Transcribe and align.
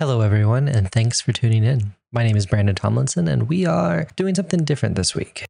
Hello, 0.00 0.20
everyone, 0.20 0.68
and 0.68 0.92
thanks 0.92 1.20
for 1.20 1.32
tuning 1.32 1.64
in. 1.64 1.92
My 2.12 2.22
name 2.22 2.36
is 2.36 2.46
Brandon 2.46 2.76
Tomlinson, 2.76 3.26
and 3.26 3.48
we 3.48 3.66
are 3.66 4.06
doing 4.14 4.36
something 4.36 4.62
different 4.62 4.94
this 4.94 5.12
week. 5.12 5.44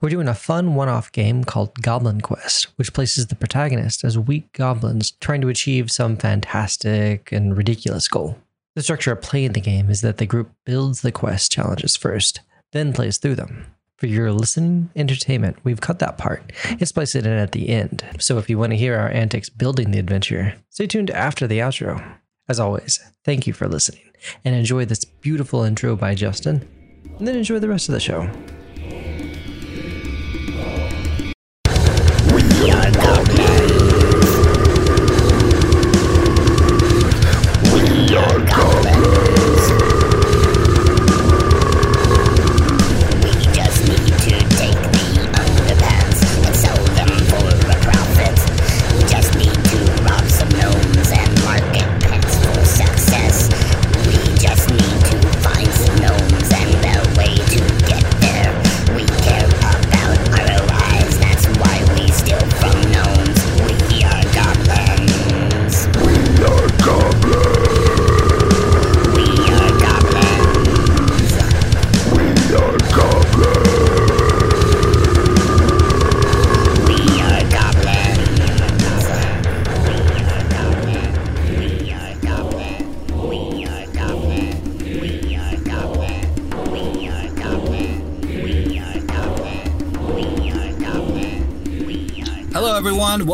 We're 0.00 0.08
doing 0.08 0.26
a 0.26 0.32
fun 0.32 0.74
one 0.74 0.88
off 0.88 1.12
game 1.12 1.44
called 1.44 1.82
Goblin 1.82 2.22
Quest, 2.22 2.68
which 2.76 2.94
places 2.94 3.26
the 3.26 3.34
protagonist 3.34 4.02
as 4.02 4.18
weak 4.18 4.50
goblins 4.54 5.10
trying 5.20 5.42
to 5.42 5.50
achieve 5.50 5.90
some 5.90 6.16
fantastic 6.16 7.30
and 7.30 7.54
ridiculous 7.54 8.08
goal. 8.08 8.38
The 8.74 8.82
structure 8.82 9.12
of 9.12 9.20
playing 9.20 9.52
the 9.52 9.60
game 9.60 9.90
is 9.90 10.00
that 10.00 10.16
the 10.16 10.24
group 10.24 10.50
builds 10.64 11.02
the 11.02 11.12
quest 11.12 11.52
challenges 11.52 11.94
first, 11.94 12.40
then 12.72 12.94
plays 12.94 13.18
through 13.18 13.34
them. 13.34 13.66
For 13.98 14.06
your 14.06 14.32
listening 14.32 14.88
entertainment, 14.96 15.58
we've 15.62 15.82
cut 15.82 15.98
that 15.98 16.16
part 16.16 16.52
and 16.70 16.88
spliced 16.88 17.16
it 17.16 17.26
in 17.26 17.32
at 17.34 17.52
the 17.52 17.68
end. 17.68 18.02
So 18.18 18.38
if 18.38 18.48
you 18.48 18.56
want 18.56 18.72
to 18.72 18.78
hear 18.78 18.96
our 18.96 19.10
antics 19.10 19.50
building 19.50 19.90
the 19.90 19.98
adventure, 19.98 20.54
stay 20.70 20.86
tuned 20.86 21.10
after 21.10 21.46
the 21.46 21.58
outro. 21.58 22.16
As 22.50 22.58
always, 22.58 22.98
thank 23.24 23.46
you 23.46 23.52
for 23.52 23.68
listening 23.68 24.02
and 24.44 24.56
enjoy 24.56 24.84
this 24.84 25.04
beautiful 25.04 25.62
intro 25.62 25.94
by 25.94 26.16
Justin, 26.16 26.68
and 27.16 27.28
then 27.28 27.36
enjoy 27.36 27.60
the 27.60 27.68
rest 27.68 27.88
of 27.88 27.92
the 27.92 28.00
show. 28.00 28.28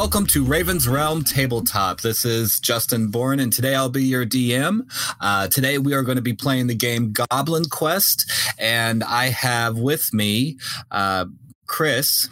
Welcome 0.06 0.26
to 0.28 0.44
Raven's 0.44 0.86
Realm 0.86 1.24
Tabletop. 1.24 2.00
This 2.00 2.24
is 2.24 2.60
Justin 2.60 3.08
Bourne, 3.08 3.40
and 3.40 3.52
today 3.52 3.74
I'll 3.74 3.88
be 3.88 4.04
your 4.04 4.24
DM. 4.24 4.82
Uh, 5.20 5.48
today 5.48 5.78
we 5.78 5.94
are 5.94 6.04
going 6.04 6.14
to 6.14 6.22
be 6.22 6.32
playing 6.32 6.68
the 6.68 6.76
game 6.76 7.12
Goblin 7.12 7.64
Quest, 7.64 8.30
and 8.56 9.02
I 9.02 9.30
have 9.30 9.76
with 9.76 10.14
me 10.14 10.58
uh, 10.92 11.24
Chris, 11.66 12.28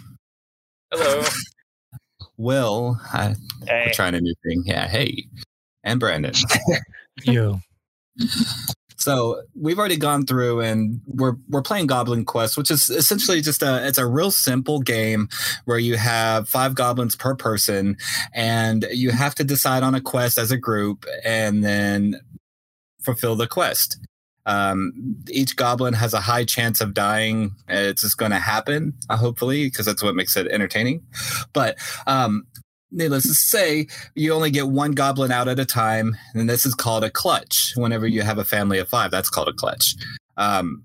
Hello. 0.93 1.25
Will. 2.37 3.01
I, 3.13 3.35
Hey. 3.67 3.87
we're 3.87 3.93
trying 3.93 4.15
a 4.15 4.21
new 4.21 4.35
thing. 4.47 4.63
Yeah, 4.65 4.87
hey, 4.87 5.25
and 5.83 5.99
Brandon. 5.99 6.33
You. 7.25 7.59
So 9.05 9.43
we've 9.55 9.79
already 9.79 9.99
gone 9.99 10.25
through 10.25 10.63
and 10.63 11.03
we're 11.07 11.37
we're 11.51 11.61
playing 11.61 11.89
Goblin 11.89 12.25
Quest, 12.25 12.57
which 12.57 12.71
is 12.71 12.89
essentially 12.89 13.43
just 13.43 13.63
a 13.63 13.87
it's 13.87 13.99
a 13.99 14.07
real 14.07 14.31
simple 14.31 14.81
game 14.81 15.29
where 15.67 15.79
you 15.79 15.99
have 15.99 16.49
five 16.49 16.75
goblins 16.75 17.15
per 17.15 17.35
person 17.35 17.99
and 18.33 18.87
you 18.91 19.11
have 19.11 19.35
to 19.35 19.45
decide 19.45 19.83
on 19.83 19.95
a 19.95 20.01
quest 20.01 20.39
as 20.39 20.51
a 20.51 20.57
group 20.57 21.05
and 21.23 21.63
then 21.63 22.19
fulfill 23.03 23.37
the 23.37 23.47
quest. 23.47 23.99
Um, 24.47 25.17
each 25.31 25.55
goblin 25.57 25.93
has 25.93 26.15
a 26.15 26.21
high 26.21 26.45
chance 26.45 26.81
of 26.81 26.95
dying. 26.95 27.55
It's 27.69 28.03
just 28.03 28.17
going 28.17 28.31
to 28.31 28.39
happen, 28.39 28.95
uh, 29.11 29.17
hopefully, 29.19 29.67
because 29.67 29.85
that's 29.85 30.03
what 30.03 30.15
makes 30.15 30.35
it 30.37 30.47
entertaining. 30.49 31.03
But 31.53 31.77
um, 32.07 32.47
needless 32.95 33.25
to 33.25 33.35
say, 33.35 33.87
you 34.15 34.33
only 34.33 34.51
get 34.51 34.69
one 34.69 34.93
goblin 34.93 35.33
out 35.33 35.49
at 35.49 35.59
a 35.59 35.65
time, 35.65 36.17
and 36.35 36.49
this 36.49 36.65
is 36.65 36.75
called 36.75 37.05
a 37.05 37.11
clutch. 37.11 37.73
Whenever 37.77 38.07
you 38.07 38.23
have 38.23 38.39
a 38.39 38.45
family 38.45 38.79
of 38.79 38.89
five, 38.89 39.11
that's 39.11 39.29
called 39.29 39.49
a 39.49 39.53
clutch. 39.53 39.95
Um, 40.37 40.83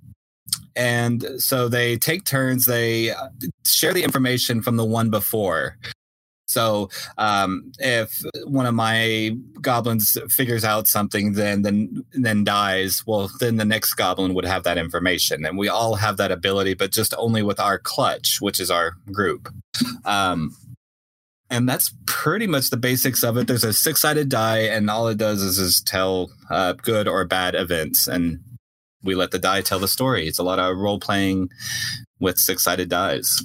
and 0.76 1.26
so 1.38 1.68
they 1.68 1.98
take 1.98 2.26
turns. 2.26 2.66
They 2.66 3.12
uh, 3.12 3.30
share 3.66 3.94
the 3.94 4.04
information 4.04 4.62
from 4.62 4.78
the 4.78 4.86
one 4.86 5.10
before. 5.10 5.78
So 6.48 6.90
um, 7.20 7.72
if 7.78 8.24
one 8.46 8.66
of 8.66 8.74
my 8.74 9.38
goblins 9.62 10.18
figures 10.30 10.66
out 10.66 10.88
something, 10.88 11.34
then 11.34 11.62
then 11.62 12.04
then 12.14 12.44
dies. 12.44 13.04
Well, 13.06 13.30
then 13.40 13.58
the 13.58 13.66
next 13.66 13.94
goblin 13.94 14.34
would 14.34 14.46
have 14.46 14.64
that 14.64 14.80
information, 14.80 15.46
and 15.46 15.60
we 15.60 15.70
all 15.70 15.96
have 15.96 16.18
that 16.18 16.32
ability, 16.32 16.74
but 16.74 16.92
just 16.92 17.14
only 17.20 17.44
with 17.44 17.60
our 17.60 17.78
clutch, 17.78 18.42
which 18.42 18.60
is 18.60 18.72
our 18.72 18.94
group. 19.12 19.54
Um, 20.06 20.56
and 21.50 21.68
that's 21.68 21.94
pretty 22.06 22.48
much 22.48 22.70
the 22.70 22.78
basics 22.78 23.24
of 23.24 23.38
it. 23.38 23.48
There's 23.48 23.64
a 23.64 23.74
six 23.74 24.02
sided 24.02 24.30
die, 24.30 24.60
and 24.60 24.90
all 24.90 25.08
it 25.08 25.18
does 25.18 25.42
is, 25.42 25.58
is 25.58 25.82
tell 25.82 26.32
uh, 26.50 26.74
good 26.74 27.08
or 27.08 27.26
bad 27.26 27.56
events, 27.56 28.08
and 28.08 28.40
we 29.04 29.16
let 29.16 29.32
the 29.32 29.40
die 29.40 29.62
tell 29.62 29.80
the 29.80 29.88
story. 29.88 30.28
It's 30.28 30.40
a 30.40 30.44
lot 30.44 30.60
of 30.60 30.78
role 30.78 31.00
playing 31.00 31.50
with 32.20 32.38
six 32.38 32.64
sided 32.64 32.90
dies. 32.90 33.42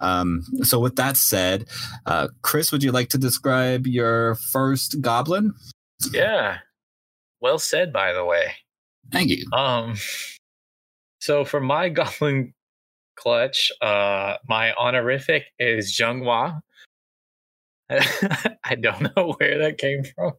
Um, 0.00 0.42
so, 0.62 0.80
with 0.80 0.96
that 0.96 1.16
said, 1.16 1.66
uh, 2.06 2.28
Chris, 2.42 2.72
would 2.72 2.82
you 2.82 2.90
like 2.90 3.08
to 3.10 3.18
describe 3.18 3.86
your 3.86 4.34
first 4.34 5.00
goblin? 5.00 5.54
Yeah. 6.12 6.58
Well 7.40 7.58
said, 7.58 7.92
by 7.92 8.12
the 8.12 8.24
way. 8.24 8.52
Thank 9.10 9.30
you. 9.30 9.46
Um. 9.52 9.94
So 11.20 11.44
for 11.44 11.60
my 11.60 11.88
goblin 12.00 12.52
clutch, 13.14 13.70
uh, 13.80 14.36
my 14.48 14.74
honorific 14.74 15.44
is 15.58 15.96
Zhenghua. 15.96 16.60
I 18.64 18.74
don't 18.76 19.00
know 19.16 19.34
where 19.38 19.58
that 19.60 19.78
came 19.78 20.02
from, 20.04 20.32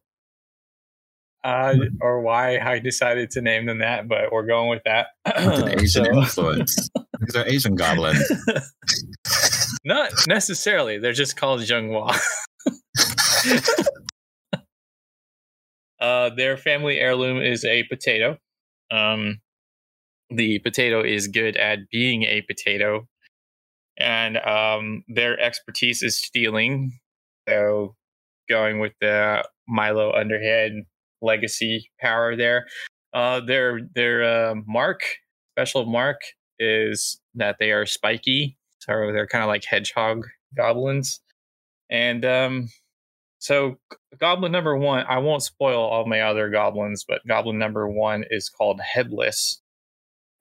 uh, 1.44 1.74
or 2.00 2.20
why 2.22 2.58
I 2.58 2.78
decided 2.78 3.30
to 3.32 3.42
name 3.42 3.66
them 3.66 3.78
that, 3.78 4.08
but 4.08 4.32
we're 4.32 4.46
going 4.46 4.70
with 4.70 4.82
that. 4.84 5.08
An 5.24 5.68
Asian 5.80 6.04
So- 6.04 6.18
influence. 6.52 6.88
These 7.20 7.36
are 7.36 7.46
Asian 7.46 7.74
goblins. 7.74 8.22
Not 9.84 10.12
necessarily. 10.26 10.98
They're 10.98 11.12
just 11.12 11.36
called 11.36 11.60
Zhenghua. 11.60 12.18
uh, 16.00 16.30
their 16.36 16.56
family 16.56 16.98
heirloom 16.98 17.40
is 17.40 17.64
a 17.64 17.84
potato. 17.84 18.38
Um, 18.90 19.40
the 20.30 20.58
potato 20.60 21.02
is 21.02 21.28
good 21.28 21.56
at 21.56 21.80
being 21.90 22.24
a 22.24 22.42
potato, 22.42 23.06
and 23.96 24.36
um, 24.38 25.04
their 25.08 25.38
expertise 25.38 26.02
is 26.02 26.18
stealing. 26.18 26.98
So, 27.48 27.94
going 28.48 28.78
with 28.78 28.92
the 29.00 29.44
Milo 29.68 30.12
Underhead 30.12 30.82
legacy 31.22 31.90
power 32.00 32.36
there. 32.36 32.66
Uh, 33.12 33.40
their 33.40 33.80
their 33.94 34.22
uh, 34.24 34.54
mark 34.66 35.00
special 35.52 35.86
mark 35.86 36.20
is 36.58 37.20
that 37.34 37.56
they 37.58 37.70
are 37.70 37.86
spiky, 37.86 38.56
so 38.78 38.92
they're 39.12 39.26
kind 39.26 39.42
of 39.42 39.48
like 39.48 39.64
hedgehog 39.64 40.26
goblins. 40.56 41.20
And 41.90 42.24
um, 42.24 42.68
so, 43.38 43.78
goblin 44.18 44.52
number 44.52 44.76
one, 44.76 45.04
I 45.08 45.18
won't 45.18 45.42
spoil 45.42 45.80
all 45.80 46.06
my 46.06 46.22
other 46.22 46.50
goblins, 46.50 47.04
but 47.06 47.26
goblin 47.26 47.58
number 47.58 47.88
one 47.88 48.24
is 48.30 48.48
called 48.48 48.80
Headless. 48.80 49.60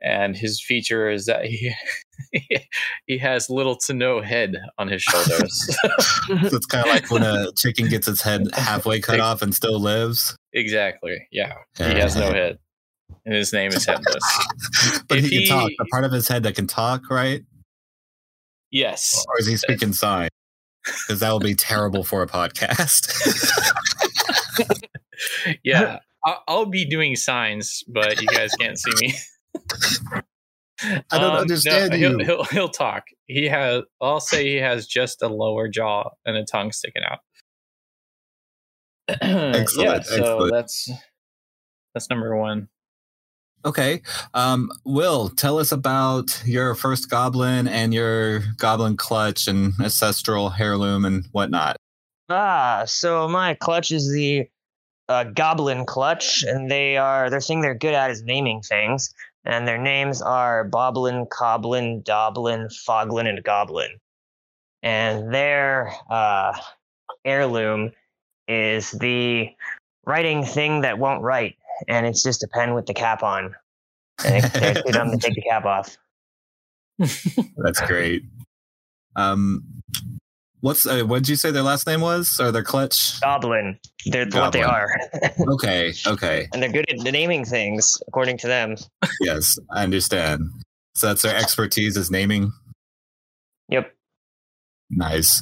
And 0.03 0.35
his 0.35 0.61
feature 0.61 1.09
is 1.09 1.25
that 1.27 1.45
he 1.45 1.73
he 3.07 3.17
has 3.17 3.49
little 3.49 3.77
to 3.87 3.93
no 3.93 4.21
head 4.21 4.55
on 4.77 4.87
his 4.89 5.01
shoulders. 5.01 5.77
so 6.27 6.57
it's 6.57 6.65
kind 6.65 6.85
of 6.85 6.93
like 6.93 7.09
when 7.09 7.23
a 7.23 7.51
chicken 7.53 7.87
gets 7.87 8.07
its 8.07 8.21
head 8.21 8.47
halfway 8.53 8.99
cut 8.99 9.19
off 9.21 9.41
and 9.41 9.55
still 9.55 9.79
lives. 9.79 10.35
exactly. 10.51 11.25
Yeah. 11.31 11.53
He 11.77 11.83
has 11.83 12.15
no 12.15 12.31
head. 12.33 12.59
And 13.25 13.33
his 13.33 13.53
name 13.53 13.71
is 13.71 13.85
Headless. 13.85 14.23
but 15.07 15.19
If 15.19 15.25
he 15.25 15.29
can 15.29 15.39
he- 15.39 15.47
talk. 15.47 15.71
The 15.77 15.85
part 15.85 16.03
of 16.03 16.11
his 16.11 16.27
head 16.27 16.43
that 16.43 16.55
can 16.55 16.67
talk, 16.67 17.09
right? 17.09 17.41
Yes. 18.71 19.23
Or 19.29 19.39
is 19.39 19.47
he 19.47 19.55
speaking 19.55 19.93
sign? 19.93 20.27
Because 20.83 21.21
that 21.21 21.31
will 21.31 21.39
be 21.39 21.55
terrible 21.55 22.03
for 22.03 22.23
a 22.23 22.27
podcast. 22.27 23.09
yeah 25.63 25.99
I'll 26.47 26.65
be 26.65 26.85
doing 26.85 27.15
signs 27.15 27.83
but 27.87 28.21
you 28.21 28.27
guys 28.27 28.51
can't 28.59 28.77
see 28.77 28.91
me 28.99 29.13
I 31.11 31.19
don't 31.19 31.35
understand 31.35 31.93
he'll, 31.93 32.19
you. 32.19 32.25
He'll, 32.25 32.43
he'll 32.45 32.69
talk 32.69 33.03
he 33.27 33.45
has 33.45 33.83
i'll 34.01 34.19
say 34.19 34.45
he 34.45 34.55
has 34.55 34.85
just 34.85 35.21
a 35.21 35.27
lower 35.27 35.69
jaw 35.69 36.09
and 36.25 36.35
a 36.35 36.43
tongue 36.43 36.71
sticking 36.71 37.03
out 37.09 37.19
Excellent, 39.21 39.77
yeah 39.77 40.01
so 40.01 40.15
excellent. 40.15 40.51
that's 40.51 40.89
That's 41.93 42.09
number 42.09 42.35
one. 42.35 42.69
Okay. 43.65 44.01
Um, 44.33 44.69
Will, 44.83 45.29
tell 45.29 45.57
us 45.57 45.71
about 45.71 46.41
your 46.45 46.75
first 46.75 47.09
goblin 47.09 47.67
and 47.67 47.93
your 47.93 48.39
goblin 48.57 48.97
clutch 48.97 49.47
and 49.47 49.73
ancestral 49.79 50.53
heirloom 50.59 51.05
and 51.05 51.25
whatnot. 51.31 51.77
Ah, 52.29 52.83
so 52.85 53.27
my 53.27 53.53
clutch 53.53 53.91
is 53.91 54.11
the 54.11 54.47
uh, 55.07 55.25
Goblin 55.25 55.85
Clutch, 55.85 56.43
and 56.43 56.71
they 56.71 56.97
are 56.97 57.29
their 57.29 57.41
thing 57.41 57.61
they're 57.61 57.75
good 57.75 57.93
at 57.93 58.09
is 58.09 58.23
naming 58.23 58.61
things, 58.61 59.13
and 59.45 59.67
their 59.67 59.77
names 59.77 60.21
are 60.21 60.67
Boblin, 60.67 61.27
Coblin, 61.27 62.03
Doblin, 62.03 62.67
Foglin, 62.67 63.27
and 63.27 63.43
Goblin, 63.43 63.99
and 64.81 65.33
their 65.33 65.91
uh, 66.09 66.57
heirloom 67.25 67.91
is 68.47 68.91
the 68.91 69.49
writing 70.05 70.43
thing 70.43 70.81
that 70.81 70.99
won't 70.99 71.21
write, 71.21 71.55
and 71.87 72.05
it's 72.05 72.23
just 72.23 72.43
a 72.43 72.47
pen 72.47 72.73
with 72.73 72.85
the 72.85 72.93
cap 72.93 73.23
on, 73.23 73.55
and 74.25 74.45
it, 74.45 74.53
they're 74.53 74.73
too 74.75 74.91
dumb 74.91 75.11
to 75.11 75.17
take 75.17 75.35
the 75.35 75.41
cap 75.41 75.65
off. 75.65 75.97
That's 77.57 77.81
great. 77.81 78.23
Um, 79.15 79.82
what's 80.63 80.87
uh, 80.87 81.01
what 81.01 81.19
did 81.19 81.29
you 81.29 81.35
say 81.35 81.51
their 81.51 81.61
last 81.61 81.85
name 81.85 81.99
was 82.01 82.39
or 82.39 82.51
their 82.51 82.63
clutch? 82.63 83.19
Goblin, 83.19 83.77
they're 84.05 84.25
what 84.31 84.53
they 84.53 84.63
are, 84.63 84.97
Okay, 85.39 85.93
okay, 86.07 86.47
and 86.53 86.63
they're 86.63 86.71
good 86.71 86.89
at 86.89 86.99
naming 86.99 87.43
things 87.45 88.01
according 88.07 88.37
to 88.39 88.47
them. 88.47 88.75
yes, 89.19 89.57
I 89.71 89.83
understand. 89.83 90.41
So 90.95 91.07
that's 91.07 91.21
their 91.21 91.35
expertise 91.35 91.97
is 91.97 92.09
naming. 92.09 92.51
Yep. 93.69 93.93
Nice. 94.89 95.41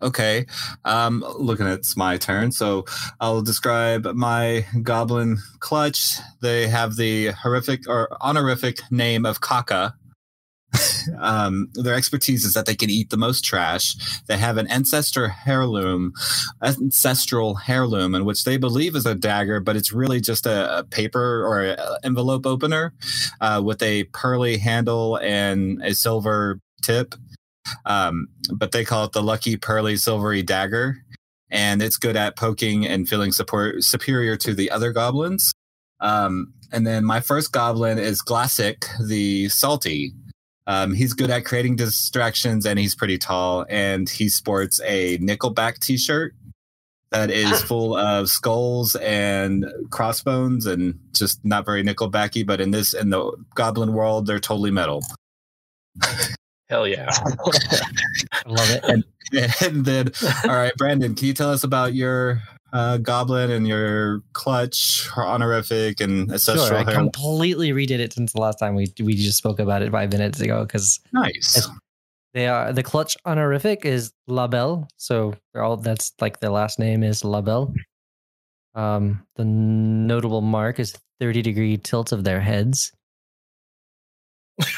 Okay. 0.00 0.46
Um, 0.84 1.24
looking 1.38 1.66
at 1.66 1.78
it's 1.80 1.96
my 1.96 2.16
turn. 2.16 2.52
So 2.52 2.84
I'll 3.20 3.42
describe 3.42 4.06
my 4.14 4.64
goblin 4.82 5.38
clutch. 5.58 6.18
They 6.40 6.68
have 6.68 6.96
the 6.96 7.32
horrific 7.32 7.88
or 7.88 8.08
honorific 8.22 8.80
name 8.90 9.26
of 9.26 9.40
Kaka. 9.40 9.94
um, 11.18 11.68
their 11.74 11.94
expertise 11.94 12.44
is 12.44 12.54
that 12.54 12.66
they 12.66 12.74
can 12.74 12.90
eat 12.90 13.10
the 13.10 13.16
most 13.16 13.44
trash. 13.44 13.96
They 14.26 14.36
have 14.36 14.56
an 14.56 14.66
ancestor 14.68 15.34
heirloom, 15.46 16.12
ancestral 16.62 17.58
heirloom, 17.66 18.14
in 18.14 18.24
which 18.24 18.44
they 18.44 18.56
believe 18.56 18.94
is 18.94 19.06
a 19.06 19.14
dagger, 19.14 19.60
but 19.60 19.76
it's 19.76 19.92
really 19.92 20.20
just 20.20 20.46
a, 20.46 20.78
a 20.78 20.84
paper 20.84 21.46
or 21.46 21.64
a 21.64 21.98
envelope 22.04 22.46
opener 22.46 22.92
uh, 23.40 23.60
with 23.64 23.82
a 23.82 24.04
pearly 24.04 24.58
handle 24.58 25.16
and 25.16 25.82
a 25.82 25.94
silver 25.94 26.60
tip. 26.82 27.14
Um, 27.84 28.28
but 28.52 28.72
they 28.72 28.84
call 28.84 29.04
it 29.04 29.12
the 29.12 29.22
lucky 29.22 29.56
pearly 29.56 29.96
silvery 29.96 30.42
dagger 30.42 31.04
and 31.50 31.82
it's 31.82 31.96
good 31.96 32.16
at 32.16 32.36
poking 32.36 32.86
and 32.86 33.08
feeling 33.08 33.32
support 33.32 33.82
superior 33.82 34.36
to 34.36 34.54
the 34.54 34.70
other 34.70 34.92
goblins. 34.92 35.52
Um, 36.00 36.52
and 36.72 36.86
then 36.86 37.04
my 37.04 37.20
first 37.20 37.52
goblin 37.52 37.98
is 37.98 38.22
glassic 38.22 38.86
the 39.00 39.48
salty 39.48 40.12
um, 40.66 40.94
he's 40.94 41.12
good 41.12 41.30
at 41.30 41.44
creating 41.44 41.76
distractions 41.76 42.66
and 42.66 42.78
he's 42.78 42.94
pretty 42.94 43.18
tall 43.18 43.66
and 43.68 44.08
he 44.08 44.28
sports 44.28 44.80
a 44.84 45.18
nickelback 45.18 45.78
t-shirt 45.80 46.34
that 47.10 47.30
is 47.30 47.62
full 47.62 47.96
of 47.96 48.28
skulls 48.28 48.94
and 48.96 49.66
crossbones 49.90 50.66
and 50.66 50.98
just 51.12 51.44
not 51.44 51.64
very 51.64 51.82
nickelbacky 51.82 52.46
but 52.46 52.60
in 52.60 52.70
this 52.70 52.94
in 52.94 53.10
the 53.10 53.32
goblin 53.54 53.92
world 53.92 54.26
they're 54.26 54.38
totally 54.38 54.70
metal 54.70 55.02
Hell 56.68 56.86
yeah. 56.86 57.10
I 57.10 58.42
love 58.46 58.70
it. 58.70 58.84
and 58.84 59.04
then 59.84 60.12
all 60.44 60.56
right 60.56 60.72
brandon 60.76 61.14
can 61.14 61.26
you 61.26 61.34
tell 61.34 61.50
us 61.50 61.64
about 61.64 61.94
your 61.94 62.42
uh, 62.72 62.96
goblin 62.98 63.50
and 63.50 63.66
your 63.66 64.22
clutch 64.32 65.08
honorific 65.16 66.00
and 66.00 66.30
ancestral 66.30 66.66
Sure, 66.66 66.76
I 66.78 66.84
hair? 66.84 66.94
completely 66.94 67.70
redid 67.72 67.98
it 67.98 68.12
since 68.12 68.32
the 68.32 68.40
last 68.40 68.58
time 68.58 68.74
we 68.74 68.92
we 69.00 69.14
just 69.14 69.38
spoke 69.38 69.58
about 69.58 69.82
it 69.82 69.90
five 69.90 70.12
minutes 70.12 70.40
ago 70.40 70.64
because 70.64 71.00
nice 71.12 71.68
they 72.34 72.46
are 72.46 72.72
the 72.72 72.82
clutch 72.82 73.16
honorific 73.26 73.84
is 73.84 74.12
Labelle, 74.28 74.86
so 74.96 75.34
they're 75.52 75.64
all 75.64 75.76
that's 75.76 76.12
like 76.20 76.38
their 76.40 76.50
last 76.50 76.78
name 76.78 77.02
is 77.02 77.24
Labelle. 77.24 77.74
Um, 78.76 79.26
the 79.34 79.44
notable 79.44 80.40
mark 80.40 80.78
is 80.78 80.94
thirty 81.18 81.42
degree 81.42 81.76
tilt 81.76 82.12
of 82.12 82.22
their 82.22 82.40
heads. 82.40 82.92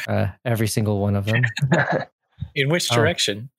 Uh, 0.09 0.29
every 0.47 0.67
single 0.69 1.01
one 1.01 1.15
of 1.17 1.27
them. 1.27 1.43
In 2.55 2.69
which 2.71 2.89
Oh. 2.91 2.95
direction? 2.97 3.51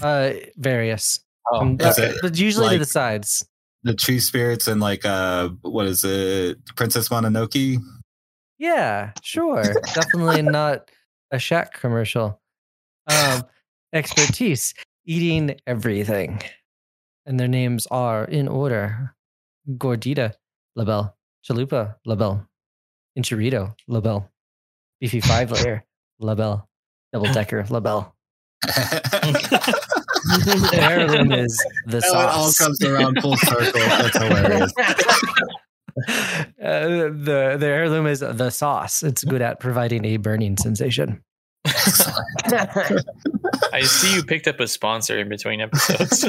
Uh, 0.00 0.32
various. 0.56 1.18
Oh, 1.50 1.60
Um, 1.60 1.78
uh, 1.80 1.92
but 2.22 2.38
usually 2.38 2.70
to 2.74 2.78
the 2.78 2.84
sides. 2.84 3.44
The 3.84 3.94
tree 3.94 4.20
spirits 4.20 4.68
and 4.68 4.80
like 4.80 5.04
uh 5.04 5.48
what 5.62 5.86
is 5.86 6.04
it 6.04 6.58
princess 6.76 7.08
mononoke 7.08 7.78
Yeah, 8.58 9.12
sure. 9.22 9.64
Definitely 9.92 10.42
not 10.42 10.88
a 11.32 11.38
shack 11.40 11.72
commercial. 11.80 12.40
Um, 13.08 13.42
expertise, 13.92 14.72
eating 15.04 15.56
everything. 15.66 16.40
And 17.26 17.40
their 17.40 17.48
names 17.48 17.88
are 17.90 18.24
in 18.24 18.46
order 18.46 19.16
Gordita, 19.68 20.34
Labelle, 20.76 21.16
Chalupa, 21.44 21.96
Labelle, 22.06 22.46
Enchirito, 23.18 23.74
Labelle, 23.88 24.30
Beefy 25.00 25.20
Five 25.20 25.50
Layer, 25.50 25.84
Labelle, 26.20 26.68
Double 27.12 27.32
Decker, 27.32 27.66
Labelle. 27.68 28.14
The 30.72 30.78
heirloom 30.80 31.32
is 31.32 31.58
the 31.86 32.00
How 32.00 32.20
it 32.20 32.28
all 32.28 32.52
comes 32.52 32.82
around 32.82 33.20
full 33.20 33.36
circle 33.36 33.80
that's 33.80 34.16
hilarious 34.16 34.72
Uh, 36.62 36.86
the 36.88 37.56
the 37.60 37.66
heirloom 37.66 38.06
is 38.06 38.20
the 38.20 38.48
sauce. 38.50 39.02
It's 39.02 39.24
good 39.24 39.42
at 39.42 39.60
providing 39.60 40.06
a 40.06 40.16
burning 40.16 40.56
sensation. 40.56 41.22
I 41.66 41.72
see 43.82 44.14
you 44.14 44.24
picked 44.24 44.48
up 44.48 44.58
a 44.60 44.66
sponsor 44.66 45.18
in 45.18 45.28
between 45.28 45.60
episodes. 45.60 46.24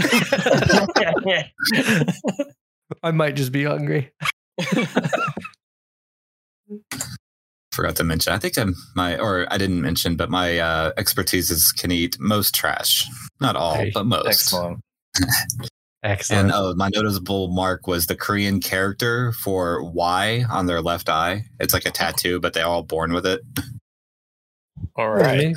I 3.01 3.11
might 3.11 3.35
just 3.35 3.53
be 3.53 3.63
hungry. 3.63 4.11
Forgot 7.73 7.95
to 7.95 8.03
mention 8.03 8.31
i 8.33 8.37
think 8.37 8.57
i'm 8.57 8.75
my 8.95 9.17
or 9.17 9.47
i 9.51 9.57
didn't 9.57 9.81
mention 9.81 10.15
but 10.15 10.29
my 10.29 10.59
uh 10.59 10.91
expertise 10.97 11.49
is 11.49 11.71
can 11.71 11.91
eat 11.91 12.17
most 12.19 12.53
trash 12.53 13.05
not 13.41 13.55
all 13.55 13.75
Hey, 13.75 13.91
but 13.93 14.05
most 14.05 14.27
Excellent. 14.27 14.79
Excellent. 16.03 16.43
and 16.43 16.51
oh 16.53 16.73
my 16.75 16.89
noticeable 16.93 17.47
mark 17.49 17.87
was 17.87 18.05
the 18.07 18.15
korean 18.15 18.59
character 18.59 19.31
for 19.33 19.83
y 19.83 20.43
on 20.49 20.65
their 20.65 20.81
left 20.81 21.09
eye 21.09 21.43
it's 21.59 21.73
like 21.73 21.85
a 21.85 21.91
tattoo 21.91 22.39
but 22.39 22.53
they're 22.53 22.65
all 22.65 22.83
born 22.83 23.13
with 23.13 23.25
it 23.25 23.41
All 24.95 25.09
right. 25.09 25.15
Or 25.15 25.23
right. 25.23 25.37
Maybe, 25.37 25.53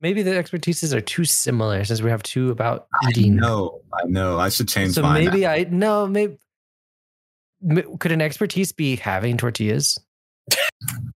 maybe 0.00 0.22
the 0.22 0.32
expertises 0.32 0.92
are 0.92 1.00
too 1.00 1.24
similar 1.24 1.84
since 1.84 2.02
we 2.02 2.10
have 2.10 2.22
two 2.22 2.50
about 2.50 2.86
i 3.02 3.10
eating. 3.10 3.36
know 3.36 3.80
i 3.94 4.04
know 4.06 4.38
i 4.38 4.48
should 4.48 4.68
change 4.68 4.92
so 4.94 5.02
mine 5.02 5.24
maybe 5.24 5.46
I 5.46 5.66
no 5.70 6.06
maybe 6.06 6.36
could 7.98 8.12
an 8.12 8.20
expertise 8.20 8.72
be 8.72 8.96
having 8.96 9.36
tortillas? 9.36 9.98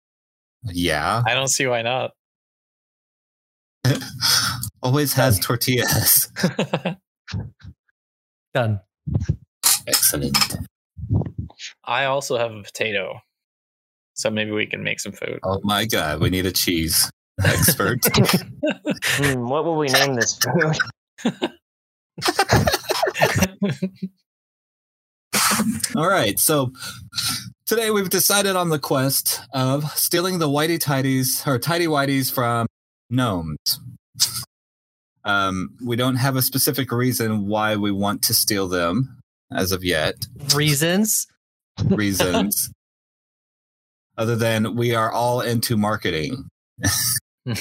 yeah 0.73 1.23
I 1.25 1.33
don't 1.33 1.47
see 1.49 1.65
why 1.67 1.81
not. 1.81 2.11
always 4.83 5.13
has 5.13 5.39
tortillas 5.39 6.29
Done. 8.53 8.79
excellent 9.87 10.37
I 11.83 12.05
also 12.05 12.37
have 12.37 12.51
a 12.51 12.61
potato. 12.61 13.19
So 14.13 14.29
maybe 14.29 14.51
we 14.51 14.65
can 14.65 14.83
make 14.83 14.99
some 14.99 15.13
food. 15.13 15.39
oh 15.43 15.59
my 15.63 15.85
god 15.85 16.19
we 16.19 16.29
need 16.29 16.45
a 16.45 16.51
cheese 16.51 17.09
expert 17.43 17.99
Hmm, 19.03 19.47
what 19.47 19.63
will 19.63 19.77
we 19.77 19.87
name 19.87 20.15
this 20.15 20.37
food? 20.37 20.75
All 25.95 26.07
right, 26.07 26.37
so 26.39 26.71
today 27.67 27.91
we've 27.91 28.09
decided 28.09 28.55
on 28.55 28.69
the 28.69 28.79
quest 28.79 29.41
of 29.53 29.91
stealing 29.97 30.39
the 30.39 30.47
whitey 30.47 30.79
tidies 30.79 31.43
or 31.45 31.59
tidy 31.59 31.85
whiteys 31.85 32.31
from 32.33 32.65
gnomes. 33.09 33.57
Um, 35.23 35.75
we 35.85 35.95
don't 35.97 36.15
have 36.15 36.35
a 36.37 36.41
specific 36.41 36.91
reason 36.91 37.47
why 37.47 37.75
we 37.75 37.91
want 37.91 38.21
to 38.23 38.33
steal 38.33 38.67
them 38.67 39.19
as 39.51 39.71
of 39.73 39.83
yet. 39.83 40.15
Reasons. 40.55 41.27
Reasons, 41.85 42.71
other 44.17 44.35
than 44.35 44.75
we 44.75 44.95
are 44.95 45.11
all 45.11 45.41
into 45.41 45.77
marketing. 45.77 46.49
I 46.83 46.89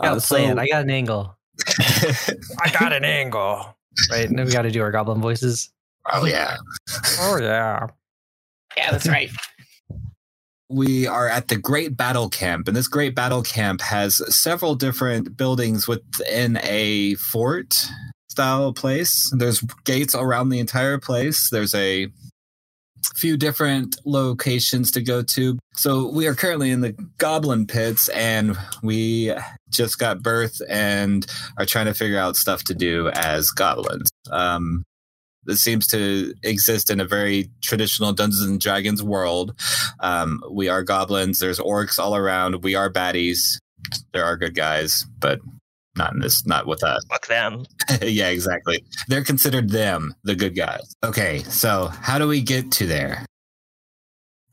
got 0.00 0.14
Uh, 0.14 0.16
a 0.16 0.20
plan. 0.20 0.58
I 0.58 0.66
got 0.68 0.84
an 0.84 0.90
angle. 0.90 1.36
I 1.78 2.70
got 2.78 2.94
an 2.94 3.04
angle. 3.04 3.76
Right. 4.10 4.26
And 4.26 4.38
then 4.38 4.46
we 4.46 4.52
got 4.52 4.62
to 4.62 4.70
do 4.70 4.80
our 4.80 4.90
goblin 4.90 5.20
voices. 5.20 5.68
Oh 6.12 6.24
yeah. 6.26 6.56
Oh 7.20 7.38
yeah. 7.40 7.86
yeah, 8.76 8.90
that's 8.90 9.08
right. 9.08 9.30
we 10.68 11.06
are 11.06 11.28
at 11.28 11.48
the 11.48 11.56
Great 11.56 11.96
Battle 11.96 12.28
Camp, 12.28 12.68
and 12.68 12.76
this 12.76 12.88
Great 12.88 13.14
Battle 13.14 13.42
Camp 13.42 13.80
has 13.80 14.22
several 14.34 14.74
different 14.74 15.36
buildings 15.36 15.88
within 15.88 16.58
a 16.62 17.14
fort. 17.16 17.86
style 18.30 18.72
place. 18.72 19.30
There's 19.36 19.60
gates 19.84 20.14
around 20.14 20.50
the 20.50 20.60
entire 20.60 20.98
place. 20.98 21.50
There's 21.50 21.74
a 21.74 22.06
few 23.16 23.36
different 23.36 23.96
locations 24.04 24.90
to 24.92 25.02
go 25.02 25.22
to. 25.22 25.58
So 25.74 26.08
we 26.08 26.26
are 26.28 26.34
currently 26.34 26.70
in 26.70 26.80
the 26.80 26.92
goblin 27.18 27.66
pits 27.66 28.08
and 28.10 28.56
we 28.82 29.32
just 29.70 29.98
got 29.98 30.22
birth 30.22 30.60
and 30.68 31.26
are 31.58 31.66
trying 31.66 31.86
to 31.86 31.94
figure 31.94 32.18
out 32.18 32.36
stuff 32.36 32.62
to 32.64 32.74
do 32.74 33.08
as 33.14 33.50
goblins. 33.50 34.08
Um 34.30 34.84
this 35.50 35.60
seems 35.60 35.86
to 35.88 36.32
exist 36.42 36.90
in 36.90 37.00
a 37.00 37.04
very 37.04 37.50
traditional 37.60 38.12
Dungeons 38.12 38.42
and 38.42 38.60
Dragons 38.60 39.02
world. 39.02 39.54
Um, 39.98 40.42
we 40.50 40.68
are 40.68 40.82
goblins. 40.84 41.40
There's 41.40 41.58
orcs 41.58 41.98
all 41.98 42.14
around. 42.14 42.62
We 42.62 42.74
are 42.74 42.90
baddies. 42.90 43.58
There 44.12 44.24
are 44.24 44.36
good 44.36 44.54
guys, 44.54 45.04
but 45.18 45.40
not 45.96 46.12
in 46.12 46.20
this. 46.20 46.46
Not 46.46 46.66
with 46.66 46.84
us. 46.84 47.04
Fuck 47.10 47.26
them. 47.26 47.64
yeah, 48.02 48.28
exactly. 48.28 48.84
They're 49.08 49.24
considered 49.24 49.70
them 49.70 50.14
the 50.22 50.36
good 50.36 50.54
guys. 50.54 50.94
Okay, 51.02 51.42
so 51.44 51.86
how 51.86 52.18
do 52.18 52.28
we 52.28 52.40
get 52.40 52.70
to 52.72 52.86
there? 52.86 53.26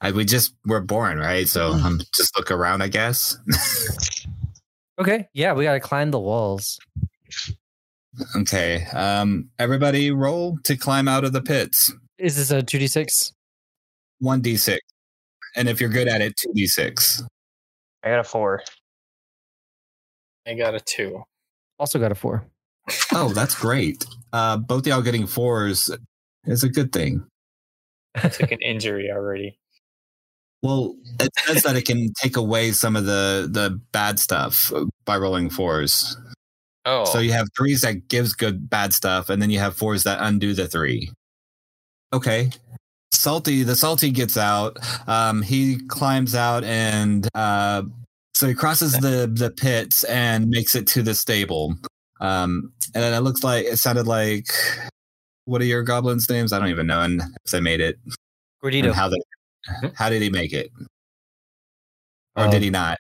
I, 0.01 0.11
we 0.11 0.25
just 0.25 0.53
we're 0.65 0.81
born, 0.81 1.19
right? 1.19 1.47
So 1.47 1.73
um, 1.73 2.01
just 2.15 2.35
look 2.37 2.51
around, 2.51 2.81
I 2.81 2.87
guess. 2.87 3.37
Okay. 4.99 5.27
Yeah, 5.33 5.53
we 5.53 5.63
got 5.63 5.73
to 5.73 5.79
climb 5.79 6.11
the 6.11 6.19
walls. 6.19 6.79
Okay, 8.35 8.85
um, 8.93 9.49
everybody 9.59 10.11
roll 10.11 10.57
to 10.63 10.75
climb 10.75 11.07
out 11.07 11.23
of 11.23 11.33
the 11.33 11.41
pits. 11.41 11.93
Is 12.17 12.35
this 12.37 12.51
a 12.51 12.63
2d6? 12.63 13.33
One 14.19 14.41
d 14.41 14.57
six, 14.57 14.81
and 15.55 15.69
if 15.69 15.79
you're 15.79 15.91
good 15.91 16.07
at 16.07 16.21
it, 16.21 16.35
two 16.35 16.51
d 16.53 16.65
six. 16.65 17.21
I 18.03 18.09
got 18.09 18.19
a 18.19 18.23
four. 18.23 18.63
I 20.47 20.53
got 20.53 20.73
a 20.73 20.79
two. 20.79 21.23
Also 21.79 21.99
got 21.99 22.11
a 22.11 22.15
4. 22.15 22.45
Oh, 23.13 23.33
that's 23.33 23.55
great. 23.55 24.05
Uh, 24.31 24.57
both 24.57 24.87
y'all 24.87 25.01
getting 25.01 25.27
fours 25.27 25.89
is 26.45 26.63
a 26.63 26.69
good 26.69 26.93
thing. 26.93 27.25
Took 28.21 28.51
an 28.51 28.61
injury 28.61 29.09
already. 29.11 29.59
Well, 30.61 30.95
it 31.19 31.29
says 31.45 31.63
that 31.63 31.75
it 31.75 31.85
can 31.85 32.13
take 32.13 32.37
away 32.37 32.71
some 32.71 32.95
of 32.95 33.05
the 33.05 33.49
the 33.51 33.79
bad 33.91 34.19
stuff 34.19 34.71
by 35.05 35.17
rolling 35.17 35.49
fours. 35.49 36.17
Oh, 36.89 37.03
So 37.03 37.19
you 37.19 37.33
have 37.33 37.49
threes 37.55 37.81
that 37.81 38.07
gives 38.07 38.31
good 38.31 38.69
bad 38.69 38.93
stuff, 38.93 39.29
and 39.29 39.41
then 39.41 39.49
you 39.49 39.59
have 39.59 39.75
fours 39.75 40.03
that 40.03 40.19
undo 40.21 40.53
the 40.53 40.67
three. 40.67 41.11
Okay. 42.13 42.49
Salty, 43.11 43.63
the 43.63 43.75
salty 43.75 44.09
gets 44.09 44.37
out. 44.37 44.77
Um, 45.07 45.41
he 45.41 45.79
climbs 45.87 46.33
out 46.33 46.63
and 46.63 47.27
uh, 47.35 47.83
so 48.33 48.47
he 48.47 48.53
crosses 48.53 48.93
the 48.93 49.29
the 49.33 49.49
pits 49.49 50.05
and 50.05 50.47
makes 50.47 50.75
it 50.75 50.87
to 50.87 51.03
the 51.03 51.13
stable. 51.13 51.75
Um, 52.21 52.71
and 52.95 53.03
then 53.03 53.13
it 53.13 53.19
looks 53.19 53.43
like 53.43 53.65
it 53.65 53.77
sounded 53.77 54.07
like 54.07 54.47
what 55.43 55.61
are 55.61 55.65
your 55.65 55.83
goblins' 55.83 56.29
names? 56.29 56.53
I 56.53 56.59
don't 56.59 56.69
even 56.69 56.87
know, 56.87 57.01
and 57.01 57.21
if 57.43 57.51
they 57.51 57.59
made 57.59 57.81
it 57.81 57.97
Gordito. 58.63 58.93
how 58.93 59.09
they 59.09 59.17
how 59.95 60.09
did 60.09 60.21
he 60.21 60.29
make 60.29 60.53
it, 60.53 60.71
or 62.37 62.45
Um, 62.45 62.51
did 62.51 62.61
he 62.61 62.69
not? 62.69 62.97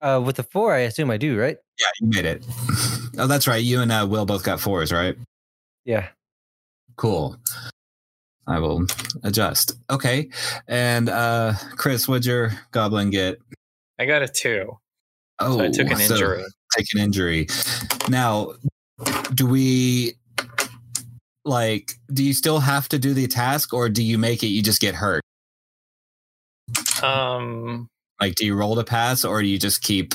Uh, 0.00 0.22
with 0.24 0.36
the 0.36 0.42
4, 0.44 0.74
I 0.74 0.78
assume 0.80 1.10
I 1.10 1.16
do, 1.16 1.38
right? 1.38 1.56
Yeah, 1.78 1.86
you 2.00 2.08
made 2.08 2.24
it. 2.24 2.44
oh, 3.18 3.26
that's 3.26 3.48
right. 3.48 3.62
You 3.62 3.80
and 3.80 3.90
uh, 3.90 4.06
Will 4.08 4.26
both 4.26 4.44
got 4.44 4.60
fours, 4.60 4.92
right? 4.92 5.16
Yeah. 5.84 6.08
Cool. 6.96 7.36
I 8.46 8.58
will 8.58 8.86
adjust. 9.24 9.72
Okay. 9.90 10.30
And 10.66 11.08
uh 11.10 11.52
Chris, 11.76 12.08
what'd 12.08 12.24
your 12.24 12.50
goblin 12.72 13.10
get? 13.10 13.38
I 13.98 14.06
got 14.06 14.22
a 14.22 14.28
two. 14.28 14.78
Oh, 15.38 15.58
So 15.58 15.64
I 15.64 15.68
took 15.70 15.90
an 15.90 15.98
so 15.98 16.14
injury. 16.14 16.44
take 16.76 16.86
an 16.94 17.00
injury. 17.00 17.46
Now, 18.08 18.52
do 19.34 19.46
we 19.46 20.14
like 21.44 21.92
do 22.12 22.24
you 22.24 22.32
still 22.32 22.58
have 22.60 22.88
to 22.88 22.98
do 22.98 23.12
the 23.14 23.26
task 23.26 23.72
or 23.74 23.88
do 23.90 24.02
you 24.02 24.16
make 24.18 24.42
it 24.42 24.46
you 24.48 24.62
just 24.62 24.80
get 24.80 24.94
hurt? 24.94 25.22
Um, 27.02 27.88
Like 28.20 28.34
do 28.34 28.46
you 28.46 28.54
roll 28.54 28.76
to 28.76 28.84
pass 28.84 29.24
or 29.24 29.40
do 29.40 29.48
you 29.48 29.58
just 29.58 29.82
keep 29.82 30.14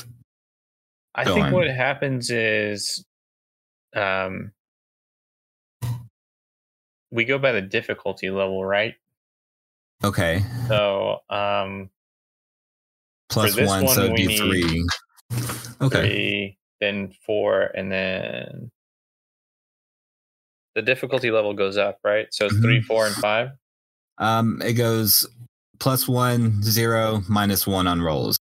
I 1.14 1.24
think 1.24 1.52
what 1.52 1.68
happens 1.68 2.30
is, 2.30 3.04
um, 3.94 4.52
we 7.12 7.24
go 7.24 7.38
by 7.38 7.52
the 7.52 7.62
difficulty 7.62 8.30
level, 8.30 8.64
right? 8.64 8.94
okay. 10.02 10.42
So, 10.66 11.20
um, 11.30 11.90
Plus 13.28 13.54
this 13.54 13.68
one, 13.68 13.86
so 13.88 14.04
it'd 14.04 14.16
be 14.16 14.36
three. 14.36 14.86
Okay. 15.80 16.00
three, 16.00 16.58
then 16.80 17.12
four, 17.24 17.62
and 17.62 17.90
then 17.90 18.70
the 20.74 20.82
difficulty 20.82 21.30
level 21.30 21.54
goes 21.54 21.76
up, 21.76 22.00
right? 22.04 22.26
So 22.32 22.46
it's 22.46 22.58
three, 22.58 22.80
four, 22.80 23.06
and 23.06 23.14
five. 23.14 23.50
Um 24.18 24.60
it 24.62 24.74
goes 24.74 25.26
plus 25.78 26.08
one, 26.08 26.62
zero, 26.62 27.22
minus 27.28 27.66
one 27.66 27.86
on 27.86 28.00
rolls. 28.02 28.38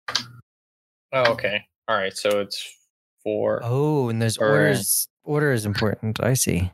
Oh, 1.12 1.32
okay. 1.32 1.62
All 1.88 1.96
right. 1.96 2.16
So 2.16 2.40
it's 2.40 2.62
four. 3.22 3.60
Oh, 3.62 4.08
and 4.08 4.20
there's 4.20 4.38
Or- 4.38 4.48
orders. 4.48 5.08
Order 5.24 5.52
is 5.52 5.66
important. 5.66 6.22
I 6.22 6.34
see. 6.34 6.72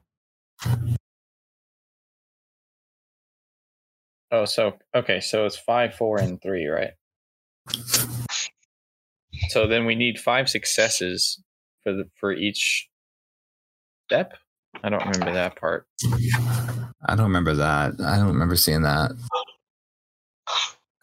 Oh, 4.30 4.44
so 4.44 4.78
okay. 4.94 5.20
So 5.20 5.46
it's 5.46 5.56
five, 5.56 5.94
four, 5.94 6.18
and 6.18 6.40
three, 6.42 6.66
right? 6.66 6.92
So 9.48 9.66
then 9.66 9.86
we 9.86 9.94
need 9.94 10.18
five 10.18 10.48
successes 10.48 11.42
for 11.82 11.92
the 11.92 12.08
for 12.18 12.32
each 12.32 12.88
step. 14.06 14.34
I 14.82 14.88
don't 14.88 15.04
remember 15.06 15.32
that 15.32 15.56
part. 15.56 15.86
I 17.06 17.14
don't 17.16 17.26
remember 17.26 17.54
that. 17.54 17.94
I 18.00 18.16
don't 18.16 18.26
remember 18.28 18.56
seeing 18.56 18.82
that. 18.82 19.12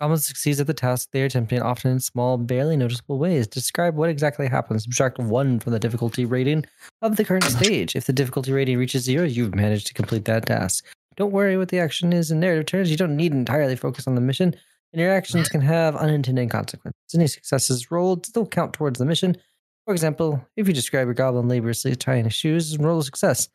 Goblin 0.02 0.18
succeeds 0.18 0.60
at 0.60 0.66
the 0.66 0.74
task 0.74 1.10
they 1.12 1.22
are 1.22 1.26
attempting, 1.26 1.62
often 1.62 1.92
in 1.92 2.00
small, 2.00 2.36
barely 2.36 2.76
noticeable 2.76 3.20
ways. 3.20 3.46
Describe 3.46 3.96
what 3.96 4.10
exactly 4.10 4.48
happens. 4.48 4.82
Subtract 4.84 5.20
one 5.20 5.60
from 5.60 5.74
the 5.74 5.80
difficulty 5.80 6.26
rating 6.26 6.66
of 7.04 7.18
the 7.18 7.24
current 7.24 7.44
stage. 7.60 7.96
If 7.96 8.08
the 8.08 8.14
difficulty 8.14 8.52
rating 8.52 8.80
reaches 8.80 9.04
zero, 9.04 9.26
you've 9.26 9.54
managed 9.54 9.86
to 9.88 9.94
complete 9.94 10.26
that 10.26 10.48
task. 10.48 10.88
Don't 11.18 11.32
worry 11.32 11.56
what 11.56 11.70
the 11.70 11.78
action 11.78 12.14
is 12.14 12.32
in 12.32 12.40
narrative 12.40 12.66
terms. 12.66 12.90
You 12.90 12.98
don't 12.98 13.16
need 13.16 13.32
to 13.32 13.38
entirely 13.38 13.76
focus 13.76 14.08
on 14.08 14.16
the 14.16 14.22
mission, 14.22 14.56
and 14.92 15.00
your 15.00 15.14
actions 15.14 15.50
can 15.50 15.62
have 15.62 15.96
unintended 15.96 16.50
consequences. 16.50 17.00
Any 17.14 17.28
successes 17.28 17.92
rolled 17.92 18.26
still 18.26 18.48
count 18.48 18.74
towards 18.74 18.98
the 18.98 19.06
mission. 19.06 19.38
For 19.86 19.94
example, 19.94 20.44
if 20.58 20.68
you 20.68 20.74
describe 20.74 21.06
your 21.06 21.14
goblin 21.14 21.48
laboriously 21.48 21.96
tying 21.96 22.24
his 22.24 22.34
shoes 22.34 22.74
and 22.74 22.84
roll 22.84 22.98
a 22.98 23.04
success, 23.04 23.50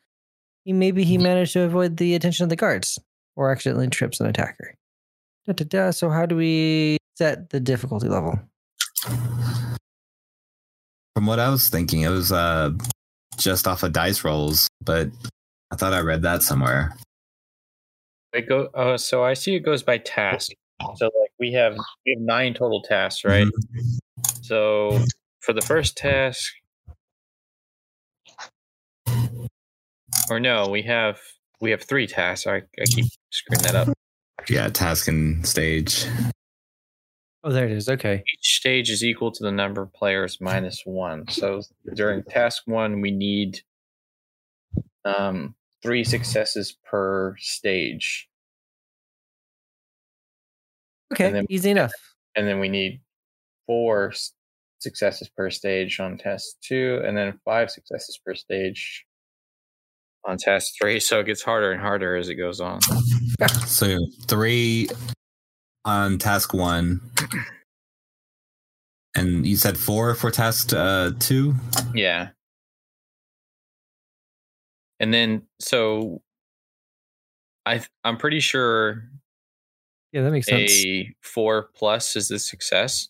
maybe 0.65 1.03
he 1.03 1.17
managed 1.17 1.53
to 1.53 1.63
avoid 1.63 1.97
the 1.97 2.15
attention 2.15 2.43
of 2.43 2.49
the 2.49 2.55
guards 2.55 2.97
or 3.35 3.51
accidentally 3.51 3.89
trips 3.89 4.21
an 4.21 4.27
attacker. 4.27 4.75
Da, 5.47 5.53
da, 5.53 5.65
da. 5.65 5.91
So 5.91 6.09
how 6.09 6.25
do 6.25 6.35
we 6.35 6.97
set 7.15 7.51
the 7.51 7.59
difficulty 7.61 8.09
level? 8.09 8.37
From 11.15 11.25
what 11.25 11.39
I 11.39 11.49
was 11.49 11.69
thinking, 11.69 12.01
it 12.01 12.09
was 12.09 12.31
uh 12.33 12.71
just 13.37 13.65
off 13.65 13.83
of 13.83 13.93
dice 13.93 14.23
rolls, 14.25 14.67
but 14.83 15.07
I 15.71 15.77
thought 15.77 15.93
I 15.93 16.01
read 16.01 16.21
that 16.23 16.43
somewhere. 16.43 16.95
It 18.33 18.49
go. 18.49 18.69
Oh, 18.73 18.97
so 18.97 19.23
I 19.23 19.33
see 19.33 19.55
it 19.55 19.61
goes 19.61 19.83
by 19.83 19.99
task. 19.99 20.51
So 20.95 21.05
like 21.05 21.31
we 21.39 21.53
have 21.53 21.77
we 22.05 22.13
have 22.13 22.21
nine 22.21 22.53
total 22.53 22.81
tasks, 22.81 23.23
right? 23.23 23.47
So 24.41 24.99
for 25.39 25.53
the 25.53 25.61
first 25.61 25.95
task, 25.95 26.51
or 30.29 30.41
no, 30.41 30.67
we 30.67 30.81
have 30.83 31.19
we 31.61 31.71
have 31.71 31.83
three 31.83 32.05
tasks. 32.05 32.45
I, 32.47 32.57
I 32.57 32.85
keep 32.85 33.05
screwing 33.31 33.63
that 33.63 33.75
up. 33.75 33.96
Yeah, 34.49 34.69
task 34.69 35.07
and 35.07 35.45
stage. 35.45 36.05
Oh, 37.43 37.51
there 37.51 37.65
it 37.65 37.71
is. 37.71 37.87
Okay. 37.89 38.23
Each 38.33 38.57
stage 38.57 38.89
is 38.89 39.03
equal 39.03 39.31
to 39.31 39.43
the 39.43 39.51
number 39.51 39.81
of 39.81 39.93
players 39.93 40.37
minus 40.41 40.81
one. 40.85 41.27
So 41.29 41.61
during 41.93 42.23
task 42.23 42.63
one, 42.65 43.01
we 43.01 43.11
need 43.11 43.61
um, 45.05 45.55
three 45.81 46.03
successes 46.03 46.77
per 46.89 47.35
stage, 47.39 48.27
Okay. 51.13 51.27
And 51.27 51.35
then- 51.35 51.45
Easy 51.49 51.69
enough. 51.71 51.93
and 52.35 52.45
then 52.47 52.59
we 52.59 52.67
need 52.67 53.01
four 53.65 54.13
successes 54.79 55.29
per 55.29 55.49
stage 55.49 55.99
on 56.01 56.17
test 56.17 56.57
two, 56.61 57.01
and 57.05 57.15
then 57.15 57.39
five 57.45 57.71
successes 57.71 58.19
per 58.25 58.35
stage 58.35 59.05
on 60.27 60.37
task 60.37 60.73
three. 60.79 60.99
So 60.99 61.19
it 61.21 61.25
gets 61.25 61.41
harder 61.41 61.71
and 61.71 61.81
harder 61.81 62.15
as 62.15 62.29
it 62.29 62.35
goes 62.35 62.59
on. 62.59 62.79
So 63.65 63.97
three 64.27 64.89
on 65.85 66.17
task 66.17 66.53
one. 66.53 66.99
And 69.15 69.47
you 69.47 69.55
said 69.57 69.77
four 69.77 70.13
for 70.13 70.29
task 70.29 70.73
uh 70.73 71.11
two? 71.19 71.55
Yeah. 71.95 72.29
And 74.99 75.13
then 75.13 75.43
so 75.59 76.21
I 77.65 77.77
th- 77.77 77.89
I'm 78.03 78.17
pretty 78.17 78.39
sure 78.39 79.03
Yeah, 80.11 80.23
that 80.23 80.31
makes 80.31 80.47
sense. 80.47 80.71
a 80.85 81.13
four 81.21 81.69
plus 81.75 82.15
is 82.15 82.27
the 82.27 82.39
success. 82.39 83.09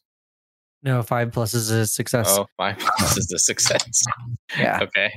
No, 0.84 1.02
five 1.02 1.32
plus 1.32 1.54
is 1.54 1.70
a 1.72 1.88
success. 1.88 2.28
Oh, 2.30 2.48
five 2.56 2.78
plus 2.78 3.18
is 3.18 3.28
the 3.28 3.40
success. 3.40 4.04
yeah. 4.58 4.80
Okay. 4.84 5.12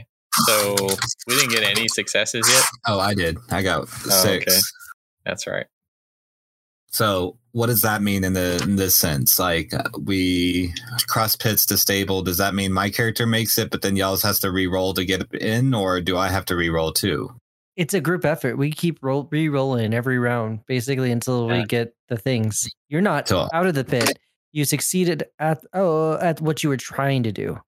So 0.46 0.76
we 1.26 1.36
didn't 1.36 1.50
get 1.50 1.62
any 1.62 1.88
successes 1.88 2.48
yet. 2.52 2.64
Oh, 2.86 2.98
I 3.00 3.14
did. 3.14 3.36
I 3.50 3.62
got 3.62 3.82
Oh, 3.82 3.84
six. 4.10 4.46
okay. 4.52 4.60
That's 5.24 5.46
right. 5.46 5.66
So, 6.92 7.38
what 7.52 7.66
does 7.66 7.82
that 7.82 8.02
mean 8.02 8.24
in 8.24 8.32
the 8.32 8.60
in 8.64 8.74
this 8.76 8.96
sense? 8.96 9.38
Like, 9.38 9.72
uh, 9.72 9.84
we 10.02 10.72
cross 11.06 11.36
pits 11.36 11.64
to 11.66 11.78
stable. 11.78 12.22
Does 12.22 12.38
that 12.38 12.52
mean 12.54 12.72
my 12.72 12.90
character 12.90 13.26
makes 13.26 13.58
it, 13.58 13.70
but 13.70 13.82
then 13.82 13.94
y'all's 13.96 14.22
has 14.24 14.40
to 14.40 14.50
re-roll 14.50 14.92
to 14.94 15.04
get 15.04 15.32
in, 15.34 15.72
or 15.72 16.00
do 16.00 16.16
I 16.16 16.28
have 16.30 16.44
to 16.46 16.56
re-roll 16.56 16.92
too? 16.92 17.30
It's 17.76 17.94
a 17.94 18.00
group 18.00 18.24
effort. 18.24 18.58
We 18.58 18.72
keep 18.72 18.98
roll 19.02 19.28
re-rolling 19.30 19.94
every 19.94 20.18
round, 20.18 20.60
basically 20.66 21.12
until 21.12 21.46
we 21.46 21.64
get 21.64 21.94
the 22.08 22.16
things. 22.16 22.68
You're 22.88 23.00
not 23.02 23.28
So- 23.28 23.48
out 23.54 23.66
of 23.66 23.74
the 23.74 23.84
pit. 23.84 24.18
You 24.52 24.64
succeeded 24.64 25.22
at 25.38 25.62
oh 25.72 26.14
at 26.18 26.40
what 26.40 26.64
you 26.64 26.70
were 26.70 26.76
trying 26.76 27.22
to 27.22 27.30
do. 27.30 27.60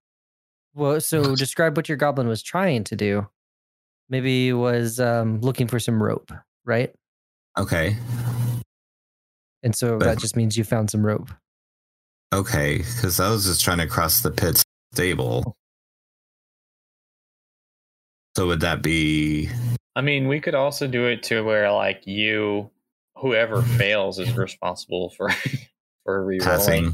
Well, 0.75 1.00
so 1.00 1.35
describe 1.37 1.76
what 1.76 1.88
your 1.88 1.97
goblin 1.99 2.29
was 2.29 2.43
trying 2.43 2.85
to 2.85 2.97
do. 2.97 3.29
Maybe 4.09 4.49
it 4.49 4.52
was 4.55 5.00
um, 5.00 5.41
looking 5.41 5.69
for 5.69 5.79
some 5.79 6.02
rope, 6.02 6.31
right? 6.64 6.95
Okay, 7.59 7.97
And 9.62 9.75
so 9.76 9.99
But- 9.99 10.05
that 10.07 10.19
just 10.19 10.37
means 10.37 10.57
you 10.57 10.64
found 10.64 10.91
some 10.91 11.05
rope. 11.05 11.29
okay, 12.35 12.79
because 12.79 13.21
I 13.21 13.31
was 13.31 13.45
just 13.45 13.62
trying 13.62 13.79
to 13.79 13.87
cross 13.87 14.21
the 14.21 14.31
pit 14.31 14.62
stable. 14.93 15.55
So 18.37 18.47
would 18.47 18.61
that 18.61 18.83
be 18.83 19.50
I 19.95 20.00
mean, 20.00 20.26
we 20.29 20.41
could 20.41 20.55
also 20.55 20.87
do 20.88 21.05
it 21.07 21.23
to 21.25 21.43
where 21.43 21.71
like 21.71 22.07
you, 22.07 22.71
whoever 23.17 23.61
fails, 23.79 24.19
is 24.19 24.33
responsible 24.35 25.11
for 25.11 25.29
for 26.05 26.25
rerolling. 26.26 26.43
passing? 26.43 26.93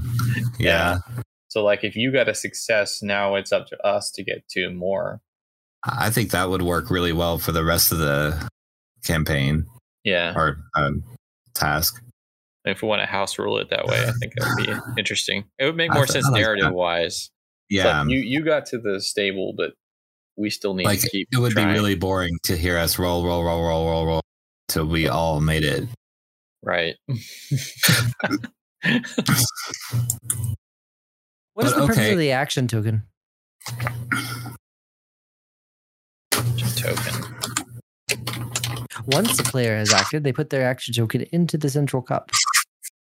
Yeah, 0.58 0.98
So 1.48 1.64
like, 1.64 1.82
if 1.84 1.96
you 1.96 2.12
got 2.12 2.28
a 2.28 2.34
success, 2.34 3.02
now 3.02 3.34
it's 3.34 3.52
up 3.52 3.66
to 3.68 3.86
us 3.86 4.10
to 4.12 4.22
get 4.22 4.44
two 4.48 4.70
more. 4.70 5.20
I 5.84 6.10
think 6.10 6.30
that 6.30 6.50
would 6.50 6.62
work 6.62 6.90
really 6.90 7.12
well 7.12 7.38
for 7.38 7.52
the 7.52 7.64
rest 7.64 7.92
of 7.92 7.98
the 7.98 8.48
campaign 9.04 9.66
Yeah. 10.04 10.34
or 10.36 10.58
um, 10.76 11.02
task. 11.54 12.02
If 12.64 12.82
we 12.82 12.88
want 12.88 13.00
to 13.00 13.06
house 13.06 13.38
rule 13.38 13.58
it 13.58 13.70
that 13.70 13.86
way, 13.86 13.98
I 14.06 14.12
think 14.20 14.34
that 14.36 14.54
would 14.58 14.66
be 14.66 14.72
interesting. 15.00 15.44
It 15.58 15.64
would 15.64 15.76
make 15.76 15.92
more 15.92 16.04
th- 16.04 16.12
sense 16.12 16.24
like 16.26 16.34
that. 16.34 16.40
narrative 16.40 16.72
wise. 16.72 17.30
Yeah, 17.70 18.04
you 18.06 18.18
you 18.18 18.44
got 18.44 18.66
to 18.66 18.78
the 18.78 19.00
stable, 19.00 19.54
but 19.56 19.72
we 20.36 20.50
still 20.50 20.74
need 20.74 20.84
like 20.84 21.00
to 21.00 21.08
keep. 21.10 21.28
it 21.32 21.38
would 21.38 21.52
trying. 21.52 21.68
be 21.68 21.72
really 21.72 21.94
boring 21.94 22.36
to 22.44 22.56
hear 22.56 22.76
us 22.78 22.98
roll, 22.98 23.24
roll, 23.24 23.44
roll, 23.44 23.62
roll, 23.62 23.86
roll, 23.88 24.06
roll 24.06 24.20
till 24.68 24.86
we 24.86 25.06
all 25.08 25.40
made 25.40 25.64
it. 25.64 25.88
right. 26.62 26.96
What 31.58 31.66
is 31.66 31.72
But 31.72 31.80
the 31.80 31.86
purpose 31.88 31.98
okay. 31.98 32.12
of 32.12 32.18
the 32.20 32.30
action 32.30 32.68
token? 32.68 33.02
Token. 36.76 37.34
Once 39.06 39.40
a 39.40 39.42
player 39.42 39.76
has 39.76 39.92
acted, 39.92 40.22
they 40.22 40.32
put 40.32 40.50
their 40.50 40.64
action 40.64 40.94
token 40.94 41.22
into 41.32 41.58
the 41.58 41.68
central 41.68 42.00
cup. 42.00 42.30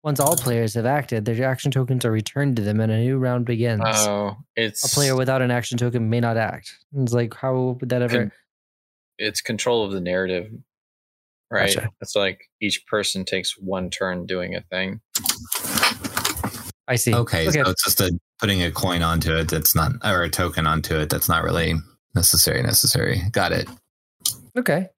Once 0.04 0.21
all 0.21 0.37
players 0.37 0.75
have 0.75 0.85
acted, 0.85 1.25
their 1.25 1.42
action 1.49 1.71
tokens 1.71 2.04
are 2.04 2.12
returned 2.12 2.56
to 2.56 2.62
them 2.62 2.78
and 2.80 2.92
a 2.92 2.99
new 2.99 3.16
round 3.16 3.47
begins. 3.47 3.80
Oh, 3.87 4.37
it's 4.54 4.85
a 4.85 4.94
player 4.94 5.16
without 5.16 5.40
an 5.40 5.50
action 5.50 5.78
token 5.78 6.11
may 6.11 6.21
not 6.21 6.37
act. 6.37 6.76
It's 6.94 7.14
like, 7.14 7.32
how 7.32 7.78
would 7.80 7.88
that 7.88 8.02
ever? 8.02 8.18
Con- 8.18 8.32
it's 9.16 9.40
control 9.40 9.82
of 9.82 9.92
the 9.92 10.00
narrative, 10.02 10.52
right? 11.50 11.75
Gotcha. 11.75 11.88
It's 12.02 12.14
like 12.14 12.50
each 12.61 12.87
person 12.87 13.25
takes 13.25 13.56
one 13.59 13.88
turn 13.88 14.26
doing 14.26 14.54
a 14.56 14.61
thing. 14.61 15.00
I 16.87 16.97
see. 16.97 17.14
Okay, 17.14 17.49
Okay. 17.49 17.62
so 17.62 17.71
it's 17.71 17.85
just 17.85 17.99
a 18.02 18.11
putting 18.42 18.61
a 18.64 18.72
coin 18.72 19.02
onto 19.02 19.32
it 19.37 19.49
that's 19.49 19.72
not, 19.72 19.92
or 20.04 20.25
a 20.25 20.28
token 20.28 20.66
onto 20.66 20.96
it 20.96 21.08
that's 21.08 21.28
not 21.28 21.44
really 21.44 21.75
necessary. 22.16 22.61
Necessary. 22.61 23.22
Got 23.30 23.52
it. 23.52 23.68
Okay. 24.58 24.88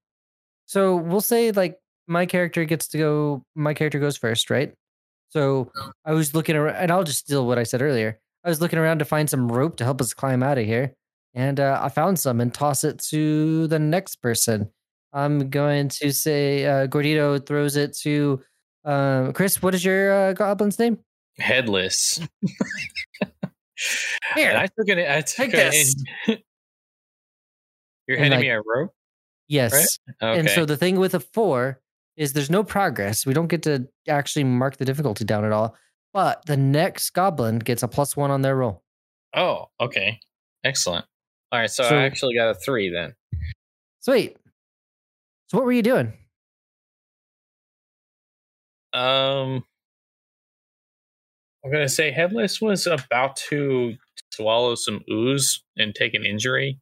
So 0.64 0.96
we'll 0.96 1.20
say 1.20 1.52
like 1.52 1.78
my 2.08 2.24
character 2.24 2.64
gets 2.64 2.88
to 2.88 2.98
go. 2.98 3.44
My 3.54 3.74
character 3.74 4.00
goes 4.00 4.16
first, 4.16 4.49
right? 4.49 4.73
So 5.28 5.71
I 6.06 6.12
was 6.12 6.34
looking 6.34 6.56
around, 6.56 6.76
and 6.76 6.90
I'll 6.90 7.04
just 7.04 7.19
steal 7.19 7.47
what 7.47 7.58
I 7.58 7.64
said 7.64 7.82
earlier. 7.82 8.19
I 8.45 8.49
was 8.49 8.62
looking 8.62 8.78
around 8.78 9.00
to 9.00 9.04
find 9.04 9.28
some 9.28 9.52
rope 9.52 9.76
to 9.76 9.84
help 9.84 10.00
us 10.00 10.14
climb 10.14 10.42
out 10.42 10.56
of 10.56 10.64
here, 10.64 10.95
and 11.34 11.60
uh, 11.60 11.80
I 11.82 11.90
found 11.90 12.19
some 12.19 12.40
and 12.40 12.52
toss 12.52 12.82
it 12.82 12.99
to 13.10 13.66
the 13.66 13.78
next 13.78 14.16
person. 14.23 14.71
I'm 15.12 15.50
going 15.50 15.88
to 15.90 16.12
say 16.12 16.64
uh, 16.64 16.86
Gordito 16.86 17.45
throws 17.45 17.76
it 17.76 17.95
to 17.99 18.42
um, 18.86 19.34
Chris. 19.34 19.60
What 19.60 19.75
is 19.75 19.84
your 19.84 20.12
uh, 20.12 20.32
goblin's 20.32 20.78
name? 20.78 20.99
Headless. 21.38 22.20
Here, 24.36 24.50
And 24.50 24.58
I 24.58 24.66
took 24.66 24.88
it. 24.88 24.99
I 25.10 25.20
took 25.20 25.36
take 25.36 25.52
this. 25.52 25.94
in- 26.28 26.38
You're 28.06 28.18
handing 28.18 28.38
like- 28.38 28.42
me 28.47 28.50
a 28.50 28.60
rope. 28.60 28.92
yes. 29.49 29.99
Okay. 30.23 30.38
And 30.40 30.49
so 30.50 30.64
the 30.64 30.76
thing 30.76 30.99
with 30.99 31.14
a 31.14 31.20
four 31.20 31.80
is 32.16 32.32
there's 32.32 32.50
no 32.50 32.62
progress. 32.62 33.26
We 33.26 33.34
don't 33.34 33.49
get 33.49 33.62
to 33.64 33.88
actually 34.08 34.44
mark 34.44 34.76
the 34.76 34.84
difficulty 34.84 35.25
down 35.25 35.44
at 35.44 35.52
all. 35.52 35.75
But 36.12 36.47
the 36.47 36.56
next 36.56 37.10
goblin 37.10 37.58
gets 37.58 37.82
a 37.82 37.88
plus 37.88 38.16
one 38.16 38.30
on 38.30 38.42
their 38.42 38.54
roll. 38.56 38.82
oh, 39.34 39.66
okay. 39.80 40.20
Excellent. 40.62 41.04
All 41.50 41.58
right. 41.60 41.70
So, 41.70 41.82
So- 41.88 41.97
I 41.99 42.04
actually 42.04 42.36
got 42.36 42.50
a 42.50 42.54
three 42.54 42.88
then. 42.90 43.14
Sweet. 44.00 44.36
So 45.49 45.58
what 45.58 45.64
were 45.64 45.73
you 45.73 45.82
doing? 45.82 46.12
Um, 48.92 49.64
I'm 51.64 51.72
gonna 51.72 51.88
say 51.88 52.10
Headless 52.10 52.60
was 52.60 52.86
about 52.86 53.36
to 53.48 53.94
swallow 54.32 54.74
some 54.74 55.00
ooze 55.10 55.62
and 55.76 55.94
take 55.94 56.14
an 56.14 56.24
injury, 56.24 56.78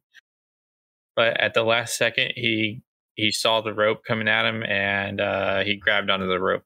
but 1.15 1.39
at 1.39 1.53
the 1.53 1.63
last 1.63 1.97
second, 1.97 2.33
he 2.35 2.81
he 3.15 3.31
saw 3.31 3.61
the 3.61 3.73
rope 3.73 4.03
coming 4.05 4.27
at 4.27 4.45
him 4.45 4.63
and 4.63 5.21
uh, 5.21 5.63
he 5.63 5.77
grabbed 5.77 6.09
onto 6.09 6.27
the 6.27 6.39
rope. 6.39 6.63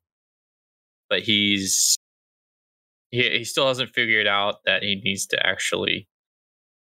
But 1.09 1.21
he's 1.21 1.95
he 3.11 3.29
he 3.29 3.43
still 3.43 3.67
hasn't 3.67 3.93
figured 3.93 4.27
out 4.27 4.55
that 4.65 4.83
he 4.83 5.01
needs 5.03 5.27
to 5.27 5.45
actually 5.45 6.07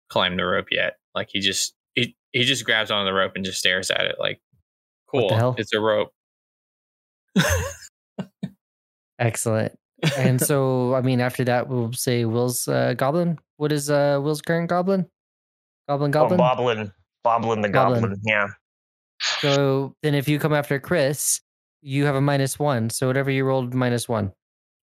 climb 0.09 0.37
the 0.37 0.45
rope 0.45 0.69
yet. 0.71 0.95
Like 1.15 1.29
he 1.31 1.41
just 1.41 1.75
he 1.95 2.17
he 2.33 2.45
just 2.45 2.65
grabs 2.65 2.91
onto 2.91 3.07
the 3.07 3.15
rope 3.15 3.33
and 3.35 3.45
just 3.45 3.59
stares 3.59 3.91
at 3.91 4.07
it 4.07 4.17
like, 4.19 4.41
cool, 5.11 5.55
it's 5.59 5.75
a 5.75 5.81
rope. 5.81 6.13
Excellent. 9.19 9.79
And 10.17 10.41
so, 10.41 10.95
I 10.95 11.01
mean, 11.01 11.21
after 11.21 11.45
that, 11.45 11.69
we'll 11.69 11.93
say 11.93 12.25
Will's 12.25 12.69
uh, 12.69 12.95
goblin. 12.95 13.39
What 13.57 13.73
is 13.73 13.91
uh, 13.91 14.21
Will's 14.23 14.43
current 14.43 14.69
goblin? 14.69 15.07
Goblin, 15.89 16.11
Oh, 16.11 16.13
goblin. 16.13 16.39
Boblin. 16.41 16.93
Boblin 17.25 17.63
the 17.63 17.69
Goblin. 17.69 18.01
Goblin. 18.03 18.21
Yeah. 18.25 18.49
so 19.41 19.95
then, 20.03 20.15
if 20.15 20.29
you 20.29 20.39
come 20.39 20.53
after 20.53 20.79
Chris, 20.79 21.41
you 21.83 22.05
have 22.05 22.15
a 22.15 22.21
minus 22.21 22.59
one. 22.59 22.91
So 22.91 23.07
whatever 23.07 23.31
you 23.31 23.45
rolled, 23.45 23.75
minus 23.75 24.09
one. 24.09 24.33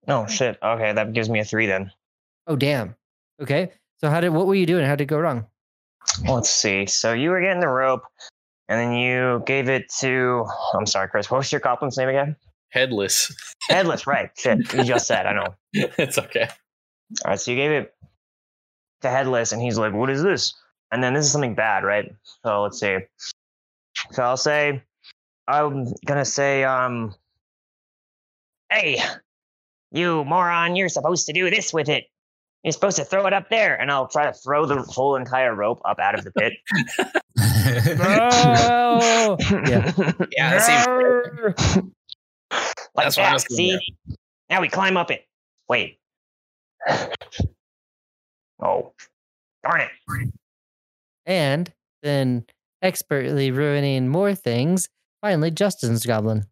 Oh, 0.08 0.26
shit. 0.28 0.58
Okay, 0.62 0.94
that 0.94 1.14
gives 1.14 1.30
me 1.30 1.40
a 1.40 1.46
three 1.46 1.66
then. 1.66 1.92
Oh, 2.48 2.56
damn. 2.56 2.96
Okay. 3.42 3.72
So 3.98 4.10
how 4.10 4.20
did 4.22 4.30
what 4.30 4.48
were 4.48 4.56
you 4.56 4.66
doing? 4.66 4.86
How 4.86 4.96
did 4.96 5.04
it 5.04 5.08
go 5.08 5.18
wrong? 5.20 5.46
Let's 6.28 6.50
see. 6.50 6.86
So 6.86 7.14
you 7.14 7.30
were 7.30 7.40
getting 7.42 7.62
the 7.62 7.70
rope, 7.70 8.04
and 8.68 8.80
then 8.80 8.94
you 8.94 9.42
gave 9.46 9.70
it 9.70 9.90
to. 10.00 10.46
I'm 10.74 10.86
sorry, 10.86 11.08
Chris. 11.08 11.32
What 11.32 11.38
was 11.38 11.52
your 11.52 11.62
goblin's 11.62 11.98
name 11.98 12.10
again? 12.10 12.36
Headless. 12.74 13.32
Headless, 13.70 14.08
right? 14.08 14.32
Shit, 14.36 14.74
you 14.74 14.84
just 14.84 15.06
said. 15.06 15.28
I 15.28 15.34
know. 15.34 15.56
it's 15.74 16.18
okay. 16.18 16.48
All 17.24 17.30
right, 17.30 17.40
so 17.40 17.52
you 17.52 17.58
gave 17.58 17.70
it 17.70 17.94
to 19.02 19.10
Headless, 19.10 19.52
and 19.52 19.62
he's 19.62 19.78
like, 19.78 19.94
"What 19.94 20.10
is 20.10 20.24
this?" 20.24 20.56
And 20.92 21.04
then 21.04 21.14
this 21.14 21.26
is 21.26 21.32
something 21.32 21.54
bad, 21.54 21.84
right? 21.84 22.12
So 22.44 22.64
let's 22.64 22.80
see. 22.80 22.98
So 24.12 24.24
I'll 24.24 24.38
say, 24.38 24.82
I'm 25.48 25.94
gonna 26.08 26.26
say, 26.26 26.64
um, 26.64 27.14
"Hey, 28.72 29.00
you 29.92 30.26
moron! 30.26 30.76
You're 30.76 30.90
supposed 30.90 31.28
to 31.28 31.34
do 31.34 31.52
this 31.52 31.74
with 31.74 31.90
it. 31.90 32.06
You're 32.64 32.72
supposed 32.72 32.98
to 32.98 33.06
throw 33.06 33.28
it 33.28 33.34
up 33.34 33.50
there." 33.52 33.80
And 33.80 33.92
I'll 33.92 34.08
try 34.08 34.26
to 34.26 34.34
throw 34.34 34.66
the 34.66 34.82
whole 34.82 35.16
entire 35.16 35.54
rope 35.54 35.82
up 35.86 36.00
out 36.00 36.18
of 36.18 36.24
the 36.24 36.32
pit. 36.32 36.54
Oh, 37.66 39.38
yeah. 39.40 39.92
Yeah, 40.32 40.58
that 40.58 40.62
seems 40.62 41.94
like 42.96 43.06
That's 43.06 43.18
what 43.18 43.26
I 43.26 43.30
that. 43.30 43.34
was 43.34 43.44
gonna 43.46 43.58
See? 43.58 43.96
Now 44.50 44.62
we 44.62 44.70
climb 44.70 44.98
up 44.98 45.12
it. 45.12 45.26
Wait. 45.70 46.00
Oh, 48.66 48.94
darn 49.66 49.82
it! 49.82 50.30
And 51.26 51.70
then 52.02 52.46
expertly 52.82 53.52
ruining 53.52 54.08
more 54.08 54.34
things. 54.36 54.88
Finally, 55.22 55.52
Justin's 55.52 56.06
goblin. 56.06 56.46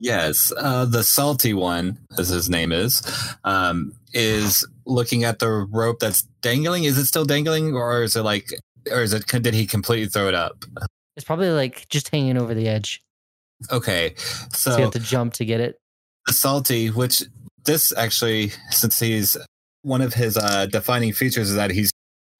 Yes, 0.00 0.52
uh, 0.56 0.86
the 0.86 1.04
salty 1.04 1.54
one, 1.54 1.98
as 2.18 2.28
his 2.28 2.48
name 2.48 2.72
is, 2.72 3.02
um, 3.44 3.92
is 4.14 4.66
looking 4.86 5.22
at 5.22 5.38
the 5.38 5.48
rope 5.48 6.00
that's 6.00 6.22
dangling. 6.40 6.84
Is 6.84 6.98
it 6.98 7.06
still 7.06 7.24
dangling, 7.24 7.74
or 7.76 8.02
is 8.02 8.16
it 8.16 8.22
like, 8.22 8.50
or 8.90 9.02
is 9.02 9.12
it? 9.12 9.26
Did 9.26 9.54
he 9.54 9.66
completely 9.66 10.08
throw 10.08 10.26
it 10.26 10.34
up? 10.34 10.64
It's 11.16 11.24
probably 11.24 11.50
like 11.50 11.88
just 11.88 12.08
hanging 12.08 12.38
over 12.38 12.54
the 12.54 12.66
edge. 12.66 13.00
Okay, 13.70 14.14
So 14.52 14.76
you 14.76 14.82
have 14.84 14.92
to 14.92 14.98
jump 15.00 15.34
to 15.34 15.44
get 15.44 15.60
it. 15.60 15.78
the 16.26 16.32
salty, 16.32 16.88
which 16.88 17.22
this 17.64 17.92
actually, 17.96 18.52
since 18.70 18.98
he's 18.98 19.36
one 19.82 20.00
of 20.00 20.14
his 20.14 20.36
uh, 20.36 20.66
defining 20.66 21.12
features 21.12 21.50
is 21.50 21.56
that 21.56 21.70
he's 21.70 21.90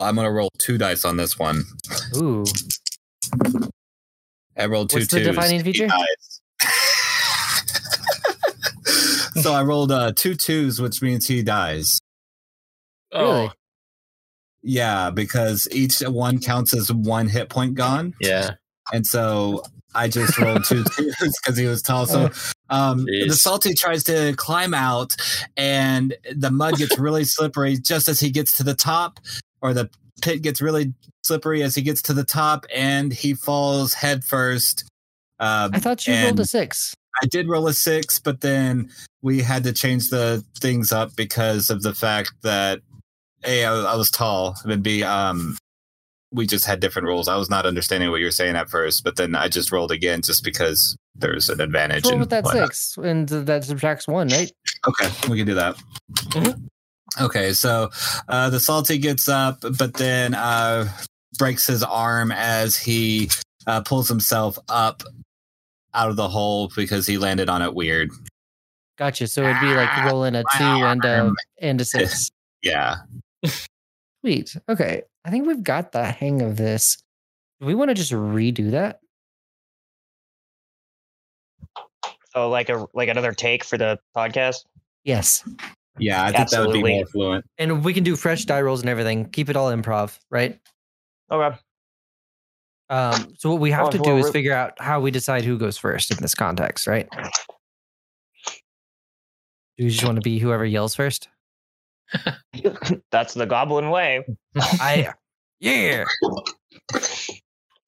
I'm 0.01 0.17
gonna 0.17 0.31
roll 0.33 0.49
two 0.59 0.79
dice 0.79 1.05
on 1.05 1.17
this 1.19 1.39
one. 1.39 1.65
Ooh. 2.17 2.45
I 4.57 4.67
rolled 4.67 4.91
two 4.91 4.99
What's 5.01 5.09
the 5.13 5.21
defining 5.21 5.63
feature? 5.63 5.89
so 9.43 9.53
I 9.53 9.63
rolled 9.63 9.93
uh, 9.93 10.13
two 10.15 10.35
twos, 10.35 10.81
which 10.81 11.03
means 11.03 11.27
he 11.27 11.43
dies. 11.43 11.99
Oh, 13.13 13.51
Yeah, 14.63 15.11
because 15.11 15.69
each 15.73 16.01
one 16.01 16.41
counts 16.41 16.75
as 16.75 16.93
one 16.93 17.29
hit 17.29 17.49
point 17.49 17.75
gone, 17.75 18.15
yeah. 18.21 18.53
and 18.93 19.07
so 19.07 19.63
I 19.95 20.09
just 20.09 20.39
rolled 20.39 20.65
two 20.65 20.85
twos 20.97 21.15
because 21.19 21.59
he 21.59 21.67
was 21.67 21.83
tall. 21.83 22.07
So 22.07 22.31
um, 22.69 23.05
the 23.05 23.35
salty 23.35 23.75
tries 23.75 24.05
to 24.05 24.35
climb 24.37 24.75
out, 24.75 25.17
and 25.57 26.15
the 26.35 26.51
mud 26.51 26.77
gets 26.77 26.99
really 26.99 27.25
slippery 27.25 27.77
just 27.77 28.09
as 28.09 28.21
he 28.21 28.31
gets 28.31 28.57
to 28.59 28.63
the 28.63 28.75
top, 28.75 29.21
or 29.61 29.75
the 29.75 29.91
pit 30.23 30.43
gets 30.43 30.61
really 30.61 30.95
slippery 31.25 31.63
as 31.63 31.75
he 31.75 31.83
gets 31.83 32.03
to 32.03 32.13
the 32.13 32.25
top, 32.25 32.67
and 32.75 33.13
he 33.13 33.35
falls 33.35 33.95
headfirst. 33.95 34.81
first. 34.81 34.91
Uh, 35.39 35.71
I 35.73 35.79
thought 35.79 36.07
you 36.07 36.15
rolled 36.15 36.41
a 36.41 36.47
six. 36.47 36.95
I 37.23 37.27
did 37.27 37.49
roll 37.49 37.67
a 37.67 37.75
six, 37.75 38.19
but 38.19 38.41
then 38.41 38.91
we 39.23 39.41
had 39.41 39.65
to 39.65 39.73
change 39.73 40.11
the 40.11 40.45
things 40.59 40.93
up 40.93 41.17
because 41.17 41.71
of 41.71 41.83
the 41.83 41.95
fact 41.95 42.33
that 42.43 42.81
a 43.45 43.65
I, 43.65 43.93
I 43.93 43.97
was 43.97 44.11
tall, 44.11 44.55
and 44.65 44.83
b 44.83 45.03
um 45.03 45.57
we 46.33 46.47
just 46.47 46.65
had 46.65 46.81
different 46.81 47.07
rules. 47.09 47.29
I 47.29 47.37
was 47.37 47.51
not 47.51 47.67
understanding 47.67 48.11
what 48.11 48.21
you 48.21 48.27
were 48.27 48.31
saying 48.31 48.57
at 48.57 48.69
first, 48.71 49.05
but 49.05 49.17
then 49.17 49.35
I 49.35 49.49
just 49.49 49.73
rolled 49.73 49.91
again 49.91 50.23
just 50.23 50.45
because 50.45 50.97
there's 51.17 51.49
an 51.49 51.61
advantage. 51.61 52.05
Roll 52.05 52.13
and 52.13 52.21
with 52.21 52.31
that 52.31 52.47
six, 52.47 52.97
and 52.97 53.29
that 53.29 53.65
subtracts 53.65 54.07
one, 54.07 54.29
right? 54.29 54.51
Okay, 54.87 55.11
we 55.29 55.37
can 55.39 55.47
do 55.47 55.55
that. 55.55 55.77
Mhm. 56.31 56.69
Okay, 57.21 57.53
so 57.53 57.91
uh, 58.29 58.51
the 58.51 58.61
salty 58.61 58.99
gets 58.99 59.29
up, 59.29 59.61
but 59.79 59.95
then 59.95 60.35
uh, 60.35 60.89
breaks 61.39 61.67
his 61.67 61.83
arm 61.83 62.31
as 62.31 62.77
he 62.77 63.29
uh, 63.67 63.81
pulls 63.81 64.09
himself 64.09 64.59
up 64.69 65.03
out 65.93 66.09
of 66.09 66.15
the 66.17 66.29
hole 66.29 66.71
because 66.77 67.07
he 67.07 67.19
landed 67.19 67.49
on 67.49 67.63
it 67.63 67.75
weird. 67.75 68.11
Gotcha. 68.97 69.27
So 69.27 69.43
it'd 69.43 69.61
be 69.61 69.75
like 69.75 69.89
Ah, 69.91 70.05
rolling 70.07 70.37
a 70.37 70.45
two 70.57 70.63
and 70.63 71.05
a 71.05 71.33
and 71.61 71.81
a 71.81 71.85
six. 71.85 72.31
Yeah, 72.63 72.97
Sweet. 74.21 74.57
Okay. 74.69 75.03
I 75.25 75.31
think 75.31 75.47
we've 75.47 75.63
got 75.63 75.93
the 75.93 76.05
hang 76.05 76.43
of 76.43 76.57
this. 76.57 76.97
Do 77.61 77.67
we 77.67 77.75
want 77.75 77.89
to 77.91 77.95
just 77.95 78.13
redo 78.13 78.71
that? 78.73 79.01
Oh, 82.35 82.49
like 82.49 82.69
a 82.69 82.87
like 82.95 83.09
another 83.09 83.33
take 83.33 83.65
for 83.65 83.77
the 83.77 83.99
podcast. 84.17 84.59
Yes. 85.05 85.43
yeah, 85.99 86.23
I 86.25 86.33
think 86.33 86.51
that 86.51 86.61
would 86.61 86.73
be 86.73 86.79
Absolutely. 86.79 86.95
more 86.95 87.07
fluent. 87.07 87.45
And 87.59 87.85
we 87.85 87.93
can 87.93 88.05
do 88.05 88.15
fresh 88.17 88.45
die 88.45 88.61
rolls 88.61 88.81
and 88.81 88.89
everything. 88.89 89.29
Keep 89.31 89.49
it 89.49 89.57
all 89.57 89.71
improv, 89.71 90.17
right? 90.31 90.59
Okay. 91.31 91.57
Um, 92.89 93.35
so 93.39 93.51
what 93.51 93.61
we 93.61 93.71
have 93.71 93.87
Oh, 93.87 93.91
to 93.91 93.99
well, 93.99 94.05
do 94.05 94.17
is 94.19 94.25
we're- 94.25 94.33
figure 94.33 94.53
out 94.53 94.81
how 94.81 95.01
we 95.01 95.11
decide 95.11 95.45
who 95.45 95.59
goes 95.59 95.77
first 95.79 96.11
in 96.11 96.19
this 96.21 96.35
context, 96.35 96.87
right? 96.87 97.09
Do 99.79 99.85
you 99.85 99.91
just 99.91 100.05
want 100.05 100.17
to 100.17 100.21
be 100.23 100.39
whoever 100.39 100.65
yells 100.65 100.95
first? 100.95 101.29
That's 103.11 103.35
the 103.35 103.47
goblin 103.47 103.91
way. 103.91 104.25
I 104.57 105.13
yeah. 105.61 106.05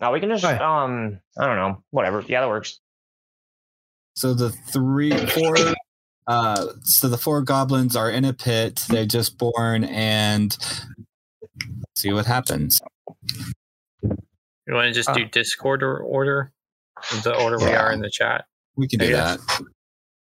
Now 0.00 0.12
we 0.12 0.20
can 0.20 0.28
just 0.30 0.44
Right. 0.44 0.60
um 0.60 1.20
I 1.38 1.46
don't 1.46 1.56
know, 1.56 1.82
whatever. 1.90 2.22
Yeah, 2.26 2.40
that 2.40 2.48
works. 2.48 2.80
So 4.14 4.34
the 4.34 4.50
three, 4.50 5.10
four, 5.26 5.54
uh, 6.26 6.66
so 6.82 7.08
the 7.08 7.16
four 7.16 7.40
goblins 7.42 7.96
are 7.96 8.10
in 8.10 8.24
a 8.26 8.32
pit. 8.34 8.84
They're 8.88 9.06
just 9.06 9.38
born, 9.38 9.84
and 9.84 10.56
see 11.96 12.12
what 12.12 12.26
happens. 12.26 12.80
You 14.02 14.74
want 14.74 14.86
to 14.88 14.92
just 14.92 15.12
do 15.14 15.22
Oh. 15.24 15.28
Discord 15.32 15.82
or 15.82 15.98
order? 15.98 16.52
The 17.22 17.34
order 17.42 17.56
we 17.58 17.72
are 17.72 17.90
in 17.90 18.00
the 18.00 18.10
chat. 18.10 18.44
We 18.76 18.86
can 18.86 18.98
do 19.00 19.12
that. 19.12 19.40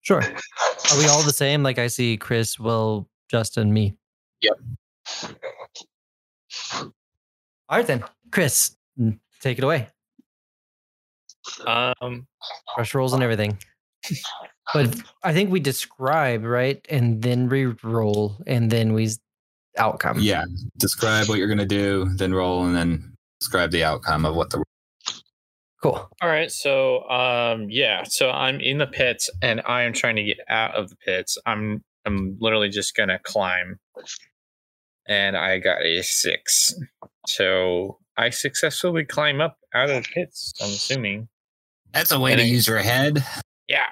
Sure. 0.02 0.22
Are 0.22 0.98
we 0.98 1.06
all 1.08 1.22
the 1.24 1.32
same? 1.32 1.62
Like 1.64 1.78
I 1.80 1.88
see 1.88 2.18
Chris, 2.18 2.60
Will, 2.60 3.08
Justin, 3.30 3.74
me. 3.74 3.98
Yep. 4.42 4.60
All 6.74 7.78
right 7.78 7.88
then. 7.88 8.04
Chris, 8.32 8.76
take 9.42 9.58
it 9.58 9.64
away. 9.64 9.88
Um, 11.66 12.28
Rush 12.78 12.94
rolls 12.94 13.14
and 13.14 13.24
everything. 13.24 13.58
But 14.74 15.00
I 15.24 15.34
think 15.34 15.52
we 15.52 15.60
describe, 15.60 16.44
right? 16.44 16.84
And 16.90 17.22
then 17.22 17.48
re-roll 17.50 18.38
and 18.48 18.72
then 18.72 18.94
we 18.94 19.10
outcome. 19.78 20.20
Yeah. 20.20 20.46
Describe 20.78 21.28
what 21.28 21.38
you're 21.38 21.48
gonna 21.48 21.66
do, 21.66 22.10
then 22.16 22.34
roll, 22.34 22.66
and 22.66 22.76
then 22.76 23.16
describe 23.40 23.72
the 23.72 23.84
outcome 23.84 24.26
of 24.26 24.36
what 24.36 24.50
the. 24.50 24.64
Cool. 25.82 26.10
all 26.22 26.30
right. 26.30 26.52
So, 26.52 27.08
um, 27.10 27.68
yeah. 27.70 28.04
So 28.08 28.32
I'm 28.32 28.60
in 28.60 28.80
the 28.80 28.88
pits 28.88 29.30
and 29.42 29.62
I 29.66 29.84
am 29.84 29.94
trying 29.94 30.16
to 30.16 30.24
get 30.24 30.40
out 30.50 30.74
of 30.74 30.90
the 30.90 30.96
pits. 30.96 31.38
I'm, 31.46 31.84
I'm 32.06 32.38
literally 32.40 32.70
just 32.70 32.96
gonna 32.96 33.20
climb, 33.24 33.80
and 35.08 35.36
I 35.38 35.60
got 35.60 35.82
a 35.84 36.02
six. 36.04 36.74
So 37.28 38.00
I 38.18 38.30
successfully 38.30 39.06
climb 39.06 39.42
up 39.42 39.58
out 39.74 39.90
of 39.90 40.04
the 40.04 40.10
pits. 40.14 40.54
I'm 40.62 40.70
assuming. 40.70 41.28
That's 41.92 42.12
a 42.12 42.20
way 42.20 42.34
And 42.34 42.40
to 42.42 42.46
it- 42.46 42.50
use 42.50 42.68
your 42.68 42.80
head. 42.80 43.24
Yeah. 43.68 43.88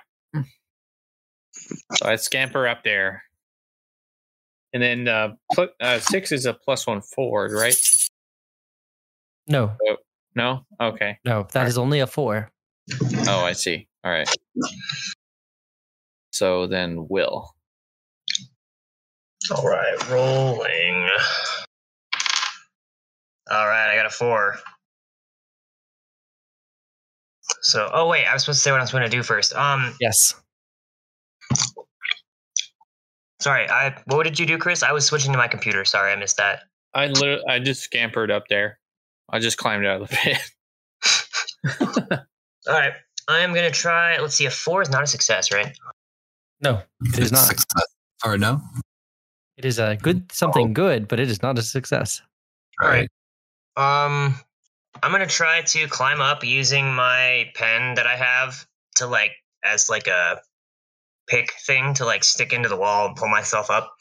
So 1.96 2.06
I 2.10 2.16
scamper 2.18 2.68
up 2.68 2.84
there. 2.84 3.24
And 4.74 4.82
then 4.84 5.08
uh, 5.08 5.30
pl- 5.54 5.70
uh, 5.80 6.00
six 6.00 6.32
is 6.32 6.46
a 6.46 6.54
plus 6.54 6.86
one 6.88 7.02
forward, 7.02 7.52
right? 7.54 7.76
No, 9.48 9.76
No? 10.36 10.66
Okay. 10.82 11.20
no, 11.26 11.48
that 11.54 11.68
is 11.68 11.78
only 11.78 12.00
a 12.00 12.08
four. 12.08 12.52
Oh, 13.28 13.44
I 13.46 13.54
see. 13.54 13.88
All 14.04 14.12
right. 14.12 14.28
So 16.32 16.68
then 16.68 17.08
Will. 17.10 17.54
All 19.52 19.68
right, 19.68 20.10
rolling. 20.10 21.10
All 23.52 23.68
right, 23.68 23.92
I 23.92 23.96
got 23.96 24.06
a 24.06 24.10
four. 24.10 24.56
So, 27.62 27.90
oh 27.94 28.08
wait, 28.08 28.26
I 28.26 28.34
was 28.34 28.44
supposed 28.44 28.60
to 28.60 28.64
say 28.64 28.72
what 28.72 28.80
I 28.80 28.84
was 28.84 28.92
going 28.92 29.04
to 29.04 29.10
do 29.10 29.22
first. 29.22 29.54
Um, 29.54 29.96
Yes. 30.00 30.34
sorry, 33.42 33.70
I 33.70 33.96
what 34.06 34.24
did 34.24 34.40
you 34.40 34.46
do, 34.46 34.58
Chris? 34.58 34.82
I 34.82 34.92
was 34.94 35.06
switching 35.06 35.32
to 35.34 35.38
my 35.38 35.48
computer. 35.48 35.84
Sorry, 35.84 36.12
I 36.12 36.16
missed 36.16 36.38
that. 36.38 36.62
I 36.94 37.08
literally, 37.08 37.44
I 37.50 37.60
just 37.60 37.82
scampered 37.82 38.32
up 38.32 38.48
there. 38.50 38.80
I 39.30 39.40
just 39.40 39.58
climbed 39.58 39.86
out 39.86 40.02
of 40.02 40.10
the 40.10 40.16
pit. 40.16 40.40
All 42.68 42.74
right, 42.74 42.94
I 43.28 43.40
am 43.40 43.54
going 43.54 43.70
to 43.70 43.78
try. 43.78 44.20
Let's 44.20 44.36
see, 44.36 44.46
a 44.46 44.52
four 44.52 44.82
is 44.82 44.90
not 44.90 45.04
a 45.04 45.08
success, 45.08 45.52
right? 45.52 45.78
No, 46.62 46.82
it 47.02 47.20
is 47.20 47.32
not. 47.32 47.48
Success. 47.48 47.86
Or 48.24 48.38
no? 48.38 48.62
It 49.58 49.66
is 49.66 49.80
a 49.80 49.98
good 50.02 50.32
something 50.32 50.74
good, 50.74 51.08
but 51.08 51.20
it 51.20 51.30
is 51.30 51.42
not 51.42 51.60
a 51.60 51.62
success. 51.62 52.22
All 52.82 52.90
right. 52.90 53.10
Um, 53.76 54.36
I'm 55.02 55.12
gonna 55.12 55.28
try 55.28 55.62
to 55.62 55.88
climb 55.88 56.22
up 56.22 56.44
using 56.44 56.94
my 56.94 57.52
pen 57.56 57.96
that 57.96 58.08
I 58.08 58.16
have 58.16 58.66
to 58.96 59.08
like 59.08 59.32
as 59.64 59.90
like 59.90 60.08
a 60.08 60.42
pick 61.28 61.54
thing 61.66 61.94
to 61.96 62.06
like 62.06 62.24
stick 62.24 62.52
into 62.54 62.70
the 62.70 62.78
wall 62.78 63.08
and 63.08 63.16
pull 63.16 63.30
myself 63.30 63.70
up, 63.70 63.94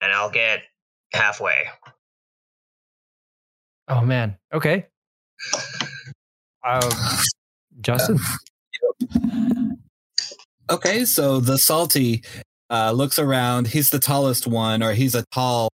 and 0.00 0.12
I'll 0.12 0.30
get 0.30 0.60
halfway. 1.12 1.66
Oh 3.88 4.02
man. 4.02 4.38
Okay. 4.52 4.86
Uh, 6.64 6.90
Justin. 7.80 8.18
Okay, 10.70 11.04
so 11.04 11.40
the 11.40 11.58
salty 11.58 12.24
uh, 12.74 12.90
looks 12.92 13.18
around. 13.18 13.68
He's 13.68 13.90
the 13.90 13.98
tallest 14.00 14.46
one, 14.46 14.82
or 14.82 14.92
he's 14.94 15.14
a 15.14 15.24
tall 15.32 15.68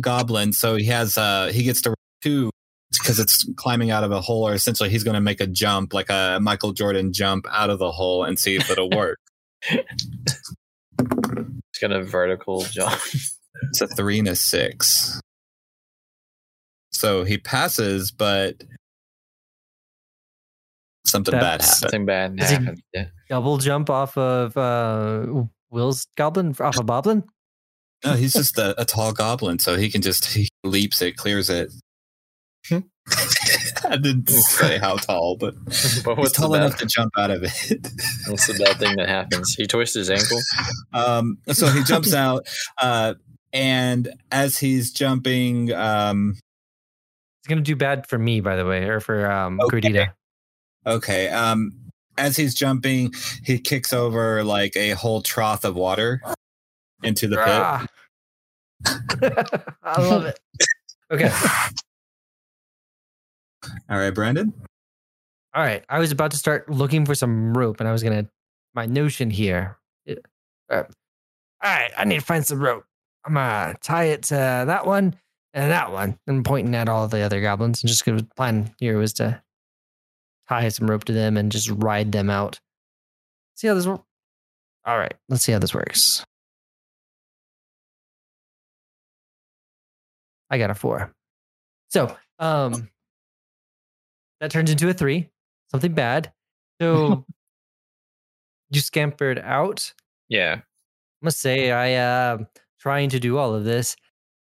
goblin, 0.00 0.52
so 0.52 0.76
he 0.76 0.84
has 0.86 1.16
uh 1.18 1.50
he 1.52 1.62
gets 1.62 1.80
to 1.82 1.94
two 2.22 2.50
because 2.92 3.18
it's 3.18 3.46
climbing 3.56 3.90
out 3.90 4.04
of 4.04 4.12
a 4.12 4.20
hole, 4.20 4.46
or 4.48 4.54
essentially 4.54 4.88
he's 4.90 5.04
going 5.04 5.14
to 5.14 5.20
make 5.20 5.40
a 5.40 5.46
jump, 5.46 5.92
like 5.92 6.08
a 6.10 6.38
Michael 6.40 6.72
Jordan 6.72 7.12
jump 7.12 7.46
out 7.50 7.70
of 7.70 7.78
the 7.78 7.92
hole, 7.92 8.24
and 8.24 8.38
see 8.38 8.56
if 8.56 8.70
it'll 8.70 8.90
work. 8.90 9.18
It's 9.70 11.78
got 11.80 11.92
a 11.92 12.02
vertical 12.02 12.62
jump. 12.62 12.98
it's 13.70 13.80
a 13.80 13.86
three 13.88 14.18
and 14.18 14.28
a 14.28 14.36
six, 14.36 15.20
so 16.92 17.24
he 17.24 17.38
passes, 17.38 18.10
but 18.10 18.62
something 21.06 21.32
bad 21.32 21.42
That's- 21.42 21.66
happens. 21.68 21.80
Something 21.80 22.06
bad 22.06 22.42
Is 22.42 22.48
he- 22.50 22.54
happened. 22.56 22.82
Yeah. 22.94 23.04
Double 23.28 23.58
jump 23.58 23.90
off 23.90 24.16
of 24.16 24.56
uh, 24.56 25.44
Will's 25.70 26.06
goblin 26.16 26.54
off 26.60 26.78
a 26.78 26.84
goblin. 26.84 27.24
No, 28.04 28.12
he's 28.14 28.32
just 28.32 28.58
a, 28.58 28.80
a 28.80 28.84
tall 28.84 29.12
goblin, 29.12 29.58
so 29.58 29.76
he 29.76 29.90
can 29.90 30.02
just 30.02 30.32
he 30.32 30.48
leaps 30.64 31.02
it, 31.02 31.16
clears 31.16 31.50
it. 31.50 31.70
Hmm. 32.68 32.78
I 33.88 33.96
didn't 33.96 34.28
say 34.28 34.78
how 34.78 34.96
tall, 34.96 35.36
but 35.38 35.54
But 35.64 35.70
he's 35.70 36.04
what's 36.04 36.32
the, 36.32 36.42
tall 36.42 36.52
bad, 36.52 36.62
enough 36.62 36.78
to 36.78 36.86
jump 36.86 37.12
out 37.16 37.30
of 37.30 37.42
it. 37.42 37.88
what's 38.28 38.46
the 38.46 38.62
bad 38.62 38.78
thing 38.78 38.96
that 38.96 39.08
happens? 39.08 39.54
He 39.54 39.66
twists 39.66 39.94
his 39.94 40.10
ankle. 40.10 40.38
um, 40.92 41.38
so 41.52 41.68
he 41.68 41.82
jumps 41.84 42.12
out, 42.12 42.46
uh, 42.80 43.14
and 43.52 44.12
as 44.30 44.58
he's 44.58 44.92
jumping, 44.92 45.72
um, 45.72 46.34
gonna 47.48 47.62
do 47.62 47.76
bad 47.76 48.06
for 48.06 48.18
me, 48.18 48.40
by 48.40 48.56
the 48.56 48.66
way, 48.66 48.84
or 48.84 49.00
for 49.00 49.30
um 49.30 49.58
Okay. 49.60 49.80
Gordita. 49.80 50.12
Okay. 50.86 51.28
Um, 51.28 51.72
as 52.18 52.36
he's 52.36 52.54
jumping, 52.54 53.12
he 53.44 53.58
kicks 53.58 53.92
over 53.92 54.44
like 54.44 54.76
a 54.76 54.90
whole 54.90 55.22
trough 55.22 55.64
of 55.64 55.74
water 55.76 56.20
into 57.02 57.28
the 57.28 57.36
pit. 57.36 57.46
Ah. 57.46 57.86
I 59.82 60.00
love 60.02 60.24
it. 60.26 60.38
Okay. 61.10 61.30
All 63.90 63.98
right, 63.98 64.10
Brandon. 64.14 64.52
All 65.54 65.62
right. 65.62 65.84
I 65.88 65.98
was 65.98 66.12
about 66.12 66.30
to 66.32 66.36
start 66.36 66.68
looking 66.70 67.04
for 67.06 67.14
some 67.14 67.56
rope, 67.56 67.80
and 67.80 67.88
I 67.88 67.92
was 67.92 68.02
gonna 68.02 68.28
my 68.74 68.86
notion 68.86 69.30
here. 69.30 69.78
it- 70.06 70.24
uh, 70.70 70.82
all 71.64 71.70
right, 71.74 71.90
I 71.96 72.04
need 72.04 72.20
to 72.20 72.24
find 72.24 72.46
some 72.46 72.60
rope. 72.60 72.84
I'm 73.24 73.34
gonna 73.34 73.74
tie 73.82 74.04
it 74.04 74.22
to 74.24 74.34
that 74.34 74.86
one 74.86 75.16
and 75.54 75.72
that 75.72 75.90
one. 75.90 76.18
I'm 76.28 76.44
pointing 76.44 76.74
at 76.76 76.88
all 76.88 77.08
the 77.08 77.20
other 77.22 77.40
goblins. 77.40 77.82
And 77.82 77.88
just 77.88 78.04
gonna 78.04 78.22
plan 78.36 78.72
here 78.78 78.98
was 78.98 79.12
to 79.14 79.42
tie 80.48 80.68
some 80.68 80.90
rope 80.90 81.04
to 81.04 81.12
them 81.12 81.36
and 81.36 81.52
just 81.52 81.70
ride 81.70 82.12
them 82.12 82.30
out. 82.30 82.58
See 83.54 83.68
how 83.68 83.74
this 83.74 83.86
works. 83.86 84.04
All 84.84 84.98
right, 84.98 85.14
let's 85.28 85.42
see 85.42 85.52
how 85.52 85.58
this 85.58 85.74
works. 85.74 86.24
I 90.50 90.58
got 90.58 90.70
a 90.70 90.74
four. 90.74 91.12
So, 91.90 92.16
um, 92.38 92.88
that 94.40 94.50
turns 94.50 94.70
into 94.70 94.88
a 94.88 94.94
three, 94.94 95.28
something 95.70 95.92
bad. 95.92 96.32
So 96.80 97.26
you 98.70 98.80
scampered 98.80 99.38
out. 99.38 99.92
Yeah. 100.28 100.56
I 100.60 101.24
must 101.24 101.40
say, 101.40 101.70
I 101.72 101.94
uh 101.94 102.38
trying 102.80 103.10
to 103.10 103.20
do 103.20 103.38
all 103.38 103.54
of 103.54 103.64
this. 103.64 103.96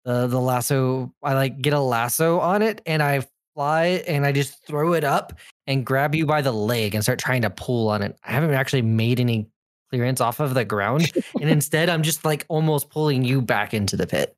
Uh, 0.05 0.27
the 0.27 0.39
lasso, 0.39 1.11
I 1.23 1.33
like 1.33 1.61
get 1.61 1.73
a 1.73 1.79
lasso 1.79 2.39
on 2.39 2.61
it 2.61 2.81
and 2.85 3.01
I 3.01 3.25
fly 3.55 4.03
and 4.07 4.25
I 4.25 4.31
just 4.31 4.63
throw 4.67 4.93
it 4.93 5.03
up 5.03 5.33
and 5.67 5.86
grab 5.86 6.15
you 6.15 6.25
by 6.25 6.41
the 6.41 6.51
leg 6.51 6.95
and 6.95 7.04
start 7.04 7.19
trying 7.19 7.41
to 7.43 7.49
pull 7.49 7.89
on 7.89 8.01
it. 8.01 8.17
I 8.23 8.32
haven't 8.32 8.51
actually 8.51 8.84
made 8.84 9.19
any 9.19 9.49
clearance 9.89 10.21
off 10.21 10.39
of 10.39 10.54
the 10.54 10.65
ground. 10.65 11.12
and 11.39 11.49
instead, 11.49 11.89
I'm 11.89 12.04
just 12.04 12.25
like 12.25 12.45
almost 12.47 12.89
pulling 12.89 13.23
you 13.23 13.41
back 13.41 13.73
into 13.73 13.95
the 13.97 14.08
pit. 14.08 14.36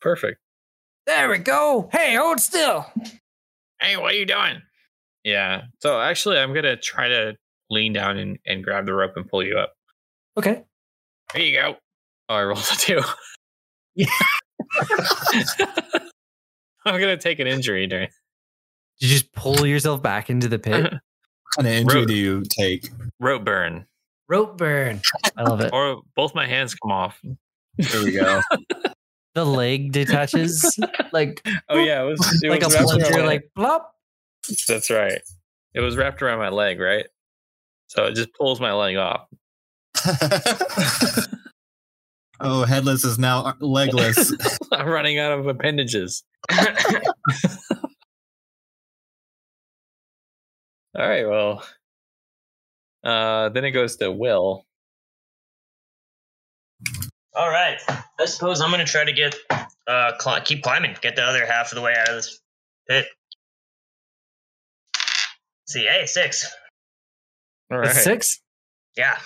Perfect. 0.00 0.40
There 1.06 1.28
we 1.30 1.38
go. 1.38 1.88
Hey, 1.90 2.14
hold 2.14 2.40
still. 2.40 2.86
Hey, 3.80 3.96
what 3.96 4.12
are 4.12 4.16
you 4.16 4.26
doing? 4.26 4.62
Yeah. 5.24 5.62
So 5.80 6.00
actually, 6.00 6.38
I'm 6.38 6.52
gonna 6.52 6.76
try 6.76 7.08
to 7.08 7.36
lean 7.70 7.92
down 7.92 8.18
and, 8.18 8.38
and 8.46 8.62
grab 8.62 8.86
the 8.86 8.94
rope 8.94 9.12
and 9.16 9.28
pull 9.28 9.42
you 9.42 9.58
up. 9.58 9.72
Okay. 10.36 10.64
There 11.32 11.42
you 11.42 11.58
go. 11.60 11.76
Oh, 12.28 12.34
I 12.34 12.44
rolled 12.44 12.58
a 12.58 12.76
two. 12.76 13.00
Yeah. 13.94 14.06
I'm 16.84 17.00
gonna 17.00 17.16
take 17.16 17.38
an 17.38 17.46
injury 17.46 17.86
during. 17.86 18.08
You 19.00 19.08
just 19.08 19.32
pull 19.32 19.64
yourself 19.66 20.02
back 20.02 20.28
into 20.30 20.48
the 20.48 20.58
pit. 20.58 20.92
What 21.56 21.64
kind 21.64 21.68
of 21.68 21.80
injury 21.80 22.00
Rope. 22.00 22.08
do 22.08 22.14
you 22.14 22.42
take? 22.44 22.90
rope 23.20 23.42
burn, 23.44 23.86
Rope 24.28 24.58
burn. 24.58 25.00
I 25.36 25.42
love 25.44 25.62
it. 25.62 25.72
or 25.72 26.02
both 26.14 26.34
my 26.34 26.46
hands 26.46 26.74
come 26.74 26.92
off. 26.92 27.18
There 27.78 28.04
we 28.04 28.12
go. 28.12 28.40
The 29.34 29.44
leg 29.46 29.92
detaches 29.92 30.78
like 31.12 31.46
Oh 31.68 31.78
yeah, 31.78 32.02
it 32.02 32.06
was 32.06 32.42
it 32.42 32.50
like 32.50 32.62
a 32.62 32.66
was 32.66 32.74
wrapped 32.74 32.90
around 32.90 33.00
plunger, 33.02 33.26
like 33.26 33.50
plop. 33.54 33.94
That's 34.66 34.90
right. 34.90 35.20
It 35.74 35.80
was 35.80 35.96
wrapped 35.96 36.20
around 36.22 36.38
my 36.40 36.48
leg, 36.48 36.80
right? 36.80 37.06
So 37.86 38.06
it 38.06 38.14
just 38.14 38.32
pulls 38.34 38.60
my 38.60 38.72
leg 38.72 38.96
off. 38.96 39.26
oh, 42.40 42.64
headless 42.64 43.04
is 43.04 43.18
now 43.18 43.44
uh, 43.44 43.52
legless. 43.60 44.32
I'm 44.72 44.88
running 44.88 45.18
out 45.18 45.38
of 45.38 45.46
appendages. 45.46 46.24
All 50.98 51.08
right, 51.08 51.28
well. 51.28 51.64
Uh 53.04 53.50
then 53.50 53.64
it 53.64 53.70
goes 53.70 53.94
to 53.96 54.10
Will. 54.10 54.66
All 57.36 57.48
right. 57.48 57.78
I 58.18 58.24
suppose 58.24 58.60
I'm 58.60 58.72
gonna 58.72 58.84
try 58.84 59.04
to 59.04 59.12
get 59.12 59.36
uh 59.86 60.12
cli- 60.18 60.40
keep 60.44 60.64
climbing, 60.64 60.96
get 61.00 61.14
the 61.14 61.22
other 61.22 61.46
half 61.46 61.70
of 61.70 61.76
the 61.76 61.82
way 61.82 61.94
out 61.96 62.08
of 62.08 62.16
this 62.16 62.40
pit. 62.88 63.06
See, 65.68 65.84
hey, 65.84 66.06
six. 66.06 66.52
All 67.70 67.78
right. 67.78 67.90
It's. 67.90 68.02
Six. 68.02 68.40
Yeah. 68.96 69.18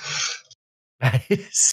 Nice. 1.00 1.72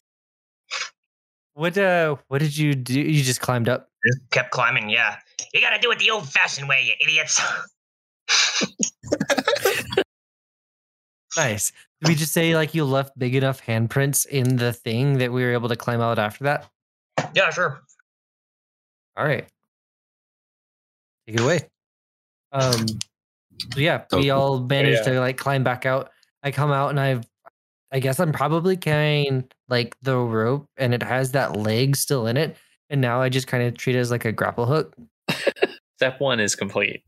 What 1.55 1.77
uh 1.77 2.15
what 2.29 2.39
did 2.39 2.57
you 2.57 2.73
do? 2.73 3.01
You 3.01 3.21
just 3.21 3.41
climbed 3.41 3.67
up. 3.67 3.89
Just 4.07 4.31
Kept 4.31 4.51
climbing, 4.51 4.89
yeah. 4.89 5.17
You 5.53 5.59
gotta 5.59 5.79
do 5.79 5.91
it 5.91 5.99
the 5.99 6.09
old 6.09 6.29
fashioned 6.29 6.69
way, 6.69 6.83
you 6.85 6.93
idiots. 7.05 7.41
Nice. 11.39 11.71
Did 12.01 12.09
we 12.09 12.15
just 12.15 12.33
say 12.33 12.53
like 12.53 12.75
you 12.75 12.83
left 12.83 13.17
big 13.17 13.33
enough 13.33 13.65
handprints 13.65 14.25
in 14.25 14.57
the 14.57 14.73
thing 14.73 15.19
that 15.19 15.31
we 15.31 15.41
were 15.41 15.53
able 15.53 15.69
to 15.69 15.77
climb 15.77 16.01
out 16.01 16.19
after 16.19 16.43
that? 16.43 16.69
yeah, 17.33 17.49
sure. 17.49 17.81
All 19.15 19.25
right. 19.25 19.47
Take 21.27 21.39
it 21.39 21.41
away. 21.41 21.61
Um 22.51 22.85
so 23.73 23.79
yeah, 23.79 24.03
we 24.11 24.31
all 24.31 24.59
managed 24.59 25.05
yeah. 25.05 25.13
to 25.13 25.19
like 25.21 25.37
climb 25.37 25.63
back 25.63 25.85
out. 25.85 26.11
I 26.43 26.51
come 26.51 26.71
out 26.71 26.89
and 26.89 26.99
I've 26.99 27.25
I 27.91 27.99
guess 27.99 28.19
I'm 28.19 28.33
probably 28.33 28.75
carrying 28.75 29.45
like 29.69 29.95
the 30.01 30.17
rope 30.17 30.67
and 30.75 30.93
it 30.93 31.03
has 31.03 31.31
that 31.31 31.55
leg 31.55 31.95
still 31.95 32.27
in 32.27 32.35
it. 32.35 32.57
And 32.89 32.99
now 32.99 33.21
I 33.21 33.29
just 33.29 33.47
kind 33.47 33.63
of 33.63 33.77
treat 33.77 33.95
it 33.95 33.99
as 33.99 34.11
like 34.11 34.25
a 34.25 34.33
grapple 34.33 34.65
hook. 34.65 34.93
Step 35.95 36.19
one 36.19 36.41
is 36.41 36.55
complete. 36.55 37.03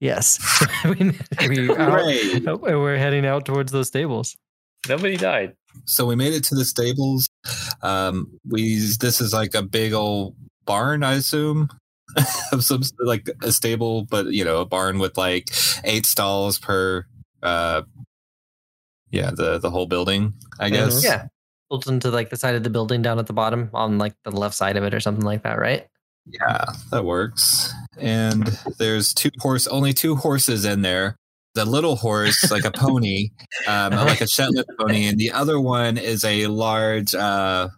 Yes. 0.00 0.38
we, 0.84 1.12
we, 1.48 1.76
out, 1.76 2.60
we're 2.60 2.96
heading 2.96 3.26
out 3.26 3.44
towards 3.44 3.72
those 3.72 3.88
stables. 3.88 4.36
Nobody 4.88 5.16
died. 5.16 5.54
so 5.84 6.06
we 6.06 6.14
made 6.14 6.34
it 6.34 6.44
to 6.44 6.54
the 6.54 6.64
stables. 6.64 7.28
Um, 7.82 8.38
we 8.48 8.78
this 9.00 9.20
is 9.20 9.32
like 9.32 9.54
a 9.54 9.62
big 9.62 9.92
old 9.92 10.36
barn, 10.64 11.02
I 11.02 11.14
assume, 11.14 11.68
of 12.52 12.62
some 12.64 12.82
like 13.00 13.28
a 13.42 13.52
stable, 13.52 14.04
but 14.04 14.26
you 14.26 14.44
know, 14.44 14.60
a 14.60 14.66
barn 14.66 14.98
with 14.98 15.18
like 15.18 15.50
eight 15.84 16.06
stalls 16.06 16.58
per. 16.58 17.06
uh 17.42 17.82
Yeah, 19.10 19.30
the 19.34 19.58
the 19.58 19.70
whole 19.70 19.86
building, 19.86 20.34
I 20.60 20.70
guess. 20.70 21.04
Yeah. 21.04 21.26
Built 21.70 21.86
into 21.86 22.10
like 22.10 22.30
the 22.30 22.36
side 22.36 22.54
of 22.54 22.62
the 22.62 22.70
building 22.70 23.02
down 23.02 23.18
at 23.18 23.26
the 23.26 23.32
bottom 23.34 23.68
on 23.74 23.98
like 23.98 24.14
the 24.24 24.30
left 24.30 24.54
side 24.54 24.76
of 24.76 24.84
it 24.84 24.94
or 24.94 25.00
something 25.00 25.24
like 25.24 25.42
that, 25.42 25.58
right? 25.58 25.86
Yeah, 26.30 26.64
that 26.90 27.04
works. 27.04 27.72
And 27.96 28.46
there's 28.78 29.12
two 29.14 29.30
horse, 29.38 29.66
only 29.66 29.92
two 29.92 30.16
horses 30.16 30.64
in 30.64 30.82
there. 30.82 31.16
The 31.54 31.64
little 31.64 31.96
horse, 31.96 32.50
like 32.50 32.64
a 32.64 32.70
pony, 32.70 33.30
um, 33.66 33.92
like 33.92 34.20
a 34.20 34.26
Shetland 34.28 34.66
pony, 34.78 35.06
and 35.06 35.18
the 35.18 35.32
other 35.32 35.58
one 35.58 35.96
is 35.98 36.22
a 36.24 36.46
large, 36.46 37.14
uh, 37.14 37.68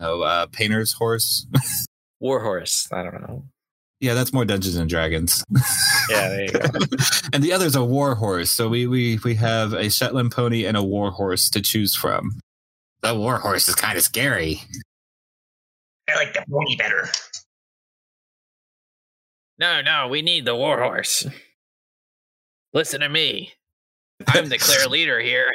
oh, 0.00 0.22
uh, 0.22 0.46
painter's 0.46 0.92
horse. 0.92 1.46
Warhorse. 2.20 2.88
I 2.92 3.02
don't 3.02 3.20
know. 3.20 3.44
yeah, 4.00 4.14
that's 4.14 4.32
more 4.32 4.44
Dungeons 4.46 4.76
and 4.76 4.88
Dragons. 4.88 5.44
Yeah, 6.10 6.28
there 6.28 6.42
you 6.44 6.50
go. 6.52 6.60
and 7.32 7.42
the 7.42 7.54
other's 7.54 7.74
a 7.74 7.82
war 7.82 8.14
horse. 8.14 8.50
So 8.50 8.68
we 8.68 8.86
we 8.86 9.18
we 9.24 9.34
have 9.36 9.72
a 9.72 9.88
Shetland 9.88 10.32
pony 10.32 10.66
and 10.66 10.76
a 10.76 10.82
war 10.82 11.10
horse 11.10 11.48
to 11.50 11.62
choose 11.62 11.96
from. 11.96 12.40
The 13.00 13.14
war 13.14 13.38
horse 13.38 13.68
is 13.68 13.74
kind 13.74 13.96
of 13.96 14.04
scary. 14.04 14.60
I 16.10 16.14
like 16.16 16.34
the 16.34 16.44
pony 16.50 16.76
better. 16.76 17.08
No, 19.58 19.80
no, 19.80 20.08
we 20.08 20.22
need 20.22 20.44
the 20.44 20.56
warhorse. 20.56 21.26
Listen 22.72 23.00
to 23.00 23.08
me. 23.08 23.52
I'm 24.28 24.48
the 24.48 24.58
clear 24.58 24.86
leader 24.88 25.20
here. 25.20 25.50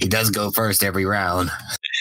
He 0.00 0.08
does 0.08 0.30
go 0.30 0.50
first 0.50 0.82
every 0.82 1.04
round. 1.04 1.50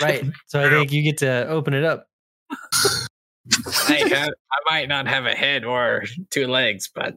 Right. 0.01 0.23
So 0.47 0.65
I 0.65 0.69
think 0.69 0.91
you 0.91 1.03
get 1.03 1.17
to 1.19 1.47
open 1.47 1.73
it 1.73 1.83
up. 1.83 2.05
I 2.51 3.95
have, 4.09 4.29
I 4.29 4.71
might 4.71 4.87
not 4.87 5.07
have 5.07 5.25
a 5.25 5.33
head 5.35 5.63
or 5.65 6.03
two 6.31 6.47
legs, 6.47 6.89
but 6.93 7.15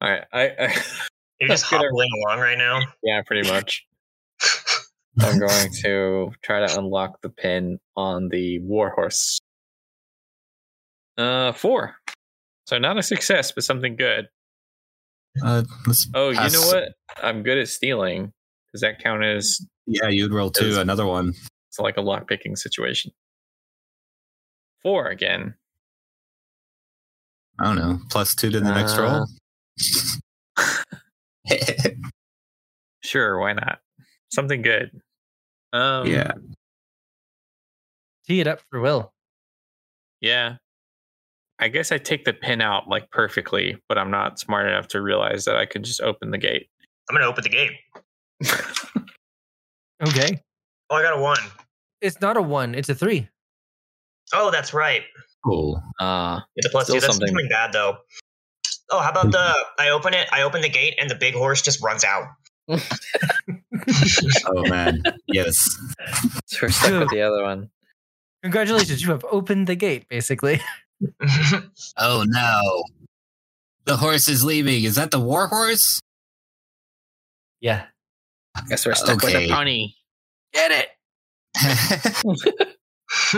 all 0.00 0.10
right. 0.10 0.24
I, 0.32 0.42
I 0.48 0.82
You're 1.40 1.48
just 1.48 1.64
Good. 1.70 1.76
hobbling 1.76 2.08
along 2.26 2.40
right 2.40 2.58
now. 2.58 2.80
yeah, 3.02 3.22
pretty 3.22 3.48
much. 3.48 3.86
I'm 5.20 5.38
going 5.38 5.68
to 5.82 6.30
try 6.42 6.66
to 6.66 6.78
unlock 6.78 7.20
the 7.20 7.28
pin 7.30 7.78
on 7.96 8.28
the 8.28 8.58
warhorse. 8.60 9.39
Uh, 11.18 11.52
four. 11.52 11.96
So 12.66 12.78
not 12.78 12.98
a 12.98 13.02
success, 13.02 13.52
but 13.52 13.64
something 13.64 13.96
good. 13.96 14.28
Uh, 15.44 15.62
Oh, 16.14 16.32
pass- 16.34 16.52
you 16.54 16.60
know 16.60 16.66
what? 16.66 16.94
I'm 17.22 17.42
good 17.42 17.58
at 17.58 17.68
stealing. 17.68 18.32
Does 18.72 18.80
that 18.82 19.00
count 19.02 19.24
as 19.24 19.60
Yeah, 19.86 20.08
you'd 20.08 20.32
roll 20.32 20.50
two. 20.50 20.66
Is- 20.66 20.76
Another 20.76 21.06
one. 21.06 21.34
it's 21.68 21.78
like 21.78 21.96
a 21.96 22.00
lock 22.00 22.28
picking 22.28 22.56
situation? 22.56 23.12
Four 24.82 25.08
again. 25.08 25.54
I 27.58 27.64
don't 27.64 27.76
know. 27.76 27.98
Plus 28.10 28.34
two 28.34 28.50
to 28.50 28.60
the 28.60 28.72
next 28.72 28.96
Uh, 28.98 29.02
roll. 29.02 29.26
Sure, 33.02 33.38
why 33.38 33.52
not? 33.54 33.80
Something 34.32 34.62
good. 34.62 34.90
Um, 35.72 36.06
yeah. 36.06 36.32
Tee 38.26 38.40
it 38.40 38.46
up 38.46 38.60
for 38.70 38.80
Will. 38.80 39.12
yeah. 40.20 40.56
I 41.60 41.68
guess 41.68 41.92
I 41.92 41.98
take 41.98 42.24
the 42.24 42.32
pin 42.32 42.60
out 42.60 42.88
like 42.88 43.10
perfectly, 43.10 43.76
but 43.88 43.98
I'm 43.98 44.10
not 44.10 44.38
smart 44.40 44.66
enough 44.66 44.88
to 44.88 45.00
realize 45.02 45.44
that 45.44 45.56
I 45.56 45.66
could 45.66 45.84
just 45.84 46.00
open 46.00 46.30
the 46.30 46.38
gate. 46.38 46.68
I'm 47.08 47.14
gonna 47.16 47.26
open 47.28 47.42
the 47.44 47.50
gate. 47.50 47.72
Okay. 50.02 50.40
Oh, 50.88 50.96
I 50.96 51.02
got 51.02 51.18
a 51.18 51.20
one. 51.20 51.36
It's 52.00 52.20
not 52.22 52.38
a 52.38 52.42
one, 52.42 52.74
it's 52.74 52.88
a 52.88 52.94
three. 52.94 53.28
Oh, 54.32 54.50
that's 54.50 54.72
right. 54.72 55.02
Cool. 55.44 55.82
Uh, 56.00 56.40
It's 56.56 56.66
a 56.66 56.70
plus 56.70 56.84
Still 56.84 56.94
two. 56.96 57.00
That's 57.00 57.12
something. 57.14 57.28
something 57.28 57.48
bad 57.50 57.72
though. 57.74 57.98
Oh, 58.90 59.00
how 59.00 59.10
about 59.10 59.30
the? 59.30 59.54
I 59.78 59.90
open 59.90 60.14
it. 60.14 60.26
I 60.32 60.40
open 60.42 60.62
the 60.62 60.68
gate, 60.70 60.94
and 60.98 61.10
the 61.10 61.14
big 61.16 61.34
horse 61.34 61.60
just 61.62 61.82
runs 61.82 62.02
out. 62.04 62.24
Oh 64.46 64.62
man. 64.68 65.02
yes. 65.26 65.56
so 66.46 66.58
we're 66.62 66.68
stuck 66.70 67.00
with 67.00 67.10
the 67.10 67.22
other 67.22 67.42
one. 67.42 67.70
Congratulations, 68.42 69.02
you 69.02 69.10
have 69.10 69.24
opened 69.30 69.66
the 69.66 69.74
gate, 69.74 70.06
basically. 70.08 70.60
Oh 71.96 72.24
no. 72.26 72.82
The 73.84 73.96
horse 73.96 74.28
is 74.28 74.44
leaving. 74.44 74.84
Is 74.84 74.96
that 74.96 75.10
the 75.10 75.18
war 75.20 75.48
horse? 75.48 76.00
Yeah. 77.60 77.86
I 78.56 78.62
guess 78.68 78.84
we're 78.86 78.94
stuck 78.94 79.22
with 79.22 79.34
Okay. 79.34 79.48
a 79.50 79.54
pony. 79.54 79.94
Get 80.52 80.70
it. 80.72 80.88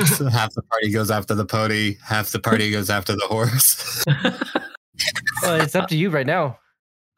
so 0.06 0.28
half 0.28 0.52
the 0.54 0.62
party 0.62 0.90
goes 0.90 1.10
after 1.10 1.34
the 1.34 1.44
pony, 1.44 1.96
half 2.04 2.30
the 2.30 2.38
party 2.40 2.70
goes 2.70 2.90
after 2.90 3.14
the 3.14 3.26
horse. 3.26 4.04
Well, 5.42 5.60
it's 5.60 5.74
up 5.74 5.88
to 5.88 5.96
you 5.96 6.10
right 6.10 6.26
now. 6.26 6.58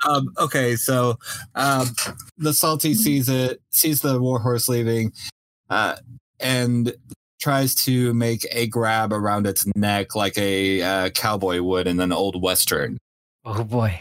Um, 0.09 0.29
okay, 0.39 0.77
so 0.77 1.17
um, 1.55 1.89
the 2.37 2.53
salty 2.53 2.95
sees 2.95 3.29
it, 3.29 3.61
sees 3.71 4.01
the 4.01 4.21
war 4.21 4.39
horse 4.39 4.69
leaving, 4.69 5.13
uh, 5.71 5.97
and 6.41 6.95
tries 7.45 7.75
to 7.75 8.15
make 8.15 8.47
a 8.51 8.67
grab 8.69 9.13
around 9.13 9.47
its 9.47 9.67
neck 9.77 10.15
like 10.17 10.39
a 10.39 10.81
uh, 10.81 11.11
cowboy 11.11 11.61
would 11.61 11.87
in 11.87 12.01
an 12.01 12.11
old 12.11 12.41
western. 12.43 12.97
Oh 13.45 13.63
boy. 13.63 14.01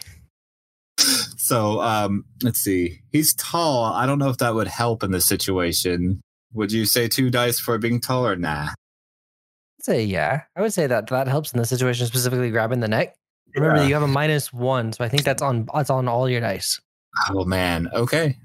So 1.38 1.82
um, 1.82 2.24
let's 2.42 2.62
see. 2.62 3.02
He's 3.12 3.34
tall. 3.34 3.84
I 3.94 4.06
don't 4.06 4.18
know 4.18 4.30
if 4.30 4.38
that 4.38 4.56
would 4.56 4.70
help 4.70 5.04
in 5.04 5.12
this 5.12 5.26
situation. 5.26 6.22
Would 6.54 6.72
you 6.72 6.86
say 6.86 7.10
two 7.10 7.30
dice 7.30 7.60
for 7.60 7.78
being 7.78 8.00
tall 8.00 8.26
or 8.26 8.38
nah? 8.38 8.70
I'd 8.70 9.84
say 9.84 10.04
yeah. 10.06 10.44
I 10.56 10.62
would 10.62 10.72
say 10.74 10.88
that 10.88 11.08
that 11.08 11.28
helps 11.28 11.52
in 11.52 11.60
the 11.60 11.66
situation, 11.66 12.08
specifically 12.08 12.50
grabbing 12.50 12.80
the 12.80 12.88
neck. 12.88 13.14
Remember, 13.56 13.82
Yeah. 13.82 13.88
you 13.88 13.94
have 13.96 14.04
a 14.04 14.08
minus 14.08 14.54
one, 14.54 14.94
so 14.94 15.04
I 15.04 15.10
think 15.10 15.24
that's 15.24 15.42
on 15.42 15.68
that's 15.74 15.90
on 15.90 16.08
all 16.08 16.30
your 16.30 16.40
dice. 16.40 16.80
Oh 17.30 17.44
man. 17.44 17.90
Okay. 17.94 18.38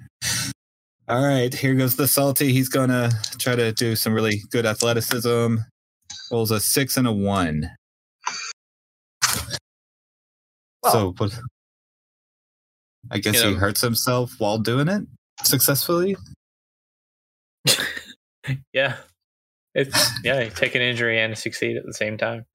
All 1.08 1.24
right. 1.24 1.52
Here 1.52 1.74
goes 1.74 1.96
the 1.96 2.06
salty. 2.06 2.52
He's 2.52 2.68
gonna 2.68 3.10
try 3.38 3.56
to 3.56 3.72
do 3.72 3.96
some 3.96 4.12
really 4.12 4.42
good 4.50 4.66
athleticism. 4.66 5.56
Rolls 6.30 6.50
a 6.50 6.60
six 6.60 6.96
and 6.96 7.06
a 7.06 7.12
one. 7.12 7.70
Well- 10.82 10.92
so, 10.92 11.14
what? 11.16 11.38
I 13.10 13.18
guess 13.18 13.42
You 13.42 13.50
he 13.50 13.54
hurts 13.54 13.80
himself 13.80 14.34
while 14.38 14.58
doing 14.58 14.88
it 14.88 15.02
successfully. 15.44 16.16
Yeah. 18.72 18.96
It's 19.74 20.10
yeah, 20.24 20.48
take 20.48 20.74
an 20.74 20.80
injury 20.80 21.20
and 21.20 21.36
succeed 21.36 21.76
at 21.76 21.84
the 21.84 21.92
same 21.92 22.16
time. 22.16 22.46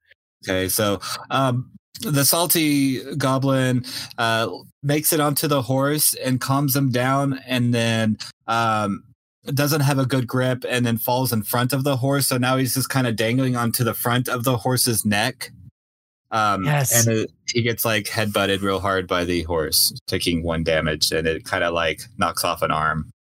Okay, 0.43 0.67
so 0.67 0.99
um, 1.29 1.69
the 2.01 2.25
salty 2.25 3.01
goblin 3.15 3.86
uh, 4.17 4.49
makes 4.82 5.13
it 5.13 5.19
onto 5.19 5.47
the 5.47 5.62
horse 5.62 6.13
and 6.15 6.41
calms 6.41 6.75
him 6.75 6.91
down, 6.91 7.39
and 7.47 7.73
then 7.73 8.17
um, 8.47 9.03
doesn't 9.45 9.82
have 9.82 9.99
a 9.99 10.06
good 10.06 10.27
grip, 10.27 10.65
and 10.67 10.86
then 10.86 10.97
falls 10.97 11.32
in 11.32 11.43
front 11.43 11.71
of 11.73 11.84
the 11.84 11.97
horse. 11.97 12.27
So 12.27 12.38
now 12.38 12.58
he's 12.58 12.73
just 12.73 12.89
kind 12.89 13.08
of 13.08 13.15
dangling 13.15 13.56
onto 13.56 13.84
the 13.84 13.93
front 13.93 14.27
of 14.27 14.43
the 14.43 14.58
horse's 14.58 15.06
neck. 15.06 15.51
Um, 16.32 16.65
Yes. 16.65 17.06
and 17.08 17.15
it, 17.15 17.32
he 17.53 17.62
gets 17.62 17.86
like 17.86 18.06
headbutted 18.06 18.62
real 18.62 18.79
hard 18.79 19.08
by 19.08 19.23
the 19.23 19.43
horse, 19.43 19.93
taking 20.08 20.41
one 20.43 20.63
damage, 20.63 21.12
and 21.12 21.27
it 21.27 21.45
kind 21.45 21.63
of 21.63 21.73
like 21.73 22.01
knocks 22.17 22.43
off 22.43 22.63
an 22.63 22.71
arm. 22.71 23.12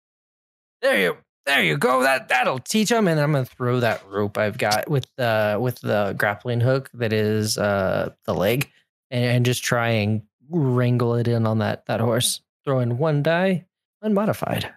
There 0.80 0.98
you 0.98 1.16
there 1.46 1.62
you 1.62 1.76
go. 1.76 2.02
That 2.02 2.28
that'll 2.28 2.59
teach 2.59 2.90
him. 2.90 3.09
And 3.09 3.20
I'm 3.20 3.33
gonna 3.33 3.44
throw 3.44 3.81
that 3.81 4.02
rope 4.09 4.38
I've 4.38 4.59
got 4.59 4.88
with 4.88 5.07
the 5.16 5.59
with 5.61 5.81
the 5.81 6.14
grappling 6.16 6.61
hook 6.61 6.90
that 6.94 7.12
is 7.12 7.59
uh 7.59 8.11
the 8.26 8.35
leg, 8.35 8.70
and, 9.11 9.24
and 9.24 9.46
just 9.46 9.64
try 9.64 9.88
and 9.88 10.22
wrangle 10.50 11.14
it 11.14 11.28
in 11.28 11.46
on 11.46 11.59
that 11.59 11.87
that 11.87 12.00
horse. 12.00 12.40
Throw 12.64 12.81
in 12.81 12.98
one 12.98 13.22
die, 13.22 13.66
unmodified. 14.02 14.72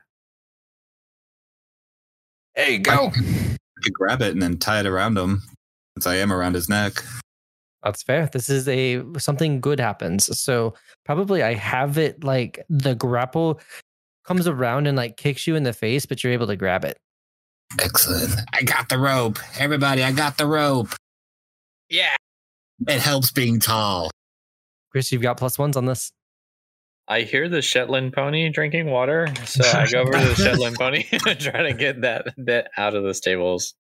There 2.56 2.70
you 2.70 2.80
go. 2.80 3.12
I 3.14 3.82
could 3.84 3.94
grab 3.94 4.22
it 4.22 4.32
and 4.32 4.42
then 4.42 4.58
tie 4.58 4.80
it 4.80 4.86
around 4.86 5.18
him, 5.18 5.44
since 5.96 6.08
I 6.08 6.16
am 6.16 6.32
around 6.32 6.56
his 6.56 6.70
neck. 6.70 7.04
That's 7.84 8.02
fair. 8.02 8.28
This 8.32 8.50
is 8.50 8.68
a 8.68 9.04
something 9.20 9.62
good 9.62 9.80
happens. 9.80 10.40
So 10.40 10.74
probably 11.04 11.44
I 11.44 11.54
have 11.54 12.00
it 12.00 12.24
like 12.24 12.66
the 12.68 12.96
grapple 12.96 13.60
comes 14.26 14.48
around 14.48 14.88
and 14.88 14.98
like 14.98 15.18
kicks 15.18 15.48
you 15.48 15.56
in 15.56 15.64
the 15.64 15.74
face, 15.74 16.06
but 16.06 16.24
you're 16.24 16.34
able 16.34 16.48
to 16.48 16.56
grab 16.56 16.84
it. 16.84 16.98
Excellent. 17.80 18.34
I 18.54 18.64
got 18.64 18.90
the 18.90 18.98
rope. 18.98 19.40
Everybody, 19.58 20.04
I 20.04 20.12
got 20.12 20.38
the 20.38 20.46
rope. 20.46 20.90
Yeah. 21.90 22.16
It 22.88 23.00
helps 23.00 23.32
being 23.32 23.60
tall. 23.60 24.12
Chris, 24.92 25.12
you've 25.12 25.22
got 25.22 25.38
plus 25.38 25.58
ones 25.58 25.78
on 25.78 25.86
this. 25.86 26.12
I 27.08 27.22
hear 27.22 27.48
the 27.48 27.62
Shetland 27.62 28.14
pony 28.14 28.50
drinking 28.50 28.88
water, 28.90 29.28
so 29.46 29.64
I 29.64 29.86
go 29.88 30.02
over 30.02 30.14
to 30.14 30.18
the 30.20 30.36
Shetland 30.44 30.78
pony 30.78 31.06
and 31.28 31.40
try 31.40 31.64
to 31.64 31.74
get 31.74 32.02
that 32.02 32.34
bit 32.44 32.68
out 32.78 32.96
of 32.96 33.04
the 33.04 33.14
stables 33.14 33.76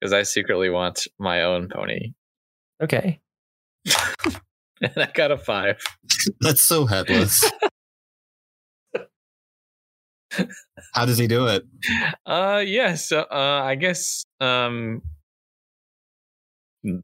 because 0.00 0.12
I 0.12 0.24
secretly 0.24 0.68
want 0.68 1.06
my 1.18 1.42
own 1.42 1.68
pony. 1.68 2.12
Okay. 2.82 3.20
And 4.82 4.92
I 4.98 5.10
got 5.10 5.30
a 5.30 5.38
five. 5.38 5.82
That's 6.40 6.60
so 6.60 6.84
headless. 6.84 7.50
How 10.92 11.06
does 11.06 11.18
he 11.18 11.26
do 11.26 11.46
it? 11.46 11.64
Uh, 12.24 12.62
yes. 12.66 13.12
uh, 13.12 13.24
uh, 13.30 13.62
I 13.64 13.74
guess 13.74 14.24
um, 14.40 15.02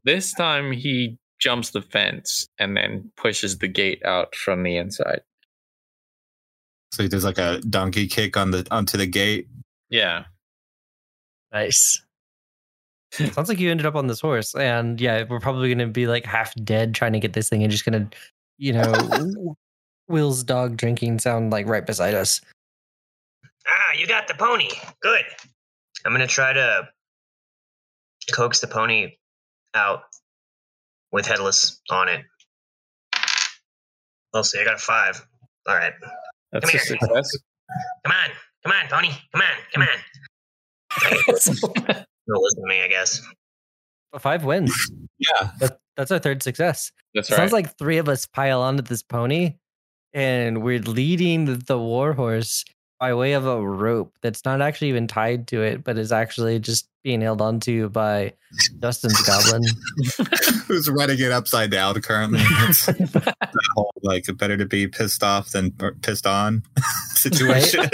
this 0.03 0.33
time 0.33 0.71
he 0.71 1.17
jumps 1.39 1.71
the 1.71 1.81
fence 1.81 2.47
and 2.57 2.75
then 2.77 3.11
pushes 3.17 3.57
the 3.57 3.67
gate 3.67 4.03
out 4.05 4.35
from 4.35 4.63
the 4.63 4.77
inside. 4.77 5.21
So 6.93 7.03
he 7.03 7.09
does 7.09 7.25
like 7.25 7.39
a 7.39 7.59
donkey 7.61 8.07
kick 8.07 8.37
on 8.37 8.51
the 8.51 8.67
onto 8.69 8.97
the 8.97 9.07
gate. 9.07 9.47
Yeah. 9.89 10.25
Nice. 11.51 12.03
Sounds 13.11 13.49
like 13.49 13.59
you 13.59 13.69
ended 13.69 13.85
up 13.85 13.95
on 13.95 14.07
this 14.07 14.21
horse, 14.21 14.55
and 14.55 14.99
yeah, 14.99 15.23
we're 15.29 15.39
probably 15.39 15.69
gonna 15.69 15.87
be 15.87 16.07
like 16.07 16.25
half 16.25 16.53
dead 16.63 16.95
trying 16.95 17.13
to 17.13 17.19
get 17.19 17.33
this 17.33 17.47
thing, 17.47 17.61
and 17.61 17.71
just 17.71 17.85
gonna, 17.85 18.09
you 18.57 18.73
know, 18.73 19.55
Will's 20.07 20.43
dog 20.43 20.77
drinking 20.77 21.19
sound 21.19 21.51
like 21.51 21.67
right 21.67 21.85
beside 21.85 22.15
us. 22.15 22.41
Ah, 23.67 23.93
you 23.97 24.07
got 24.07 24.27
the 24.27 24.33
pony. 24.33 24.69
Good. 25.01 25.23
I'm 26.05 26.11
gonna 26.11 26.27
try 26.27 26.53
to 26.53 26.87
coax 28.33 28.59
the 28.59 28.67
pony 28.67 29.13
out 29.73 30.01
with 31.11 31.25
headless 31.25 31.81
on 31.89 32.09
it. 32.09 32.21
Let's 34.33 34.51
see. 34.51 34.59
I 34.59 34.65
got 34.65 34.75
a 34.75 34.79
five. 34.79 35.25
All 35.67 35.75
right. 35.75 35.93
That's 36.51 36.65
Come 36.65 36.69
a 36.69 36.71
here. 36.71 36.81
success. 36.81 37.37
Come 38.05 38.13
on. 38.13 38.29
Come 38.63 38.71
on, 38.73 38.87
pony. 38.89 39.09
Come 39.31 39.41
on. 39.41 39.47
Come 39.73 39.83
on. 39.83 39.87
Don't 42.27 42.41
listen 42.41 42.63
to 42.63 42.67
me, 42.67 42.81
I 42.81 42.87
guess. 42.87 43.21
Five 44.19 44.43
wins. 44.43 44.73
Yeah. 45.19 45.51
That, 45.59 45.79
that's 45.97 46.11
our 46.11 46.19
third 46.19 46.43
success. 46.43 46.91
That's 47.13 47.29
right. 47.29 47.37
Sounds 47.37 47.51
like 47.51 47.77
three 47.77 47.97
of 47.97 48.07
us 48.07 48.25
pile 48.25 48.61
onto 48.61 48.83
this 48.83 49.03
pony, 49.03 49.55
and 50.13 50.63
we're 50.63 50.79
leading 50.79 51.45
the, 51.45 51.55
the 51.55 51.77
war 51.79 52.13
horse 52.13 52.63
by 52.99 53.13
way 53.13 53.33
of 53.33 53.45
a 53.45 53.61
rope 53.61 54.13
that's 54.21 54.45
not 54.45 54.61
actually 54.61 54.89
even 54.89 55.07
tied 55.07 55.47
to 55.47 55.61
it, 55.61 55.83
but 55.83 55.97
is 55.97 56.11
actually 56.11 56.59
just 56.59 56.87
being 57.03 57.21
held 57.21 57.41
onto 57.41 57.89
by 57.89 58.33
Justin's 58.79 59.21
goblin. 59.23 59.63
Who's 60.67 60.89
running 60.89 61.19
it 61.19 61.31
upside 61.31 61.71
down 61.71 62.01
currently? 62.01 62.39
It's 62.41 62.85
whole 63.75 63.91
like 64.03 64.25
better 64.37 64.57
to 64.57 64.65
be 64.65 64.87
pissed 64.87 65.23
off 65.23 65.51
than 65.51 65.71
pissed 66.01 66.25
on 66.25 66.63
situation. 67.15 67.89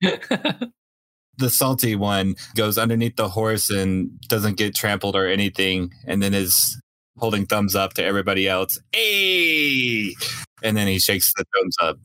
the 0.00 1.50
salty 1.50 1.96
one 1.96 2.36
goes 2.54 2.78
underneath 2.78 3.16
the 3.16 3.28
horse 3.28 3.70
and 3.70 4.20
doesn't 4.28 4.56
get 4.56 4.74
trampled 4.74 5.16
or 5.16 5.26
anything, 5.26 5.92
and 6.06 6.22
then 6.22 6.34
is 6.34 6.80
holding 7.18 7.46
thumbs 7.46 7.74
up 7.74 7.94
to 7.94 8.04
everybody 8.04 8.48
else. 8.48 8.78
Hey! 8.92 10.14
And 10.62 10.76
then 10.76 10.86
he 10.86 10.98
shakes 10.98 11.32
the 11.34 11.44
thumbs 11.54 11.76
up. 11.80 11.98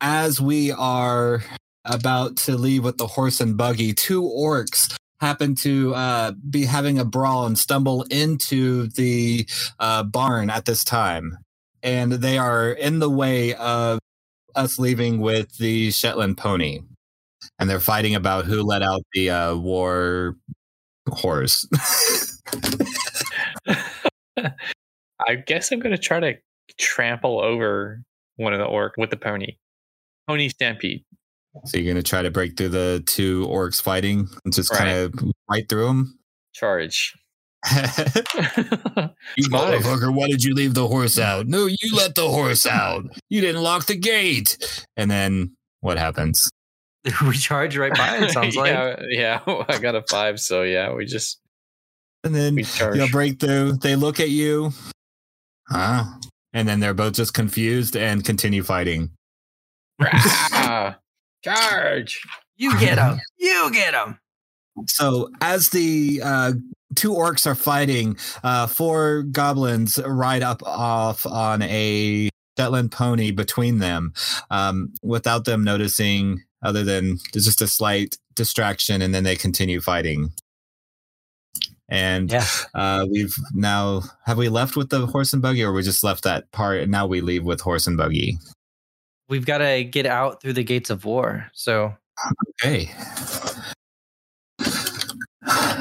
As 0.00 0.40
we 0.40 0.72
are 0.72 1.42
about 1.84 2.36
to 2.36 2.56
leave 2.56 2.84
with 2.84 2.98
the 2.98 3.06
horse 3.06 3.40
and 3.40 3.56
buggy, 3.56 3.92
two 3.92 4.22
orcs 4.22 4.94
happen 5.20 5.54
to 5.54 5.94
uh, 5.94 6.32
be 6.48 6.64
having 6.64 6.98
a 6.98 7.04
brawl 7.04 7.46
and 7.46 7.58
stumble 7.58 8.02
into 8.04 8.86
the 8.88 9.46
uh, 9.78 10.02
barn 10.02 10.50
at 10.50 10.64
this 10.64 10.82
time. 10.82 11.36
And 11.82 12.12
they 12.12 12.38
are 12.38 12.70
in 12.70 12.98
the 12.98 13.10
way 13.10 13.54
of 13.54 13.98
us 14.54 14.78
leaving 14.78 15.20
with 15.20 15.56
the 15.58 15.90
Shetland 15.90 16.38
pony. 16.38 16.80
And 17.58 17.68
they're 17.68 17.80
fighting 17.80 18.14
about 18.14 18.44
who 18.44 18.62
let 18.62 18.82
out 18.82 19.02
the 19.12 19.30
uh, 19.30 19.56
war 19.56 20.36
horse. 21.08 21.66
I 25.26 25.34
guess 25.46 25.70
I'm 25.70 25.80
gonna 25.80 25.98
try 25.98 26.20
to 26.20 26.34
trample 26.78 27.40
over 27.40 28.02
one 28.36 28.52
of 28.52 28.58
the 28.58 28.64
orc 28.64 28.94
with 28.96 29.10
the 29.10 29.16
pony. 29.16 29.56
Pony 30.30 30.48
stampede. 30.48 31.04
So 31.64 31.78
you're 31.78 31.92
gonna 31.92 32.02
try 32.02 32.22
to 32.22 32.30
break 32.30 32.56
through 32.56 32.68
the 32.70 33.02
two 33.06 33.46
orcs 33.48 33.82
fighting 33.82 34.28
and 34.44 34.54
just 34.54 34.70
Right. 34.70 34.78
kind 34.78 34.98
of 34.98 35.14
right 35.50 35.68
through 35.68 35.86
them. 35.86 36.18
Charge. 36.54 37.16
you 39.36 39.48
motherfucker! 39.50 40.14
Why 40.14 40.28
did 40.28 40.42
you 40.44 40.54
leave 40.54 40.74
the 40.74 40.86
horse 40.86 41.18
out? 41.18 41.46
No, 41.46 41.66
you 41.66 41.94
let 41.96 42.14
the 42.14 42.28
horse 42.28 42.64
out. 42.66 43.04
You 43.28 43.40
didn't 43.40 43.62
lock 43.62 43.86
the 43.86 43.96
gate. 43.96 44.86
And 44.96 45.10
then 45.10 45.56
what 45.80 45.98
happens? 45.98 46.48
we 47.26 47.32
charge 47.36 47.76
right 47.76 47.92
by 47.94 48.18
it, 48.18 48.30
sounds 48.30 48.56
like. 48.56 48.70
yeah, 48.70 49.40
yeah. 49.46 49.64
I 49.68 49.78
got 49.78 49.94
a 49.94 50.02
five, 50.08 50.38
so 50.40 50.62
yeah, 50.62 50.92
we 50.94 51.04
just 51.04 51.38
And 52.24 52.34
then 52.34 52.54
we 52.54 52.62
charge. 52.64 52.96
you'll 52.96 53.08
break 53.10 53.40
through. 53.40 53.72
They 53.82 53.96
look 53.96 54.20
at 54.20 54.30
you, 54.30 54.72
huh? 55.68 56.04
And 56.52 56.68
then 56.68 56.80
they're 56.80 56.94
both 56.94 57.14
just 57.14 57.34
confused 57.34 57.96
and 57.96 58.24
continue 58.24 58.62
fighting. 58.62 59.10
Charge. 61.44 62.20
You 62.56 62.78
get 62.78 62.98
him. 62.98 63.18
You 63.38 63.70
get 63.72 63.94
him. 63.94 64.18
So 64.86 65.30
as 65.40 65.70
the 65.70 66.20
uh, 66.22 66.52
two 66.94 67.12
orcs 67.12 67.46
are 67.46 67.54
fighting, 67.54 68.16
uh, 68.44 68.66
four 68.66 69.22
goblins 69.22 69.98
ride 70.04 70.42
up 70.42 70.62
off 70.64 71.26
on 71.26 71.62
a 71.62 72.28
Shetland 72.58 72.92
pony 72.92 73.30
between 73.30 73.78
them, 73.78 74.12
um, 74.50 74.92
without 75.02 75.44
them 75.46 75.64
noticing. 75.64 76.42
Other 76.62 76.84
than 76.84 77.18
there's 77.32 77.46
just 77.46 77.62
a 77.62 77.66
slight 77.66 78.16
distraction, 78.34 79.00
and 79.00 79.14
then 79.14 79.24
they 79.24 79.36
continue 79.36 79.80
fighting. 79.80 80.28
And 81.88 82.30
Yeah. 82.30 82.46
uh, 82.74 83.06
we've 83.10 83.34
now 83.54 84.02
have 84.26 84.36
we 84.38 84.48
left 84.50 84.76
with 84.76 84.90
the 84.90 85.06
horse 85.06 85.32
and 85.32 85.40
buggy, 85.42 85.64
or 85.64 85.72
we 85.72 85.82
just 85.82 86.04
left 86.04 86.24
that 86.24 86.50
part, 86.52 86.80
and 86.80 86.92
now 86.92 87.06
we 87.06 87.22
leave 87.22 87.44
with 87.44 87.62
horse 87.62 87.86
and 87.86 87.96
buggy. 87.96 88.38
We've 89.30 89.46
got 89.46 89.58
to 89.58 89.84
get 89.84 90.04
out 90.06 90.42
through 90.42 90.52
the 90.54 90.64
gates 90.64 90.90
of 90.90 91.04
war. 91.06 91.46
So 91.54 91.94
Okay. 92.62 92.90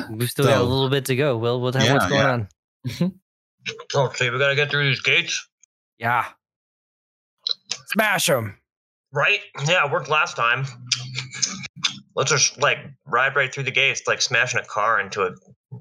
we've 0.09 0.29
still 0.29 0.45
got 0.45 0.61
a 0.61 0.63
little 0.63 0.89
bit 0.89 1.05
to 1.05 1.15
go. 1.15 1.37
Will, 1.37 1.59
what, 1.59 1.75
Yeah, 1.75 1.93
what's 1.93 2.05
going 2.07 2.21
yeah. 2.21 2.31
on? 2.31 2.47
Mm-hmm. 2.87 3.07
Okay, 3.93 4.29
we 4.29 4.39
gotta 4.39 4.55
get 4.55 4.71
through 4.71 4.87
these 4.87 5.01
gates. 5.01 5.47
Yeah. 5.97 6.25
Smash 7.87 8.27
them. 8.27 8.55
Right? 9.11 9.39
Yeah, 9.67 9.85
it 9.85 9.91
worked 9.91 10.09
last 10.09 10.35
time. 10.37 10.65
Let's 12.15 12.31
just 12.31 12.57
like 12.61 12.77
ride 13.05 13.35
right 13.35 13.53
through 13.53 13.63
the 13.63 13.71
gates, 13.71 14.03
like 14.07 14.21
smashing 14.21 14.59
a 14.61 14.63
car 14.65 14.99
into 15.01 15.23
a 15.23 15.31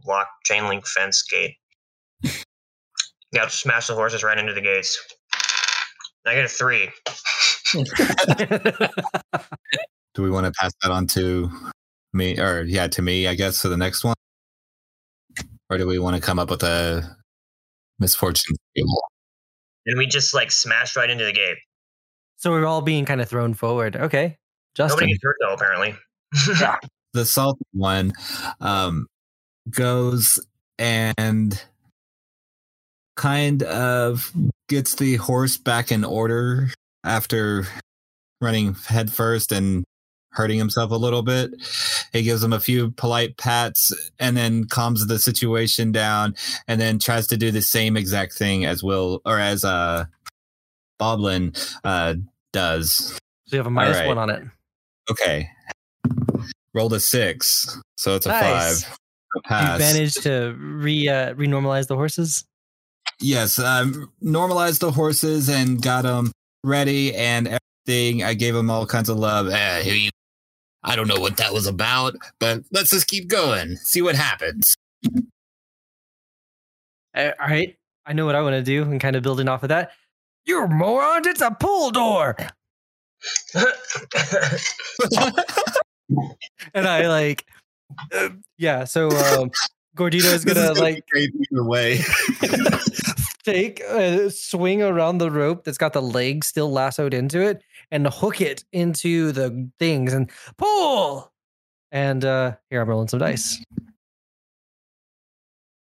locked 0.06 0.44
chain 0.44 0.66
link 0.68 0.86
fence 0.86 1.22
gate. 1.22 1.54
Yeah, 3.30 3.46
smash 3.48 3.88
the 3.88 3.94
horses 3.94 4.24
right 4.24 4.38
into 4.38 4.54
the 4.54 4.62
gates. 4.62 4.98
I 6.26 6.34
get 6.34 6.46
a 6.46 6.48
three. 6.48 6.88
Do 10.14 10.22
we 10.22 10.30
want 10.30 10.46
to 10.46 10.52
pass 10.52 10.72
that 10.82 10.90
on 10.90 11.06
to 11.08 11.50
me, 12.12 12.38
or 12.38 12.62
yeah, 12.62 12.88
to 12.88 13.02
me? 13.02 13.26
I 13.26 13.34
guess 13.34 13.60
for 13.60 13.68
the 13.68 13.76
next 13.76 14.04
one, 14.04 14.14
or 15.70 15.78
do 15.78 15.86
we 15.86 15.98
want 15.98 16.16
to 16.16 16.22
come 16.22 16.38
up 16.38 16.50
with 16.50 16.62
a 16.62 17.16
misfortune 17.98 18.56
table? 18.76 19.02
And 19.86 19.98
we 19.98 20.06
just 20.06 20.34
like 20.34 20.50
smashed 20.50 20.96
right 20.96 21.10
into 21.10 21.24
the 21.24 21.32
gate. 21.32 21.56
so 22.36 22.50
we're 22.50 22.66
all 22.66 22.82
being 22.82 23.04
kind 23.04 23.20
of 23.20 23.28
thrown 23.28 23.54
forward. 23.54 23.96
Okay. 23.96 24.36
Justin. 24.74 24.96
Nobody 24.96 25.12
gets 25.12 25.24
hurt 25.24 25.36
though, 25.40 25.54
apparently. 25.54 25.94
the 27.12 27.24
salty 27.24 27.64
one 27.72 28.12
um, 28.60 29.06
goes 29.70 30.38
and 30.78 31.62
kind 33.16 33.62
of 33.62 34.32
gets 34.68 34.94
the 34.94 35.16
horse 35.16 35.56
back 35.56 35.90
in 35.90 36.04
order 36.04 36.70
after 37.08 37.64
running 38.40 38.74
headfirst 38.74 39.50
and 39.50 39.84
hurting 40.32 40.58
himself 40.58 40.90
a 40.90 40.96
little 40.96 41.22
bit. 41.22 41.50
He 42.12 42.22
gives 42.22 42.42
him 42.44 42.52
a 42.52 42.60
few 42.60 42.90
polite 42.92 43.36
pats 43.38 43.92
and 44.20 44.36
then 44.36 44.64
calms 44.64 45.06
the 45.06 45.18
situation 45.18 45.90
down 45.90 46.34
and 46.68 46.80
then 46.80 46.98
tries 46.98 47.26
to 47.28 47.36
do 47.36 47.50
the 47.50 47.62
same 47.62 47.96
exact 47.96 48.34
thing 48.34 48.64
as 48.64 48.82
Will 48.82 49.20
or 49.24 49.40
as 49.40 49.64
uh 49.64 50.04
Boblin 51.00 51.56
uh 51.82 52.14
does. 52.52 53.18
So 53.46 53.56
you 53.56 53.58
have 53.58 53.66
a 53.66 53.70
minus 53.70 53.96
All 53.96 54.02
right. 54.02 54.08
one 54.08 54.18
on 54.18 54.30
it. 54.30 54.42
Okay. 55.10 55.48
Rolled 56.74 56.92
a 56.92 57.00
six, 57.00 57.80
so 57.96 58.14
it's 58.14 58.26
a 58.26 58.28
Nice. 58.28 58.84
five. 58.84 58.98
A 59.50 59.72
You 59.72 59.78
managed 59.78 60.22
to 60.24 60.54
re 60.58 61.08
uh, 61.08 61.34
renormalize 61.34 61.86
the 61.86 61.96
horses. 61.96 62.44
Yes, 63.20 63.58
um, 63.58 64.12
normalized 64.20 64.80
the 64.80 64.92
horses 64.92 65.48
and 65.48 65.82
got 65.82 66.02
them 66.02 66.30
ready 66.64 67.14
and 67.14 67.58
everything. 67.86 68.22
I 68.22 68.34
gave 68.34 68.54
them 68.54 68.70
all 68.70 68.86
kinds 68.86 69.08
of 69.08 69.18
love. 69.18 69.48
Eh. 69.48 70.10
I 70.84 70.96
don't 70.96 71.08
know 71.08 71.20
what 71.20 71.36
that 71.38 71.52
was 71.52 71.66
about, 71.66 72.14
but 72.38 72.62
let's 72.72 72.90
just 72.90 73.06
keep 73.06 73.28
going. 73.28 73.76
See 73.76 74.02
what 74.02 74.14
happens. 74.14 74.76
Uh, 77.14 77.30
all 77.40 77.48
right. 77.48 77.76
I 78.06 78.12
know 78.12 78.26
what 78.26 78.34
I 78.34 78.42
want 78.42 78.54
to 78.54 78.62
do 78.62 78.82
and 78.82 79.00
kind 79.00 79.16
of 79.16 79.22
building 79.22 79.48
off 79.48 79.62
of 79.62 79.68
that. 79.70 79.90
You 80.46 80.66
morons, 80.66 81.26
it's 81.26 81.40
a 81.42 81.50
pool 81.50 81.90
door. 81.90 82.36
And 86.74 86.86
I 86.88 87.08
like, 87.08 87.44
uh, 88.12 88.30
yeah. 88.56 88.84
So 88.84 89.10
um, 89.10 89.50
Gordita 89.96 90.32
is 90.32 90.44
gonna 90.44 90.72
like 90.74 91.04
either 91.16 91.64
way. 91.64 92.00
take 93.44 93.80
a 93.80 94.30
swing 94.30 94.82
around 94.82 95.18
the 95.18 95.30
rope 95.30 95.64
that's 95.64 95.78
got 95.78 95.92
the 95.92 96.02
leg 96.02 96.44
still 96.44 96.70
lassoed 96.70 97.14
into 97.14 97.40
it 97.40 97.62
and 97.90 98.06
hook 98.06 98.40
it 98.40 98.64
into 98.72 99.32
the 99.32 99.70
things 99.78 100.12
and 100.12 100.30
pull. 100.56 101.32
And 101.92 102.24
uh 102.24 102.56
here 102.70 102.80
I'm 102.82 102.88
rolling 102.88 103.08
some 103.08 103.20
dice. 103.20 103.62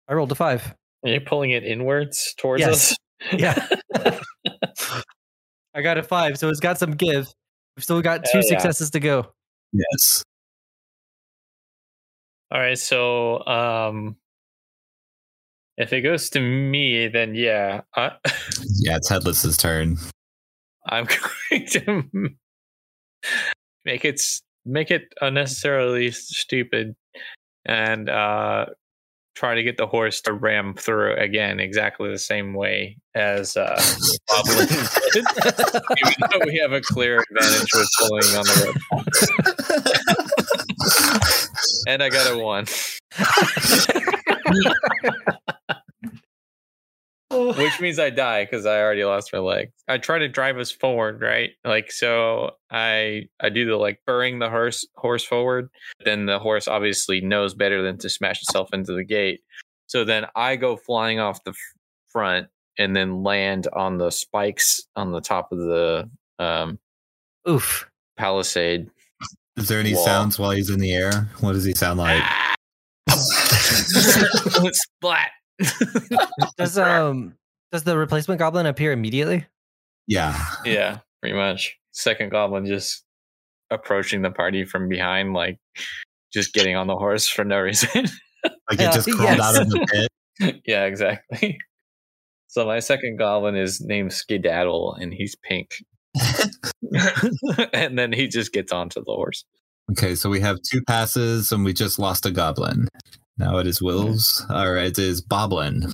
I 0.07 0.13
rolled 0.13 0.31
a 0.31 0.35
five. 0.35 0.73
Are 1.03 1.09
you 1.09 1.21
pulling 1.21 1.51
it 1.51 1.63
inwards 1.63 2.33
towards 2.37 2.61
Yes. 2.61 2.91
us? 2.91 2.97
Yeah. 3.37 3.67
I 5.73 5.81
got 5.81 5.97
a 5.97 6.03
five, 6.03 6.37
so 6.39 6.49
it's 6.49 6.59
got 6.59 6.77
some 6.79 6.91
give. 6.95 7.27
We've 7.77 7.83
still 7.83 8.01
got 8.01 8.25
two 8.25 8.39
Hell 8.39 8.41
yeah. 8.43 8.57
successes 8.57 8.89
to 8.91 8.99
go. 8.99 9.31
yes. 9.71 10.23
All 12.51 12.59
right, 12.59 12.77
so 12.77 13.45
um 13.47 14.17
if 15.81 15.91
it 15.91 16.01
goes 16.01 16.29
to 16.29 16.39
me, 16.39 17.07
then 17.07 17.33
yeah, 17.33 17.81
I, 17.95 18.11
Yeah, 18.77 18.97
it's 18.97 19.09
Headless's 19.09 19.57
turn. 19.57 19.97
I'm 20.87 21.05
going 21.49 21.65
to 21.67 22.03
make 23.85 24.05
it 24.05 24.21
make 24.65 24.91
it 24.91 25.11
unnecessarily 25.21 26.11
stupid 26.11 26.95
and 27.65 28.09
uh 28.09 28.67
try 29.35 29.55
to 29.55 29.63
get 29.63 29.77
the 29.77 29.87
horse 29.87 30.21
to 30.21 30.33
ram 30.33 30.75
through 30.75 31.15
again 31.15 31.59
exactly 31.59 32.11
the 32.11 32.19
same 32.19 32.53
way 32.53 32.97
as 33.15 33.57
uh 33.57 33.75
Boblin 34.29 34.67
did. 35.13 35.25
Even 36.05 36.13
though 36.31 36.45
we 36.45 36.57
have 36.57 36.73
a 36.73 36.81
clear 36.81 37.23
advantage 37.31 37.69
with 37.73 37.89
pulling 37.99 38.35
on 38.37 38.45
the 38.45 38.65
rope. 38.65 38.77
And 41.87 42.03
I 42.03 42.09
got 42.09 42.31
a 42.31 42.37
one. 42.37 42.65
Which 47.31 47.79
means 47.79 47.97
I 47.99 48.09
die 48.09 48.43
because 48.43 48.65
I 48.65 48.81
already 48.81 49.03
lost 49.03 49.31
my 49.33 49.39
leg. 49.39 49.71
I 49.87 49.97
try 49.97 50.19
to 50.19 50.27
drive 50.27 50.57
us 50.57 50.71
forward, 50.71 51.21
right? 51.21 51.51
Like 51.63 51.91
so, 51.91 52.51
I 52.69 53.27
I 53.39 53.49
do 53.49 53.65
the 53.65 53.77
like 53.77 53.99
burring 54.05 54.39
the 54.39 54.49
horse 54.49 54.85
horse 54.95 55.23
forward. 55.23 55.69
Then 56.03 56.25
the 56.25 56.39
horse 56.39 56.67
obviously 56.67 57.21
knows 57.21 57.53
better 57.53 57.81
than 57.81 57.97
to 57.99 58.09
smash 58.09 58.41
itself 58.41 58.73
into 58.73 58.93
the 58.93 59.05
gate. 59.05 59.41
So 59.87 60.03
then 60.03 60.25
I 60.35 60.55
go 60.55 60.77
flying 60.77 61.19
off 61.19 61.43
the 61.43 61.53
front 62.11 62.47
and 62.77 62.95
then 62.95 63.23
land 63.23 63.67
on 63.73 63.97
the 63.97 64.09
spikes 64.09 64.81
on 64.95 65.11
the 65.11 65.21
top 65.21 65.51
of 65.51 65.59
the 65.59 66.09
um, 66.39 66.79
Oof. 67.47 67.89
palisade. 68.17 68.89
Is 69.57 69.67
there 69.67 69.79
any 69.79 69.93
Wall. 69.93 70.05
sounds 70.05 70.39
while 70.39 70.51
he's 70.51 70.69
in 70.69 70.79
the 70.79 70.93
air? 70.93 71.29
What 71.41 71.53
does 71.53 71.65
he 71.65 71.73
sound 71.73 71.99
like? 71.99 72.23
Splat. 74.71 75.29
Does 76.57 76.77
um 76.77 77.35
does 77.71 77.83
the 77.83 77.97
replacement 77.97 78.39
goblin 78.39 78.65
appear 78.65 78.91
immediately? 78.91 79.45
yeah. 80.07 80.45
Yeah, 80.65 80.99
pretty 81.21 81.37
much. 81.37 81.77
Second 81.91 82.31
goblin 82.31 82.65
just 82.65 83.03
approaching 83.69 84.21
the 84.21 84.31
party 84.31 84.65
from 84.65 84.89
behind, 84.89 85.33
like 85.33 85.57
just 86.33 86.53
getting 86.53 86.75
on 86.75 86.87
the 86.87 86.95
horse 86.95 87.27
for 87.27 87.43
no 87.43 87.59
reason. 87.59 88.05
Like 88.71 88.79
it 88.79 88.91
just 88.91 89.07
crawled 89.11 89.37
yes. 89.37 89.39
out 89.39 89.61
of 89.61 89.69
the 89.69 90.07
pit. 90.39 90.61
yeah, 90.65 90.85
exactly. 90.85 91.59
So 92.47 92.65
my 92.65 92.79
second 92.79 93.17
goblin 93.17 93.55
is 93.55 93.81
named 93.81 94.13
Skedaddle, 94.13 94.95
and 94.99 95.13
he's 95.13 95.35
pink. 95.35 95.69
and 97.73 97.99
then 97.99 98.11
he 98.11 98.27
just 98.27 98.51
gets 98.51 98.71
onto 98.71 98.99
the 99.01 99.11
horse. 99.11 99.45
Okay, 99.91 100.15
so 100.15 100.29
we 100.29 100.39
have 100.39 100.59
two 100.61 100.81
passes 100.83 101.51
and 101.51 101.65
we 101.65 101.73
just 101.73 101.99
lost 101.99 102.25
a 102.25 102.31
goblin. 102.31 102.87
Now 103.37 103.57
it 103.57 103.67
is 103.67 103.79
hmm. 103.79 103.85
Will's, 103.85 104.45
or 104.49 104.77
it 104.77 104.99
is 104.99 105.21
Boblin. 105.21 105.91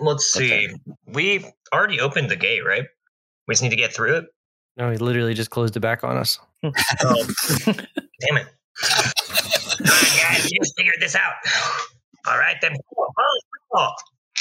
Let's 0.00 0.32
see. 0.32 0.68
We 1.06 1.44
already 1.72 2.00
opened 2.00 2.30
the 2.30 2.36
gate, 2.36 2.64
right? 2.64 2.84
We 3.46 3.52
just 3.52 3.62
need 3.62 3.70
to 3.70 3.76
get 3.76 3.92
through 3.92 4.16
it. 4.16 4.24
No, 4.76 4.90
he 4.90 4.96
literally 4.96 5.34
just 5.34 5.50
closed 5.50 5.76
it 5.76 5.80
back 5.80 6.02
on 6.04 6.16
us. 6.16 6.38
Oh, 7.02 7.26
damn 7.66 8.38
it! 8.38 8.46
Come 8.80 9.86
on, 9.86 10.18
guys, 10.18 10.50
you 10.50 10.58
just 10.60 10.74
figured 10.78 10.96
this 10.98 11.14
out. 11.14 11.34
All 12.26 12.38
right, 12.38 12.56
then. 12.62 12.74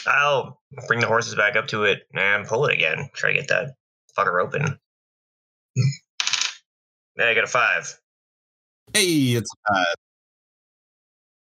I'll 0.08 0.62
bring 0.88 1.02
the 1.02 1.08
horses 1.08 1.36
back 1.36 1.58
up 1.58 1.68
to 1.68 1.84
it 1.84 2.04
and 2.14 2.48
pull 2.48 2.66
it 2.66 2.74
again. 2.74 3.10
Try 3.14 3.34
to 3.34 3.40
get 3.40 3.50
that 3.50 3.74
fucker 4.18 4.42
open. 4.42 4.80
Then 7.16 7.28
I 7.28 7.34
got 7.34 7.44
a 7.44 7.48
five. 7.48 8.00
Hey, 8.94 9.34
it's 9.34 9.50
five. 9.68 9.96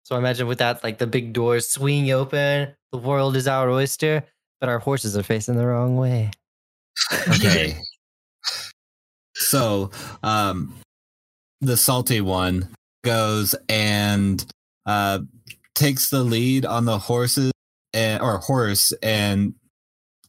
So 0.04 0.16
I 0.16 0.20
imagine 0.20 0.48
with 0.48 0.60
that, 0.60 0.84
like 0.84 0.98
the 0.98 1.08
big 1.08 1.34
doors 1.34 1.70
swinging 1.70 2.12
open, 2.12 2.74
the 2.92 2.98
world 2.98 3.36
is 3.36 3.48
our 3.48 3.70
oyster, 3.70 4.24
but 4.60 4.70
our 4.70 4.80
horses 4.80 5.16
are 5.16 5.24
facing 5.24 5.56
the 5.56 5.66
wrong 5.66 5.96
way. 5.98 6.32
okay. 7.30 7.78
so, 9.36 9.92
um, 10.24 10.76
the 11.62 11.78
salty 11.78 12.22
one 12.22 12.68
goes 13.04 13.56
and 13.70 14.46
uh, 14.86 15.20
takes 15.76 16.10
the 16.10 16.24
lead 16.24 16.66
on 16.66 16.86
the 16.86 16.98
horses 16.98 17.52
and, 17.94 18.22
or 18.22 18.38
horse 18.40 18.92
and 19.02 19.54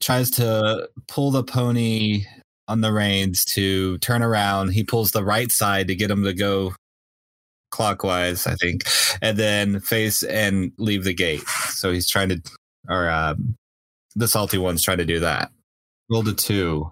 tries 0.01 0.30
to 0.30 0.88
pull 1.09 1.30
the 1.30 1.43
pony 1.43 2.24
on 2.73 2.81
the 2.81 2.93
reins 2.93 3.45
to 3.45 3.99
turn 3.99 4.23
around. 4.23 4.70
He 4.70 4.83
pulls 4.83 5.11
the 5.11 5.23
right 5.23 5.53
side 5.53 5.89
to 5.89 5.95
get 5.95 6.11
him 6.11 6.25
to 6.25 6.33
go 6.33 6.75
clockwise, 7.70 8.47
I 8.47 8.55
think, 8.55 8.85
and 9.20 9.37
then 9.37 9.81
face 9.81 10.23
and 10.23 10.73
leave 10.79 11.05
the 11.05 11.14
gate. 11.14 11.47
So 11.68 11.93
he's 11.93 12.09
trying 12.09 12.31
to, 12.31 12.43
or 12.89 13.11
um, 13.11 13.57
the 14.16 14.27
salty 14.27 14.59
one's 14.59 14.83
trying 14.83 14.99
to 14.99 15.05
do 15.05 15.20
that. 15.20 15.51
Rolled 16.11 16.29
a 16.29 16.33
two. 16.33 16.91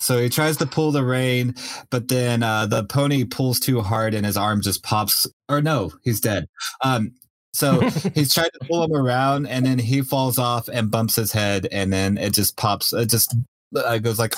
So 0.00 0.18
he 0.18 0.30
tries 0.30 0.56
to 0.58 0.66
pull 0.66 0.92
the 0.92 1.04
rein, 1.04 1.54
but 1.90 2.08
then 2.08 2.42
uh, 2.42 2.66
the 2.66 2.84
pony 2.84 3.24
pulls 3.24 3.60
too 3.60 3.82
hard 3.82 4.14
and 4.14 4.24
his 4.24 4.36
arm 4.36 4.62
just 4.62 4.82
pops. 4.82 5.26
Or 5.48 5.60
no, 5.60 5.92
he's 6.04 6.20
dead. 6.20 6.46
Um, 6.82 7.12
so 7.52 7.80
he's 8.14 8.32
trying 8.32 8.50
to 8.60 8.66
pull 8.66 8.82
him 8.84 8.94
around, 8.94 9.46
and 9.46 9.66
then 9.66 9.78
he 9.78 10.00
falls 10.00 10.38
off 10.38 10.68
and 10.68 10.90
bumps 10.90 11.16
his 11.16 11.32
head, 11.32 11.68
and 11.70 11.92
then 11.92 12.16
it 12.16 12.32
just 12.32 12.56
pops. 12.56 12.92
It 12.92 13.10
just 13.10 13.36
uh, 13.76 13.98
goes 13.98 14.18
like 14.18 14.34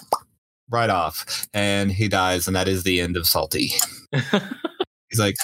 right 0.71 0.91
off, 0.91 1.47
and 1.53 1.91
he 1.91 2.09
dies, 2.09 2.47
and 2.47 2.57
that 2.57 2.69
is 2.69 2.83
the 2.85 3.01
end 3.01 3.17
of 3.17 3.27
Salty. 3.27 3.73
He's 5.11 5.19
like, 5.19 5.35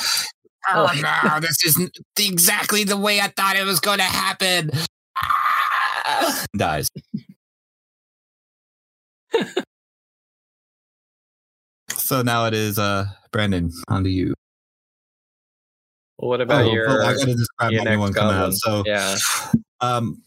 "Oh 0.70 0.90
no, 1.24 1.40
this 1.40 1.64
isn't 1.64 1.98
exactly 2.18 2.84
the 2.84 2.96
way 2.96 3.20
I 3.20 3.28
thought 3.28 3.56
it 3.56 3.64
was 3.64 3.80
going 3.80 3.98
to 3.98 4.04
happen." 4.04 4.70
Ah! 5.16 6.44
Dies. 6.56 6.88
so 11.90 12.22
now 12.22 12.46
it 12.46 12.54
is 12.54 12.78
uh 12.78 13.06
Brandon, 13.32 13.70
on 13.88 14.04
to 14.04 14.10
you. 14.10 14.34
what 16.16 16.40
about 16.40 16.64
Oh, 16.64 16.72
your, 16.72 16.86
well, 16.86 17.06
I 17.06 17.12
gotta 17.14 17.34
describe 17.34 17.72
my 17.72 17.84
new 17.94 17.98
one 18.00 18.12
come 18.12 18.30
out. 18.30 18.54
So 18.54 18.82
yeah. 18.86 19.16
um 19.80 20.22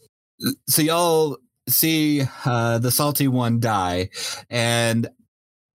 so 0.68 0.82
y'all 0.82 1.38
see 1.70 2.24
uh 2.46 2.78
the 2.80 2.92
salty 2.92 3.28
one 3.28 3.60
die 3.60 4.10
and 4.50 5.08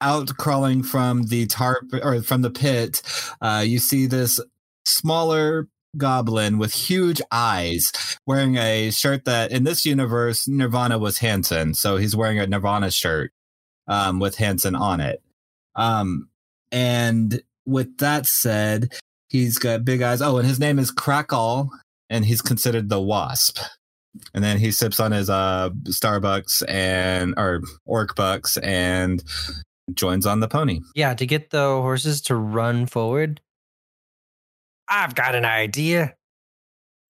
out 0.00 0.36
crawling 0.36 0.82
from 0.82 1.24
the 1.24 1.46
tarp 1.46 1.84
or 2.02 2.22
from 2.22 2.42
the 2.42 2.50
pit 2.50 3.02
uh 3.40 3.62
you 3.64 3.78
see 3.78 4.06
this 4.06 4.40
smaller 4.84 5.68
goblin 5.96 6.58
with 6.58 6.72
huge 6.72 7.22
eyes 7.30 7.92
wearing 8.26 8.56
a 8.56 8.90
shirt 8.90 9.24
that 9.24 9.52
in 9.52 9.64
this 9.64 9.86
universe 9.86 10.48
nirvana 10.48 10.98
was 10.98 11.18
hanson 11.18 11.72
so 11.72 11.96
he's 11.96 12.16
wearing 12.16 12.38
a 12.38 12.46
nirvana 12.46 12.90
shirt 12.90 13.32
um 13.86 14.18
with 14.18 14.36
hanson 14.36 14.74
on 14.74 15.00
it. 15.00 15.22
Um 15.76 16.28
and 16.72 17.42
with 17.66 17.98
that 17.98 18.26
said 18.26 18.92
he's 19.28 19.58
got 19.58 19.84
big 19.84 20.02
eyes. 20.02 20.22
Oh 20.22 20.38
and 20.38 20.46
his 20.46 20.60
name 20.60 20.78
is 20.78 20.90
crackle 20.90 21.70
and 22.10 22.24
he's 22.24 22.42
considered 22.42 22.88
the 22.88 23.00
wasp 23.00 23.58
and 24.32 24.42
then 24.42 24.58
he 24.58 24.70
sips 24.70 25.00
on 25.00 25.12
his 25.12 25.28
uh 25.30 25.70
Starbucks 25.84 26.62
and 26.68 27.34
or 27.36 27.62
Orc 27.84 28.14
Bucks 28.14 28.56
and 28.58 29.22
joins 29.92 30.26
on 30.26 30.40
the 30.40 30.48
pony. 30.48 30.80
Yeah, 30.94 31.14
to 31.14 31.26
get 31.26 31.50
the 31.50 31.66
horses 31.80 32.20
to 32.22 32.36
run 32.36 32.86
forward. 32.86 33.40
I've 34.88 35.14
got 35.14 35.34
an 35.34 35.44
idea. 35.44 36.14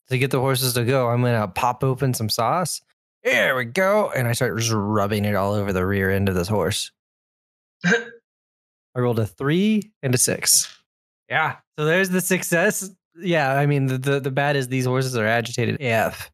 To 0.10 0.18
get 0.18 0.32
the 0.32 0.39
horses 0.39 0.74
to 0.74 0.84
go, 0.84 1.10
I'm 1.10 1.22
gonna 1.22 1.47
pop 1.47 1.84
open 1.84 2.14
some 2.14 2.30
sauce. 2.30 2.82
There 3.24 3.56
we 3.56 3.66
go. 3.66 4.12
And 4.12 4.28
I 4.28 4.34
start 4.34 4.58
just 4.58 4.72
rubbing 4.74 5.24
it 5.24 5.34
all 5.34 5.54
over 5.54 5.72
the 5.72 5.86
rear 5.86 6.12
end 6.12 6.28
of 6.28 6.36
this 6.36 6.49
horse. 6.49 6.91
I 7.86 8.99
rolled 8.99 9.20
a 9.20 9.26
three 9.26 9.93
and 10.04 10.14
a 10.14 10.18
six. 10.18 10.78
Yeah. 11.30 11.56
So 11.80 11.86
there's 11.86 12.10
the 12.10 12.22
success. 12.22 12.89
Yeah, 13.16 13.54
I 13.54 13.66
mean 13.66 13.88
the 13.88 13.97
the, 13.97 14.20
the 14.20 14.32
bad 14.32 14.56
is 14.56 14.68
these 14.68 14.86
horses 14.86 15.16
are 15.16 15.26
agitated. 15.26 15.82
AF. 15.82 16.32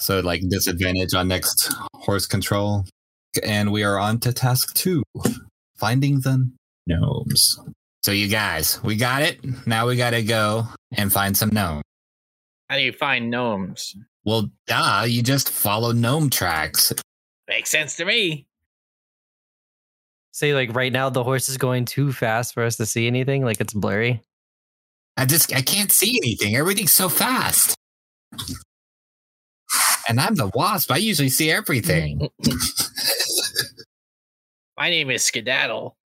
So 0.00 0.20
like 0.20 0.40
disadvantage 0.48 1.14
on 1.14 1.28
next 1.28 1.72
horse 1.94 2.26
control. 2.26 2.84
And 3.44 3.70
we 3.70 3.84
are 3.84 3.98
on 3.98 4.18
to 4.20 4.32
task 4.32 4.74
two. 4.74 5.02
Finding 5.78 6.20
the 6.20 6.50
gnomes. 6.86 7.60
So 8.02 8.12
you 8.12 8.28
guys, 8.28 8.82
we 8.82 8.96
got 8.96 9.22
it. 9.22 9.38
Now 9.66 9.86
we 9.86 9.96
gotta 9.96 10.22
go 10.22 10.64
and 10.92 11.12
find 11.12 11.36
some 11.36 11.50
gnomes. 11.50 11.82
How 12.68 12.76
do 12.76 12.82
you 12.82 12.92
find 12.92 13.30
gnomes? 13.30 13.94
Well, 14.24 14.50
duh, 14.66 15.04
you 15.06 15.22
just 15.22 15.50
follow 15.50 15.92
gnome 15.92 16.30
tracks. 16.30 16.92
Makes 17.48 17.70
sense 17.70 17.96
to 17.96 18.04
me. 18.04 18.46
Say 20.32 20.54
like 20.54 20.74
right 20.74 20.92
now 20.92 21.10
the 21.10 21.24
horse 21.24 21.48
is 21.48 21.58
going 21.58 21.84
too 21.84 22.12
fast 22.12 22.54
for 22.54 22.62
us 22.62 22.76
to 22.76 22.86
see 22.86 23.06
anything. 23.06 23.44
Like 23.44 23.60
it's 23.60 23.74
blurry. 23.74 24.22
I 25.18 25.26
just 25.26 25.54
I 25.54 25.60
can't 25.60 25.92
see 25.92 26.18
anything. 26.22 26.56
Everything's 26.56 26.92
so 26.92 27.10
fast. 27.10 27.76
And 30.10 30.18
I'm 30.18 30.34
the 30.34 30.48
wasp. 30.48 30.90
I 30.90 30.96
usually 30.96 31.28
see 31.28 31.52
everything. 31.52 32.28
My 34.76 34.90
name 34.90 35.08
is 35.08 35.24
Skedaddle. 35.24 35.96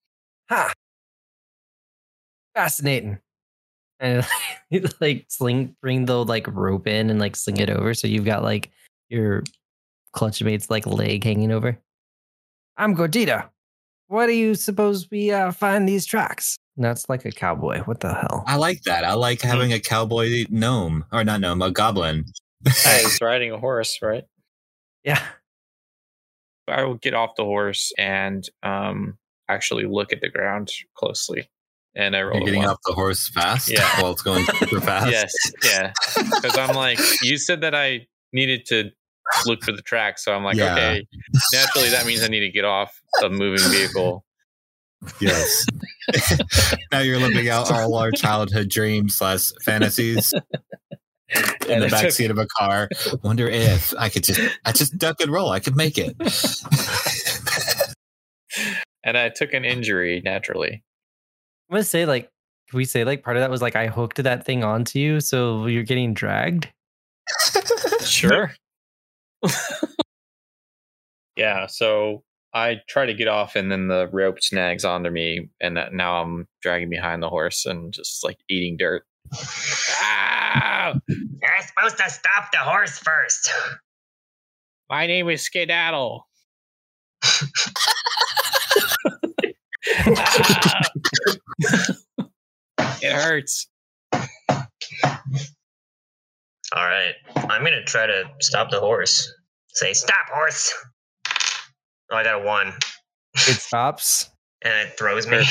Ha! 0.51 0.75
Fascinating. 2.55 3.19
And 4.01 4.27
like 5.01 5.25
sling, 5.29 5.75
bring 5.81 6.05
the 6.05 6.23
like 6.23 6.47
rope 6.49 6.87
in 6.87 7.09
and 7.09 7.19
like 7.19 7.35
sling 7.35 7.57
it 7.57 7.71
over, 7.71 7.95
so 7.95 8.07
you've 8.07 8.27
got 8.27 8.43
like 8.43 8.71
your 9.09 9.43
clutch 10.13 10.43
mate's 10.43 10.69
like 10.69 10.87
leg 10.87 11.25
hanging 11.25 11.51
over. 11.51 11.79
I'm 12.77 12.95
Gordita. 12.95 13.49
What 14.09 14.27
do 14.27 14.33
you 14.33 14.55
suppose 14.55 15.11
we 15.11 15.31
uh, 15.31 15.51
find 15.51 15.89
these 15.89 16.05
tracks? 16.05 16.59
That's 16.77 17.09
like 17.09 17.25
a 17.25 17.33
cowboy. 17.33 17.81
What 17.85 18.01
the 18.01 18.13
hell? 18.13 18.45
I 18.47 18.57
like 18.57 18.83
that. 18.83 19.05
I 19.05 19.15
like 19.15 19.41
having 19.41 19.73
a 19.73 19.81
cowboy 19.81 20.45
gnome, 20.51 21.07
or 21.11 21.25
not 21.25 21.41
gnome, 21.41 21.63
a 21.63 21.71
goblin. 21.71 22.27
He's 22.65 23.19
riding 23.23 23.53
a 23.53 23.59
horse, 23.59 23.99
right? 24.03 24.25
Yeah. 25.05 25.23
I 26.69 26.85
will 26.85 26.95
get 26.95 27.15
off 27.15 27.37
the 27.37 27.45
horse 27.45 27.93
and 27.99 28.49
um, 28.63 29.19
actually 29.49 29.85
look 29.85 30.13
at 30.13 30.21
the 30.21 30.31
ground 30.31 30.71
closely. 30.97 31.49
And 31.95 32.17
I 32.17 32.23
roll 32.23 32.39
You're 32.39 32.47
getting 32.47 32.65
off 32.65 32.79
the 32.87 32.93
horse 32.95 33.29
fast. 33.29 33.71
Yeah. 33.71 33.89
While 34.01 34.13
it's 34.13 34.23
going 34.23 34.45
super 34.45 34.81
fast. 34.81 35.11
Yes, 35.11 35.33
yeah. 35.65 35.93
Because 36.17 36.59
I'm 36.59 36.75
like, 36.75 36.99
you 37.23 37.37
said 37.37 37.61
that 37.61 37.75
I 37.75 38.07
needed 38.33 38.67
to 38.67 38.91
look 39.47 39.63
for 39.63 39.73
the 39.73 39.83
track, 39.83 40.19
so 40.19 40.35
I'm 40.35 40.43
like, 40.43 40.57
Yeah. 40.57 40.73
okay. 40.73 41.07
Naturally, 41.53 41.91
that 41.91 42.05
means 42.07 42.23
I 42.23 42.29
need 42.29 42.41
to 42.41 42.51
get 42.51 42.65
off 42.65 42.93
a 43.23 43.29
moving 43.31 43.71
vehicle. 43.71 44.25
Yes. 45.21 45.67
now 46.93 47.01
you're 47.01 47.19
living 47.19 47.49
out 47.49 47.71
all 47.71 47.95
our 47.95 48.11
childhood 48.11 48.69
dreams 48.71 49.17
slash 49.17 49.53
fantasies 49.63 50.33
in 51.69 51.81
the 51.81 51.87
I 51.87 51.89
back 51.89 52.03
took- 52.03 52.13
seat 52.13 52.31
of 52.31 52.39
a 52.39 52.47
car. 52.47 52.89
Wonder 53.23 53.49
if 53.49 53.95
I 53.99 54.09
could 54.09 54.25
just, 54.25 54.41
I 54.65 54.73
just 54.73 54.97
duck 54.99 55.21
and 55.21 55.33
roll. 55.33 55.51
I 55.51 55.61
could 55.61 55.77
make 55.77 55.97
it. 55.99 56.15
and 59.05 59.17
I 59.17 59.29
took 59.31 59.53
an 59.53 59.65
injury 59.65 60.23
naturally. 60.25 60.83
I'm 61.71 61.75
gonna 61.75 61.85
say 61.85 62.05
like, 62.07 62.31
can 62.71 62.77
we 62.77 62.85
say 62.85 63.05
like 63.05 63.23
part 63.23 63.37
of 63.37 63.41
that 63.43 63.51
was 63.51 63.63
like 63.63 63.77
I 63.77 63.87
hooked 63.89 64.23
that 64.23 64.45
thing 64.45 64.65
onto 64.65 64.99
you, 64.99 65.21
so 65.21 65.67
you're 65.67 65.83
getting 65.83 66.15
dragged. 66.15 66.69
Sure. 68.05 68.53
yeah, 71.37 71.67
so 71.67 72.23
I 72.53 72.81
try 72.89 73.07
to 73.07 73.15
get 73.15 73.29
off, 73.29 73.57
and 73.57 73.73
then 73.73 73.89
the 73.89 74.09
rope 74.13 74.43
snags 74.43 74.85
onto 74.85 75.11
me, 75.11 75.49
and 75.61 75.77
that 75.77 75.93
now 75.95 76.23
I'm 76.23 76.47
dragging 76.63 76.91
behind 76.91 77.23
the 77.23 77.29
horse 77.31 77.65
and 77.67 77.93
just 77.93 78.23
like 78.25 78.37
eating 78.49 78.77
dirt. 78.77 79.05
Ah! 80.01 80.95
You're 81.09 81.63
supposed 81.67 81.97
to 81.99 82.11
stop 82.11 82.51
the 82.53 82.59
horse 82.59 82.99
first. 82.99 83.51
My 84.91 85.07
name 85.07 85.29
is 85.31 85.43
Skedaddle. 85.43 86.27
Ah! 90.07 90.83
it 93.03 93.13
hurts. 93.13 93.67
All 94.13 94.21
right. 96.87 97.15
I'm 97.37 97.61
going 97.63 97.73
to 97.73 97.85
try 97.85 98.07
to 98.07 98.25
stop 98.41 98.71
the 98.71 98.81
horse. 98.81 99.33
say, 99.69 99.93
"Stop, 99.93 100.27
horse!" 100.33 100.73
Oh, 102.11 102.17
I 102.17 102.25
got 102.25 102.41
a 102.41 102.45
one, 102.45 102.73
It 103.35 103.41
stops. 103.61 104.31
and 104.63 104.89
it 104.89 104.99
throws 104.99 105.27
me. 105.27 105.45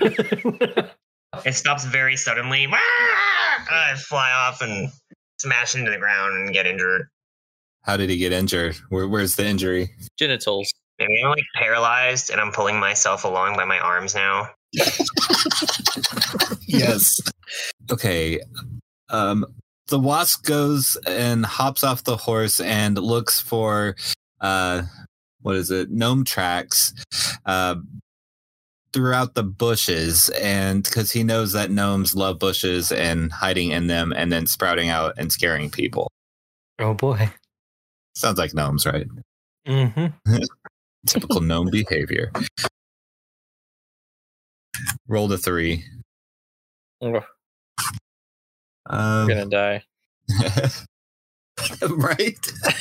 It 1.44 1.54
stops 1.54 1.84
very 1.84 2.16
suddenly. 2.16 2.66
I 2.72 3.94
fly 3.96 4.30
off 4.32 4.60
and 4.60 4.90
smash 5.38 5.74
into 5.74 5.90
the 5.90 5.98
ground 5.98 6.34
and 6.36 6.52
get 6.52 6.66
injured. 6.66 7.08
How 7.82 7.96
did 7.96 8.10
he 8.10 8.16
get 8.16 8.32
injured? 8.32 8.76
Where, 8.90 9.08
where's 9.08 9.34
the 9.34 9.46
injury? 9.46 9.90
Genitals. 10.18 10.72
Maybe 10.98 11.20
I'm 11.22 11.30
like 11.30 11.44
paralyzed 11.56 12.30
and 12.30 12.40
I'm 12.40 12.52
pulling 12.52 12.78
myself 12.78 13.24
along 13.24 13.56
by 13.56 13.64
my 13.64 13.80
arms 13.80 14.14
now. 14.14 14.50
yes. 16.66 17.20
Okay. 17.90 18.40
Um, 19.08 19.44
the 19.88 19.98
wasp 19.98 20.44
goes 20.44 20.96
and 21.06 21.44
hops 21.44 21.82
off 21.82 22.04
the 22.04 22.16
horse 22.16 22.60
and 22.60 22.96
looks 22.96 23.40
for 23.40 23.96
uh, 24.40 24.82
what 25.42 25.56
is 25.56 25.70
it? 25.70 25.90
Gnome 25.90 26.24
tracks. 26.24 26.94
Uh, 27.44 27.76
throughout 28.92 29.34
the 29.34 29.42
bushes 29.42 30.28
and 30.30 30.84
because 30.84 31.10
he 31.10 31.22
knows 31.22 31.52
that 31.52 31.70
gnomes 31.70 32.14
love 32.14 32.38
bushes 32.38 32.92
and 32.92 33.32
hiding 33.32 33.70
in 33.70 33.86
them 33.86 34.12
and 34.14 34.30
then 34.30 34.46
sprouting 34.46 34.88
out 34.88 35.14
and 35.16 35.32
scaring 35.32 35.70
people. 35.70 36.10
Oh 36.78 36.94
boy. 36.94 37.30
sounds 38.14 38.38
like 38.38 38.54
gnomes 38.54 38.86
right? 38.86 39.06
Mm-hmm. 39.66 40.36
typical 41.06 41.40
gnome 41.40 41.70
behavior. 41.70 42.32
Roll 45.06 45.28
the 45.28 45.38
three. 45.38 45.84
Ugh, 47.00 47.22
um, 48.86 49.00
I'm 49.00 49.28
gonna 49.28 49.46
die. 49.46 49.82
right? 51.88 52.52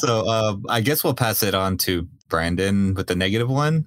So 0.00 0.28
um, 0.28 0.66
i 0.68 0.82
guess 0.82 1.02
we'll 1.02 1.14
pass 1.14 1.42
it 1.42 1.54
on 1.54 1.78
to 1.78 2.06
brandon 2.28 2.92
with 2.92 3.06
the 3.06 3.16
negative 3.16 3.48
one 3.48 3.86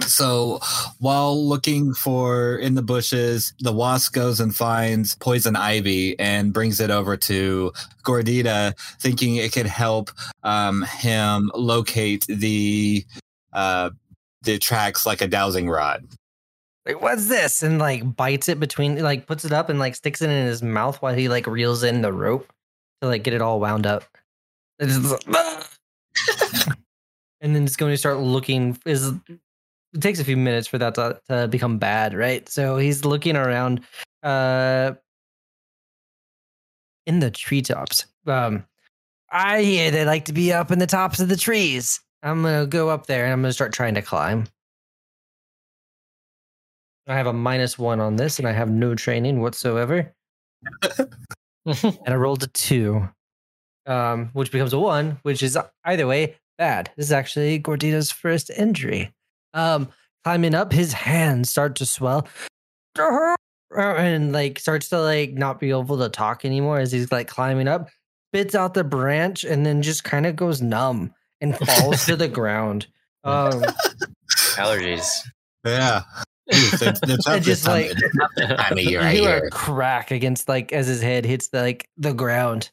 so 0.00 0.58
while 0.98 1.46
looking 1.46 1.92
for 1.92 2.56
in 2.56 2.74
the 2.74 2.82
bushes 2.82 3.52
the 3.60 3.72
wasp 3.72 4.14
goes 4.14 4.40
and 4.40 4.56
finds 4.56 5.14
poison 5.16 5.56
ivy 5.56 6.18
and 6.18 6.52
brings 6.54 6.80
it 6.80 6.90
over 6.90 7.16
to 7.16 7.70
gordita 8.02 8.72
thinking 8.98 9.36
it 9.36 9.52
could 9.52 9.66
help 9.66 10.10
um, 10.42 10.82
him 10.82 11.50
locate 11.54 12.24
the 12.28 13.04
uh, 13.52 13.90
the 14.42 14.58
tracks 14.58 15.04
like 15.06 15.20
a 15.20 15.28
dowsing 15.28 15.68
rod 15.68 16.06
Like, 16.86 17.00
what's 17.00 17.28
this? 17.28 17.62
And 17.62 17.78
like 17.78 18.16
bites 18.16 18.48
it 18.48 18.60
between, 18.60 19.00
like 19.02 19.26
puts 19.26 19.44
it 19.44 19.52
up 19.52 19.68
and 19.68 19.78
like 19.78 19.94
sticks 19.94 20.20
it 20.20 20.30
in 20.30 20.46
his 20.46 20.62
mouth 20.62 21.00
while 21.00 21.14
he 21.14 21.28
like 21.28 21.46
reels 21.46 21.82
in 21.82 22.02
the 22.02 22.12
rope 22.12 22.52
to 23.00 23.08
like 23.08 23.22
get 23.22 23.34
it 23.34 23.40
all 23.40 23.60
wound 23.60 23.86
up. 23.86 24.04
And 27.40 27.54
then 27.54 27.64
it's 27.64 27.76
going 27.76 27.92
to 27.92 27.98
start 27.98 28.18
looking. 28.18 28.78
Is 28.86 29.12
it 29.94 30.02
takes 30.02 30.18
a 30.18 30.24
few 30.24 30.36
minutes 30.36 30.66
for 30.66 30.78
that 30.78 30.94
to, 30.96 31.20
to 31.28 31.48
become 31.48 31.78
bad, 31.78 32.14
right? 32.14 32.48
So 32.48 32.76
he's 32.76 33.04
looking 33.04 33.36
around, 33.36 33.80
uh, 34.22 34.94
in 37.06 37.20
the 37.20 37.30
treetops. 37.30 38.06
Um, 38.26 38.64
I 39.30 39.62
hear 39.62 39.90
they 39.90 40.04
like 40.04 40.26
to 40.26 40.32
be 40.32 40.52
up 40.52 40.70
in 40.70 40.78
the 40.78 40.86
tops 40.86 41.20
of 41.20 41.28
the 41.28 41.36
trees. 41.36 42.00
I'm 42.22 42.42
gonna 42.42 42.66
go 42.66 42.88
up 42.88 43.06
there 43.06 43.24
and 43.24 43.32
I'm 43.32 43.42
gonna 43.42 43.52
start 43.52 43.72
trying 43.72 43.94
to 43.94 44.02
climb. 44.02 44.46
I 47.06 47.16
have 47.16 47.26
a 47.26 47.32
minus 47.34 47.78
one 47.78 48.00
on 48.00 48.16
this, 48.16 48.38
and 48.38 48.48
I 48.48 48.52
have 48.52 48.70
no 48.70 48.94
training 48.94 49.40
whatsoever. 49.40 50.14
and 51.66 51.98
I 52.06 52.14
rolled 52.14 52.42
a 52.42 52.46
two, 52.46 53.06
um, 53.86 54.30
which 54.32 54.50
becomes 54.50 54.72
a 54.72 54.78
one, 54.78 55.18
which 55.22 55.42
is 55.42 55.58
either 55.84 56.06
way 56.06 56.36
bad. 56.56 56.90
This 56.96 57.06
is 57.06 57.12
actually 57.12 57.60
Gordita's 57.60 58.10
first 58.10 58.50
injury. 58.50 59.12
Um, 59.54 59.88
climbing 60.24 60.54
up, 60.54 60.72
his 60.72 60.92
hands 60.92 61.48
start 61.50 61.76
to 61.76 61.86
swell, 61.86 62.26
and 63.76 64.32
like 64.32 64.58
starts 64.58 64.88
to 64.90 65.00
like 65.00 65.32
not 65.32 65.60
be 65.60 65.70
able 65.70 65.98
to 65.98 66.08
talk 66.08 66.44
anymore 66.44 66.78
as 66.78 66.92
he's 66.92 67.10
like 67.10 67.28
climbing 67.28 67.68
up. 67.68 67.88
Spits 68.32 68.54
out 68.54 68.74
the 68.74 68.84
branch 68.84 69.44
and 69.44 69.64
then 69.64 69.80
just 69.80 70.02
kind 70.04 70.26
of 70.26 70.34
goes 70.36 70.60
numb 70.60 71.14
and 71.40 71.56
falls 71.78 72.04
to 72.06 72.16
the 72.16 72.28
ground. 72.28 72.86
Um, 73.22 73.62
Allergies. 74.56 75.08
yeah 75.64 76.02
It's- 76.48 76.82
it's- 76.82 77.00
it's 77.04 77.26
And 77.28 77.42
just, 77.44 77.64
time- 77.64 77.82
like- 77.82 77.90
it's 77.92 78.14
not 78.16 78.30
this 78.36 78.48
time 78.56 78.72
of 78.72 78.78
year, 78.84 79.00
I 79.02 79.12
you 79.12 79.22
hear 79.22 79.40
hear. 79.40 79.50
crack 79.50 80.10
against 80.10 80.48
like 80.48 80.72
as 80.72 80.86
his 80.88 81.00
head 81.00 81.24
hits 81.24 81.48
the 81.48 81.60
like 81.62 81.88
the 81.96 82.12
ground, 82.12 82.70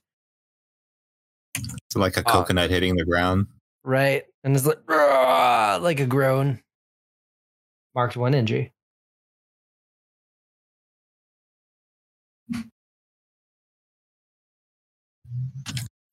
It's 1.56 1.96
like 1.96 2.18
a 2.18 2.22
Oh. 2.22 2.24
coconut 2.32 2.70
hitting 2.70 2.96
the 2.96 3.06
ground 3.06 3.48
right? 3.84 4.24
And 4.44 4.56
it's 4.56 4.66
like 4.66 4.78
"Rah!" 4.88 5.78
like 5.82 6.00
a 6.00 6.06
groan. 6.06 6.60
Marked 7.94 8.16
one 8.16 8.34
injury. 8.34 8.72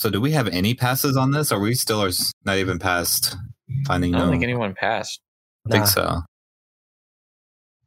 So 0.01 0.11
do 0.11 0.21
we 0.21 0.33
have 0.33 0.49
any 0.49 0.75
passes 0.75 1.17
on 1.17 1.33
this? 1.33 1.51
Or 1.51 1.61
we 1.61 1.75
still 1.75 2.03
are 2.03 2.11
not 2.45 2.57
even 2.57 2.79
past 2.79 3.37
finding 3.87 4.15
I 4.15 4.19
don't 4.19 4.29
no? 4.29 4.33
think 4.33 4.45
anyone 4.45 4.75
passed. 4.75 5.21
I 5.67 5.71
think 5.71 5.87
so. 5.87 6.23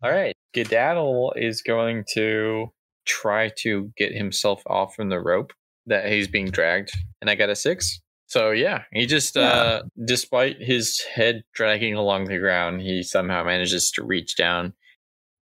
All 0.04 0.12
right. 0.12 0.34
Skedaddle 0.54 1.34
is 1.38 1.62
going 1.62 2.04
to 2.14 2.68
try 3.06 3.52
to 3.60 3.92
get 3.98 4.14
himself 4.14 4.62
off 4.68 4.96
from 4.96 5.10
the 5.10 5.20
rope 5.20 5.54
that 5.86 6.12
he's 6.12 6.28
being 6.28 6.50
dragged. 6.50 6.92
And 7.22 7.30
I 7.30 7.36
got 7.36 7.50
a 7.50 7.56
six. 7.56 8.02
So 8.32 8.52
yeah, 8.52 8.84
he 8.94 9.08
just 9.08 9.36
uh 9.36 9.84
despite 10.06 10.56
his 10.62 11.02
head 11.02 11.44
dragging 11.54 11.96
along 11.96 12.30
the 12.30 12.38
ground, 12.38 12.80
he 12.80 13.04
somehow 13.04 13.44
manages 13.44 13.92
to 13.96 14.06
reach 14.06 14.38
down 14.38 14.72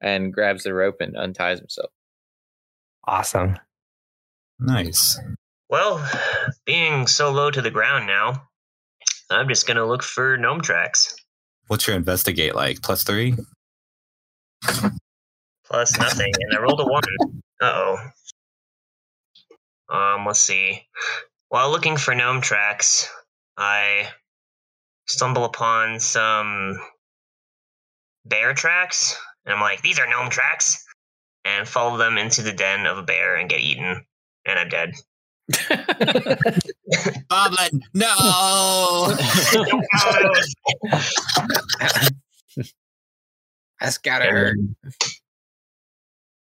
and 0.01 0.33
grabs 0.33 0.63
the 0.63 0.73
rope 0.73 0.95
and 0.99 1.15
unties 1.15 1.59
himself. 1.59 1.91
Awesome. 3.05 3.59
Nice. 4.57 5.19
Well, 5.69 6.03
being 6.65 7.05
so 7.05 7.29
low 7.31 7.51
to 7.51 7.61
the 7.61 7.69
ground 7.69 8.07
now, 8.07 8.47
I'm 9.29 9.47
just 9.47 9.67
gonna 9.67 9.85
look 9.85 10.01
for 10.01 10.35
gnome 10.37 10.61
tracks. 10.61 11.15
What's 11.67 11.85
your 11.85 11.95
investigate 11.95 12.55
like? 12.55 12.81
Plus 12.81 13.03
three? 13.03 13.35
Plus 15.63 15.95
nothing, 15.99 16.33
and 16.39 16.57
I 16.57 16.59
rolled 16.59 16.81
a 16.81 16.85
one. 16.85 17.03
Uh 17.61 17.97
oh. 19.91 19.95
Um, 19.95 20.25
let's 20.25 20.39
see. 20.39 20.87
While 21.49 21.71
looking 21.71 21.97
for 21.97 22.13
gnome 22.13 22.41
tracks, 22.41 23.09
I 23.57 24.09
stumble 25.07 25.45
upon 25.45 25.99
some 25.99 26.79
bear 28.25 28.53
tracks, 28.53 29.17
and 29.45 29.53
I'm 29.53 29.59
like, 29.59 29.81
"These 29.81 29.97
are 29.97 30.07
gnome 30.07 30.29
tracks," 30.29 30.85
and 31.45 31.67
follow 31.67 31.97
them 31.97 32.19
into 32.19 32.43
the 32.43 32.53
den 32.53 32.85
of 32.85 32.99
a 32.99 33.03
bear 33.03 33.35
and 33.35 33.49
get 33.49 33.61
eaten, 33.61 34.05
and 34.45 34.59
I'm 34.59 34.69
dead. 34.69 34.93
Goblin, 37.29 37.81
no! 37.95 39.15
That's 43.81 43.97
gotta 43.97 44.25
hurt. 44.25 44.57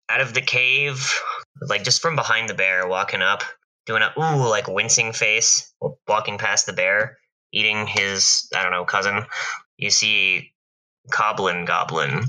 out 0.09 0.23
of 0.23 0.33
the 0.33 0.41
cave, 0.41 1.13
like 1.61 1.85
just 1.85 2.01
from 2.01 2.17
behind 2.17 2.49
the 2.49 2.55
bear, 2.55 2.89
walking 2.89 3.21
up, 3.21 3.43
doing 3.87 4.03
a 4.03 4.13
ooh 4.19 4.49
like 4.49 4.69
wincing 4.69 5.13
face, 5.13 5.73
walking 6.09 6.39
past 6.39 6.67
the 6.67 6.73
bear, 6.73 7.19
eating 7.53 7.87
his 7.87 8.49
I 8.55 8.63
don't 8.63 8.73
know 8.73 8.85
cousin. 8.85 9.25
You 9.77 9.91
see, 9.91 10.53
Goblin 11.11 11.65
Goblin. 11.65 12.25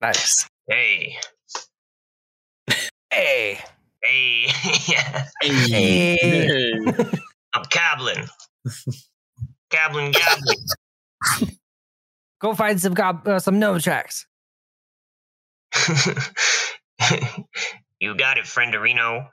Nice. 0.00 0.46
Hey, 0.68 1.16
Hey. 3.10 3.60
hey, 4.02 4.46
yeah, 4.88 5.24
Hey. 5.40 6.16
Hey. 6.20 6.70
I'm 7.54 7.62
Goblin. 7.70 8.26
Goblin 9.70 10.12
Goblin. 10.12 10.56
Go 12.40 12.54
find 12.54 12.80
some 12.80 12.94
gob- 12.94 13.26
uh, 13.28 13.38
some 13.38 13.58
gnome 13.58 13.78
tracks. 13.80 14.26
You 18.04 18.14
got 18.14 18.36
it, 18.36 18.44
frienderino. 18.44 19.30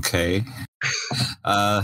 Okay. 0.00 0.42
Uh, 1.44 1.82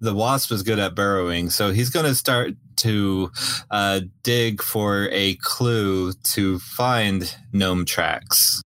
the 0.00 0.12
wasp 0.12 0.50
is 0.50 0.64
good 0.64 0.80
at 0.80 0.96
burrowing, 0.96 1.48
so 1.48 1.70
he's 1.70 1.90
going 1.90 2.06
to 2.06 2.14
start 2.14 2.54
to 2.78 3.30
uh, 3.70 4.00
dig 4.24 4.60
for 4.62 5.08
a 5.12 5.36
clue 5.36 6.12
to 6.34 6.58
find 6.58 7.36
gnome 7.52 7.84
tracks, 7.84 8.62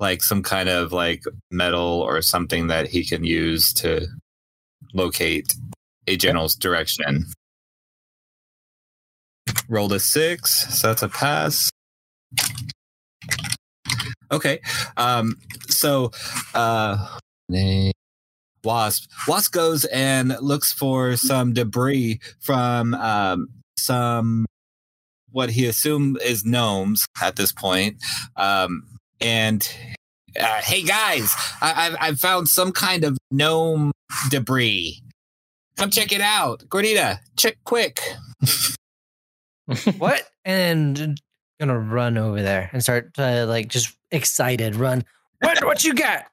like 0.00 0.22
some 0.22 0.42
kind 0.42 0.68
of 0.68 0.92
like 0.92 1.22
metal 1.52 2.00
or 2.00 2.20
something 2.20 2.66
that 2.66 2.88
he 2.88 3.04
can 3.04 3.24
use 3.24 3.72
to 3.74 4.08
locate 4.92 5.54
a 6.08 6.16
general 6.16 6.50
direction. 6.58 7.26
Rolled 9.68 9.92
a 9.92 10.00
six, 10.00 10.80
so 10.80 10.88
that's 10.88 11.02
a 11.02 11.08
pass. 11.08 11.70
Okay. 14.30 14.60
Um, 14.96 15.36
so, 15.68 16.10
uh, 16.54 17.18
name- 17.48 17.92
Wasp. 18.64 19.10
Wasp 19.28 19.52
goes 19.52 19.84
and 19.84 20.36
looks 20.40 20.72
for 20.72 21.16
some 21.16 21.52
debris 21.52 22.18
from 22.40 22.94
um, 22.94 23.48
some 23.78 24.46
what 25.30 25.50
he 25.50 25.66
assumed 25.66 26.18
is 26.22 26.44
gnomes 26.44 27.04
at 27.20 27.36
this 27.36 27.52
point. 27.52 28.02
Um, 28.36 28.84
and 29.20 29.68
uh, 30.40 30.62
hey 30.62 30.82
guys, 30.82 31.34
I, 31.60 31.86
I've, 31.86 31.96
I've 32.00 32.18
found 32.20 32.48
some 32.48 32.72
kind 32.72 33.04
of 33.04 33.18
gnome 33.30 33.92
debris. 34.30 35.02
Come 35.76 35.90
check 35.90 36.12
it 36.12 36.20
out, 36.20 36.64
Gordita. 36.68 37.18
Check 37.36 37.58
quick. 37.64 38.00
what? 39.98 40.22
And 40.44 41.20
gonna 41.60 41.78
run 41.78 42.18
over 42.18 42.42
there 42.42 42.70
and 42.72 42.82
start 42.82 43.14
to 43.14 43.46
like 43.46 43.68
just 43.68 43.96
excited 44.10 44.76
run. 44.76 45.04
What? 45.40 45.64
What 45.64 45.84
you 45.84 45.94
got? 45.94 46.24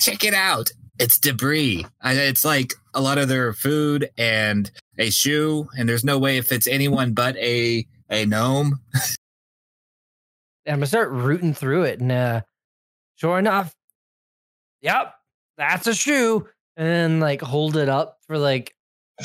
check 0.00 0.24
it 0.24 0.34
out. 0.34 0.70
It's 0.98 1.18
debris. 1.18 1.86
It's 2.04 2.44
like 2.44 2.74
a 2.94 3.00
lot 3.00 3.18
of 3.18 3.28
their 3.28 3.52
food 3.52 4.10
and 4.18 4.70
a 4.98 5.10
shoe, 5.10 5.68
and 5.76 5.88
there's 5.88 6.04
no 6.04 6.18
way 6.18 6.36
if 6.36 6.52
it's 6.52 6.66
anyone 6.66 7.12
but 7.12 7.36
a 7.36 7.86
a 8.10 8.26
gnome. 8.26 8.80
I'm 10.66 10.76
gonna 10.76 10.86
start 10.86 11.10
rooting 11.10 11.54
through 11.54 11.84
it, 11.84 12.00
and 12.00 12.12
uh, 12.12 12.40
sure 13.16 13.38
enough, 13.38 13.74
yep, 14.82 15.14
that's 15.56 15.86
a 15.86 15.94
shoe. 15.94 16.46
And 16.76 16.86
then 16.86 17.20
like 17.20 17.40
hold 17.40 17.76
it 17.76 17.88
up 17.88 18.18
for 18.26 18.38
like 18.38 18.74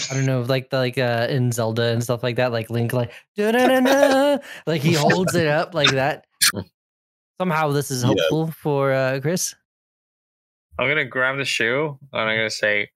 I 0.10 0.14
don't 0.14 0.26
know, 0.26 0.42
like 0.42 0.70
the 0.70 0.78
like 0.78 0.98
uh 0.98 1.28
in 1.30 1.52
Zelda 1.52 1.84
and 1.84 2.04
stuff 2.04 2.22
like 2.24 2.36
that, 2.38 2.52
like 2.52 2.70
Link 2.70 2.94
like 2.94 3.12
da-da-da-da, 3.36 4.38
like 4.68 4.82
he 4.82 4.94
holds 4.94 5.36
it 5.36 5.48
up 5.48 5.74
like 5.74 5.92
that. 5.92 6.26
Somehow 7.40 7.72
this 7.72 7.92
is 7.92 8.04
Yeah. 8.04 8.08
helpful 8.16 8.52
for 8.52 8.92
uh 8.94 9.20
Chris. 9.22 9.56
I'm 10.78 10.88
gonna 10.90 11.06
grab 11.06 11.38
the 11.38 11.46
shoe 11.46 11.98
and 12.12 12.30
I'm 12.30 12.38
gonna 12.38 12.50
say, 12.50 12.90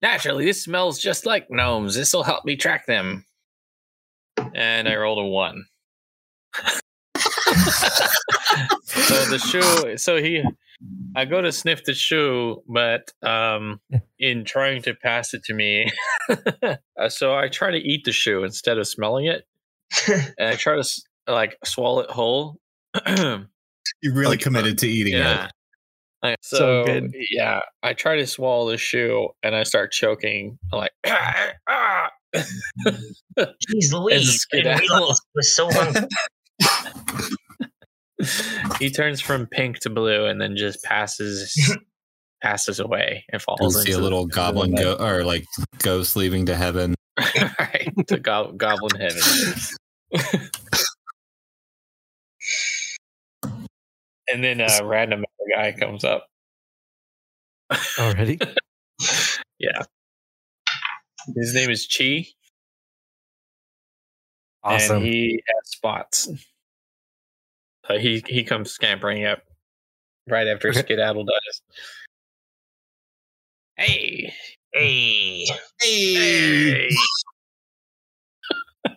naturally, 0.00 0.46
this 0.46 0.64
smells 0.64 0.98
just 0.98 1.26
like 1.26 1.50
gnomes. 1.50 1.94
This 1.94 2.12
will 2.14 2.22
help 2.22 2.44
me 2.44 2.56
track 2.56 2.86
them. 2.86 3.26
And 4.54 4.88
I 4.88 4.96
rolled 4.96 5.18
a 5.18 5.24
one. 5.24 5.66
so 8.84 9.24
the 9.26 9.38
shoe, 9.38 9.96
so 9.98 10.16
he, 10.16 10.42
I 11.16 11.24
go 11.24 11.40
to 11.40 11.52
sniff 11.52 11.84
the 11.84 11.94
shoe, 11.94 12.62
but 12.68 13.12
um, 13.22 13.80
in 14.18 14.44
trying 14.44 14.82
to 14.82 14.94
pass 14.94 15.32
it 15.34 15.44
to 15.44 15.54
me, 15.54 15.90
uh, 16.28 17.08
so 17.08 17.34
I 17.34 17.48
try 17.48 17.70
to 17.70 17.78
eat 17.78 18.04
the 18.04 18.12
shoe 18.12 18.42
instead 18.44 18.78
of 18.78 18.86
smelling 18.88 19.26
it, 19.26 19.44
and 20.38 20.48
I 20.48 20.56
try 20.56 20.74
to 20.76 20.84
like 21.28 21.56
swallow 21.64 22.00
it 22.00 22.10
whole. 22.10 22.58
You 24.02 24.12
really 24.14 24.36
Like, 24.36 24.40
committed 24.40 24.78
to 24.78 24.88
eating 24.88 25.12
Yeah. 25.14 25.48
Like, 26.22 26.38
So 26.42 26.56
So, 26.56 26.84
good. 26.84 27.12
yeah, 27.30 27.60
I 27.82 27.92
try 27.92 28.16
to 28.16 28.26
swallow 28.26 28.70
the 28.70 28.78
shoe 28.78 29.28
and 29.42 29.54
I 29.54 29.62
start 29.64 29.92
choking. 29.92 30.58
I'm 30.72 30.78
like, 30.78 30.92
ah, 31.06 31.50
ah. 31.68 32.10
Jeez 32.34 33.92
Louise, 33.92 33.92
I 33.92 34.18
didn't 34.18 34.24
skedaddle. 34.24 34.88
realize 34.88 35.18
it 35.18 35.34
was 35.34 35.54
so 35.54 35.68
hungry. 35.70 36.08
he 38.78 38.90
turns 38.90 39.20
from 39.20 39.46
pink 39.46 39.80
to 39.80 39.90
blue 39.90 40.26
and 40.26 40.40
then 40.40 40.56
just 40.56 40.82
passes 40.82 41.76
passes 42.42 42.80
away 42.80 43.24
and 43.32 43.40
it. 43.40 43.46
You 43.48 43.56
falls 43.56 43.82
see 43.82 43.92
a 43.92 43.98
little 43.98 44.26
the 44.26 44.34
goblin 44.34 44.74
go 44.74 44.96
or 44.96 45.24
like 45.24 45.44
ghost 45.78 46.16
leaving 46.16 46.46
to 46.46 46.54
heaven. 46.54 46.94
right 47.58 47.92
to 48.08 48.18
go- 48.18 48.52
goblin 48.56 49.00
heaven. 49.00 49.22
and 54.32 54.44
then 54.44 54.60
a 54.60 54.84
random 54.84 55.24
guy 55.54 55.72
comes 55.72 56.04
up. 56.04 56.26
Already? 57.98 58.38
Yeah. 59.58 59.82
His 61.34 61.54
name 61.54 61.70
is 61.70 61.86
Chi. 61.86 62.26
Awesome. 64.62 64.96
And 64.96 65.06
he 65.06 65.42
has 65.46 65.70
spots. 65.70 66.28
So 67.86 67.98
he 67.98 68.22
he 68.26 68.44
comes 68.44 68.70
scampering 68.70 69.24
up 69.24 69.42
right 70.28 70.46
after 70.46 70.68
Okay. 70.68 70.80
Skedaddle 70.80 71.24
does. 71.24 71.62
Hey, 73.76 74.32
Hey, 74.74 75.46
hey! 75.82 76.88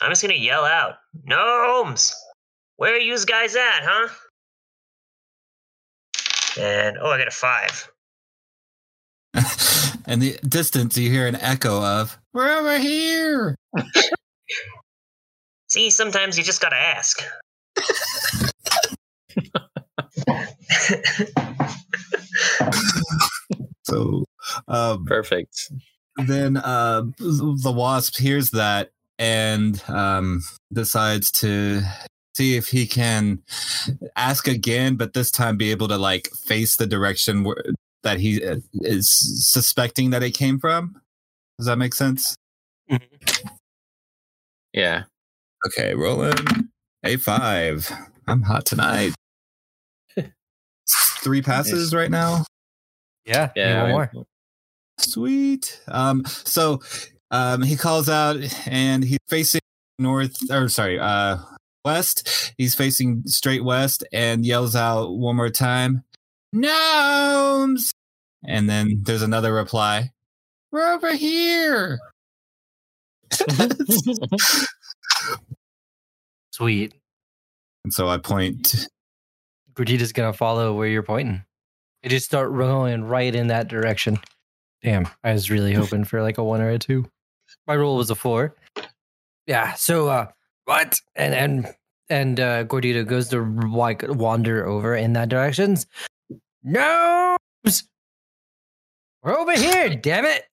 I'm 0.00 0.10
just 0.10 0.22
gonna 0.22 0.34
yell 0.34 0.64
out, 0.64 0.98
gnomes! 1.24 2.14
Where 2.76 2.94
are 2.94 2.98
you 2.98 3.18
guys 3.26 3.56
at, 3.56 3.80
huh? 3.82 4.08
And 6.60 6.96
oh, 6.96 7.10
I 7.10 7.18
got 7.18 7.26
a 7.26 7.32
five. 7.32 7.90
In 10.06 10.20
the 10.20 10.38
distance, 10.48 10.96
you 10.96 11.10
hear 11.10 11.26
an 11.26 11.34
echo 11.34 11.82
of 11.82 12.16
"We're 12.32 12.56
over 12.56 12.78
here." 12.78 13.56
See, 15.72 15.88
sometimes 15.88 16.36
you 16.36 16.44
just 16.44 16.60
gotta 16.60 16.76
ask. 16.76 17.22
So, 23.84 24.24
um, 24.68 25.06
Perfect. 25.06 25.72
then 26.26 26.58
uh, 26.58 27.04
the 27.18 27.72
wasp 27.74 28.18
hears 28.18 28.50
that 28.50 28.90
and 29.18 29.82
um, 29.88 30.42
decides 30.70 31.30
to 31.40 31.80
see 32.36 32.58
if 32.58 32.68
he 32.68 32.86
can 32.86 33.42
ask 34.14 34.46
again, 34.46 34.96
but 34.96 35.14
this 35.14 35.30
time 35.30 35.56
be 35.56 35.70
able 35.70 35.88
to 35.88 35.96
like 35.96 36.28
face 36.46 36.76
the 36.76 36.86
direction 36.86 37.44
where, 37.44 37.64
that 38.02 38.20
he 38.20 38.44
uh, 38.44 38.56
is 38.82 39.08
suspecting 39.50 40.10
that 40.10 40.22
it 40.22 40.32
came 40.32 40.58
from. 40.58 41.00
Does 41.58 41.66
that 41.66 41.78
make 41.78 41.94
sense? 41.94 42.36
Yeah. 44.74 45.04
Okay, 45.66 45.94
rolling 45.94 46.34
a 47.04 47.16
five. 47.16 47.90
I'm 48.26 48.42
hot 48.42 48.66
tonight. 48.66 49.14
Three 51.20 51.42
passes 51.42 51.94
right 51.94 52.10
now. 52.10 52.44
yeah, 53.24 53.50
yeah. 53.54 53.68
Yeah. 53.68 53.82
One 53.82 53.90
more. 54.14 54.24
Sweet. 54.98 55.80
Um, 55.88 56.24
so 56.26 56.80
um, 57.30 57.62
he 57.62 57.76
calls 57.76 58.08
out 58.08 58.36
and 58.66 59.04
he's 59.04 59.18
facing 59.28 59.60
north 59.98 60.50
or 60.50 60.68
sorry, 60.68 60.98
uh 60.98 61.38
west. 61.84 62.52
He's 62.58 62.74
facing 62.74 63.22
straight 63.26 63.64
west 63.64 64.04
and 64.12 64.44
yells 64.46 64.76
out 64.76 65.12
one 65.12 65.36
more 65.36 65.50
time, 65.50 66.04
Gnomes! 66.52 67.92
And 68.44 68.68
then 68.68 69.02
there's 69.02 69.22
another 69.22 69.54
reply. 69.54 70.10
We're 70.70 70.92
over 70.92 71.14
here. 71.14 71.98
Sweet. 76.62 76.94
And 77.82 77.92
so 77.92 78.06
I 78.08 78.18
point 78.18 78.86
Gordita's 79.74 80.12
gonna 80.12 80.32
follow 80.32 80.72
where 80.74 80.86
you're 80.86 81.02
pointing. 81.02 81.42
You 82.04 82.10
just 82.10 82.24
start 82.26 82.54
going 82.56 83.02
right 83.02 83.34
in 83.34 83.48
that 83.48 83.66
direction. 83.66 84.20
Damn, 84.80 85.08
I 85.24 85.32
was 85.32 85.50
really 85.50 85.72
hoping 85.80 86.04
for 86.04 86.22
like 86.22 86.38
a 86.38 86.44
one 86.44 86.60
or 86.60 86.68
a 86.68 86.78
two. 86.78 87.04
My 87.66 87.74
roll 87.74 87.96
was 87.96 88.10
a 88.10 88.14
four. 88.14 88.54
Yeah, 89.48 89.72
so 89.74 90.06
uh 90.06 90.26
what? 90.66 91.00
And 91.16 91.34
and 91.34 91.74
and 92.08 92.38
uh 92.38 92.62
Gordita 92.62 93.04
goes 93.04 93.28
to 93.30 93.42
like 93.42 94.04
wander 94.06 94.64
over 94.64 94.94
in 94.94 95.14
that 95.14 95.30
direction. 95.30 95.78
No 96.62 97.36
We're 99.24 99.36
over 99.36 99.58
here, 99.58 99.96
damn 100.00 100.26
it. 100.26 100.46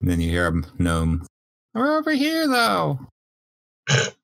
and 0.00 0.08
then 0.08 0.20
you 0.20 0.30
hear 0.30 0.46
a 0.46 0.80
gnome. 0.80 1.26
We're 1.74 1.98
over 1.98 2.12
here 2.12 2.46
though. 2.46 3.00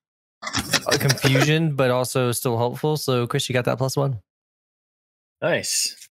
Confusion, 0.99 1.75
but 1.75 1.91
also 1.91 2.31
still 2.31 2.57
helpful. 2.57 2.97
So 2.97 3.27
Chris, 3.27 3.47
you 3.49 3.53
got 3.53 3.65
that 3.65 3.77
plus 3.77 3.97
one. 3.97 4.19
Nice. 5.41 6.07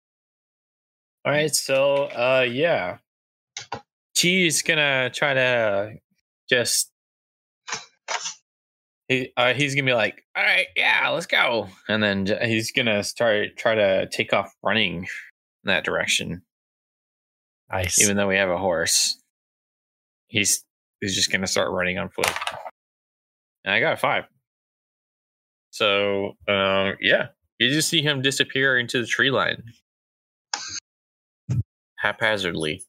All 1.23 1.31
right, 1.31 1.53
so 1.53 2.05
uh 2.05 2.45
yeah. 2.49 2.97
Chi's 4.15 4.61
gonna 4.61 5.09
try 5.09 5.33
to 5.33 5.93
just 6.49 6.91
he 9.07 9.31
uh, 9.37 9.53
he's 9.53 9.75
gonna 9.75 9.85
be 9.85 9.93
like, 9.93 10.23
all 10.35 10.43
right, 10.43 10.67
yeah, 10.75 11.09
let's 11.09 11.27
go, 11.27 11.67
and 11.87 12.01
then 12.01 12.25
he's 12.43 12.71
gonna 12.71 13.03
start 13.03 13.57
try 13.57 13.75
to 13.75 14.07
take 14.09 14.33
off 14.33 14.53
running 14.63 15.03
in 15.03 15.07
that 15.65 15.83
direction. 15.83 16.41
Nice. 17.71 18.01
Even 18.01 18.17
though 18.17 18.27
we 18.27 18.37
have 18.37 18.49
a 18.49 18.57
horse, 18.57 19.19
he's 20.27 20.63
he's 21.01 21.15
just 21.15 21.31
gonna 21.31 21.47
start 21.47 21.71
running 21.71 21.99
on 21.99 22.09
foot. 22.09 22.31
And 23.63 23.73
I 23.73 23.79
got 23.79 23.93
a 23.93 23.97
five. 23.97 24.25
So 25.75 26.37
um 26.47 26.95
yeah, 27.01 27.27
you 27.59 27.69
just 27.69 27.89
see 27.89 28.01
him 28.01 28.21
disappear 28.21 28.77
into 28.77 29.01
the 29.01 29.05
tree 29.05 29.29
line 29.29 29.61
haphazardly. 31.97 32.81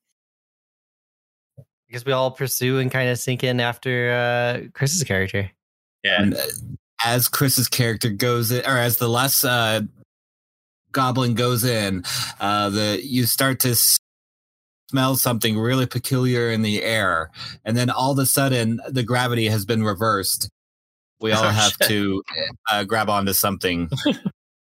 I 1.59 1.93
guess 1.93 2.05
we 2.05 2.12
all 2.12 2.30
pursue 2.30 2.78
and 2.78 2.89
kind 2.89 3.11
of 3.11 3.18
sink 3.18 3.43
in 3.43 3.59
after 3.59 4.12
uh 4.12 4.68
Chris's 4.72 5.03
character. 5.03 5.51
Yeah. 6.05 6.22
And 6.22 6.34
uh, 6.34 6.47
as 7.05 7.26
Chris's 7.26 7.66
character 7.66 8.09
goes 8.09 8.53
in, 8.53 8.64
or 8.64 8.78
as 8.78 8.99
the 8.99 9.09
last 9.09 9.45
uh, 9.45 9.80
goblin 10.93 11.34
goes 11.34 11.64
in, 11.64 12.05
uh, 12.39 12.70
the 12.70 13.01
you 13.03 13.26
start 13.26 13.59
to 13.61 13.70
s- 13.70 13.99
smell 14.91 15.16
something 15.16 15.59
really 15.59 15.87
peculiar 15.87 16.51
in 16.53 16.62
the 16.62 16.84
air, 16.84 17.32
and 17.64 17.76
then 17.76 17.91
all 17.91 18.12
of 18.12 18.18
a 18.20 18.26
sudden 18.26 18.80
the 18.89 19.03
gravity 19.03 19.49
has 19.49 19.64
been 19.64 19.82
reversed. 19.82 20.49
We 21.21 21.33
all 21.33 21.45
Oh, 21.47 21.49
have 21.49 21.73
shit. 21.81 21.89
to 21.89 22.23
uh, 22.71 22.85
grab 22.85 23.09
onto 23.11 23.33
something 23.33 23.89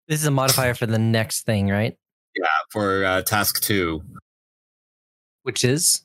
This 0.09 0.20
is 0.20 0.26
a 0.26 0.30
modifier 0.30 0.74
for 0.74 0.84
the 0.86 0.99
next 0.99 1.47
thing, 1.47 1.68
right? 1.68 1.97
Yeah, 2.36 2.47
for 2.70 3.05
uh, 3.07 3.22
task 3.22 3.62
two, 3.62 4.03
Which 5.45 5.64
is 5.64 6.05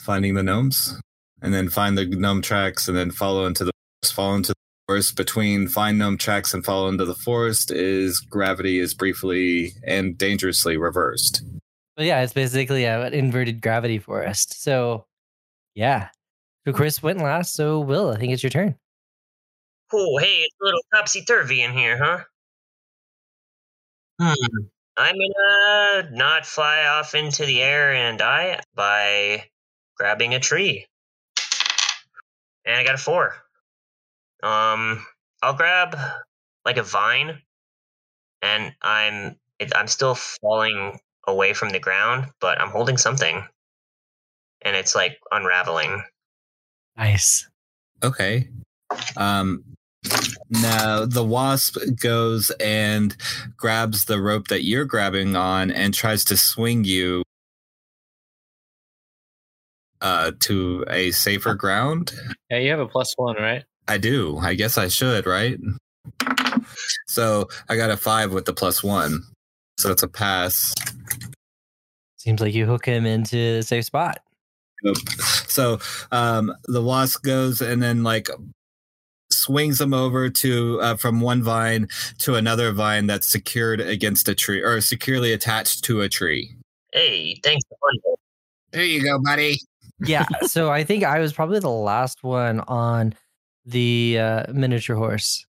finding 0.00 0.34
the 0.34 0.42
gnomes, 0.42 1.00
and 1.42 1.52
then 1.52 1.68
find 1.68 1.96
the 1.98 2.06
gnome 2.06 2.42
tracks, 2.42 2.88
and 2.88 2.96
then 2.96 3.10
follow 3.10 3.46
into 3.46 3.64
the 3.64 3.72
fall 4.14 4.34
into 4.34 4.52
the 4.52 4.54
forest. 4.86 5.16
Between 5.16 5.68
find 5.68 5.98
gnome 5.98 6.16
tracks 6.18 6.54
and 6.54 6.64
fall 6.64 6.88
into 6.88 7.04
the 7.04 7.14
forest 7.14 7.70
is 7.70 8.18
gravity 8.20 8.78
is 8.78 8.94
briefly 8.94 9.72
and 9.86 10.16
dangerously 10.16 10.76
reversed. 10.76 11.42
But 11.96 12.06
yeah, 12.06 12.22
it's 12.22 12.32
basically 12.32 12.84
an 12.86 13.12
inverted 13.14 13.60
gravity 13.62 13.98
forest. 13.98 14.62
So, 14.62 15.06
yeah. 15.74 16.08
Chris 16.72 17.02
went 17.02 17.18
last. 17.18 17.54
So 17.54 17.80
Will, 17.80 18.10
I 18.10 18.16
think 18.16 18.32
it's 18.32 18.42
your 18.42 18.50
turn. 18.50 18.76
Oh, 19.92 20.18
hey, 20.18 20.42
it's 20.42 20.56
a 20.60 20.64
little 20.64 20.80
topsy 20.92 21.24
turvy 21.24 21.62
in 21.62 21.72
here, 21.72 21.98
huh? 22.02 22.24
Hmm. 24.20 24.64
I'm 24.96 25.16
gonna 25.16 26.10
not 26.12 26.46
fly 26.46 26.84
off 26.86 27.14
into 27.14 27.44
the 27.46 27.62
air 27.62 27.92
and 27.92 28.18
die 28.18 28.60
by 28.74 29.44
grabbing 29.96 30.34
a 30.34 30.40
tree. 30.40 30.86
And 32.64 32.76
I 32.76 32.84
got 32.84 32.94
a 32.94 32.98
four. 32.98 33.34
Um, 34.42 35.04
I'll 35.42 35.54
grab 35.54 35.96
like 36.64 36.76
a 36.76 36.82
vine, 36.82 37.42
and 38.40 38.74
I'm 38.82 39.36
it, 39.58 39.74
I'm 39.74 39.88
still 39.88 40.14
falling 40.14 40.98
away 41.26 41.54
from 41.54 41.70
the 41.70 41.80
ground, 41.80 42.30
but 42.40 42.60
I'm 42.60 42.70
holding 42.70 42.96
something, 42.96 43.46
and 44.62 44.76
it's 44.76 44.94
like 44.94 45.18
unraveling. 45.32 46.04
Nice. 46.96 47.48
Okay. 48.02 48.48
Um 49.16 49.64
now 50.50 51.06
the 51.06 51.24
wasp 51.24 51.78
goes 52.00 52.50
and 52.60 53.16
grabs 53.56 54.04
the 54.04 54.20
rope 54.20 54.48
that 54.48 54.62
you're 54.64 54.84
grabbing 54.84 55.34
on 55.34 55.70
and 55.70 55.94
tries 55.94 56.24
to 56.24 56.36
swing 56.36 56.84
you 56.84 57.22
uh 60.02 60.32
to 60.40 60.84
a 60.88 61.10
safer 61.12 61.54
ground. 61.54 62.12
Yeah, 62.50 62.58
you 62.58 62.70
have 62.70 62.80
a 62.80 62.86
plus 62.86 63.14
one, 63.16 63.36
right? 63.36 63.64
I 63.88 63.98
do. 63.98 64.38
I 64.38 64.54
guess 64.54 64.78
I 64.78 64.88
should, 64.88 65.26
right? 65.26 65.58
So 67.06 67.48
I 67.68 67.76
got 67.76 67.90
a 67.90 67.96
five 67.96 68.32
with 68.32 68.44
the 68.44 68.52
plus 68.52 68.82
one. 68.82 69.22
So 69.78 69.90
it's 69.90 70.02
a 70.02 70.08
pass. 70.08 70.74
Seems 72.16 72.40
like 72.40 72.54
you 72.54 72.66
hook 72.66 72.86
him 72.86 73.06
into 73.06 73.36
a 73.36 73.62
safe 73.62 73.84
spot. 73.84 74.20
Nope. 74.82 74.96
So 75.54 75.78
um, 76.10 76.54
the 76.64 76.82
wasp 76.82 77.22
goes 77.22 77.60
and 77.60 77.82
then 77.82 78.02
like 78.02 78.28
swings 79.30 79.80
him 79.80 79.94
over 79.94 80.28
to 80.28 80.80
uh, 80.80 80.96
from 80.96 81.20
one 81.20 81.42
vine 81.42 81.88
to 82.18 82.34
another 82.34 82.72
vine 82.72 83.06
that's 83.06 83.30
secured 83.30 83.80
against 83.80 84.28
a 84.28 84.34
tree 84.34 84.62
or 84.62 84.80
securely 84.80 85.32
attached 85.32 85.84
to 85.84 86.00
a 86.00 86.08
tree. 86.08 86.56
Hey, 86.92 87.38
thanks. 87.42 87.64
There 88.72 88.84
you 88.84 89.02
go, 89.02 89.18
buddy. 89.20 89.58
Yeah. 90.00 90.26
so 90.42 90.70
I 90.70 90.84
think 90.84 91.04
I 91.04 91.20
was 91.20 91.32
probably 91.32 91.60
the 91.60 91.70
last 91.70 92.22
one 92.22 92.60
on 92.60 93.14
the 93.64 94.18
uh, 94.18 94.52
miniature 94.52 94.96
horse. 94.96 95.46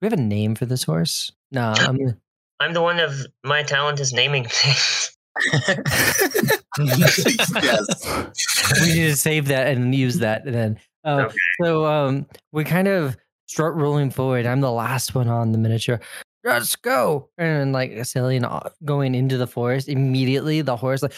Do 0.00 0.06
we 0.06 0.06
have 0.06 0.18
a 0.18 0.22
name 0.22 0.54
for 0.54 0.66
this 0.66 0.84
horse? 0.84 1.32
No. 1.50 1.72
I'm, 1.76 2.20
I'm 2.60 2.72
the 2.74 2.82
one 2.82 2.98
of 2.98 3.14
my 3.44 3.62
talent 3.62 4.00
is 4.00 4.12
naming 4.12 4.46
things. 4.46 5.16
yes. 6.84 8.80
we 8.80 8.86
need 8.94 9.08
to 9.08 9.16
save 9.16 9.46
that 9.48 9.68
and 9.68 9.94
use 9.94 10.18
that 10.18 10.44
and 10.46 10.54
then 10.54 10.78
uh, 11.04 11.22
Okay. 11.26 11.34
so 11.62 11.86
um 11.86 12.26
we 12.52 12.64
kind 12.64 12.88
of 12.88 13.16
start 13.46 13.74
rolling 13.76 14.10
forward 14.10 14.44
i'm 14.46 14.60
the 14.60 14.70
last 14.72 15.14
one 15.14 15.28
on 15.28 15.52
the 15.52 15.58
miniature 15.58 16.00
let's 16.44 16.76
go 16.76 17.28
and 17.38 17.72
like 17.72 18.04
sailing 18.04 18.44
going 18.84 19.14
into 19.14 19.36
the 19.36 19.46
forest 19.46 19.88
immediately 19.88 20.60
the 20.62 20.76
horse 20.76 21.02
like 21.02 21.12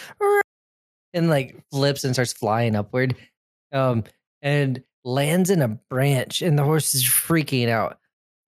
and 1.13 1.29
like 1.29 1.61
flips 1.71 2.03
and 2.03 2.13
starts 2.15 2.33
flying 2.33 2.75
upward 2.75 3.15
um 3.71 4.03
and 4.41 4.83
lands 5.03 5.49
in 5.49 5.61
a 5.61 5.67
branch 5.67 6.41
and 6.41 6.57
the 6.57 6.63
horse 6.63 6.93
is 6.93 7.03
freaking 7.03 7.69
out 7.69 7.97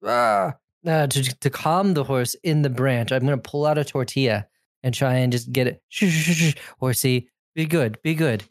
ah! 0.06 0.54
uh, 0.86 1.08
to, 1.08 1.24
to 1.40 1.50
calm 1.50 1.94
the 1.94 2.04
horse 2.04 2.36
in 2.44 2.62
the 2.62 2.70
branch 2.70 3.12
i'm 3.12 3.24
gonna 3.24 3.38
pull 3.38 3.66
out 3.66 3.78
a 3.78 3.84
tortilla 3.84 4.46
and 4.84 4.94
try 4.94 5.16
and 5.16 5.32
just 5.32 5.52
get 5.52 5.68
it 5.68 5.82
shh. 5.90 6.54
horsey 6.80 7.30
be 7.56 7.66
good 7.66 8.02
be 8.02 8.16
good 8.16 8.44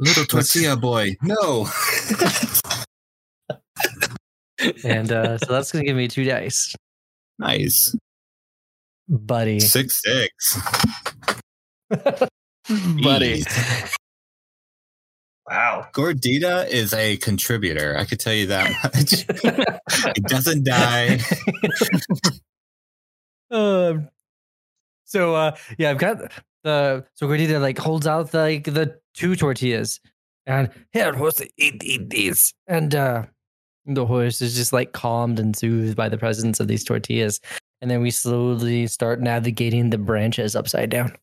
Little 0.00 0.24
tortilla 0.24 0.76
boy. 0.76 1.16
No. 1.22 1.68
and 4.84 5.10
uh, 5.10 5.38
so 5.38 5.52
that's 5.52 5.72
gonna 5.72 5.84
give 5.84 5.96
me 5.96 6.06
two 6.06 6.24
dice, 6.24 6.76
nice. 7.40 7.96
buddy. 9.08 9.58
Six 9.58 10.00
six. 10.00 10.60
buddy. 13.02 13.42
Wow. 15.50 15.88
Gordita 15.92 16.68
is 16.68 16.94
a 16.94 17.16
contributor. 17.16 17.96
I 17.98 18.04
could 18.04 18.20
tell 18.20 18.34
you 18.34 18.46
that 18.46 18.70
much. 18.84 19.26
he 20.14 20.20
doesn't 20.20 20.62
die. 20.64 21.18
um. 23.50 24.08
So 25.08 25.34
uh, 25.34 25.56
yeah, 25.78 25.90
I've 25.90 25.98
got 25.98 26.32
the 26.64 27.04
so 27.14 27.26
Gordita 27.26 27.60
like 27.60 27.78
holds 27.78 28.06
out 28.06 28.30
the, 28.30 28.38
like 28.38 28.64
the 28.64 29.00
two 29.14 29.36
tortillas, 29.36 30.00
and 30.46 30.70
here 30.92 31.14
horse 31.14 31.40
eat 31.56 31.82
eat 31.82 32.10
these, 32.10 32.52
and 32.66 32.94
uh, 32.94 33.24
the 33.86 34.04
horse 34.04 34.42
is 34.42 34.54
just 34.54 34.74
like 34.74 34.92
calmed 34.92 35.40
and 35.40 35.56
soothed 35.56 35.96
by 35.96 36.10
the 36.10 36.18
presence 36.18 36.60
of 36.60 36.68
these 36.68 36.84
tortillas, 36.84 37.40
and 37.80 37.90
then 37.90 38.02
we 38.02 38.10
slowly 38.10 38.86
start 38.86 39.22
navigating 39.22 39.88
the 39.88 39.96
branches 39.96 40.54
upside 40.54 40.90
down. 40.90 41.16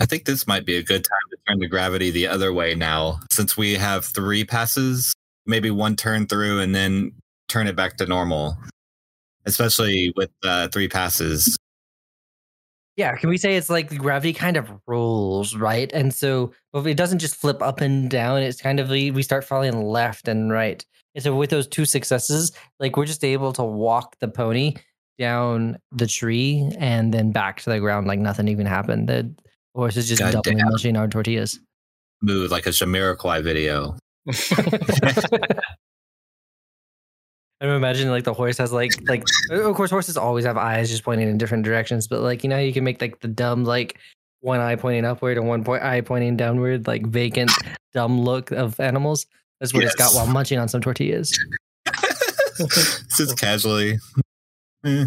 I 0.00 0.06
think 0.06 0.24
this 0.24 0.46
might 0.46 0.64
be 0.64 0.76
a 0.78 0.82
good 0.82 1.04
time 1.04 1.30
to 1.30 1.36
turn 1.46 1.58
the 1.58 1.68
gravity 1.68 2.10
the 2.10 2.26
other 2.26 2.54
way 2.54 2.74
now, 2.74 3.20
since 3.30 3.54
we 3.54 3.74
have 3.74 4.06
three 4.06 4.44
passes, 4.44 5.12
maybe 5.44 5.70
one 5.70 5.94
turn 5.94 6.26
through 6.26 6.60
and 6.60 6.74
then 6.74 7.12
turn 7.48 7.66
it 7.66 7.76
back 7.76 7.98
to 7.98 8.06
normal. 8.06 8.56
Especially 9.44 10.12
with 10.16 10.30
uh, 10.42 10.66
three 10.68 10.88
passes. 10.88 11.56
Yeah, 12.96 13.14
can 13.16 13.28
we 13.28 13.36
say 13.36 13.56
it's 13.56 13.68
like 13.68 13.94
gravity 13.96 14.32
kind 14.32 14.56
of 14.56 14.70
rolls, 14.86 15.54
right? 15.54 15.92
And 15.92 16.14
so 16.14 16.52
but 16.72 16.86
it 16.86 16.96
doesn't 16.96 17.18
just 17.18 17.36
flip 17.36 17.60
up 17.62 17.80
and 17.80 18.10
down, 18.10 18.42
it's 18.42 18.60
kind 18.60 18.80
of 18.80 18.88
we 18.88 19.10
we 19.10 19.22
start 19.22 19.44
falling 19.44 19.82
left 19.82 20.28
and 20.28 20.50
right. 20.50 20.84
And 21.14 21.22
so 21.22 21.34
with 21.34 21.50
those 21.50 21.66
two 21.66 21.84
successes, 21.84 22.52
like 22.80 22.96
we're 22.96 23.06
just 23.06 23.24
able 23.24 23.52
to 23.54 23.64
walk 23.64 24.16
the 24.20 24.28
pony 24.28 24.74
down 25.18 25.78
the 25.92 26.06
tree 26.06 26.70
and 26.78 27.12
then 27.12 27.32
back 27.32 27.60
to 27.62 27.70
the 27.70 27.80
ground 27.80 28.06
like 28.06 28.18
nothing 28.18 28.48
even 28.48 28.66
happened. 28.66 29.08
The 29.08 29.34
horse 29.74 29.96
is 29.96 30.08
just 30.08 30.20
God 30.20 30.32
doubling 30.32 30.58
damn. 30.58 30.68
munching 30.68 30.96
our 30.96 31.08
tortillas. 31.08 31.58
Move 32.22 32.50
like 32.50 32.66
a 32.66 32.70
Jamiroquai 32.70 33.42
video. 33.42 33.96
I'm 37.60 37.70
imagining 37.70 38.10
like 38.10 38.24
the 38.24 38.34
horse 38.34 38.58
has 38.58 38.72
like 38.72 38.92
like 39.08 39.24
of 39.50 39.74
course 39.74 39.90
horses 39.90 40.16
always 40.16 40.44
have 40.44 40.56
eyes 40.56 40.90
just 40.90 41.04
pointing 41.04 41.28
in 41.28 41.38
different 41.38 41.64
directions, 41.64 42.06
but 42.06 42.20
like 42.20 42.44
you 42.44 42.50
know 42.50 42.58
you 42.58 42.72
can 42.72 42.84
make 42.84 43.00
like 43.00 43.20
the 43.20 43.28
dumb 43.28 43.64
like 43.64 43.98
one 44.40 44.60
eye 44.60 44.76
pointing 44.76 45.04
upward 45.04 45.38
and 45.38 45.48
one 45.48 45.64
point 45.64 45.82
eye 45.82 46.02
pointing 46.02 46.36
downward, 46.36 46.86
like 46.86 47.06
vacant 47.06 47.50
dumb 47.94 48.20
look 48.20 48.50
of 48.50 48.78
animals. 48.78 49.26
That's 49.60 49.72
what 49.72 49.84
it's 49.84 49.94
got 49.94 50.14
while 50.14 50.26
munching 50.26 50.58
on 50.58 50.68
some 50.68 50.82
tortillas. 50.82 51.36
Just 53.16 53.38
casually. 53.38 53.98
Eh. 54.84 55.06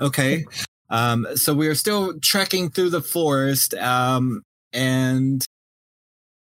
Okay. 0.00 0.44
Um, 0.88 1.26
so 1.36 1.54
we 1.54 1.68
are 1.68 1.76
still 1.76 2.18
trekking 2.18 2.70
through 2.70 2.90
the 2.90 3.00
forest, 3.00 3.74
um, 3.74 4.42
and 4.72 5.46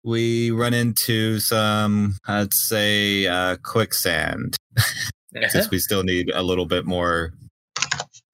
we 0.03 0.51
run 0.51 0.73
into 0.73 1.39
some, 1.39 2.15
I'd 2.27 2.53
say, 2.53 3.27
uh, 3.27 3.57
quicksand. 3.63 4.55
Since 5.49 5.69
we 5.69 5.77
still 5.79 6.03
need 6.03 6.31
a 6.33 6.41
little 6.41 6.65
bit 6.65 6.85
more 6.85 7.33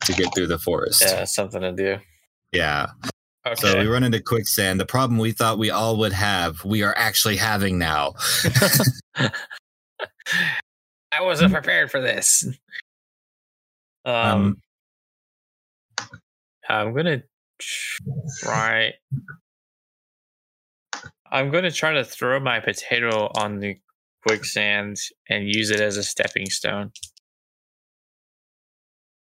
to 0.05 0.13
get 0.13 0.33
through 0.33 0.47
the 0.47 0.59
forest. 0.59 1.01
yeah, 1.05 1.23
something 1.25 1.61
to 1.61 1.71
do. 1.73 1.97
Yeah. 2.51 2.87
Okay. 3.45 3.55
So 3.61 3.79
we 3.79 3.85
run 3.87 4.03
into 4.03 4.21
quicksand. 4.21 4.79
The 4.79 4.85
problem 4.85 5.19
we 5.19 5.31
thought 5.31 5.57
we 5.59 5.69
all 5.69 5.97
would 5.97 6.13
have, 6.13 6.63
we 6.63 6.83
are 6.83 6.95
actually 6.97 7.35
having 7.37 7.77
now. 7.77 8.13
I 11.11 11.21
wasn't 11.21 11.53
prepared 11.53 11.91
for 11.91 12.01
this. 12.01 12.45
Um, 14.05 14.57
Um, 15.99 16.09
I'm 16.69 16.93
gonna 16.95 17.23
try. 18.39 18.93
I'm 21.31 21.51
going 21.51 21.63
to 21.63 21.71
try 21.71 21.93
to 21.93 22.03
throw 22.05 22.39
my 22.39 22.59
potato 22.59 23.29
on 23.37 23.59
the 23.59 23.77
quicksand 24.27 24.97
and 25.29 25.47
use 25.47 25.69
it 25.71 25.79
as 25.79 25.97
a 25.97 26.03
stepping 26.03 26.49
stone. 26.49 26.91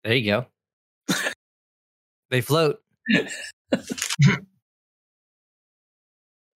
There 0.04 0.14
you 0.14 0.30
go. 0.30 0.46
they 2.30 2.40
float. 2.40 2.78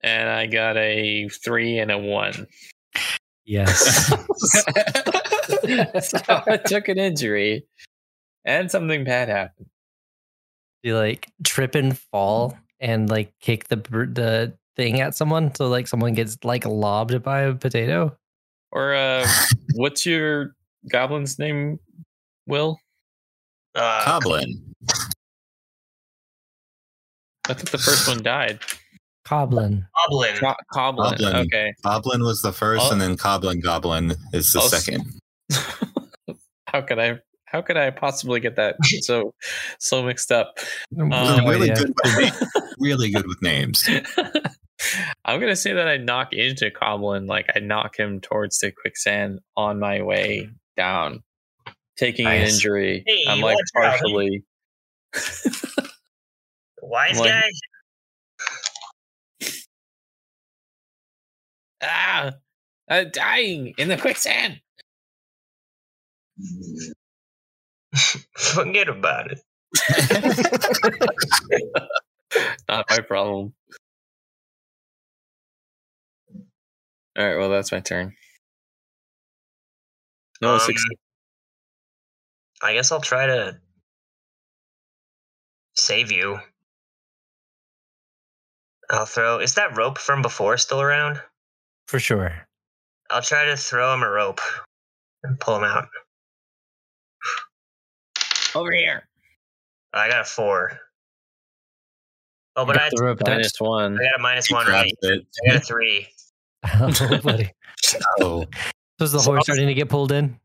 And 0.02 0.28
I 0.28 0.46
got 0.46 0.76
a 0.76 1.28
three 1.28 1.78
and 1.78 1.90
a 1.90 1.98
one. 1.98 2.46
Yes. 3.44 4.08
so 6.08 6.18
I 6.28 6.56
took 6.56 6.88
an 6.88 6.98
injury 6.98 7.64
and 8.44 8.70
something 8.70 9.04
bad 9.04 9.28
happened. 9.28 9.66
you 10.82 10.96
like 10.96 11.26
trip 11.44 11.74
and 11.74 11.98
fall 11.98 12.56
and 12.80 13.10
like 13.10 13.34
kick 13.40 13.68
the 13.68 13.76
the 13.76 14.54
thing 14.80 15.00
at 15.02 15.14
someone, 15.14 15.54
so 15.54 15.68
like 15.68 15.86
someone 15.86 16.14
gets 16.14 16.38
like 16.42 16.64
lobbed 16.64 17.22
by 17.22 17.40
a 17.42 17.54
potato. 17.54 18.16
Or 18.72 18.94
uh, 18.94 19.26
what's 19.74 20.06
your 20.06 20.54
goblin's 20.90 21.38
name, 21.38 21.78
Will? 22.46 22.78
Uh, 23.74 24.04
Goblin. 24.06 24.74
I 27.46 27.52
thought 27.54 27.70
the 27.70 27.78
first 27.78 28.08
one 28.08 28.22
died. 28.22 28.60
Coblin. 29.26 29.86
Goblin. 30.08 30.36
Co- 30.36 30.54
Coblin. 30.72 31.18
Goblin. 31.18 31.36
Okay. 31.36 31.74
Goblin 31.84 32.22
was 32.22 32.40
the 32.42 32.52
first, 32.52 32.86
Oh. 32.88 32.92
and 32.92 33.00
then 33.00 33.16
Goblin 33.16 33.60
Goblin 33.60 34.14
is 34.32 34.52
the 34.52 34.60
Oh, 34.60 34.68
second. 34.68 35.04
how 36.68 36.80
could 36.80 36.98
I? 36.98 37.18
How 37.44 37.60
could 37.62 37.76
I 37.76 37.90
possibly 37.90 38.38
get 38.38 38.54
that 38.56 38.76
so 39.02 39.34
so 39.80 40.02
mixed 40.04 40.30
up? 40.32 40.58
Um, 40.98 41.10
really 41.10 41.70
idea. 41.72 41.84
good 41.84 41.92
with 42.16 42.42
really 42.78 43.10
good 43.10 43.26
with 43.26 43.42
names. 43.42 43.86
I'm 45.24 45.40
gonna 45.40 45.56
say 45.56 45.72
that 45.74 45.88
I 45.88 45.96
knock 45.98 46.32
into 46.32 46.70
Coblin, 46.70 47.26
like 47.26 47.46
I 47.54 47.60
knock 47.60 47.98
him 47.98 48.20
towards 48.20 48.58
the 48.58 48.72
quicksand 48.72 49.40
on 49.56 49.78
my 49.78 50.02
way 50.02 50.48
down, 50.76 51.22
taking 51.96 52.26
an 52.26 52.42
injury. 52.42 53.02
Hey, 53.06 53.24
I'm 53.28 53.40
like 53.40 53.56
watch 53.56 53.70
out. 53.84 53.98
partially. 54.00 54.44
Wise 56.82 57.18
Like- 57.20 57.30
guy. 57.30 57.50
Ah, 61.82 62.32
I'm 62.88 63.10
dying 63.10 63.74
in 63.78 63.88
the 63.88 63.96
quicksand. 63.96 64.60
Forget 68.36 68.88
about 68.88 69.30
it. 69.32 69.40
Not 72.68 72.86
my 72.90 73.00
problem. 73.00 73.54
All 77.20 77.26
right, 77.26 77.36
well 77.36 77.50
that's 77.50 77.70
my 77.70 77.80
turn. 77.80 78.14
No, 80.40 80.54
Um, 80.54 80.60
six. 80.60 80.82
I 82.62 82.72
guess 82.72 82.90
I'll 82.90 83.00
try 83.02 83.26
to 83.26 83.60
save 85.76 86.10
you. 86.10 86.38
I'll 88.88 89.04
throw. 89.04 89.38
Is 89.38 89.54
that 89.56 89.76
rope 89.76 89.98
from 89.98 90.22
before 90.22 90.56
still 90.56 90.80
around? 90.80 91.20
For 91.88 92.00
sure. 92.00 92.46
I'll 93.10 93.20
try 93.20 93.44
to 93.44 93.56
throw 93.56 93.92
him 93.92 94.02
a 94.02 94.08
rope 94.08 94.40
and 95.22 95.38
pull 95.38 95.56
him 95.56 95.64
out. 95.64 95.88
over 98.54 98.72
here. 98.72 99.06
I 99.92 100.08
got 100.08 100.22
a 100.22 100.24
four. 100.24 100.78
Oh, 102.56 102.64
but 102.64 102.78
I, 102.78 102.84
had, 102.84 102.92
the 102.96 103.02
rope 103.02 103.18
Minus 103.26 103.60
one. 103.60 103.98
I 104.00 104.04
got 104.04 104.18
a 104.18 104.22
minus 104.22 104.46
He 104.46 104.54
one, 104.54 104.66
right? 104.66 104.90
it. 105.02 105.26
I 105.44 105.52
got 105.52 105.62
a 105.62 105.64
three. 105.64 106.08
oh, 106.80 107.20
buddy. 107.22 107.52
Oh, 108.20 108.44
So 108.98 109.04
is 109.04 109.12
the 109.12 109.20
horse 109.20 109.44
starting 109.44 109.66
to 109.66 109.74
get 109.74 109.88
pulled 109.88 110.12
in? 110.12 110.38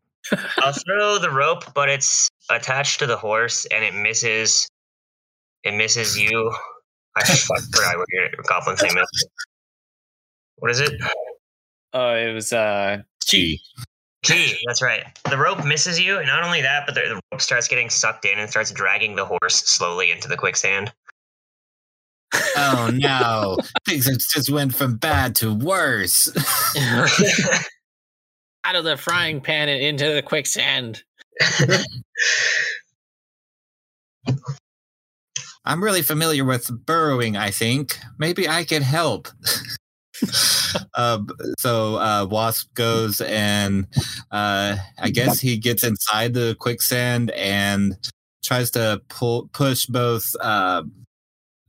I'll 0.57 0.73
throw 0.73 1.19
the 1.19 1.29
rope, 1.29 1.73
but 1.73 1.89
it's 1.89 2.29
attached 2.49 2.99
to 2.99 3.05
the 3.05 3.17
horse 3.17 3.65
and 3.65 3.83
it 3.83 3.93
misses. 3.93 4.67
It 5.63 5.75
misses 5.75 6.17
you. 6.17 6.53
I 7.15 7.23
fuck, 7.23 7.61
forgot 7.73 7.97
what 7.97 8.07
your 8.11 8.29
goblin's 8.47 8.81
name 8.81 8.97
is. 8.97 9.27
What 10.57 10.71
is 10.71 10.79
it? 10.79 10.93
Oh, 11.93 12.13
it 12.13 12.33
was 12.33 12.51
uh 12.53 13.03
gee. 13.25 13.61
Gee, 14.23 14.57
that's 14.65 14.81
right. 14.81 15.05
The 15.29 15.37
rope 15.37 15.63
misses 15.63 15.99
you, 15.99 16.17
and 16.17 16.25
not 16.25 16.43
only 16.43 16.61
that, 16.61 16.87
but 16.87 16.95
the, 16.95 17.01
the 17.01 17.21
rope 17.31 17.41
starts 17.41 17.67
getting 17.67 17.91
sucked 17.91 18.25
in 18.25 18.39
and 18.39 18.49
starts 18.49 18.71
dragging 18.71 19.15
the 19.15 19.25
horse 19.25 19.55
slowly 19.55 20.09
into 20.09 20.27
the 20.27 20.35
quicksand. 20.35 20.91
Oh 22.57 22.89
no! 22.93 23.57
Things 23.85 24.05
have 24.07 24.17
just 24.17 24.49
went 24.49 24.75
from 24.75 24.97
bad 24.97 25.35
to 25.37 25.53
worse. 25.53 26.29
out 28.65 28.75
of 28.75 28.83
the 28.83 28.97
frying 28.97 29.41
pan 29.41 29.69
and 29.69 29.81
into 29.81 30.13
the 30.13 30.21
quicksand. 30.21 31.03
I'm 35.63 35.83
really 35.83 36.01
familiar 36.01 36.43
with 36.45 36.69
burrowing. 36.85 37.37
I 37.37 37.51
think 37.51 37.99
maybe 38.17 38.47
I 38.49 38.63
could 38.63 38.81
help. 38.81 39.27
uh, 40.95 41.19
so 41.59 41.95
uh, 41.95 42.27
Wasp 42.29 42.73
goes 42.73 43.21
and 43.21 43.87
uh, 44.31 44.77
I 44.99 45.09
guess 45.09 45.39
he 45.39 45.57
gets 45.57 45.83
inside 45.83 46.33
the 46.33 46.55
quicksand 46.59 47.31
and 47.31 47.95
tries 48.43 48.71
to 48.71 49.01
pull 49.09 49.49
push 49.53 49.85
both 49.87 50.35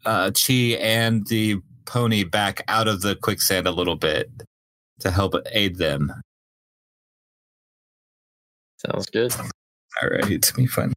uh, 0.07 0.30
Chi 0.30 0.78
and 0.80 1.26
the 1.26 1.57
pony 1.84 2.24
back 2.24 2.62
out 2.68 2.88
of 2.88 3.02
the 3.02 3.16
quicksand 3.16 3.66
a 3.66 3.70
little 3.70 3.96
bit 3.96 4.30
to 5.00 5.11
help 5.11 5.34
aid 5.52 5.76
them. 5.76 6.12
Sounds 8.78 9.07
good. 9.07 9.34
All 9.34 10.09
right, 10.09 10.30
it's 10.30 10.57
me 10.57 10.66
fun. 10.66 10.92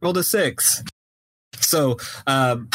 Rolled 0.00 0.18
a 0.18 0.22
six. 0.22 0.82
So, 1.60 1.98
um, 2.26 2.68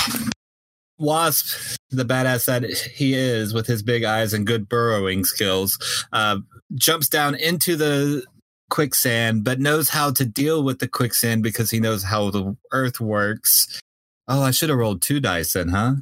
Wasp, 0.99 1.77
the 1.89 2.05
badass 2.05 2.45
that 2.45 2.63
he 2.63 3.13
is, 3.13 3.53
with 3.53 3.65
his 3.65 3.81
big 3.81 4.03
eyes 4.03 4.33
and 4.33 4.45
good 4.45 4.69
burrowing 4.69 5.23
skills, 5.23 5.77
uh, 6.11 6.37
jumps 6.75 7.09
down 7.09 7.35
into 7.35 7.75
the 7.75 8.23
quicksand, 8.69 9.43
but 9.43 9.59
knows 9.59 9.89
how 9.89 10.11
to 10.11 10.25
deal 10.25 10.63
with 10.63 10.79
the 10.79 10.87
quicksand 10.87 11.43
because 11.43 11.71
he 11.71 11.79
knows 11.79 12.03
how 12.03 12.29
the 12.31 12.55
earth 12.71 12.99
works. 12.99 13.79
Oh, 14.27 14.41
I 14.41 14.51
should 14.51 14.69
have 14.69 14.77
rolled 14.77 15.01
two 15.01 15.19
dice 15.19 15.53
then, 15.53 15.69
huh? 15.69 15.95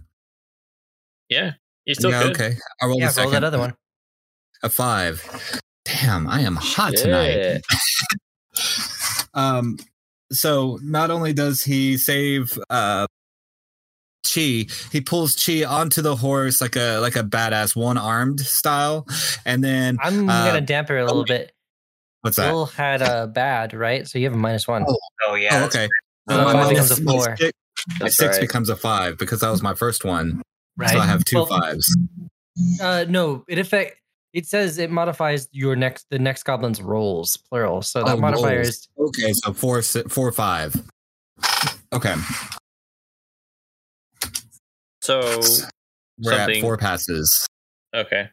Yeah, 1.29 1.53
you 1.85 1.95
still 1.95 2.11
yeah, 2.11 2.23
good. 2.23 2.35
okay. 2.35 2.55
I 2.81 2.85
rolled 2.85 2.99
Yeah, 3.01 3.11
a 3.17 3.21
roll 3.21 3.31
that 3.31 3.43
other 3.43 3.59
one. 3.59 3.73
A 4.63 4.69
five. 4.69 5.25
Damn, 5.85 6.27
I 6.27 6.41
am 6.41 6.55
hot 6.55 6.95
tonight. 6.95 7.61
Um, 9.33 9.77
so 10.31 10.77
not 10.83 11.09
only 11.09 11.31
does 11.31 11.63
he 11.63 11.97
save 11.97 12.57
uh 12.69 13.07
Chi, 14.25 14.65
he 14.91 15.01
pulls 15.05 15.35
Chi 15.35 15.63
onto 15.63 16.01
the 16.01 16.15
horse 16.17 16.61
like 16.61 16.75
a 16.75 16.99
like 16.99 17.15
a 17.15 17.23
badass 17.23 17.75
one 17.75 17.97
armed 17.97 18.41
style, 18.41 19.07
and 19.45 19.63
then 19.63 19.97
I'm 20.01 20.29
Uh, 20.29 20.47
gonna 20.47 20.61
damper 20.61 20.97
it 20.97 21.01
a 21.01 21.05
little 21.05 21.23
bit. 21.23 21.53
What's 22.21 22.37
that? 22.37 22.51
Will 22.53 22.65
had 22.67 23.01
a 23.01 23.27
bad, 23.27 23.73
right? 23.73 24.07
So 24.07 24.17
you 24.19 24.25
have 24.25 24.33
a 24.33 24.37
minus 24.37 24.67
one. 24.67 24.85
Oh, 24.87 24.97
oh 25.27 25.35
yeah, 25.35 25.61
oh, 25.61 25.65
okay. 25.65 25.87
So 26.29 26.35
So 26.37 26.43
five 26.53 26.69
becomes 26.69 26.91
a 26.91 26.95
six- 26.95 27.05
my 27.05 27.11
four. 27.13 27.37
six- 27.37 27.51
My 27.99 28.09
six 28.09 28.35
right. 28.37 28.41
becomes 28.41 28.69
a 28.69 28.75
five 28.75 29.17
because 29.17 29.39
that 29.39 29.49
was 29.49 29.61
my 29.63 29.73
first 29.73 30.05
one. 30.05 30.41
right. 30.77 30.89
So 30.91 30.99
I 30.99 31.05
have 31.05 31.23
two 31.25 31.37
Well, 31.37 31.45
fives. 31.47 31.97
Uh, 32.81 33.05
no, 33.09 33.43
it 33.47 33.57
affect. 33.57 33.97
It 34.33 34.45
says 34.45 34.77
it 34.77 34.89
modifies 34.91 35.47
your 35.51 35.75
next 35.75 36.05
the 36.09 36.19
next 36.19 36.43
goblin's 36.43 36.81
rolls 36.81 37.37
plural. 37.49 37.81
So 37.81 38.03
that 38.03 38.13
Oh, 38.15 38.17
modifier 38.17 38.57
rolls. 38.57 38.67
is 38.69 38.87
Okay, 38.97 39.33
so 39.33 39.51
four, 39.53 39.81
si- 39.81 40.03
four, 40.03 40.31
five. 40.31 40.75
Okay, 41.93 42.15
So 45.01 45.41
we're 46.19 46.33
at 46.33 46.57
four 46.61 46.77
passes. 46.77 47.47
okay. 47.95 48.29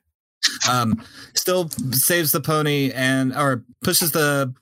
Um 0.68 1.02
still 1.34 1.68
saves 1.92 2.32
the 2.32 2.40
pony 2.40 2.90
and 2.92 3.34
or 3.36 3.64
pushes 3.82 4.12
the 4.12 4.52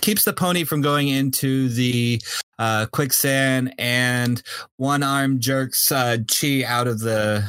keeps 0.00 0.24
the 0.24 0.32
pony 0.32 0.64
from 0.64 0.80
going 0.82 1.08
into 1.08 1.68
the 1.68 2.20
uh 2.58 2.86
quicksand 2.92 3.74
and 3.78 4.42
one 4.76 5.02
arm 5.02 5.40
jerks 5.40 5.90
uh 5.92 6.16
chi 6.28 6.62
out 6.66 6.86
of 6.86 7.00
the 7.00 7.44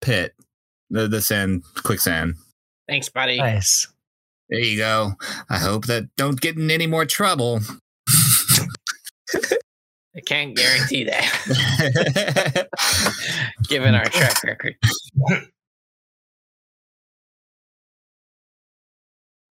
pit 0.00 0.34
the, 0.90 1.08
the 1.08 1.20
sand 1.22 1.62
quicksand 1.82 2.34
Thanks, 2.88 3.08
buddy. 3.08 3.38
nice. 3.38 3.86
there 4.50 4.60
you 4.60 4.76
go 4.76 5.12
i 5.48 5.58
hope 5.58 5.86
that 5.86 6.08
don't 6.16 6.40
get 6.40 6.56
in 6.56 6.70
any 6.70 6.86
more 6.86 7.06
trouble 7.06 7.60
I 10.14 10.20
can't 10.26 10.54
guarantee 10.54 11.04
that, 11.04 12.68
given 13.68 13.94
our 13.94 14.04
track 14.04 14.42
record. 14.44 14.76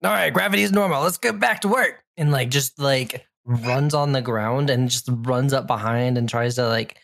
All 0.07 0.13
right, 0.13 0.33
gravity 0.33 0.63
is 0.63 0.71
normal. 0.73 1.03
Let's 1.03 1.19
get 1.19 1.41
back 1.41 1.63
to 1.63 1.69
work. 1.69 2.05
And 2.17 2.31
like 2.31 2.49
just 2.49 2.79
like 2.79 3.27
runs 3.45 3.93
on 3.93 4.13
the 4.13 4.23
ground 4.23 4.71
and 4.71 4.89
just 4.89 5.09
runs 5.11 5.53
up 5.53 5.67
behind 5.67 6.17
and 6.17 6.29
tries 6.29 6.55
to 6.57 6.67
like 6.69 6.97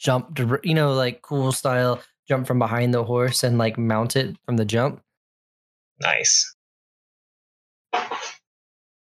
jump, 0.00 0.34
dir- 0.34 0.60
you 0.64 0.74
know, 0.74 0.92
like 0.92 1.22
cool 1.22 1.52
style 1.52 2.02
jump 2.28 2.46
from 2.48 2.58
behind 2.58 2.92
the 2.92 3.04
horse 3.04 3.44
and 3.44 3.56
like 3.56 3.78
mount 3.78 4.16
it 4.16 4.36
from 4.44 4.56
the 4.56 4.64
jump. 4.64 5.00
Nice. 6.00 6.54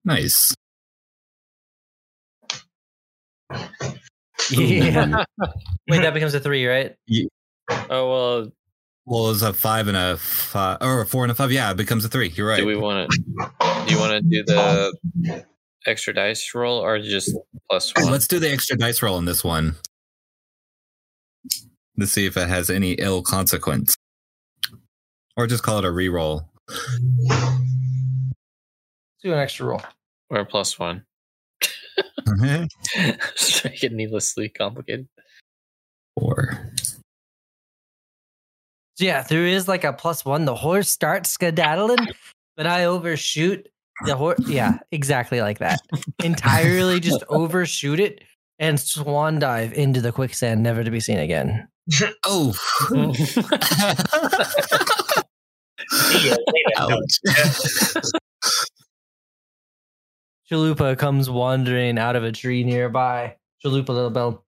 Nice. 0.04 0.54
Yeah. 4.52 5.24
Wait, 5.90 6.02
that 6.04 6.14
becomes 6.14 6.36
a 6.36 6.40
three, 6.40 6.68
right? 6.68 6.96
Oh 7.90 8.10
well, 8.12 8.52
Well, 9.08 9.30
it's 9.30 9.44
a 9.44 9.54
five 9.54 9.88
and 9.88 9.96
a 9.96 10.18
five, 10.18 10.78
or 10.82 11.02
a 11.02 11.06
four 11.06 11.24
and 11.24 11.32
a 11.32 11.36
five. 11.36 11.52
Yeah, 11.52 11.72
it 11.72 11.78
becomes 11.78 12.04
a 12.06 12.10
three. 12.10 12.30
You're 12.30 12.48
right. 12.48 12.58
do 12.58 12.66
we 12.66 12.76
want 12.76 13.10
to? 13.12 13.18
Do 13.86 13.94
you 13.94 14.00
want 14.00 14.14
to 14.14 14.22
do 14.22 14.44
the 14.44 15.46
extra 15.86 16.14
dice 16.14 16.52
roll 16.56 16.80
or 16.80 17.00
just 17.00 17.36
plus 17.70 17.94
one? 17.96 18.12
Let's 18.12 18.28
do 18.28 18.40
the 18.40 18.52
extra 18.52 18.76
dice 18.78 19.02
roll 19.04 19.16
on 19.16 19.26
this 19.26 19.44
one. 19.44 19.76
To 22.00 22.08
see 22.08 22.26
if 22.26 22.36
it 22.36 22.50
has 22.50 22.70
any 22.70 22.94
ill 22.94 23.22
consequence. 23.22 23.96
Or 25.38 25.48
just 25.48 25.64
call 25.64 25.80
it 25.80 25.86
a 25.86 25.90
reroll. 25.90 26.46
Let's 26.68 27.60
do 29.24 29.34
an 29.34 29.40
extra 29.40 29.68
roll. 29.68 29.82
or 30.30 30.40
a 30.40 30.46
plus 30.46 30.78
one? 30.80 31.06
Mm-hmm. 32.28 32.66
Just 33.38 33.64
make 33.64 33.84
it 33.84 33.94
needlessly 33.94 34.50
complicated. 34.50 35.08
Four. 36.20 36.72
Yeah, 38.98 39.24
there 39.24 39.46
is 39.46 39.68
like 39.68 39.84
a 39.84 39.94
plus 39.94 40.24
one. 40.24 40.46
The 40.46 40.56
horse 40.56 40.90
starts 40.90 41.30
skedaddling, 41.30 42.08
but 42.56 42.66
I 42.68 42.86
overshoot 42.86 43.68
the 44.06 44.16
horse. 44.16 44.40
Yeah, 44.48 44.80
exactly 44.92 45.42
like 45.42 45.60
that. 45.60 45.80
Entirely 46.24 47.00
just 47.00 47.24
overshoot 47.30 48.00
it 48.00 48.24
and 48.60 48.80
swan 48.80 49.40
dive 49.40 49.74
into 49.74 50.00
the 50.02 50.12
quicksand, 50.12 50.64
never 50.64 50.84
to 50.84 50.92
be 50.92 51.00
seen 51.00 51.20
again. 51.20 51.68
Oh. 52.26 52.52
See 55.92 56.30
ya 56.30 56.36
later. 56.48 56.80
Ouch. 56.80 57.20
Chalupa 60.50 60.98
comes 60.98 61.30
wandering 61.30 62.00
out 62.00 62.16
of 62.16 62.24
a 62.24 62.32
tree 62.32 62.64
nearby. 62.64 63.36
Chalupa 63.64 63.90
Little 63.90 64.10
Bell, 64.10 64.44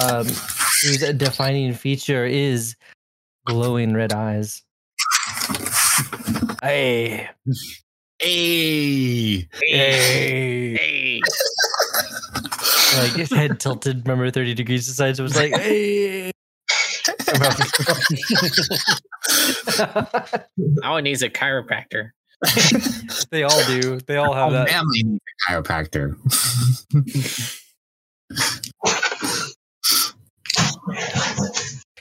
um, 0.00 0.26
whose 0.26 0.98
defining 1.14 1.72
feature 1.74 2.24
is 2.24 2.76
glowing 3.50 3.94
red 3.94 4.12
eyes. 4.12 4.62
Hey, 6.62 7.28
Hey. 8.20 9.48
hey, 9.54 10.76
hey, 10.76 11.20
like 12.98 13.12
his 13.12 13.30
head 13.32 13.58
tilted. 13.58 14.06
Remember, 14.06 14.30
thirty 14.30 14.52
degrees 14.54 14.84
to 14.84 14.90
the 14.90 14.94
side. 14.94 15.16
So 15.16 15.22
it 15.22 15.24
was 15.24 15.36
like, 15.36 15.52
hey. 15.54 16.30
Owen 20.84 21.04
needs 21.04 21.22
a 21.22 21.30
chiropractor. 21.30 22.10
they 23.30 23.42
all 23.42 23.64
do. 23.66 23.98
They 24.00 24.16
all 24.16 24.34
have 24.34 24.50
Oh, 24.50 24.52
that. 24.52 24.68
family 24.68 25.02
needs 25.02 25.20
a 25.48 25.52
chiropractor. 25.52 26.16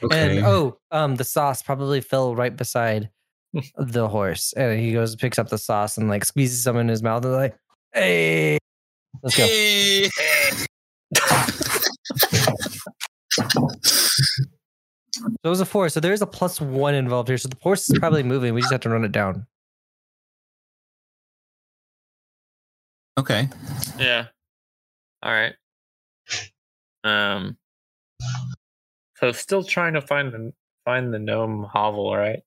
okay. 0.04 0.38
And 0.38 0.46
oh, 0.46 0.80
um, 0.92 1.16
the 1.16 1.24
sauce 1.24 1.62
probably 1.62 2.02
fell 2.02 2.36
right 2.36 2.56
beside 2.56 3.10
the 3.78 4.08
horse, 4.08 4.54
and 4.54 4.80
he 4.80 4.94
goes 4.94 5.16
picks 5.16 5.40
up 5.40 5.50
the 5.50 5.58
sauce 5.58 5.98
and 5.98 6.10
like 6.10 6.26
squeezes 6.26 6.64
some 6.64 6.78
in 6.78 6.88
his 6.88 7.04
mouth 7.04 7.24
and 7.26 7.34
like, 7.34 7.56
hey, 7.94 8.58
let's 9.24 9.38
go. 9.38 9.46
Hey. 9.46 10.10
So 15.12 15.26
it 15.44 15.50
was 15.50 15.60
a 15.60 15.66
four. 15.66 15.90
So 15.90 16.00
there's 16.00 16.22
a 16.22 16.28
plus 16.28 16.62
one 16.62 16.96
involved 16.96 17.28
here. 17.28 17.38
So 17.38 17.50
the 17.50 17.58
horse 17.62 17.90
is 17.90 18.00
probably 18.00 18.24
moving. 18.24 18.54
We 18.54 18.62
just 18.62 18.72
have 18.72 18.82
to 18.82 18.90
run 18.90 19.04
it 19.04 19.12
down. 19.12 19.46
Okay. 23.18 23.50
Yeah. 23.98 24.28
All 25.22 25.32
right. 25.32 25.54
Um. 27.04 27.58
So 29.20 29.32
still 29.32 29.64
trying 29.64 29.94
to 29.94 30.02
find 30.02 30.32
the 30.32 30.54
find 30.86 31.14
the 31.14 31.20
gnome 31.20 31.64
hovel, 31.72 32.16
right? 32.16 32.40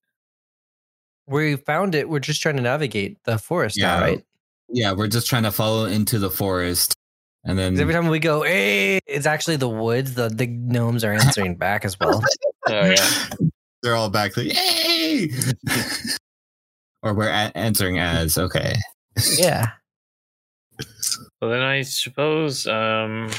We 1.27 1.57
found 1.57 1.95
it. 1.95 2.09
We're 2.09 2.19
just 2.19 2.43
trying 2.43 2.57
to 2.57 2.63
navigate 2.63 3.19
the 3.25 3.39
forest 3.39 3.79
Yeah. 3.79 3.97
now, 3.97 4.01
right? 4.03 4.25
Yeah, 4.69 4.93
we're 4.93 5.09
just 5.09 5.29
trying 5.29 5.43
to 5.45 5.53
follow 5.53 5.85
into 5.85 6.19
the 6.19 6.31
forest. 6.31 6.95
And 7.45 7.59
then 7.59 7.75
'Cause 7.75 7.81
every 7.81 7.93
time 7.95 8.09
we 8.09 8.19
go, 8.21 8.43
hey, 8.43 9.01
it's 9.07 9.27
actually 9.27 9.57
the 9.57 9.69
woods. 9.69 10.15
The 10.15 10.29
the 10.29 10.47
gnomes 10.47 11.05
are 11.05 11.13
answering 11.13 11.57
back 11.57 11.85
as 11.85 11.99
well. 11.99 12.23
Oh 12.69 12.85
yeah. 12.91 13.21
they're 13.83 13.97
all 13.97 14.09
back 14.09 14.35
to 14.35 14.45
yay. 14.45 15.29
or 17.03 17.13
we're 17.13 17.29
a- 17.29 17.51
answering 17.57 17.99
as 17.99 18.39
okay. 18.39 18.75
yeah. 19.37 19.71
So 21.43 21.49
then 21.49 21.61
I 21.63 21.83
suppose 21.83 22.67
um 22.69 23.31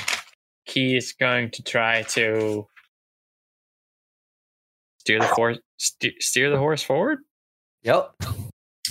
Key 0.66 0.98
is 0.98 1.14
going 1.14 1.52
to 1.52 1.64
try 1.64 2.02
to 2.04 2.68
steer 5.04 5.20
the 5.20 5.28
horse 5.28 5.58
ste- 5.78 6.16
steer 6.22 6.50
the 6.50 6.58
horse 6.58 6.82
forward. 6.82 7.20
Yep. 7.84 8.12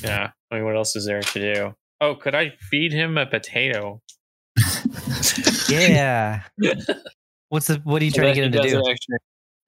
Yeah. 0.03 0.31
I 0.51 0.55
mean, 0.55 0.65
what 0.67 0.77
else 0.77 0.95
is 0.95 1.07
there 1.07 1.23
to 1.23 1.55
do? 1.55 1.75
Oh, 2.03 2.15
could 2.15 2.35
I 2.35 2.51
feed 2.71 2.93
him 2.93 3.17
a 3.19 3.25
potato? 3.27 4.01
Yeah. 5.69 6.43
What's 7.49 7.69
the? 7.69 7.81
What 7.85 8.03
are 8.03 8.05
you 8.05 8.11
So 8.11 8.21
trying 8.21 8.35
to 8.35 8.41
get 8.41 8.45
him 8.45 8.53
to 8.53 8.69
do? 8.69 8.79
an 8.79 8.83
extra 8.91 9.17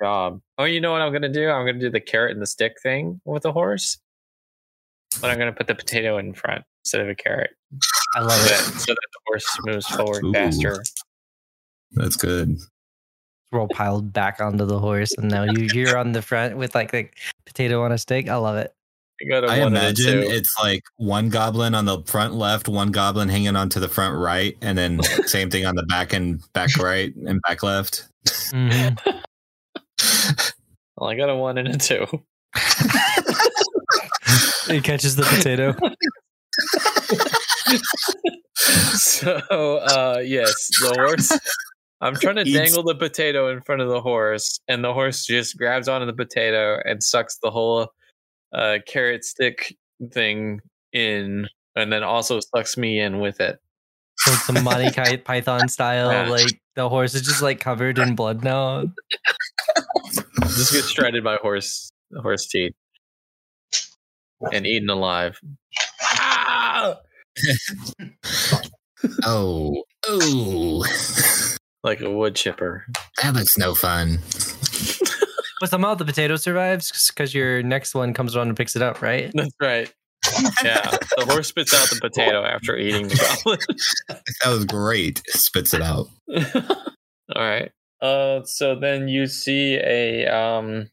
job. 0.03 0.41
Oh, 0.59 0.65
you 0.65 0.81
know 0.81 0.93
what 0.93 1.01
I'm 1.01 1.13
gonna 1.13 1.33
do? 1.33 1.49
I'm 1.49 1.65
gonna 1.65 1.79
do 1.79 1.89
the 1.91 2.01
carrot 2.01 2.33
and 2.33 2.43
the 2.43 2.47
stick 2.47 2.75
thing 2.83 3.21
with 3.25 3.43
the 3.45 3.53
horse. 3.53 3.99
But 5.23 5.31
I'm 5.31 5.39
gonna 5.39 5.53
put 5.53 5.67
the 5.67 5.75
potato 5.75 6.19
in 6.19 6.35
front 6.35 6.65
instead 6.85 7.01
of 7.01 7.09
a 7.09 7.15
carrot. 7.15 7.51
I 8.17 8.21
So 8.21 8.27
love 8.27 8.45
that, 8.45 8.53
it. 8.75 8.81
so 8.81 8.93
that 8.93 9.09
the 9.13 9.21
horse 9.27 9.47
moves 9.65 9.87
forward 9.87 10.25
Ooh. 10.25 10.33
faster. 10.33 10.85
That's 11.93 12.17
good. 12.17 12.59
We're 13.55 13.69
piled 13.69 14.13
back 14.13 14.41
onto 14.41 14.67
the 14.67 14.79
horse, 14.79 15.15
and 15.17 15.31
now 15.31 15.45
you 15.45 15.69
you're 15.73 15.97
on 15.97 16.13
the 16.13 16.23
front 16.23 16.57
with 16.57 16.75
like 16.75 16.91
the 16.91 17.09
potato 17.47 17.83
on 17.83 17.93
a 17.93 17.99
stick. 17.99 18.29
I 18.29 18.37
love 18.37 18.57
it. 18.57 18.75
I 19.23 19.29
got 19.29 19.45
a 19.45 19.47
I 19.47 19.61
one 19.61 19.69
imagine 19.69 20.19
it's 20.25 20.53
like 20.61 20.83
one 20.97 21.29
goblin 21.29 21.75
on 21.75 21.85
the 21.85 22.03
front 22.03 22.35
left, 22.35 22.69
one 22.69 22.91
goblin 22.91 23.29
hanging 23.29 23.55
on 23.55 23.69
to 23.71 23.81
the 23.81 23.89
front 23.89 24.17
right, 24.19 24.57
and 24.61 24.77
then 24.77 25.01
same 25.27 25.51
thing 25.51 25.67
on 25.67 25.77
the 25.77 25.85
back 25.85 26.13
and 26.13 26.43
back 26.53 26.77
right 26.77 27.15
and 27.15 27.41
back 27.43 27.63
left. 27.63 28.09
Mhm. 28.27 28.99
Well, 30.97 31.11
I 31.11 31.17
got 31.17 31.29
a 31.29 31.35
one 31.35 31.59
and 31.59 31.69
a 31.69 31.77
two. 31.77 32.07
He 34.69 34.81
catches 34.81 35.17
the 35.17 35.25
potato. 35.25 35.75
so 38.97 39.79
uh 39.79 40.23
yes, 40.25 40.69
the 40.81 40.95
horse 40.97 41.33
I'm 42.01 42.15
trying 42.17 42.37
to 42.37 42.43
Eats- 42.47 42.53
dangle 42.57 42.83
the 42.83 42.95
potato 42.95 43.51
in 43.51 43.61
front 43.63 43.83
of 43.83 43.89
the 43.89 44.01
horse, 44.01 44.59
and 44.69 44.85
the 44.85 44.93
horse 44.93 45.25
just 45.25 45.57
grabs 45.57 45.89
onto 45.89 46.07
the 46.07 46.13
potato 46.13 46.81
and 46.85 47.03
sucks 47.03 47.39
the 47.43 47.51
whole 47.51 47.93
uh 48.53 48.79
carrot 48.87 49.25
stick 49.25 49.77
thing 50.13 50.61
in, 50.93 51.47
and 51.77 51.93
then 51.93 52.03
also 52.03 52.41
sucks 52.55 52.77
me 52.77 53.01
in 53.01 53.21
with 53.21 53.41
it. 53.41 53.59
So 54.19 54.33
it's 54.33 54.47
some 54.47 54.63
Monty 54.65 54.91
Python 55.19 55.69
style. 55.69 56.13
Yeah. 56.13 56.29
Like 56.29 56.61
the 56.77 56.89
horse 56.89 57.15
is 57.15 57.23
just 57.23 57.43
like 57.43 57.61
covered 57.61 57.99
in 57.99 58.15
blood 58.15 58.45
now. 58.45 58.85
Just 60.43 60.73
get 60.73 60.85
shredded 60.85 61.25
by 61.25 61.37
horse 61.37 61.91
horse 62.23 62.47
teeth 62.47 62.75
and 64.53 64.67
eaten 64.67 64.91
alive. 64.91 65.41
Ah! 66.03 66.99
Oh, 69.27 69.85
oh, 70.07 70.83
Like 71.85 72.01
a 72.01 72.11
wood 72.11 72.35
chipper. 72.35 72.87
that 73.23 73.35
looks 73.35 73.57
no 73.59 73.75
fun. 73.75 74.19
But 75.61 75.71
somehow 75.71 75.95
the 75.95 76.05
potato 76.05 76.37
survives 76.37 76.91
because 77.15 77.33
your 77.35 77.63
next 77.63 77.95
one 77.95 78.13
comes 78.13 78.35
around 78.35 78.49
and 78.49 78.57
picks 78.57 78.75
it 78.75 78.83
up, 78.83 79.01
right? 79.03 79.31
That's 79.35 79.55
right. 79.61 79.93
Yeah, 80.65 80.91
the 81.19 81.27
horse 81.29 81.49
spits 81.49 81.73
out 81.75 81.89
the 81.91 82.01
potato 82.01 82.43
after 82.43 82.77
eating 82.77 83.09
the 83.09 83.17
goblin. 83.17 83.59
That 84.43 84.51
was 84.51 84.65
great. 84.65 85.23
Spits 85.29 85.75
it 85.75 85.83
out. 85.83 86.09
All 86.35 87.43
right. 87.43 87.71
Uh, 88.01 88.43
so 88.45 88.75
then 88.75 89.07
you 89.09 89.27
see 89.27 89.75
a 89.77 90.27
um 90.27 90.89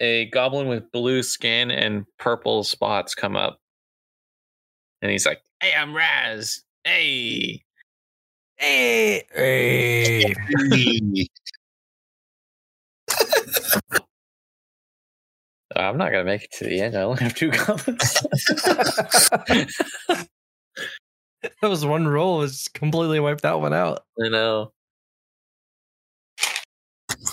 a 0.00 0.26
goblin 0.26 0.68
with 0.68 0.92
blue 0.92 1.22
skin 1.22 1.70
and 1.70 2.04
purple 2.18 2.62
spots 2.64 3.14
come 3.14 3.36
up, 3.36 3.58
and 5.02 5.10
he's 5.10 5.26
like, 5.26 5.42
"Hey, 5.60 5.72
I'm 5.76 5.94
Raz. 5.96 6.62
Hey." 6.84 7.64
Hey, 8.58 9.22
hey. 9.34 10.34
I'm 15.76 15.96
not 15.96 16.10
gonna 16.10 16.24
make 16.24 16.44
it 16.44 16.52
to 16.58 16.64
the 16.64 16.80
end. 16.80 16.96
I 16.96 17.02
only 17.02 17.22
have 17.22 17.34
two 17.34 17.50
goblins. 17.50 18.22
that 19.46 19.68
was 21.62 21.84
one 21.86 22.08
roll 22.08 22.38
was 22.38 22.68
completely 22.74 23.20
wiped 23.20 23.42
that 23.42 23.60
one 23.60 23.72
out. 23.74 24.04
I 24.22 24.28
know. 24.28 24.72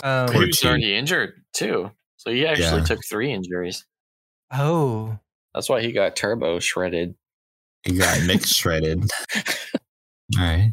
Um, 0.04 0.32
He 0.34 0.40
was 0.46 0.64
already 0.64 0.96
injured 0.96 1.44
too. 1.54 1.92
So 2.18 2.32
he 2.32 2.46
actually 2.46 2.82
Yeah. 2.82 2.86
took 2.86 3.04
three 3.06 3.32
injuries. 3.32 3.86
oh, 4.52 5.18
That's 5.54 5.70
why 5.70 5.82
he 5.82 5.92
got 5.92 6.16
turbo 6.16 6.60
shredded. 6.60 7.16
He 7.84 7.98
got 7.98 8.22
mixed 8.28 8.54
shredded. 8.54 9.10
All 10.38 10.44
right. 10.44 10.72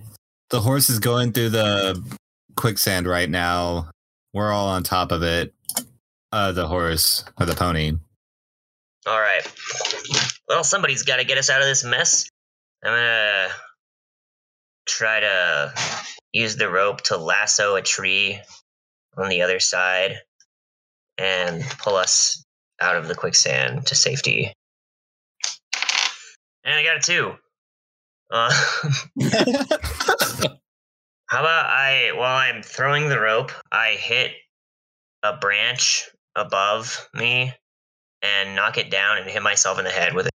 The 0.53 0.61
horse 0.61 0.91
is 0.91 0.99
going 0.99 1.33
through 1.33 1.49
the 1.49 2.19
quicksand 2.57 3.07
right 3.07 3.29
now. 3.29 3.91
We're 4.35 4.53
all 4.53 4.69
on 4.69 4.83
top 4.83 5.11
of 5.11 5.23
it. 5.23 5.55
Uh, 6.31 6.53
the 6.53 6.69
horse 6.69 7.25
or 7.41 7.47
the 7.47 7.55
pony. 7.55 7.93
All 9.07 9.19
right. 9.19 9.51
Well, 10.47 10.63
somebody's 10.63 11.05
got 11.05 11.17
to 11.17 11.25
get 11.25 11.39
us 11.39 11.49
out 11.49 11.63
of 11.63 11.67
this 11.67 11.85
mess. 11.85 12.29
I'm 12.85 12.93
gonna 12.93 13.49
try 14.87 15.21
to 15.21 15.73
use 16.35 16.57
the 16.57 16.69
rope 16.69 17.01
to 17.05 17.17
lasso 17.17 17.77
a 17.77 17.83
tree 17.83 18.39
on 19.17 19.31
the 19.31 19.41
other 19.41 19.59
side 19.59 20.19
and 21.17 21.63
pull 21.79 21.97
us 21.97 22.45
out 22.79 22.97
of 22.97 23.09
the 23.09 23.15
quicksand 23.15 23.87
to 23.87 23.95
safety. 23.95 24.53
And 26.63 26.75
I 26.75 26.85
got 26.85 26.97
it 26.97 27.05
too. 27.05 27.37
Uh, 28.33 28.51
how 31.27 31.41
about 31.41 31.67
I, 31.67 32.13
while 32.15 32.35
I'm 32.35 32.63
throwing 32.63 33.11
the 33.11 33.21
rope, 33.21 33.53
I 33.71 33.91
hit 33.91 34.33
a 35.23 35.37
branch 35.37 36.09
above 36.35 37.11
me 37.13 37.53
and 38.23 38.57
knock 38.57 38.79
it 38.79 38.91
down 38.91 39.19
and 39.19 39.29
hit 39.29 39.43
myself 39.43 39.79
in 39.79 39.85
the 39.85 39.91
head 39.91 40.15
with 40.15 40.29
it. 40.29 40.33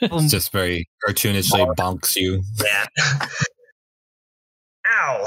It's 0.00 0.30
just 0.30 0.52
very 0.52 0.88
cartoonishly 1.04 1.74
bonks 1.74 2.14
you. 2.14 2.42
Yeah. 2.62 2.86
Ow. 4.86 5.26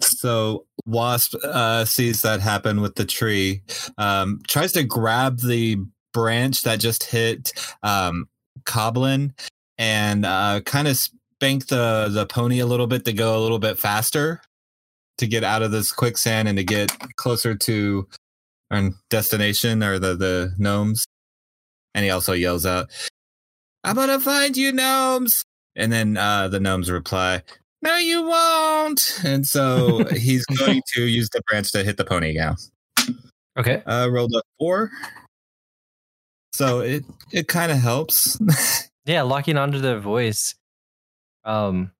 So 0.00 0.66
Wasp 0.84 1.34
uh, 1.42 1.86
sees 1.86 2.20
that 2.22 2.40
happen 2.40 2.82
with 2.82 2.96
the 2.96 3.06
tree, 3.06 3.62
um, 3.96 4.40
tries 4.46 4.72
to 4.72 4.84
grab 4.84 5.40
the 5.40 5.78
branch 6.12 6.62
that 6.62 6.80
just 6.80 7.04
hit 7.04 7.52
um, 7.82 8.28
Coblin 8.64 9.32
and 9.78 10.26
uh, 10.26 10.60
kind 10.64 10.88
of 10.88 10.96
spank 10.96 11.68
the 11.68 12.08
the 12.10 12.26
pony 12.26 12.60
a 12.60 12.66
little 12.66 12.86
bit 12.86 13.04
to 13.04 13.12
go 13.12 13.38
a 13.38 13.40
little 13.40 13.58
bit 13.58 13.78
faster 13.78 14.40
to 15.18 15.26
get 15.26 15.44
out 15.44 15.62
of 15.62 15.70
this 15.70 15.92
quicksand 15.92 16.48
and 16.48 16.58
to 16.58 16.64
get 16.64 16.92
closer 17.16 17.54
to 17.54 18.06
our 18.70 18.90
destination 19.10 19.82
or 19.82 19.98
the 19.98 20.14
the 20.14 20.54
gnomes. 20.58 21.06
And 21.94 22.04
he 22.04 22.10
also 22.10 22.32
yells 22.32 22.66
out, 22.66 22.90
"I'm 23.84 23.96
gonna 23.96 24.20
find 24.20 24.56
you, 24.56 24.72
gnomes!" 24.72 25.42
And 25.74 25.92
then 25.92 26.16
uh, 26.16 26.48
the 26.48 26.60
gnomes 26.60 26.90
reply, 26.90 27.42
no, 27.82 27.96
you 27.96 28.22
won't. 28.22 29.20
And 29.24 29.46
so 29.46 30.04
he's 30.16 30.44
going 30.46 30.82
to 30.94 31.02
use 31.02 31.28
the 31.30 31.42
branch 31.48 31.72
to 31.72 31.84
hit 31.84 31.96
the 31.96 32.04
pony 32.04 32.34
now. 32.34 32.56
okay. 33.58 33.82
Uh, 33.86 34.08
rolled 34.10 34.32
a 34.34 34.42
four. 34.58 34.90
So 36.52 36.80
it 36.80 37.04
it 37.32 37.46
kind 37.48 37.70
of 37.70 37.78
helps. 37.78 38.38
Yeah, 39.08 39.22
locking 39.22 39.56
onto 39.56 39.80
their 39.80 39.98
voice. 39.98 40.54
Um. 41.42 41.92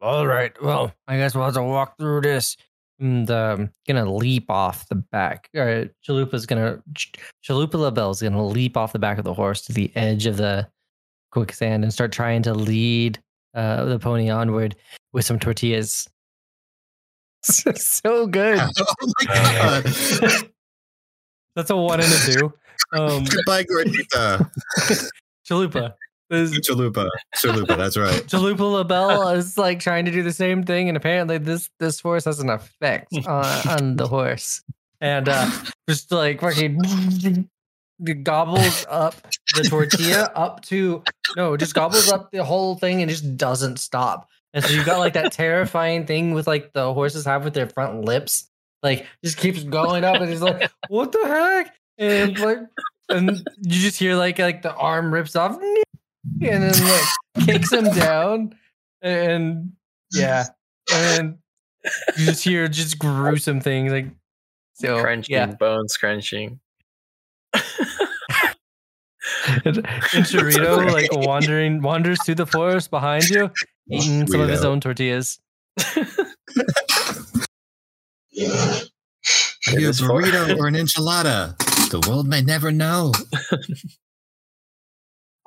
All 0.00 0.26
right. 0.26 0.50
Well, 0.62 0.94
I 1.06 1.18
guess 1.18 1.34
we'll 1.34 1.44
have 1.44 1.52
to 1.54 1.62
walk 1.62 1.98
through 1.98 2.22
this. 2.22 2.56
And 2.98 3.30
um, 3.30 3.70
gonna 3.86 4.10
leap 4.10 4.50
off 4.50 4.88
the 4.88 4.94
back. 4.94 5.50
All 5.54 5.64
right, 5.64 5.90
Chalupa's 6.06 6.46
gonna 6.46 6.82
Ch- 6.94 7.12
Chalupa 7.46 7.74
Labelle's 7.74 8.22
gonna 8.22 8.46
leap 8.46 8.78
off 8.78 8.94
the 8.94 8.98
back 8.98 9.18
of 9.18 9.24
the 9.24 9.34
horse 9.34 9.62
to 9.62 9.74
the 9.74 9.92
edge 9.94 10.24
of 10.24 10.38
the 10.38 10.66
quicksand 11.30 11.82
and 11.82 11.92
start 11.92 12.12
trying 12.12 12.42
to 12.42 12.54
lead 12.54 13.18
uh, 13.54 13.84
the 13.86 13.98
pony 13.98 14.30
onward 14.30 14.74
with 15.12 15.24
some 15.24 15.38
tortillas. 15.38 16.08
so 17.42 18.26
good. 18.26 18.58
oh 18.78 18.94
my 19.00 19.24
god! 19.24 19.84
That's 21.56 21.70
a 21.70 21.76
one 21.76 22.00
and 22.00 22.12
a 22.12 22.16
two. 22.18 22.52
Um, 22.92 23.24
Goodbye, 23.30 23.64
Gordita. 23.64 24.50
Chalupa. 25.48 25.94
This- 26.28 26.58
Chalupa. 26.68 27.08
Chalupa. 27.36 27.76
That's 27.76 27.96
right. 27.96 28.22
Chalupa 28.26 28.72
Labelle 28.72 29.28
is 29.30 29.58
like 29.58 29.80
trying 29.80 30.04
to 30.04 30.10
do 30.10 30.22
the 30.22 30.32
same 30.32 30.62
thing, 30.64 30.88
and 30.88 30.96
apparently 30.96 31.38
this 31.38 31.68
this 31.80 32.00
force 32.00 32.24
has 32.24 32.38
an 32.40 32.50
effect 32.50 33.08
on, 33.26 33.44
on 33.68 33.96
the 33.96 34.06
horse, 34.06 34.62
and 35.00 35.28
uh, 35.28 35.50
just 35.88 36.12
like 36.12 36.40
fucking 36.40 37.48
gobbles 38.22 38.86
up 38.88 39.14
the 39.54 39.62
tortilla 39.64 40.30
up 40.34 40.62
to 40.62 41.02
no, 41.36 41.56
just 41.56 41.74
gobbles 41.74 42.10
up 42.10 42.30
the 42.30 42.42
whole 42.44 42.76
thing 42.76 43.02
and 43.02 43.10
just 43.10 43.36
doesn't 43.36 43.78
stop. 43.78 44.28
And 44.54 44.64
so 44.64 44.72
you 44.72 44.84
got 44.84 44.98
like 44.98 45.12
that 45.14 45.32
terrifying 45.32 46.06
thing 46.06 46.32
with 46.32 46.46
like 46.46 46.72
the 46.72 46.92
horses 46.94 47.24
have 47.24 47.44
with 47.44 47.54
their 47.54 47.68
front 47.68 48.04
lips, 48.04 48.48
like 48.82 49.06
just 49.24 49.36
keeps 49.36 49.62
going 49.64 50.04
up, 50.04 50.20
and 50.20 50.30
it's 50.30 50.40
like 50.42 50.70
what 50.88 51.12
the 51.12 51.26
heck, 51.26 51.74
and 52.00 52.38
like 52.38 52.58
and 53.10 53.30
you 53.60 53.80
just 53.80 53.98
hear 53.98 54.16
like 54.16 54.38
like 54.38 54.62
the 54.62 54.74
arm 54.74 55.12
rips 55.12 55.36
off 55.36 55.60
and 55.60 56.62
then 56.62 56.72
like 56.72 57.46
kicks 57.46 57.72
him 57.72 57.84
down 57.84 58.54
and 59.02 59.72
yeah 60.12 60.46
and 60.92 61.36
you 62.18 62.26
just 62.26 62.42
hear 62.42 62.66
just 62.68 62.98
gruesome 62.98 63.60
things 63.60 63.92
like 63.92 64.06
so 64.74 65.00
crunching, 65.00 65.34
yeah 65.34 65.46
bone 65.46 65.88
scrunching. 65.88 66.58
and, 69.64 69.76
and 69.76 69.84
Chirito 69.84 70.90
like 70.90 71.10
wandering 71.12 71.82
wanders 71.82 72.22
through 72.24 72.36
the 72.36 72.46
forest 72.46 72.90
behind 72.90 73.28
you 73.28 73.50
eating 73.90 74.26
some 74.26 74.40
of 74.40 74.48
his 74.48 74.64
own 74.64 74.80
tortillas. 74.80 75.38
Are 75.96 76.06
you 79.78 79.86
a 79.86 79.88
This 79.88 80.00
burrito 80.00 80.56
or 80.58 80.66
an 80.66 80.74
enchilada? 80.82 81.56
The 81.90 82.00
world 82.08 82.26
may 82.26 82.40
never 82.42 82.70
know. 82.72 83.12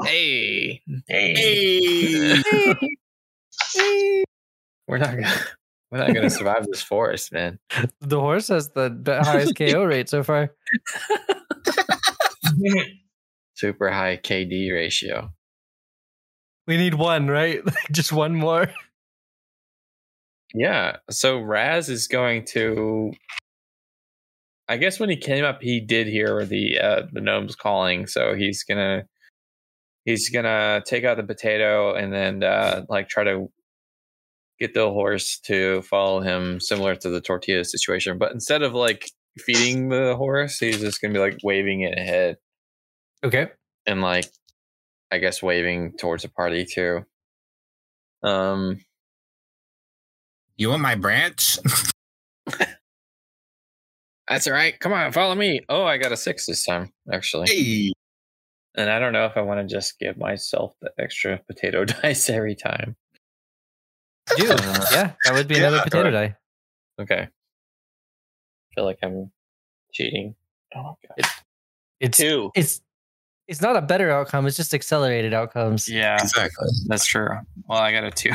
Hey, 0.04 0.82
Hey. 1.08 2.42
Hey! 3.74 4.24
we're 4.88 4.98
not 4.98 5.12
gonna 5.16 5.34
we're 5.92 6.00
not 6.00 6.14
gonna 6.14 6.30
survive 6.30 6.66
this 6.68 6.82
forest, 6.82 7.32
man. 7.32 7.60
the 8.02 8.20
horse 8.20 8.50
has 8.50 8.70
the 8.70 8.90
highest 9.24 9.56
KO 9.56 9.84
rate 9.86 10.10
so 10.10 10.24
far 10.24 10.52
Super 13.56 13.92
high 13.92 14.18
KD 14.18 14.72
ratio. 14.74 15.32
we 16.68 16.78
need 16.78 16.96
one 16.96 17.28
right 17.28 17.62
just 17.92 18.12
one 18.12 18.36
more 18.36 18.68
Yeah. 20.54 20.98
So 21.10 21.40
Raz 21.40 21.90
is 21.90 22.08
going 22.08 22.46
to. 22.54 23.14
I 24.74 24.78
guess 24.78 25.00
when 25.00 25.12
he 25.12 25.18
came 25.18 25.46
up, 25.46 25.62
he 25.62 25.80
did 25.80 26.08
hear 26.08 26.46
the 26.46 26.80
uh, 26.80 27.02
the 27.12 27.22
gnomes 27.22 27.56
calling, 27.56 28.08
so 28.08 28.34
he's 28.34 28.64
gonna 28.64 29.04
he's 30.04 30.32
gonna 30.32 30.82
take 30.84 31.04
out 31.04 31.18
the 31.18 31.24
potato 31.24 31.94
and 31.94 32.12
then 32.12 32.42
uh, 32.42 32.84
like 32.90 33.08
try 33.08 33.24
to 33.24 33.52
get 34.60 34.74
the 34.74 34.90
horse 34.90 35.40
to 35.46 35.84
follow 35.84 36.22
him, 36.22 36.60
similar 36.60 36.96
to 36.96 37.10
the 37.10 37.22
tortilla 37.22 37.64
situation. 37.64 38.18
But 38.18 38.32
instead 38.32 38.64
of 38.64 38.74
like 38.74 39.12
feeding 39.38 39.90
the 39.90 40.16
horse, 40.16 40.58
he's 40.58 40.80
just 40.80 41.00
gonna 41.00 41.14
be 41.14 41.20
like 41.20 41.38
waving 41.44 41.82
it 41.82 41.96
ahead 41.96 42.38
okay 43.24 43.50
and 43.86 44.02
like 44.02 44.26
I 45.12 45.20
guess 45.20 45.44
waving 45.44 45.98
towards 46.00 46.24
the 46.24 46.30
party 46.30 46.66
too. 46.66 47.06
Um. 48.24 48.80
You 50.58 50.70
want 50.70 50.82
my 50.82 50.96
branch? 50.96 51.60
That's 54.34 54.48
all 54.48 54.54
right. 54.54 54.80
Come 54.80 54.94
on, 54.94 55.12
follow 55.12 55.36
me. 55.36 55.62
Oh, 55.70 55.84
I 55.84 55.98
got 55.98 56.12
a 56.12 56.18
six 56.18 56.48
this 56.48 56.66
time, 56.66 56.92
actually. 57.12 57.48
hey. 57.50 57.92
And 58.76 58.90
I 58.90 58.98
don't 58.98 59.14
know 59.14 59.28
if 59.28 59.38
I 59.38 59.42
want 59.42 59.60
to 59.68 59.72
just 59.72 60.00
give 60.00 60.18
myself 60.18 60.74
the 60.82 60.90
extra 60.98 61.40
potato 61.48 61.86
dice 62.02 62.32
every 62.32 62.56
time. 62.56 62.96
do 64.36 64.50
Uh, 64.52 64.86
yeah 64.92 65.12
that 65.26 65.34
would 65.34 65.48
be 65.48 65.54
Yeah, 65.56 65.68
another 65.68 65.82
potato 65.84 66.06
alright. 66.08 66.32
die 66.32 67.04
Okay. 67.04 67.22
I 67.22 67.28
feel 68.74 68.86
like 68.86 68.98
I'm 69.04 69.32
cheating. 69.92 70.34
Oh 70.76 70.82
my 70.82 70.94
god. 71.22 71.30
it's 72.00 72.18
Two. 72.18 72.50
it's 72.56 72.82
it's 73.48 73.62
not 73.62 73.76
a 73.76 73.82
better 73.84 74.10
outcome 74.10 74.48
it's 74.48 74.58
just 74.58 74.74
accelerated 74.74 75.34
outcomes 75.36 75.88
Yeah, 75.88 76.16
Exactly. 76.20 76.68
that's 76.88 77.06
true. 77.06 77.30
Well, 77.70 77.78
I 77.78 77.92
got 77.92 78.06
a 78.06 78.10
two. 78.12 78.34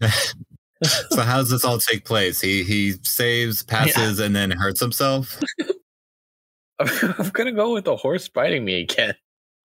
so 1.10 1.22
how 1.22 1.36
does 1.38 1.50
this 1.50 1.64
all 1.64 1.78
take 1.78 2.04
place? 2.04 2.40
He 2.40 2.62
he 2.62 2.94
saves, 3.02 3.62
passes, 3.62 4.18
and 4.18 4.34
then 4.34 4.50
hurts 4.50 4.80
himself. 4.80 5.38
I'm 6.78 7.28
gonna 7.30 7.52
go 7.52 7.74
with 7.74 7.84
the 7.84 7.96
horse 7.96 8.28
biting 8.28 8.64
me 8.64 8.80
again. 8.82 9.14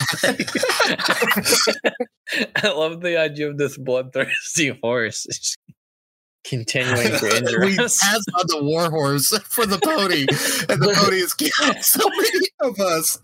I 2.56 2.68
love 2.68 3.02
the 3.02 3.18
idea 3.18 3.50
of 3.50 3.58
this 3.58 3.78
bloodthirsty 3.78 4.78
horse 4.84 5.56
continuing 6.46 7.18
to 7.18 7.38
injure 7.38 7.66
we 7.66 7.78
us. 7.80 8.02
on 8.36 8.46
the 8.48 8.64
war 8.64 8.90
horse 8.90 9.36
for 9.46 9.66
the 9.66 9.80
pony, 9.80 10.28
and 10.70 10.82
the 10.82 10.94
pony 10.96 11.20
has 11.22 11.34
killed 11.34 11.78
so 11.82 12.08
many 12.10 12.48
of 12.62 12.80
us. 12.80 13.18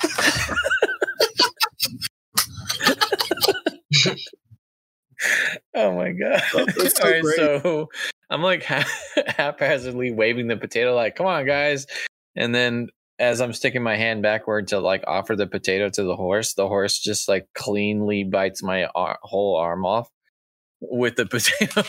Oh 5.76 5.95
my 5.95 6.11
god! 6.11 6.41
Oh, 6.53 6.65
that's 6.77 6.98
so 6.98 7.03
All 7.06 7.11
right, 7.11 7.22
great. 7.22 7.35
so 7.35 7.89
I'm 8.30 8.41
like 8.41 8.64
haphazardly 9.27 10.11
waving 10.11 10.48
the 10.48 10.57
potato, 10.57 10.95
like 10.95 11.15
"Come 11.15 11.26
on, 11.27 11.45
guys!" 11.45 11.88
And 12.35 12.53
then 12.56 12.89
as 13.19 13.39
I'm 13.41 13.53
sticking 13.53 13.84
my 13.84 13.95
hand 13.95 14.23
backward 14.23 14.69
to 14.69 14.80
like 14.80 15.03
offer 15.06 15.35
the 15.35 15.48
potato 15.48 15.89
to 15.89 16.03
the 16.03 16.15
horse, 16.15 16.53
the 16.53 16.68
horse 16.68 16.98
just 16.99 17.27
like 17.30 17.48
cleanly 17.53 18.23
bites 18.23 18.64
my 18.64 18.85
ar- 18.85 19.19
whole 19.22 19.57
arm 19.57 19.85
off 19.85 20.10
with 20.80 21.15
the 21.15 21.26
potato, 21.27 21.84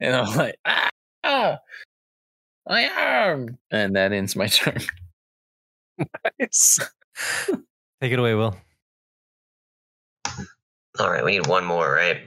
and 0.00 0.14
I'm 0.16 0.36
like, 0.36 0.56
"Ah, 1.24 1.58
my 2.66 2.88
arm!" 2.88 3.58
And 3.70 3.96
that 3.96 4.12
ends 4.12 4.34
my 4.34 4.46
turn. 4.48 4.78
Nice. 6.40 6.78
Take 8.00 8.12
it 8.12 8.18
away, 8.18 8.34
Will. 8.34 8.56
All 10.98 11.10
right, 11.10 11.24
we 11.24 11.32
need 11.32 11.46
one 11.46 11.64
more, 11.64 11.92
right? 11.92 12.18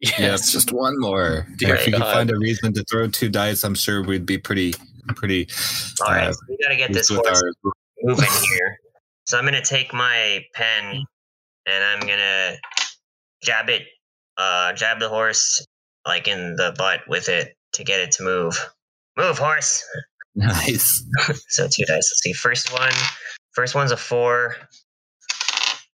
Yes, 0.00 0.50
just 0.50 0.72
one 0.72 0.98
more. 0.98 1.46
Dear 1.56 1.76
if 1.76 1.86
you 1.86 1.92
could 1.92 2.02
find 2.02 2.30
a 2.30 2.36
reason 2.38 2.72
to 2.74 2.84
throw 2.90 3.08
two 3.08 3.28
dice, 3.28 3.62
I'm 3.64 3.74
sure 3.74 4.02
we'd 4.02 4.26
be 4.26 4.36
pretty, 4.38 4.74
pretty. 5.14 5.48
All 6.00 6.08
right, 6.12 6.28
uh, 6.28 6.32
so 6.32 6.40
we 6.48 6.56
got 6.62 6.70
to 6.70 6.76
get 6.76 6.92
this 6.92 7.08
pleased 7.08 7.24
horse 7.24 7.42
our- 7.42 7.72
moving 8.02 8.28
here. 8.54 8.78
So 9.26 9.38
I'm 9.38 9.44
gonna 9.44 9.64
take 9.64 9.94
my 9.94 10.44
pen 10.54 11.04
and 11.66 11.84
I'm 11.84 12.00
gonna 12.00 12.56
jab 13.44 13.68
it, 13.68 13.82
uh, 14.36 14.72
jab 14.72 14.98
the 14.98 15.08
horse 15.08 15.64
like 16.04 16.26
in 16.26 16.56
the 16.56 16.74
butt 16.76 17.00
with 17.06 17.28
it 17.28 17.54
to 17.74 17.84
get 17.84 18.00
it 18.00 18.10
to 18.12 18.24
move. 18.24 18.58
Move, 19.16 19.38
horse. 19.38 19.84
Nice. 20.34 21.04
So 21.48 21.68
two 21.68 21.84
dice. 21.84 21.88
Let's 21.90 22.20
see. 22.22 22.32
First 22.32 22.72
one, 22.72 22.92
first 23.54 23.74
one's 23.74 23.92
a 23.92 23.98
four. 23.98 24.56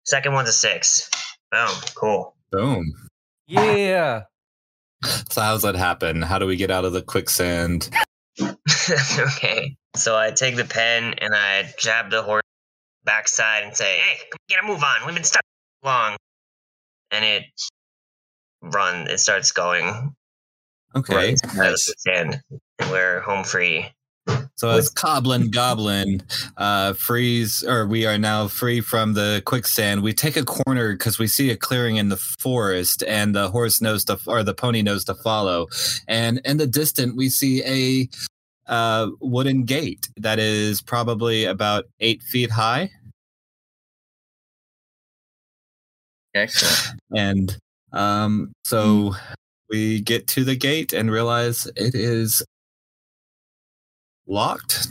Second 0.06 0.34
one's 0.34 0.50
a 0.50 0.54
six. 0.54 1.08
Boom. 1.54 1.70
Cool. 1.96 2.36
Boom. 2.52 2.94
Yeah. 3.48 4.24
So 5.30 5.42
how's 5.42 5.64
that 5.64 5.76
happen? 5.76 6.22
How 6.22 6.40
do 6.40 6.46
we 6.46 6.56
get 6.56 6.72
out 6.72 6.86
of 6.86 6.94
the 6.94 7.02
quicksand? 7.02 7.90
okay. 9.20 9.76
So 9.98 10.16
I 10.18 10.32
take 10.32 10.56
the 10.56 10.64
pen 10.64 11.16
and 11.18 11.36
I 11.36 11.74
jab 11.78 12.10
the 12.10 12.22
horse 12.22 12.44
backside 13.04 13.64
and 13.66 13.76
say, 13.76 13.98
"Hey, 13.98 14.18
come 14.32 14.38
get 14.48 14.64
a 14.64 14.66
move 14.66 14.82
on. 14.82 15.06
We've 15.06 15.14
been 15.14 15.26
stuck 15.26 15.44
long." 15.84 16.16
And 17.12 17.26
it 17.26 17.44
run. 18.62 19.08
It 19.10 19.20
starts 19.20 19.52
going. 19.52 20.16
Okay. 20.96 21.16
Right 21.16 21.40
Nice. 21.54 21.88
the 21.88 21.96
sand, 21.98 22.42
and 22.80 22.90
we're 22.90 23.20
home 23.20 23.44
free. 23.44 23.90
So 24.56 24.70
as 24.70 24.90
Coblin 24.90 25.52
Goblin 25.52 26.22
uh, 26.58 26.94
frees, 26.94 27.64
or 27.64 27.88
we 27.88 28.06
are 28.06 28.18
now 28.18 28.48
free 28.48 28.82
from 28.82 29.14
the 29.14 29.42
quicksand, 29.46 30.04
we 30.04 30.14
take 30.14 30.38
a 30.38 30.46
corner 30.46 30.94
because 30.94 31.18
we 31.18 31.28
see 31.28 31.50
a 31.50 31.58
clearing 31.58 31.98
in 31.98 32.10
the 32.10 32.18
forest, 32.18 33.04
and 33.08 33.36
the 33.36 33.50
horse 33.50 33.82
knows 33.82 34.06
to, 34.06 34.20
or 34.28 34.44
the 34.44 34.54
pony 34.54 34.82
knows 34.82 35.04
to 35.06 35.16
follow. 35.16 35.68
And 36.08 36.40
in 36.46 36.58
the 36.58 36.68
distant, 36.68 37.18
we 37.18 37.30
see 37.30 37.64
a 37.66 38.10
uh, 38.72 39.10
wooden 39.20 39.64
gate 39.64 40.08
that 40.18 40.40
is 40.40 40.82
probably 40.82 41.46
about 41.46 41.86
eight 42.00 42.22
feet 42.22 42.52
high. 42.52 42.92
Excellent. 46.36 47.02
And 47.16 47.58
um, 47.92 48.54
so 48.64 49.16
we 49.70 50.02
get 50.02 50.28
to 50.28 50.44
the 50.44 50.56
gate 50.56 50.94
and 50.94 51.12
realize 51.12 51.66
it 51.76 51.96
is 51.96 52.44
locked. 54.28 54.88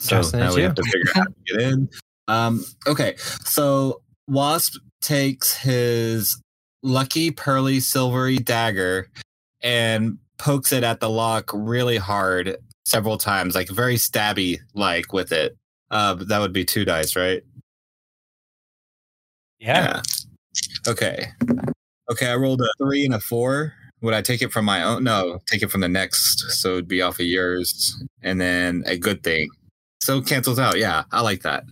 So 0.00 0.16
Justin, 0.16 0.40
now 0.40 0.50
we 0.54 0.60
you. 0.60 0.66
have 0.66 0.74
to 0.74 0.82
figure 0.82 1.10
out 1.10 1.16
how 1.16 1.24
to 1.24 1.34
get 1.46 1.60
in. 1.60 1.88
Um, 2.28 2.64
okay, 2.86 3.14
so 3.44 4.02
Wasp 4.28 4.76
takes 5.00 5.56
his 5.56 6.40
lucky 6.82 7.30
pearly 7.30 7.80
silvery 7.80 8.36
dagger 8.36 9.08
and 9.62 10.18
pokes 10.38 10.72
it 10.72 10.84
at 10.84 11.00
the 11.00 11.08
lock 11.08 11.50
really 11.54 11.96
hard 11.96 12.56
several 12.84 13.16
times, 13.16 13.54
like 13.54 13.68
very 13.68 13.96
stabby 13.96 14.58
like 14.74 15.12
with 15.12 15.32
it. 15.32 15.56
Uh, 15.90 16.14
that 16.14 16.38
would 16.38 16.52
be 16.52 16.64
two 16.64 16.84
dice, 16.84 17.16
right? 17.16 17.42
Yeah. 19.58 20.02
Okay. 20.86 21.28
Okay, 22.10 22.26
I 22.26 22.36
rolled 22.36 22.60
a 22.60 22.68
three 22.78 23.04
and 23.04 23.14
a 23.14 23.20
four. 23.20 23.74
Would 24.02 24.14
I 24.14 24.20
take 24.20 24.42
it 24.42 24.52
from 24.52 24.66
my 24.66 24.82
own? 24.82 25.04
No, 25.04 25.38
take 25.46 25.62
it 25.62 25.70
from 25.70 25.80
the 25.80 25.88
next. 25.88 26.40
So 26.50 26.72
it'd 26.72 26.88
be 26.88 27.00
off 27.00 27.18
of 27.18 27.26
yours. 27.26 28.02
And 28.22 28.40
then 28.40 28.82
a 28.86 28.98
good 28.98 29.22
thing. 29.22 29.48
So 30.02 30.18
it 30.18 30.26
cancels 30.26 30.58
out. 30.58 30.78
Yeah, 30.78 31.04
I 31.10 31.22
like 31.22 31.42
that. 31.42 31.64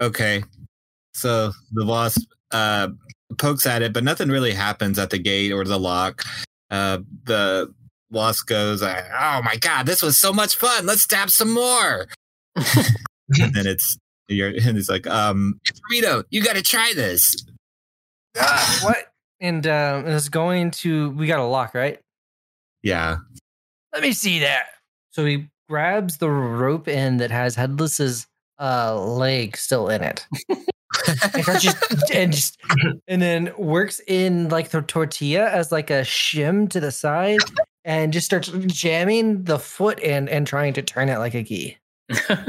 Okay. 0.00 0.44
So 1.14 1.52
the 1.72 1.86
wasp 1.86 2.28
uh, 2.50 2.88
pokes 3.38 3.64
at 3.64 3.80
it, 3.80 3.94
but 3.94 4.04
nothing 4.04 4.28
really 4.28 4.52
happens 4.52 4.98
at 4.98 5.08
the 5.08 5.18
gate 5.18 5.52
or 5.52 5.64
the 5.64 5.78
lock. 5.78 6.22
Uh, 6.70 6.98
the 7.24 7.72
wasp 8.10 8.46
goes, 8.48 8.82
uh, 8.82 9.02
Oh 9.18 9.40
my 9.42 9.56
God, 9.56 9.86
this 9.86 10.02
was 10.02 10.18
so 10.18 10.32
much 10.32 10.56
fun. 10.56 10.84
Let's 10.84 11.02
stab 11.02 11.30
some 11.30 11.52
more. 11.52 12.08
and 12.56 13.54
then 13.54 13.66
it's, 13.66 13.96
you're, 14.28 14.48
and 14.62 14.76
it's 14.76 14.90
like, 14.90 15.06
um, 15.06 15.58
Rito, 15.90 16.24
you 16.28 16.42
got 16.42 16.56
to 16.56 16.62
try 16.62 16.92
this. 16.94 17.34
Ah, 18.38 18.80
what? 18.82 19.11
And 19.42 19.66
um, 19.66 20.06
it's 20.06 20.30
going 20.30 20.70
to. 20.70 21.10
We 21.10 21.26
got 21.26 21.40
a 21.40 21.44
lock, 21.44 21.74
right? 21.74 22.00
Yeah. 22.82 23.18
Let 23.92 24.02
me 24.02 24.12
see 24.12 24.38
that. 24.38 24.66
So 25.10 25.26
he 25.26 25.48
grabs 25.68 26.18
the 26.18 26.30
rope 26.30 26.88
end 26.88 27.20
that 27.20 27.30
has 27.30 27.54
Headless's 27.54 28.26
uh, 28.58 28.98
leg 28.98 29.56
still 29.56 29.88
in 29.88 30.02
it, 30.02 30.26
and, 30.48 31.60
just, 31.60 32.10
and 32.14 32.32
just 32.32 32.60
and 33.08 33.20
then 33.20 33.52
works 33.58 34.00
in 34.06 34.48
like 34.48 34.70
the 34.70 34.82
tortilla 34.82 35.48
as 35.50 35.72
like 35.72 35.90
a 35.90 36.02
shim 36.02 36.70
to 36.70 36.80
the 36.80 36.92
side, 36.92 37.40
and 37.84 38.12
just 38.12 38.26
starts 38.26 38.48
jamming 38.66 39.44
the 39.44 39.58
foot 39.58 39.98
in 40.00 40.28
and 40.28 40.46
trying 40.46 40.72
to 40.74 40.82
turn 40.82 41.08
it 41.08 41.18
like 41.18 41.34
a 41.34 41.42
key. 41.42 41.76
I 42.28 42.46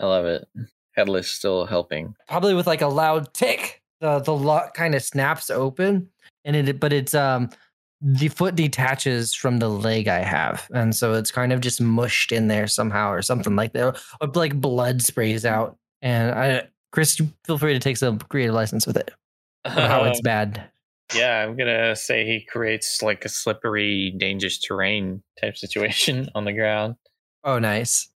love 0.00 0.26
it. 0.26 0.46
Headless 0.92 1.30
still 1.30 1.64
helping. 1.64 2.14
Probably 2.26 2.54
with 2.54 2.66
like 2.66 2.82
a 2.82 2.88
loud 2.88 3.32
tick, 3.32 3.77
the 4.00 4.20
the 4.20 4.34
lock 4.34 4.74
kind 4.74 4.94
of 4.94 5.02
snaps 5.02 5.50
open, 5.50 6.08
and 6.44 6.56
it 6.56 6.80
but 6.80 6.92
it's 6.92 7.14
um 7.14 7.50
the 8.00 8.28
foot 8.28 8.54
detaches 8.54 9.34
from 9.34 9.58
the 9.58 9.68
leg 9.68 10.06
I 10.08 10.20
have, 10.20 10.68
and 10.72 10.94
so 10.94 11.14
it's 11.14 11.30
kind 11.30 11.52
of 11.52 11.60
just 11.60 11.80
mushed 11.80 12.30
in 12.32 12.48
there 12.48 12.66
somehow 12.66 13.10
or 13.10 13.22
something 13.22 13.56
like 13.56 13.72
that, 13.72 14.00
or 14.20 14.28
like 14.34 14.60
blood 14.60 15.02
sprays 15.02 15.44
out. 15.44 15.76
And 16.00 16.30
I, 16.38 16.68
Chris, 16.92 17.20
feel 17.44 17.58
free 17.58 17.72
to 17.72 17.80
take 17.80 17.96
some 17.96 18.18
creative 18.18 18.54
license 18.54 18.86
with 18.86 18.96
it. 18.96 19.12
How 19.64 20.04
it's 20.04 20.20
bad. 20.24 20.70
Yeah, 21.14 21.42
I'm 21.42 21.56
gonna 21.56 21.96
say 21.96 22.24
he 22.24 22.44
creates 22.44 23.02
like 23.02 23.24
a 23.24 23.28
slippery, 23.28 24.14
dangerous 24.16 24.58
terrain 24.58 25.22
type 25.40 25.56
situation 25.56 26.28
on 26.34 26.44
the 26.44 26.52
ground. 26.52 26.96
Oh, 27.42 27.58
nice. 27.58 28.10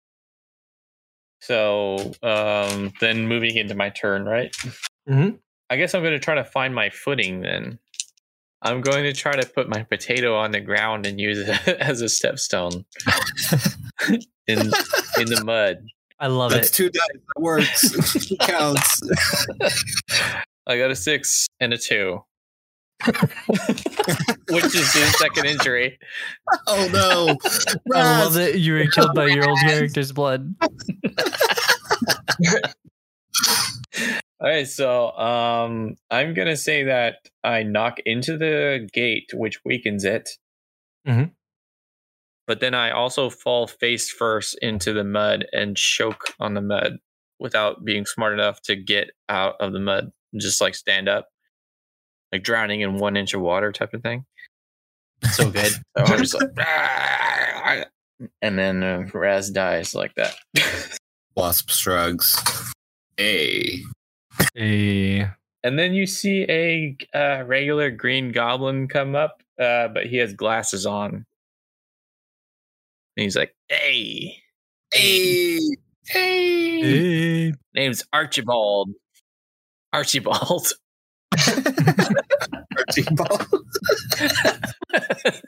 So 1.40 2.12
um, 2.22 2.92
then 3.00 3.26
moving 3.26 3.56
into 3.56 3.74
my 3.74 3.90
turn, 3.90 4.24
right? 4.24 4.54
Mhm. 5.08 5.38
I 5.70 5.76
guess 5.76 5.94
I'm 5.94 6.02
gonna 6.02 6.18
try 6.18 6.34
to 6.34 6.44
find 6.44 6.74
my 6.74 6.90
footing. 6.90 7.40
Then 7.42 7.78
I'm 8.62 8.80
going 8.82 9.04
to 9.04 9.12
try 9.12 9.32
to 9.32 9.46
put 9.48 9.68
my 9.68 9.82
potato 9.84 10.36
on 10.36 10.50
the 10.50 10.60
ground 10.60 11.06
and 11.06 11.18
use 11.20 11.38
it 11.38 11.48
as 11.80 12.02
a 12.02 12.06
stepstone 12.06 12.84
in 14.46 14.58
in 14.58 15.26
the 15.28 15.42
mud. 15.44 15.78
I 16.18 16.26
love 16.26 16.50
That's 16.50 16.68
it. 16.68 16.74
two 16.74 16.90
dice. 16.90 17.02
That 17.12 17.40
works. 17.42 18.26
It 18.32 18.38
counts. 18.40 19.00
I 20.66 20.76
got 20.76 20.90
a 20.90 20.96
six 20.96 21.46
and 21.58 21.72
a 21.72 21.78
two, 21.78 22.22
which 24.50 24.64
is 24.66 24.92
his 24.92 25.18
second 25.18 25.46
injury. 25.46 25.98
Oh 26.66 26.88
no. 26.92 27.36
I 27.94 28.18
love 28.18 28.34
Raz. 28.34 28.34
that 28.34 28.58
you 28.60 28.74
were 28.74 28.86
killed 28.86 29.14
by 29.14 29.28
your 29.28 29.48
old 29.48 29.58
character's 29.60 30.12
blood. 30.12 30.54
All 34.40 34.48
right, 34.48 34.66
so 34.66 35.10
um, 35.12 35.96
I'm 36.10 36.32
gonna 36.32 36.56
say 36.56 36.84
that 36.84 37.16
I 37.44 37.62
knock 37.62 37.98
into 38.06 38.38
the 38.38 38.88
gate, 38.92 39.30
which 39.34 39.60
weakens 39.64 40.04
it. 40.04 40.30
Mhm. 41.06 41.32
But 42.46 42.60
then 42.60 42.74
I 42.74 42.90
also 42.90 43.28
fall 43.28 43.66
face 43.66 44.10
first 44.10 44.58
into 44.62 44.92
the 44.92 45.04
mud 45.04 45.46
and 45.52 45.76
choke 45.76 46.24
on 46.40 46.54
the 46.54 46.62
mud 46.62 46.98
without 47.38 47.84
being 47.84 48.06
smart 48.06 48.32
enough 48.32 48.62
to 48.62 48.76
get 48.76 49.10
out 49.28 49.56
of 49.60 49.72
the 49.72 49.78
mud. 49.78 50.10
Just 50.36 50.60
like 50.60 50.74
stand 50.74 51.08
up, 51.08 51.28
like 52.32 52.42
drowning 52.42 52.80
in 52.80 52.96
one 52.96 53.16
inch 53.16 53.34
of 53.34 53.40
water 53.42 53.72
type 53.72 53.92
of 53.92 54.02
thing. 54.02 54.24
So 55.32 55.50
good. 55.50 55.70
So 55.70 55.80
I'm 55.96 56.18
just 56.18 56.34
like, 56.34 57.88
and 58.40 58.58
then 58.58 58.82
uh, 58.82 59.06
Raz 59.12 59.50
dies 59.50 59.94
like 59.94 60.14
that. 60.14 60.34
Wasp 61.36 61.68
shrugs. 61.68 62.42
Hey. 63.16 63.80
Hey. 64.54 65.28
And 65.62 65.78
then 65.78 65.92
you 65.94 66.06
see 66.06 66.46
a 66.48 66.96
uh, 67.14 67.44
regular 67.44 67.90
green 67.90 68.32
goblin 68.32 68.88
come 68.88 69.14
up, 69.14 69.42
uh, 69.58 69.88
but 69.88 70.06
he 70.06 70.16
has 70.18 70.32
glasses 70.32 70.86
on. 70.86 71.26
And 73.16 73.24
he's 73.24 73.36
like, 73.36 73.54
"Hey, 73.68 74.40
Hey. 74.92 75.60
Hey. 76.06 77.52
Name's 77.74 78.04
Archibald. 78.12 78.90
Archibald. 79.92 80.66
Archibald. 82.76 83.46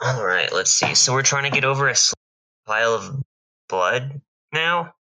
All 0.00 0.24
right, 0.24 0.52
let's 0.52 0.72
see. 0.72 0.94
So 0.96 1.12
we're 1.12 1.22
trying 1.22 1.44
to 1.44 1.50
get 1.50 1.64
over 1.64 1.88
a 1.88 1.94
pile 2.66 2.94
of 2.94 3.22
blood 3.68 4.20
now. 4.52 4.94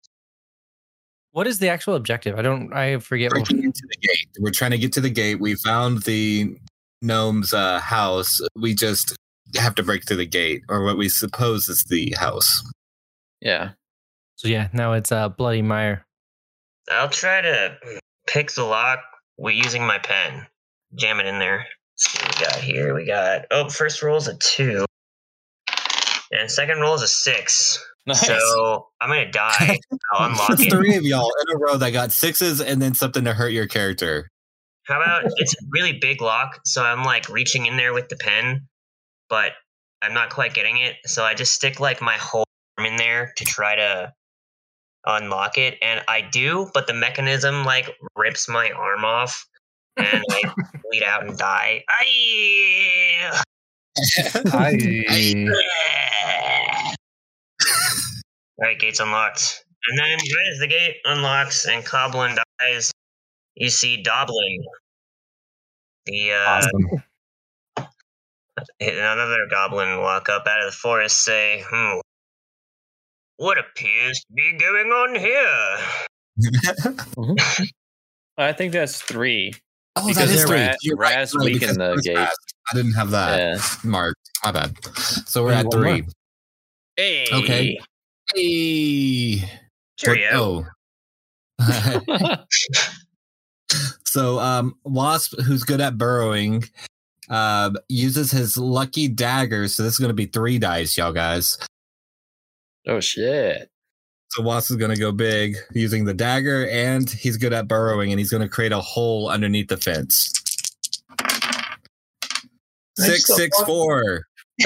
What 1.35 1.49
is 1.49 1.59
the 1.59 1.69
actual 1.69 1.97
objective? 1.97 2.39
I 2.39 2.43
don't. 2.43 2.73
I 2.73 2.99
forget. 2.99 3.33
What, 3.33 3.49
Breaking 3.49 3.65
into 3.65 3.83
the 3.91 3.97
gate. 3.97 4.29
We're 4.39 4.53
trying 4.53 4.71
to 4.71 4.79
get 4.79 4.93
to 4.93 5.01
the 5.01 5.11
gate. 5.11 5.41
We 5.41 5.57
found 5.57 6.05
the 6.05 6.57
gnome's 7.03 7.53
uh, 7.53 7.81
house. 7.81 8.41
We 8.55 8.73
just 8.73 9.17
have 9.57 9.75
to 9.75 9.83
break 9.83 10.07
through 10.07 10.19
the 10.19 10.27
gate, 10.27 10.63
or 10.69 10.85
what 10.85 10.97
we 10.97 11.09
suppose 11.09 11.69
is 11.69 11.83
the 11.89 12.15
house. 12.17 12.63
Yeah. 13.41 13.71
so 14.37 14.47
yeah, 14.47 14.69
now 14.73 14.93
it's 14.93 15.11
uh, 15.11 15.29
bloody 15.29 15.61
mire. 15.61 16.07
I'll 16.89 17.09
try 17.09 17.41
to 17.41 17.79
pick 18.29 18.53
the 18.53 18.63
lock 18.63 19.01
with 19.37 19.57
using 19.57 19.85
my 19.85 19.99
pen. 19.99 20.47
Jam 20.95 21.19
it 21.19 21.27
in 21.27 21.41
there. 21.41 21.67
Let's 21.95 22.13
see 22.13 22.25
what 22.25 22.39
we 22.39 22.45
got 22.47 22.57
here. 22.61 22.95
We 22.95 23.07
got 23.07 23.47
oh, 23.51 23.69
first 23.71 24.05
roll 24.05 24.19
is 24.19 24.29
a 24.29 24.37
two, 24.37 24.87
and 26.31 26.49
second 26.49 26.79
roll 26.79 26.95
is 26.95 27.03
a 27.03 27.09
six. 27.09 27.85
Nice. 28.07 28.27
So 28.27 28.89
I'm 29.01 29.09
gonna 29.09 29.31
die. 29.31 29.79
I'll 30.13 30.31
unlock 30.31 30.51
It's 30.51 30.63
it. 30.63 30.71
three 30.71 30.95
of 30.95 31.05
y'all 31.05 31.33
in 31.49 31.57
a 31.57 31.59
row 31.59 31.79
that 31.79 31.91
got 31.91 32.13
sixes 32.13 32.61
and 32.61 32.81
then 32.83 32.95
something 32.95 33.25
to 33.25 33.33
hurt 33.33 33.53
your 33.53 33.67
character. 33.67 34.29
How 34.87 35.01
about 35.01 35.25
it's 35.37 35.55
a 35.55 35.65
really 35.73 35.95
big 35.95 36.21
lock, 36.21 36.61
so 36.67 36.83
I'm 36.83 37.05
like 37.05 37.27
reaching 37.31 37.65
in 37.65 37.79
there 37.79 37.95
with 37.95 38.11
the 38.11 38.17
pen, 38.17 38.69
but 39.31 39.53
I'm 40.03 40.13
not 40.13 40.29
quite 40.29 40.53
getting 40.53 40.77
it. 40.77 40.97
So 41.07 41.25
I 41.25 41.33
just 41.33 41.55
stick 41.55 41.81
like 41.81 42.03
my 42.03 42.19
whole 42.19 42.45
arm 42.77 42.87
in 42.87 42.97
there 42.97 43.33
to 43.39 43.45
try 43.47 43.77
to 43.77 44.13
unlock 45.07 45.57
it, 45.57 45.79
and 45.81 46.03
I 46.07 46.21
do, 46.21 46.71
but 46.75 46.87
the 46.87 46.93
mechanism 46.93 47.65
like 47.65 47.97
rips 48.17 48.47
my 48.47 48.71
arm 48.73 49.07
off, 49.07 49.47
and 49.97 50.23
I 50.31 50.43
bleed 50.91 51.03
out 51.03 51.27
and 51.27 51.39
die. 51.39 51.83
Aye! 51.89 53.41
All 57.63 57.77
right, 58.61 58.79
gate's 58.79 59.01
unlocked. 59.01 59.65
And 59.89 59.99
then 59.99 60.11
right 60.19 60.49
as 60.53 60.59
the 60.61 60.67
gate 60.67 60.97
unlocks 61.05 61.67
and 61.67 61.85
Coblin 61.85 62.37
dies, 62.61 62.91
you 63.57 63.69
see 63.69 64.03
Doblin. 64.03 64.65
The 66.07 66.33
uh, 66.33 66.37
Awesome. 66.37 67.03
another 68.81 69.47
goblin 69.51 70.01
walk 70.01 70.29
up 70.29 70.47
out 70.47 70.61
of 70.61 70.67
the 70.67 70.73
forest, 70.77 71.25
say, 71.25 71.65
"Hmm, 71.69 71.99
what 73.37 73.59
appears 73.59 74.21
to 74.21 74.33
be 74.35 74.53
going 74.59 74.89
on 74.89 75.15
here?" 75.19 75.79
I 78.39 78.53
think 78.53 78.73
that's 78.73 79.01
three. 79.01 79.55
Oh, 79.97 80.07
Because 80.09 80.29
that 80.29 80.35
is 80.35 80.37
they're 80.39 80.47
three. 80.47 80.67
Ra- 80.67 80.75
You're 80.83 80.97
right, 80.97 81.15
Raz 81.17 81.35
no, 81.35 81.45
weakened 81.45 81.61
because 81.79 81.97
the 81.97 82.03
gate. 82.03 82.17
Raz. 82.17 82.35
I 82.73 82.77
didn't 82.77 82.93
have 82.95 83.11
that 83.11 83.39
Yeah. 83.39 83.63
marked. 83.85 84.19
My 84.45 84.51
bad. 84.53 84.77
So 84.97 85.43
we're 85.45 85.53
Only 85.53 85.61
at 85.61 85.67
one 85.67 85.81
three. 85.83 86.05
Hey. 86.97 87.27
Okay. 87.33 87.79
Hey. 88.35 89.51
Cheerio. 89.97 90.31
Oh. 90.33 90.67
so 94.05 94.39
um 94.39 94.77
Wasp, 94.85 95.41
who's 95.41 95.65
good 95.65 95.81
at 95.81 95.99
burrowing, 95.99 96.65
uh, 97.29 97.71
uses 97.89 98.31
his 98.31 98.57
lucky 98.57 99.09
dagger. 99.09 99.69
So 99.69 99.83
this 99.83 99.95
is 99.95 99.99
gonna 99.99 100.13
be 100.15 100.27
three 100.27 100.59
dice, 100.59 100.97
y'all 100.97 101.13
guys. 101.13 101.59
oh 102.87 103.01
shit. 103.01 103.71
So 104.31 104.43
Wasp 104.43 104.71
is 104.71 104.77
gonna 104.77 104.97
go 104.97 105.13
big 105.13 105.57
using 105.73 106.05
the 106.05 106.15
dagger, 106.15 106.69
and 106.69 107.09
he's 107.09 107.37
good 107.37 107.53
at 107.53 107.69
burrowing, 107.69 108.11
and 108.13 108.19
he's 108.19 108.31
gonna 108.31 108.49
create 108.49 108.73
a 108.73 108.81
hole 108.81 109.29
underneath 109.29 109.69
the 109.69 109.77
fence. 109.77 110.33
Six 112.97 113.35
six 113.35 113.61
four. 113.63 114.27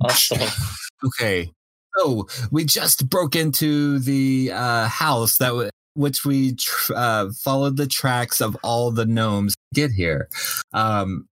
Awesome. 0.00 0.40
Okay. 1.04 1.50
So 1.98 2.28
we 2.52 2.64
just 2.64 3.10
broke 3.10 3.34
into 3.34 3.98
the 3.98 4.52
uh, 4.52 4.86
house 4.86 5.38
that 5.38 5.48
w- 5.48 5.70
which 5.94 6.24
we 6.24 6.54
tr- 6.54 6.94
uh, 6.94 7.30
followed 7.42 7.76
the 7.76 7.88
tracks 7.88 8.40
of 8.40 8.56
all 8.62 8.92
the 8.92 9.04
gnomes 9.04 9.54
get 9.74 9.90
here. 9.90 10.28
Um, 10.72 11.26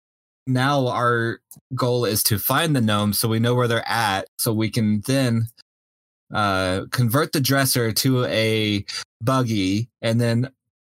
now 0.48 0.88
our 0.88 1.40
goal 1.76 2.06
is 2.06 2.24
to 2.24 2.40
find 2.40 2.76
the 2.76 2.82
gnomes 2.82 3.20
so 3.20 3.28
we 3.28 3.40
know 3.40 3.56
where 3.56 3.68
they're 3.68 3.88
at, 3.88 4.28
so 4.38 4.54
we 4.54 4.70
can 4.70 5.02
then 5.02 5.48
uh, 6.34 6.86
convert 6.92 7.34
the 7.34 7.42
dresser 7.42 7.92
to 7.92 8.24
a 8.26 8.86
buggy, 9.22 9.90
and 10.02 10.20
then 10.22 10.50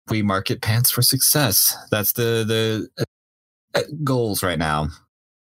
we 0.08 0.22
market 0.22 0.60
pants 0.60 0.90
for 0.90 1.02
success. 1.02 1.76
That's 1.90 2.12
the 2.12 2.44
the 2.46 3.06
uh, 3.74 3.82
goals 4.04 4.42
right 4.42 4.58
now. 4.58 4.88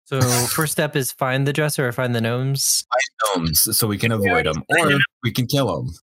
So 0.07 0.21
first 0.21 0.73
step 0.73 0.97
is 0.97 1.13
find 1.13 1.47
the 1.47 1.53
dresser 1.53 1.89
or 1.89 1.93
find 1.93 2.15
the 2.15 2.21
gnomes. 2.21 2.85
Find 2.91 3.47
gnomes, 3.47 3.77
so 3.77 3.87
we 3.87 3.97
can 3.99 4.13
avoid 4.13 4.45
them, 4.47 4.63
or 4.69 4.99
we 5.23 5.33
can 5.33 5.47
kill 5.47 5.75
them. 5.83 5.95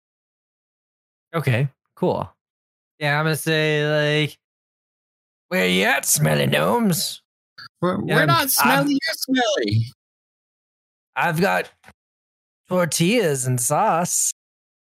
Okay, 1.36 1.70
cool. 1.96 2.30
Yeah, 3.00 3.20
I'm 3.20 3.26
gonna 3.26 3.36
say 3.36 4.24
like, 4.24 4.38
where 5.50 5.68
you 5.68 5.84
at, 5.86 6.06
smelly 6.06 6.48
gnomes? 6.48 7.22
We're, 7.80 8.04
Yeah, 8.06 8.16
we're 8.16 8.20
I'm- 8.22 8.28
not 8.28 8.50
smelly. 8.50 8.94
You're 8.94 9.16
smelly. 9.38 9.86
I've 11.16 11.40
got 11.42 11.70
tortillas 12.70 13.46
and 13.46 13.60
sauce, 13.62 14.32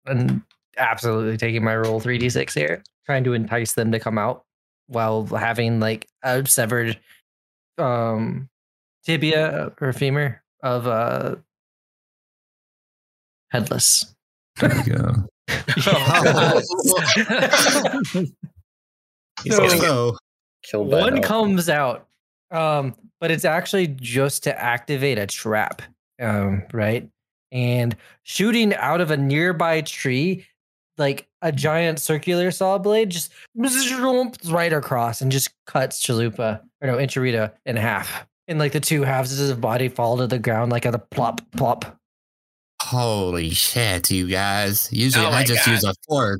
and 0.06 0.42
absolutely 0.78 1.38
taking 1.38 1.64
my 1.64 1.76
roll 1.78 2.00
three 2.00 2.18
d 2.18 2.30
six 2.30 2.54
here, 2.54 2.84
trying 3.06 3.24
to 3.24 3.34
entice 3.34 3.74
them 3.74 3.92
to 3.94 4.00
come 4.00 4.18
out 4.18 4.44
while 4.88 5.26
having 5.28 5.80
like 5.80 6.08
a 6.24 6.46
severed 6.46 7.00
um 7.78 8.50
tibia 9.08 9.72
or 9.80 9.94
femur 9.94 10.42
of 10.64 10.86
uh 10.86 11.36
headless. 13.50 14.14
There 14.60 14.76
you 14.86 14.94
go. 14.96 15.14
He's 19.44 19.56
So- 19.56 19.60
gonna 19.62 19.70
get 19.70 19.82
So, 19.82 20.18
killed 20.64 20.88
One 20.92 21.16
that. 21.16 21.24
comes 21.24 21.70
out, 21.70 22.08
um, 22.52 22.96
but 23.22 23.32
it's 23.32 23.46
actually 23.46 23.88
just 23.88 24.44
to 24.44 24.62
activate 24.62 25.18
a 25.18 25.26
trap, 25.28 25.82
um, 26.22 26.64
right? 26.74 27.08
And 27.52 27.96
shooting 28.24 28.74
out 28.76 29.00
of 29.00 29.12
a 29.12 29.16
nearby 29.18 29.82
tree, 29.82 30.46
like 30.98 31.28
a 31.42 31.52
giant 31.54 32.02
circular 32.02 32.52
saw 32.52 32.78
blade, 32.78 33.12
just 33.12 33.32
right 33.56 34.74
across 34.74 35.22
and 35.22 35.32
just 35.32 35.52
cuts 35.68 36.04
Chalupa 36.06 36.62
or 36.82 36.88
no 36.88 36.98
Incharita 36.98 37.54
in 37.66 37.78
half. 37.78 38.26
And 38.48 38.60
like 38.60 38.72
the 38.72 38.80
two 38.80 39.03
halves 39.03 39.34
of 39.34 39.40
his 39.40 39.53
body 39.53 39.90
fall 39.90 40.18
to 40.18 40.28
the 40.28 40.40
ground 40.40 40.72
like 40.72 40.86
at 40.86 40.95
a 40.95 40.99
plop 40.99 41.41
plop. 41.57 41.98
holy 42.82 43.49
shit, 43.49 44.10
you 44.10 44.28
guys. 44.28 44.88
Usually 44.91 45.26
Oh 45.26 45.30
I 45.30 45.44
just 45.44 45.65
God. 45.65 45.72
use 45.74 45.84
a 45.84 45.94
fork. 46.07 46.40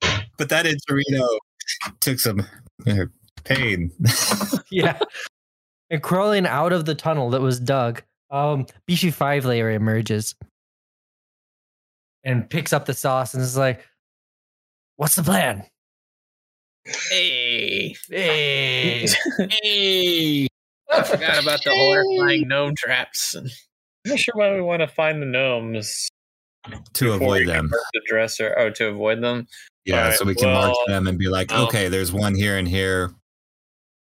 but 0.36 0.48
that 0.48 0.66
Torino 0.88 1.28
took 2.00 2.18
some 2.18 2.40
uh, 2.86 3.04
pain. 3.44 3.90
yeah. 4.70 4.98
And 5.90 6.02
crawling 6.02 6.46
out 6.46 6.72
of 6.72 6.86
the 6.86 6.94
tunnel 6.94 7.30
that 7.30 7.40
was 7.40 7.60
dug, 7.60 8.02
um, 8.30 8.66
Beefy 8.86 9.10
Five 9.12 9.44
Layer 9.44 9.70
emerges 9.70 10.34
and 12.24 12.48
picks 12.50 12.72
up 12.72 12.86
the 12.86 12.94
sauce 12.94 13.34
and 13.34 13.42
is 13.42 13.56
like, 13.56 13.86
What's 14.96 15.14
the 15.16 15.22
plan? 15.22 15.64
Hey. 16.84 17.96
Hey. 18.10 19.06
hey. 19.62 20.46
I 20.92 21.02
forgot 21.02 21.42
about 21.42 21.60
the 21.64 21.70
horrifying 21.70 22.48
gnome 22.48 22.74
traps. 22.76 23.34
I'm 23.36 23.48
not 24.06 24.18
sure 24.18 24.34
why 24.36 24.54
we 24.54 24.60
want 24.60 24.80
to 24.80 24.88
find 24.88 25.22
the 25.22 25.26
gnomes 25.26 26.08
To 26.94 27.12
avoid 27.12 27.48
them. 27.48 27.70
The 27.70 28.02
dresser. 28.06 28.54
Oh, 28.58 28.70
to 28.70 28.88
avoid 28.88 29.22
them. 29.22 29.46
Yeah, 29.86 30.02
Alright, 30.02 30.18
so 30.18 30.24
we 30.24 30.34
can 30.34 30.52
mark 30.52 30.74
them 30.86 31.06
and 31.06 31.18
be 31.18 31.28
like, 31.28 31.50
well- 31.50 31.66
okay, 31.66 31.88
there's 31.88 32.12
one 32.12 32.34
here 32.34 32.56
and 32.56 32.68
here. 32.68 33.12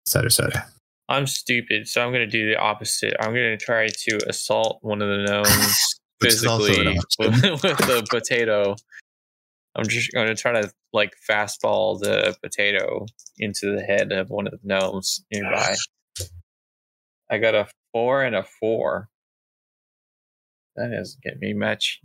Et 0.07 0.09
cetera, 0.09 0.27
et 0.27 0.33
cetera. 0.33 0.67
I'm 1.09 1.27
stupid, 1.27 1.87
so 1.87 2.03
I'm 2.03 2.13
going 2.13 2.29
to 2.29 2.31
do 2.31 2.49
the 2.49 2.57
opposite. 2.57 3.15
I'm 3.21 3.35
going 3.35 3.57
to 3.57 3.63
try 3.63 3.89
to 3.89 4.21
assault 4.29 4.79
one 4.83 5.03
of 5.03 5.09
the 5.09 5.25
gnomes 5.25 5.97
Which 6.21 6.33
is 6.33 6.47
also 6.47 6.73
an 6.73 6.97
physically 7.19 7.43
with, 7.53 7.63
with 7.63 7.79
the 7.79 8.07
potato. 8.09 8.77
I'm 9.77 9.87
just 9.89 10.13
going 10.13 10.29
to 10.29 10.35
try 10.35 10.53
to 10.61 10.71
like 10.93 11.15
fastball 11.29 11.99
the 11.99 12.37
potato 12.43 13.07
into 13.39 13.75
the 13.75 13.83
head 13.83 14.13
of 14.13 14.31
one 14.31 14.47
of 14.47 14.53
the 14.53 14.59
gnomes 14.63 15.25
nearby. 15.33 15.75
I 17.31 17.39
got 17.39 17.55
a 17.55 17.67
four 17.93 18.23
and 18.23 18.37
a 18.37 18.45
four. 18.61 19.09
That 20.77 20.91
doesn't 20.91 21.23
get 21.23 21.39
me 21.41 21.53
much. 21.55 22.01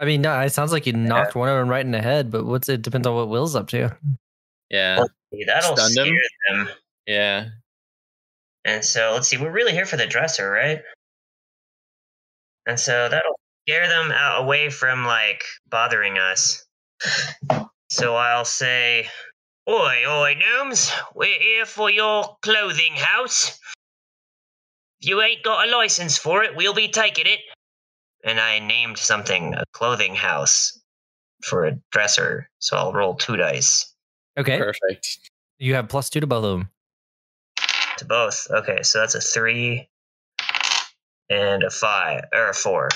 I 0.00 0.04
mean, 0.04 0.22
no, 0.22 0.38
it 0.40 0.50
sounds 0.50 0.72
like 0.72 0.86
you 0.86 0.92
knocked 0.94 1.34
one 1.34 1.48
of 1.48 1.56
them 1.56 1.68
right 1.68 1.84
in 1.84 1.90
the 1.90 2.00
head, 2.02 2.30
but 2.30 2.46
what's 2.46 2.68
it 2.68 2.82
depends 2.82 3.06
on 3.06 3.14
what 3.14 3.28
Will's 3.28 3.54
up 3.54 3.68
to. 3.68 3.96
Yeah, 4.70 5.04
That'll 5.46 5.76
Stunned 5.76 5.92
scare 5.92 6.06
him? 6.06 6.18
them. 6.48 6.68
yeah. 7.06 7.48
And 8.64 8.84
so 8.84 9.12
let's 9.14 9.28
see, 9.28 9.36
we're 9.36 9.50
really 9.52 9.72
here 9.72 9.86
for 9.86 9.96
the 9.96 10.06
dresser, 10.06 10.50
right? 10.50 10.80
And 12.66 12.78
so 12.78 13.08
that'll 13.08 13.38
scare 13.66 13.88
them 13.88 14.10
out 14.12 14.42
away 14.42 14.70
from 14.70 15.04
like 15.04 15.44
bothering 15.68 16.18
us. 16.18 16.64
So 17.88 18.14
I'll 18.14 18.44
say, 18.44 19.08
"Oi, 19.68 20.04
oi, 20.06 20.34
gnomes! 20.34 20.92
We're 21.14 21.40
here 21.40 21.66
for 21.66 21.90
your 21.90 22.36
clothing 22.42 22.94
house. 22.94 23.58
If 25.00 25.08
you 25.08 25.20
ain't 25.22 25.42
got 25.42 25.66
a 25.66 25.70
license 25.70 26.18
for 26.18 26.44
it, 26.44 26.54
we'll 26.56 26.74
be 26.74 26.88
taking 26.88 27.26
it." 27.26 27.40
And 28.24 28.38
I 28.38 28.58
named 28.58 28.98
something 28.98 29.54
a 29.54 29.64
clothing 29.72 30.14
house 30.14 30.78
for 31.42 31.64
a 31.64 31.72
dresser, 31.90 32.50
so 32.58 32.76
I'll 32.76 32.92
roll 32.92 33.14
two 33.14 33.36
dice 33.36 33.90
Okay. 34.38 34.58
Perfect. 34.58 35.30
You 35.58 35.74
have 35.74 35.88
plus 35.88 36.08
two 36.08 36.20
to 36.20 36.26
both 36.26 36.44
of 36.44 36.58
them. 36.58 36.70
to 37.98 38.04
both. 38.06 38.46
Okay, 38.50 38.82
so 38.82 39.00
that's 39.00 39.14
a 39.14 39.20
three 39.20 39.90
and 41.28 41.62
a 41.62 41.70
five 41.70 42.24
or 42.32 42.48
a 42.48 42.54
four. 42.54 42.88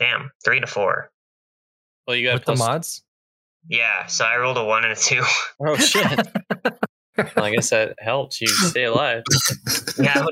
Damn, 0.00 0.32
three 0.44 0.58
to 0.58 0.66
four. 0.66 1.11
Well, 2.06 2.16
you 2.16 2.26
got 2.26 2.34
With 2.34 2.44
plus. 2.44 2.58
the 2.58 2.64
mods? 2.64 3.02
Yeah, 3.68 4.06
so 4.06 4.24
I 4.24 4.36
rolled 4.38 4.58
a 4.58 4.64
one 4.64 4.84
and 4.84 4.92
a 4.92 4.96
two. 4.96 5.22
Oh 5.60 5.76
shit! 5.76 6.04
well, 7.16 7.44
I 7.44 7.50
guess 7.54 7.70
that 7.70 7.94
helps 8.00 8.40
you 8.40 8.48
stay 8.48 8.84
alive. 8.84 9.22
yeah, 9.98 10.24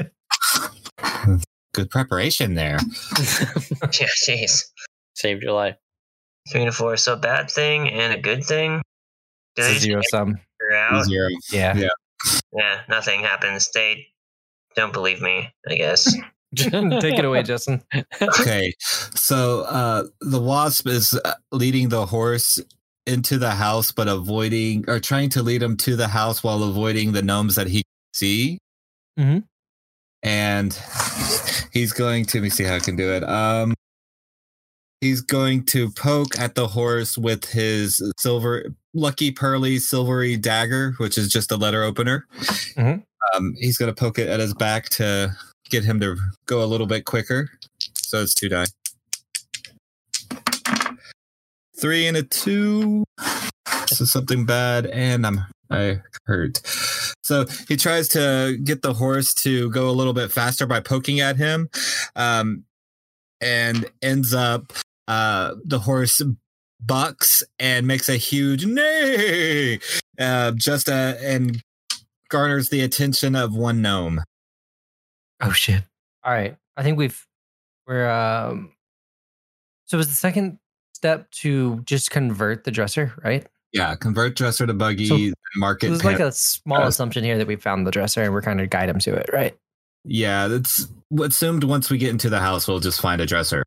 Good 1.72 1.90
preparation 1.90 2.54
there. 2.54 2.78
yeah, 3.18 4.08
jeez. 4.28 4.64
Saved 5.14 5.42
your 5.42 5.52
life. 5.52 5.76
Three 6.50 6.64
to 6.64 6.72
four. 6.72 6.96
So 6.96 7.12
a 7.12 7.16
bad 7.16 7.50
thing 7.50 7.88
and 7.90 8.12
a 8.12 8.18
good 8.20 8.44
thing. 8.44 8.82
Do 9.54 9.62
they 9.62 9.70
It's 9.72 9.78
a 9.78 9.82
zero 9.82 10.00
sum. 10.10 10.38
Zero. 11.04 11.28
Yeah. 11.52 11.76
Yeah. 11.76 11.88
Yeah, 12.52 12.80
nothing 12.88 13.20
happens. 13.20 13.70
They 13.72 14.06
don't 14.74 14.92
believe 14.92 15.20
me. 15.20 15.52
I 15.68 15.74
guess. 15.76 16.12
Take 16.56 17.18
it 17.18 17.24
away, 17.24 17.42
Justin. 17.42 17.82
Okay, 18.20 18.74
so 19.14 19.62
uh, 19.62 20.04
the 20.20 20.40
wasp 20.40 20.86
is 20.88 21.18
uh, 21.24 21.34
leading 21.52 21.88
the 21.90 22.06
horse 22.06 22.58
into 23.06 23.38
the 23.38 23.50
house, 23.52 23.92
but 23.92 24.08
avoiding 24.08 24.84
or 24.88 25.00
trying 25.00 25.28
to 25.30 25.42
lead 25.42 25.62
him 25.62 25.76
to 25.78 25.96
the 25.96 26.08
house 26.08 26.42
while 26.42 26.62
avoiding 26.62 27.12
the 27.12 27.22
gnomes 27.22 27.54
that 27.54 27.66
he 27.66 27.78
can 27.78 28.14
see. 28.14 28.58
Mhm. 29.18 29.44
And 30.22 30.78
he's 31.72 31.92
going 31.92 32.26
to 32.26 32.38
let 32.38 32.42
me 32.42 32.50
see 32.50 32.64
how 32.64 32.74
I 32.74 32.80
can 32.80 32.94
do 32.96 33.10
it. 33.12 33.24
Um, 33.24 33.74
he's 35.00 35.22
going 35.22 35.64
to 35.66 35.90
poke 35.92 36.38
at 36.38 36.54
the 36.56 36.68
horse 36.68 37.16
with 37.16 37.46
his 37.46 38.02
silver, 38.18 38.74
lucky 38.92 39.30
pearly 39.30 39.78
silvery 39.78 40.36
dagger, 40.36 40.92
which 40.98 41.16
is 41.16 41.28
just 41.28 41.50
a 41.52 41.56
letter 41.56 41.82
opener. 41.82 42.26
Mhm. 42.76 43.02
Um, 43.34 43.54
he's 43.58 43.78
going 43.78 43.92
to 43.92 43.98
poke 43.98 44.18
it 44.18 44.28
at 44.28 44.40
his 44.40 44.52
back 44.54 44.88
to 44.90 45.34
get 45.70 45.84
him 45.84 46.00
to 46.00 46.16
go 46.46 46.62
a 46.62 46.66
little 46.66 46.86
bit 46.86 47.04
quicker. 47.04 47.50
So 47.96 48.20
it's 48.20 48.34
two 48.34 48.48
die. 48.48 48.66
Three 51.80 52.06
and 52.06 52.16
a 52.16 52.22
two. 52.22 53.04
So 53.86 54.04
something 54.04 54.44
bad, 54.44 54.86
and 54.86 55.26
I'm 55.26 55.40
I 55.70 56.00
hurt. 56.26 56.60
So 57.22 57.46
he 57.68 57.76
tries 57.76 58.08
to 58.08 58.58
get 58.62 58.82
the 58.82 58.94
horse 58.94 59.32
to 59.34 59.70
go 59.70 59.88
a 59.88 59.92
little 59.92 60.12
bit 60.12 60.32
faster 60.32 60.66
by 60.66 60.80
poking 60.80 61.20
at 61.20 61.36
him, 61.36 61.68
um, 62.16 62.64
and 63.40 63.86
ends 64.02 64.34
up 64.34 64.72
uh, 65.08 65.54
the 65.64 65.78
horse 65.78 66.20
bucks 66.80 67.42
and 67.58 67.86
makes 67.86 68.08
a 68.08 68.16
huge 68.16 68.66
neigh, 68.66 69.78
uh, 70.18 70.52
just 70.52 70.88
uh, 70.88 71.14
and 71.20 71.62
garners 72.28 72.68
the 72.70 72.80
attention 72.80 73.36
of 73.36 73.54
one 73.54 73.82
gnome. 73.82 74.22
Oh 75.40 75.52
shit. 75.52 75.82
All 76.24 76.32
right. 76.32 76.56
I 76.76 76.82
think 76.82 76.98
we've 76.98 77.26
we're 77.86 78.08
um 78.08 78.72
so 79.86 79.96
it 79.96 79.98
was 79.98 80.08
the 80.08 80.14
second 80.14 80.58
step 80.94 81.30
to 81.30 81.80
just 81.84 82.10
convert 82.10 82.64
the 82.64 82.70
dresser, 82.70 83.12
right? 83.24 83.46
Yeah, 83.72 83.94
convert 83.94 84.36
dresser 84.36 84.66
to 84.66 84.74
buggy, 84.74 85.06
So- 85.06 85.34
market. 85.56 85.88
There's 85.88 86.04
like 86.04 86.20
a 86.20 86.32
small 86.32 86.82
uh, 86.82 86.88
assumption 86.88 87.24
here 87.24 87.38
that 87.38 87.46
we 87.46 87.56
found 87.56 87.86
the 87.86 87.90
dresser 87.90 88.22
and 88.22 88.32
we're 88.32 88.42
kind 88.42 88.60
of 88.60 88.68
guide 88.70 88.88
them 88.88 88.98
to 89.00 89.14
it, 89.14 89.30
right? 89.32 89.56
yeah, 90.04 90.48
that's 90.48 90.86
assumed. 91.22 91.62
Once 91.64 91.90
we 91.90 91.98
get 91.98 92.08
into 92.10 92.30
the 92.30 92.38
house, 92.40 92.66
we'll 92.66 92.80
just 92.80 93.00
find 93.00 93.20
a 93.20 93.26
dresser. 93.26 93.62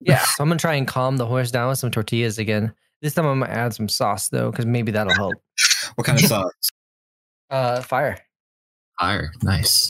Yeah. 0.00 0.18
So 0.36 0.42
I'm 0.44 0.48
gonna 0.48 0.58
try 0.58 0.74
and 0.74 0.86
calm 0.86 1.16
the 1.16 1.26
horse 1.26 1.50
down 1.50 1.68
with 1.70 1.78
some 1.78 1.90
tortillas 1.90 2.38
again. 2.38 2.72
This 3.02 3.14
time 3.14 3.26
I'm 3.26 3.40
gonna 3.40 3.52
add 3.52 3.74
some 3.74 3.88
sauce 3.88 4.28
though, 4.28 4.50
because 4.50 4.66
maybe 4.66 4.92
that'll 4.92 5.14
help. 5.14 5.34
What 5.96 6.06
kind 6.06 6.20
of 6.20 6.26
sauce? 6.28 6.52
Uh 7.50 7.80
fire. 7.82 8.18
Fire. 9.00 9.32
Nice. 9.42 9.88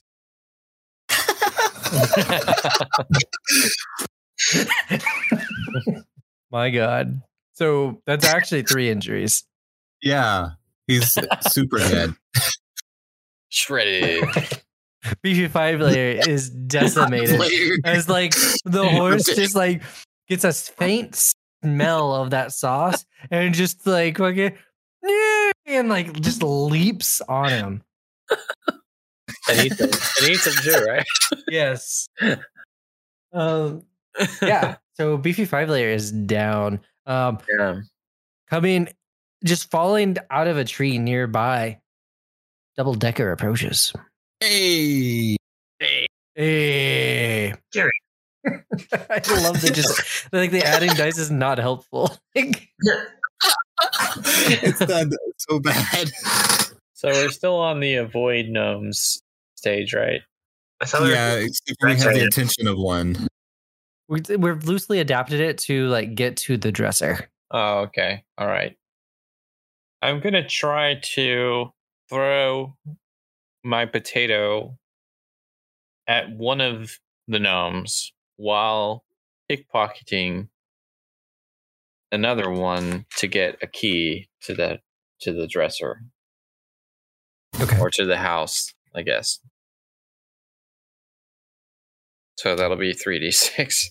My 6.51 6.71
God. 6.71 7.21
So 7.55 8.01
that's 8.07 8.25
actually 8.25 8.63
three 8.63 8.89
injuries. 8.89 9.45
Yeah, 10.03 10.51
he's 10.87 11.17
super 11.51 11.79
dead. 11.79 12.15
Shredded. 13.49 14.25
Beefy 15.23 15.49
Five 15.49 15.81
Layer 15.81 16.21
is 16.27 16.51
decimated. 16.51 17.41
As 17.85 18.09
like 18.09 18.35
the 18.65 18.89
horse 18.93 19.25
just 19.25 19.55
like 19.55 19.83
gets 20.29 20.45
a 20.45 20.53
faint 20.53 21.21
smell 21.63 22.15
of 22.15 22.31
that 22.31 22.53
sauce 22.53 23.05
and 23.31 23.55
just 23.55 23.87
like 23.87 24.19
fucking 24.19 24.57
and 25.67 25.89
like 25.89 26.21
just 26.21 26.43
leaps 26.43 27.21
on 27.23 27.51
him. 27.51 27.83
And 29.49 29.59
eat 29.67 29.77
them. 29.79 29.91
And 30.21 30.31
eat 30.31 30.45
them 30.45 30.55
too, 30.63 30.85
right? 30.87 31.07
Yes. 31.49 32.09
Um 33.33 33.83
yeah. 34.41 34.77
So 34.95 35.19
beefy 35.19 35.45
five 35.45 35.69
layer 35.69 35.91
is 35.91 36.11
down. 36.11 36.81
Um 37.07 37.39
Yeah. 37.59 37.81
coming 38.49 38.89
just 39.45 39.71
falling 39.71 40.17
out 40.31 40.49
of 40.49 40.57
a 40.57 40.65
tree 40.65 40.99
nearby. 40.99 41.79
Double 42.77 42.95
decker 42.95 43.31
approaches. 43.31 43.93
Hey, 44.41 45.37
Hey. 45.79 46.07
Hey. 46.35 47.55
Jerry. 47.73 47.93
I 48.47 49.21
love 49.43 49.61
that 49.61 49.73
just 49.75 50.33
like 50.33 50.51
the 50.51 50.65
adding 50.65 50.95
dice 50.95 51.19
is 51.19 51.31
not 51.31 51.59
helpful. 51.59 52.17
it's 52.35 52.65
done 54.79 55.11
so 55.37 55.61
bad. 55.61 56.11
So 56.95 57.09
we're 57.11 57.29
still 57.31 57.57
on 57.57 57.81
the 57.81 57.97
avoid 57.97 58.47
gnomes 58.49 59.21
stage, 59.59 59.93
right? 59.93 60.23
I 60.81 60.85
thought 60.87 61.09
yeah, 61.09 61.35
except 61.35 61.77
we 61.83 61.97
have 61.97 62.15
the 62.15 62.25
attention 62.25 62.67
of 62.69 62.79
one. 62.79 63.27
we, 64.09 64.21
we've 64.37 64.65
loosely 64.65 65.01
adapted 65.01 65.41
it 65.41 65.59
to 65.59 65.89
like 65.89 66.15
get 66.15 66.37
to 66.39 66.57
the 66.57 66.71
dresser. 66.73 67.29
Oh, 67.51 67.81
okay. 67.81 68.25
All 68.39 68.47
right. 68.47 68.77
I'm 70.01 70.21
gonna 70.21 70.47
try 70.47 71.01
to 71.15 71.73
throw 72.09 72.77
my 73.65 73.85
potato 73.87 74.79
at 76.07 76.31
one 76.31 76.61
of 76.61 76.93
the 77.27 77.39
gnomes 77.41 78.13
while 78.37 79.05
pickpocketing 79.51 80.49
another 82.13 82.49
one 82.51 83.05
to 83.17 83.27
get 83.27 83.59
a 83.63 83.67
key 83.67 84.29
to 84.43 84.55
the 84.55 84.79
to 85.23 85.33
the 85.33 85.47
dresser 85.49 86.03
Okay. 87.61 87.79
or 87.81 87.91
to 87.91 88.05
the 88.05 88.17
house, 88.19 88.73
I 88.99 89.03
guess. 89.03 89.39
So 92.37 92.55
that'll 92.57 92.77
be 92.77 92.93
3d6. 92.95 93.85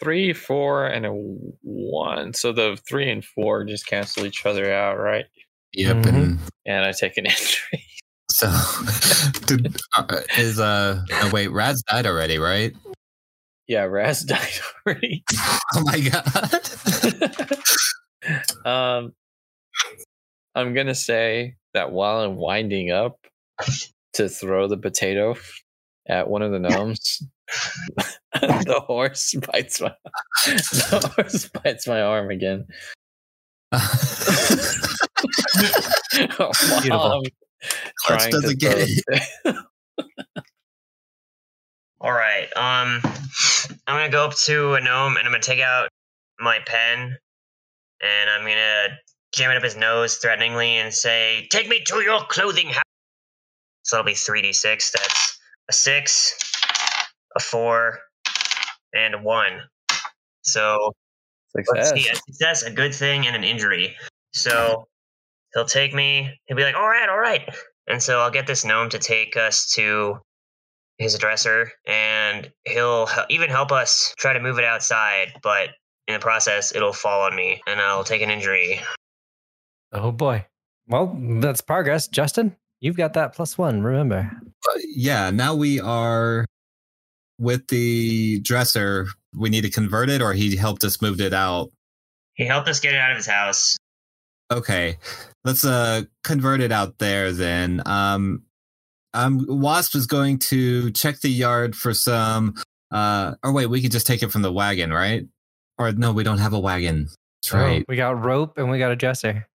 Three, 0.00 0.32
four, 0.32 0.86
and 0.86 1.06
a 1.06 1.10
one. 1.12 2.32
So 2.34 2.52
the 2.52 2.78
three 2.88 3.10
and 3.10 3.24
four 3.24 3.64
just 3.64 3.86
cancel 3.86 4.26
each 4.26 4.46
other 4.46 4.72
out, 4.72 4.96
right? 4.98 5.24
Yep, 5.72 5.96
Mhm. 5.96 6.08
and 6.14 6.38
And 6.66 6.84
I 6.84 6.92
take 6.92 7.16
an 7.16 7.26
injury. 7.26 7.84
so 8.30 8.48
did, 9.46 9.76
uh, 9.96 10.20
is 10.38 10.60
uh 10.60 11.02
oh, 11.10 11.30
wait, 11.32 11.48
Raz 11.48 11.82
died 11.82 12.06
already, 12.06 12.38
right? 12.38 12.72
yeah, 13.66 13.82
Raz 13.82 14.22
died 14.24 14.60
already. 14.86 15.24
Oh 15.74 15.82
my 15.84 16.00
god. 16.00 16.54
um, 18.66 19.12
I'm 20.54 20.74
gonna 20.74 20.94
say 20.94 21.56
that 21.74 21.90
while 21.90 22.20
I'm 22.20 22.36
winding 22.36 22.90
up 22.92 23.18
to 24.14 24.28
throw 24.28 24.68
the 24.68 24.76
potato 24.78 25.36
at 26.08 26.28
one 26.28 26.42
of 26.42 26.52
the 26.52 26.58
gnomes, 26.58 27.22
the 28.34 28.82
horse 28.86 29.34
bites 29.52 29.80
my 29.80 29.94
the 30.44 31.12
horse 31.16 31.48
bites 31.48 31.86
my 31.86 32.00
arm 32.02 32.30
again. 32.30 32.66
Beautiful. 36.12 36.88
While 36.88 37.22
Clutch 38.06 38.20
trying 38.20 38.30
to 38.32 38.40
doesn't 38.40 38.58
get 38.60 38.88
throw- 39.44 39.54
All 42.00 42.12
right. 42.12 42.44
Um, 42.56 43.00
I'm 43.86 43.96
gonna 43.98 44.10
go 44.10 44.24
up 44.24 44.36
to 44.44 44.74
a 44.74 44.80
gnome 44.80 45.16
and 45.16 45.26
I'm 45.26 45.32
gonna 45.32 45.42
take 45.42 45.60
out 45.60 45.88
my 46.38 46.60
pen, 46.66 47.16
and 48.00 48.30
I'm 48.30 48.42
gonna 48.42 48.96
jam 49.34 49.50
it 49.50 49.56
up 49.56 49.64
his 49.64 49.76
nose 49.76 50.16
threateningly 50.16 50.76
and 50.76 50.94
say, 50.94 51.48
"Take 51.50 51.68
me 51.68 51.82
to 51.84 51.96
your 52.00 52.20
clothing 52.26 52.68
house." 52.68 52.82
So 53.88 53.96
that'll 53.96 54.06
be 54.06 54.14
three 54.14 54.42
d 54.42 54.52
six. 54.52 54.90
That's 54.90 55.38
a 55.70 55.72
six, 55.72 56.36
a 57.34 57.40
four, 57.40 57.98
and 58.94 59.14
a 59.14 59.18
one. 59.18 59.62
So 60.42 60.92
let's 61.54 61.88
Success. 61.88 61.92
see, 61.94 62.10
a 62.10 62.14
success, 62.14 62.62
a 62.64 62.70
good 62.70 62.94
thing, 62.94 63.26
and 63.26 63.34
an 63.34 63.44
injury. 63.44 63.96
So 64.34 64.86
he'll 65.54 65.64
take 65.64 65.94
me. 65.94 66.38
He'll 66.44 66.56
be 66.58 66.64
like, 66.64 66.74
"All 66.74 66.86
right, 66.86 67.08
all 67.08 67.18
right," 67.18 67.48
and 67.86 68.02
so 68.02 68.20
I'll 68.20 68.30
get 68.30 68.46
this 68.46 68.62
gnome 68.62 68.90
to 68.90 68.98
take 68.98 69.38
us 69.38 69.72
to 69.76 70.18
his 70.98 71.16
dresser, 71.16 71.72
and 71.86 72.52
he'll 72.66 73.08
even 73.30 73.48
help 73.48 73.72
us 73.72 74.12
try 74.18 74.34
to 74.34 74.40
move 74.40 74.58
it 74.58 74.66
outside. 74.66 75.32
But 75.42 75.70
in 76.08 76.12
the 76.12 76.20
process, 76.20 76.74
it'll 76.74 76.92
fall 76.92 77.22
on 77.22 77.34
me, 77.34 77.62
and 77.66 77.80
I'll 77.80 78.04
take 78.04 78.20
an 78.20 78.30
injury. 78.30 78.82
Oh 79.92 80.12
boy. 80.12 80.44
Well, 80.86 81.16
that's 81.40 81.62
progress. 81.62 82.06
Justin, 82.06 82.54
you've 82.80 82.96
got 82.96 83.14
that 83.14 83.34
plus 83.34 83.56
one, 83.56 83.82
remember. 83.82 84.30
Uh, 84.68 84.78
yeah, 84.94 85.30
now 85.30 85.54
we 85.54 85.80
are 85.80 86.44
with 87.38 87.66
the 87.68 88.40
dresser. 88.40 89.06
We 89.34 89.50
need 89.50 89.62
to 89.62 89.70
convert 89.70 90.10
it, 90.10 90.22
or 90.22 90.32
he 90.32 90.56
helped 90.56 90.84
us 90.84 91.00
move 91.00 91.20
it 91.20 91.32
out. 91.32 91.70
He 92.34 92.44
helped 92.44 92.68
us 92.68 92.80
get 92.80 92.94
it 92.94 92.98
out 92.98 93.10
of 93.10 93.16
his 93.16 93.26
house. 93.26 93.76
Okay, 94.50 94.96
let's 95.44 95.64
uh 95.64 96.02
convert 96.24 96.60
it 96.60 96.72
out 96.72 96.98
there 96.98 97.32
then. 97.32 97.82
Um, 97.84 98.42
um, 99.14 99.44
Wasp 99.48 99.94
is 99.94 100.06
going 100.06 100.38
to 100.38 100.90
check 100.92 101.20
the 101.20 101.30
yard 101.30 101.74
for 101.74 101.92
some. 101.92 102.54
Uh, 102.90 103.34
or 103.42 103.52
wait, 103.52 103.66
we 103.66 103.80
can 103.82 103.90
just 103.90 104.06
take 104.06 104.22
it 104.22 104.30
from 104.30 104.42
the 104.42 104.52
wagon, 104.52 104.92
right? 104.92 105.26
Or 105.78 105.92
no, 105.92 106.12
we 106.12 106.24
don't 106.24 106.38
have 106.38 106.52
a 106.52 106.58
wagon. 106.58 107.08
That's 107.42 107.54
right. 107.54 107.82
Oh, 107.82 107.84
we 107.88 107.96
got 107.96 108.22
rope 108.22 108.58
and 108.58 108.70
we 108.70 108.78
got 108.78 108.90
a 108.90 108.96
dresser. 108.96 109.46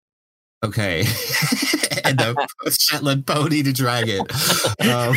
Okay, 0.64 1.02
and 2.04 2.22
a 2.22 2.36
Shetland 2.72 3.26
pony 3.26 3.64
to 3.64 3.74
drag 3.74 4.10
it. 4.10 4.22
Um, 4.90 5.16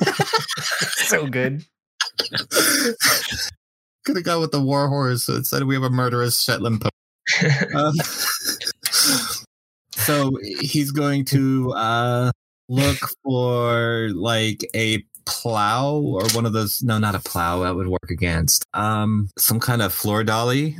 so 0.96 1.26
good. 1.26 1.64
Could 4.04 4.16
have 4.16 4.24
gone 4.24 4.40
with 4.40 4.50
the 4.50 4.60
war 4.60 4.88
horse. 4.88 5.26
So 5.26 5.36
instead, 5.36 5.64
we 5.64 5.74
have 5.74 5.84
a 5.84 5.90
murderous 5.90 6.42
Shetland 6.42 6.80
pony. 6.80 6.90
Um, 7.74 7.94
so 9.92 10.32
he's 10.60 10.90
going 10.90 11.24
to 11.26 11.72
uh, 11.72 12.32
look 12.68 12.98
for 13.22 14.10
like 14.14 14.68
a 14.74 15.04
plow 15.24 15.94
or 15.94 16.24
one 16.32 16.46
of 16.46 16.52
those. 16.52 16.82
No, 16.82 16.98
not 16.98 17.14
a 17.14 17.20
plow. 17.20 17.62
That 17.62 17.76
would 17.76 17.86
work 17.86 18.10
against 18.10 18.66
um, 18.74 19.28
some 19.38 19.60
kind 19.60 19.82
of 19.82 19.92
floor 19.92 20.24
dolly. 20.24 20.76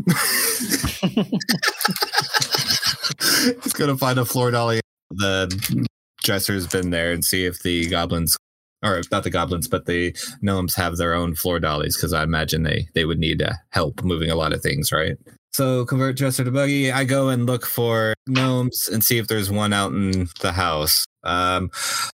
he's 3.62 3.72
going 3.72 3.90
to 3.90 3.96
find 3.96 4.18
a 4.18 4.24
floor 4.24 4.50
dolly. 4.50 4.80
The 5.16 5.86
dresser's 6.22 6.66
been 6.66 6.90
there 6.90 7.12
and 7.12 7.24
see 7.24 7.44
if 7.44 7.62
the 7.62 7.88
goblins. 7.88 8.36
Or 8.84 9.00
not 9.12 9.22
the 9.22 9.30
goblins, 9.30 9.68
but 9.68 9.86
the 9.86 10.12
gnomes 10.40 10.74
have 10.74 10.96
their 10.96 11.14
own 11.14 11.36
floor 11.36 11.60
dollies 11.60 11.96
because 11.96 12.12
I 12.12 12.24
imagine 12.24 12.64
they 12.64 12.88
they 12.94 13.04
would 13.04 13.20
need 13.20 13.40
uh, 13.40 13.52
help 13.70 14.02
moving 14.02 14.28
a 14.28 14.34
lot 14.34 14.52
of 14.52 14.60
things, 14.60 14.90
right? 14.90 15.16
So 15.52 15.84
convert 15.84 16.16
dresser 16.16 16.44
to 16.44 16.50
buggy. 16.50 16.90
I 16.90 17.04
go 17.04 17.28
and 17.28 17.46
look 17.46 17.66
for 17.66 18.14
gnomes 18.26 18.88
and 18.90 19.04
see 19.04 19.18
if 19.18 19.28
there's 19.28 19.50
one 19.50 19.72
out 19.72 19.92
in 19.92 20.28
the 20.40 20.52
house. 20.52 21.04
Um, 21.24 21.70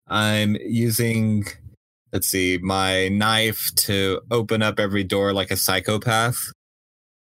I'm 0.07 0.57
using, 0.65 1.45
let's 2.13 2.29
see, 2.29 2.59
my 2.63 3.09
knife 3.09 3.71
to 3.77 4.21
open 4.31 4.63
up 4.63 4.79
every 4.79 5.03
door 5.03 5.33
like 5.33 5.51
a 5.51 5.57
psychopath. 5.57 6.53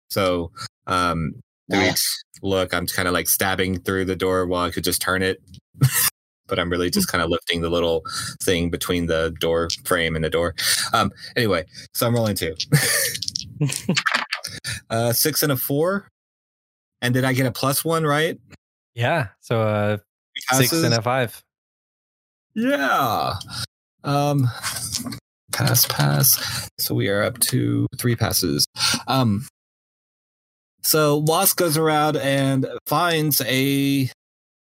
So, 0.09 0.53
um, 0.87 1.35
each 1.71 2.01
look, 2.43 2.73
I'm 2.73 2.87
kind 2.87 3.09
of 3.09 3.13
like 3.15 3.29
stabbing 3.29 3.81
through 3.81 4.05
the 4.07 4.17
door 4.17 4.47
while 4.47 4.67
I 4.67 4.71
could 4.71 4.85
just 4.85 5.03
turn 5.03 5.23
it. 5.23 5.43
but 6.47 6.59
I'm 6.59 6.71
really 6.71 6.91
just 6.91 7.09
kind 7.09 7.23
of 7.23 7.31
lifting 7.31 7.61
the 7.61 7.71
little 7.71 8.03
thing 8.43 8.71
between 8.71 9.07
the 9.07 9.35
door 9.41 9.69
frame 9.85 10.17
and 10.17 10.25
the 10.25 10.31
door. 10.31 10.55
Um, 10.93 11.13
anyway, 11.37 11.65
so 11.95 12.07
I'm 12.07 12.15
rolling 12.15 12.37
two. 12.37 12.55
uh, 14.91 15.13
six 15.13 15.43
and 15.43 15.53
a 15.53 15.57
four. 15.57 16.09
And 17.01 17.15
did 17.15 17.25
I 17.25 17.33
get 17.33 17.47
a 17.47 17.53
plus 17.53 17.85
one, 17.85 18.05
right? 18.05 18.39
Yeah. 18.99 19.29
So 19.41 19.63
uh 19.63 19.99
six 20.55 20.73
and 20.73 20.93
a 20.93 21.01
five. 21.01 21.41
Yeah. 22.55 23.35
Um 24.03 24.51
pass 25.53 25.87
pass. 25.87 26.69
So 26.79 26.97
we 26.97 27.09
are 27.09 27.23
up 27.23 27.39
to 27.39 27.87
three 27.97 28.17
passes. 28.17 28.67
Um 29.07 29.47
so 30.83 31.19
Wasp 31.19 31.57
goes 31.59 31.77
around 31.77 32.17
and 32.17 32.67
finds 32.87 33.41
a 33.43 34.11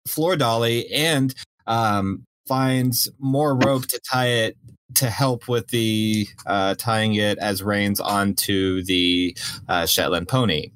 floor 0.07 0.35
dolly 0.35 0.91
and 0.91 1.33
um 1.67 2.23
finds 2.47 3.09
more 3.19 3.55
rope 3.55 3.85
to 3.87 3.99
tie 3.99 4.27
it 4.27 4.57
to 4.95 5.09
help 5.09 5.47
with 5.47 5.67
the 5.69 6.27
uh 6.45 6.75
tying 6.75 7.15
it 7.15 7.37
as 7.37 7.63
reins 7.63 7.99
onto 7.99 8.83
the 8.83 9.35
uh, 9.67 9.85
Shetland 9.85 10.27
pony 10.27 10.71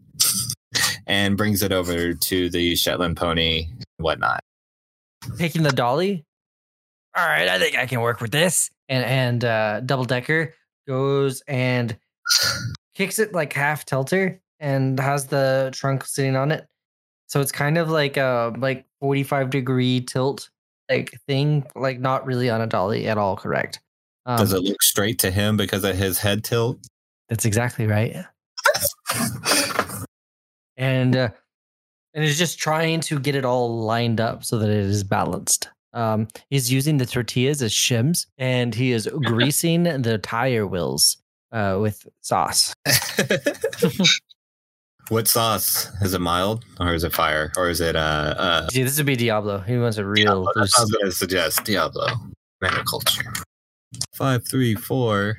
and 1.06 1.38
brings 1.38 1.62
it 1.62 1.72
over 1.72 2.14
to 2.14 2.50
the 2.50 2.76
Shetland 2.76 3.18
pony 3.18 3.68
whatnot. 3.98 4.40
Taking 5.38 5.64
the 5.64 5.72
dolly. 5.72 6.24
All 7.16 7.26
right, 7.26 7.48
I 7.48 7.60
think 7.60 7.76
I 7.78 7.86
can 7.86 8.02
work 8.02 8.22
with 8.22 8.32
this. 8.32 8.70
And 8.90 9.04
and 9.04 9.46
uh 9.46 9.82
double 9.82 10.06
decker 10.06 10.54
goes 10.88 11.42
and 11.48 11.98
kicks 12.96 13.20
it 13.20 13.34
like 13.34 13.54
half 13.54 13.86
tilter 13.86 14.42
and 14.60 15.00
has 15.00 15.28
the 15.28 15.70
trunk 15.74 16.06
sitting 16.06 16.36
on 16.36 16.52
it. 16.52 16.66
So 17.28 17.42
it's 17.42 17.52
kind 17.52 17.78
of 17.78 17.90
like 17.90 18.18
a 18.18 18.54
like 18.58 18.86
45 19.02 19.50
degree 19.50 20.02
tilt 20.02 20.50
like 20.90 21.20
thing, 21.28 21.66
like 21.76 22.00
not 22.00 22.26
really 22.26 22.50
on 22.50 22.62
a 22.62 22.68
dolly 22.68 23.08
at 23.08 23.18
all, 23.18 23.36
correct? 23.36 23.80
Um, 24.26 24.38
Does 24.38 24.54
it 24.54 24.64
look 24.64 24.82
straight 24.82 25.20
to 25.20 25.32
him 25.32 25.58
because 25.58 25.84
of 25.84 25.96
his 25.96 26.20
head 26.20 26.44
tilt? 26.44 26.80
That's 27.30 27.46
exactly 27.46 27.88
right. 27.88 28.16
and 30.78 31.16
uh, 31.16 31.30
and 32.14 32.24
is 32.24 32.38
just 32.38 32.60
trying 32.60 33.02
to 33.02 33.20
get 33.20 33.36
it 33.36 33.46
all 33.46 33.82
lined 33.82 34.20
up 34.20 34.44
so 34.44 34.58
that 34.58 34.70
it 34.70 34.78
is 34.78 35.04
balanced. 35.04 35.70
Um, 35.94 36.28
he's 36.50 36.72
using 36.72 36.98
the 36.98 37.06
tortillas 37.06 37.62
as 37.62 37.74
shims, 37.74 38.28
and 38.38 38.74
he 38.74 38.92
is 38.92 39.08
greasing 39.24 39.84
the 39.84 40.18
tire 40.18 40.68
wheels 40.68 41.18
uh, 41.52 41.78
with 41.82 42.08
sauce. 42.22 42.74
what 45.10 45.28
sauce? 45.28 45.90
Is 46.02 46.14
it 46.14 46.22
mild 46.22 46.66
or 46.80 46.94
is 46.94 47.04
it 47.04 47.14
fire 47.14 47.52
or 47.58 47.70
is 47.70 47.82
it 47.82 47.96
uh 47.96 48.36
uh 48.38 48.68
See, 48.70 48.84
this 48.84 48.98
would 48.98 49.06
be 49.06 49.16
Diablo. 49.16 49.60
He 49.60 49.78
wants 49.78 49.98
a 49.98 50.06
real. 50.06 50.44
Diablo? 50.44 50.52
That's 50.56 50.78
what 50.78 50.80
I 50.80 50.84
was 50.84 50.92
gonna 50.92 51.12
suggest. 51.12 51.64
Diablo. 51.64 52.08
Maniculture. 52.64 53.44
Five, 54.14 54.48
three, 54.48 54.76
four. 54.76 55.38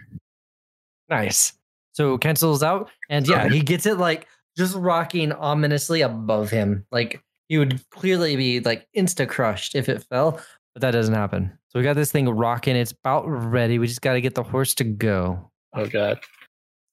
Nice. 1.08 1.52
So 1.92 2.16
cancels 2.18 2.62
out, 2.62 2.90
and 3.10 3.26
yeah, 3.26 3.48
he 3.48 3.60
gets 3.60 3.84
it 3.84 3.98
like 3.98 4.26
just 4.56 4.76
rocking 4.76 5.32
ominously 5.32 6.00
above 6.02 6.50
him. 6.50 6.86
Like 6.92 7.22
he 7.48 7.58
would 7.58 7.80
clearly 7.90 8.36
be 8.36 8.60
like 8.60 8.86
insta 8.96 9.28
crushed 9.28 9.74
if 9.74 9.88
it 9.88 10.04
fell, 10.04 10.40
but 10.74 10.82
that 10.82 10.92
doesn't 10.92 11.14
happen. 11.14 11.50
So 11.68 11.78
we 11.78 11.82
got 11.82 11.96
this 11.96 12.12
thing 12.12 12.28
rocking. 12.28 12.76
It's 12.76 12.92
about 12.92 13.24
ready. 13.26 13.78
We 13.78 13.88
just 13.88 14.00
got 14.00 14.12
to 14.14 14.20
get 14.20 14.34
the 14.34 14.42
horse 14.42 14.74
to 14.74 14.84
go. 14.84 15.50
Oh 15.74 15.86
god. 15.86 16.20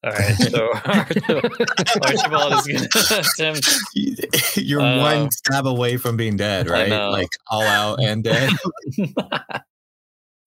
All 0.05 0.11
right. 0.11 0.35
So 0.35 0.69
Archibald 2.03 2.53
is 2.53 2.67
gonna 2.67 2.87
attempt. 3.21 3.67
You're 4.55 4.81
Uh, 4.81 5.01
one 5.01 5.31
stab 5.31 5.65
away 5.65 5.97
from 5.97 6.15
being 6.15 6.37
dead, 6.37 6.69
right? 6.69 6.91
Like 6.91 7.29
all 7.49 7.63
out 7.63 7.99
and 8.03 8.23
dead. 8.23 8.51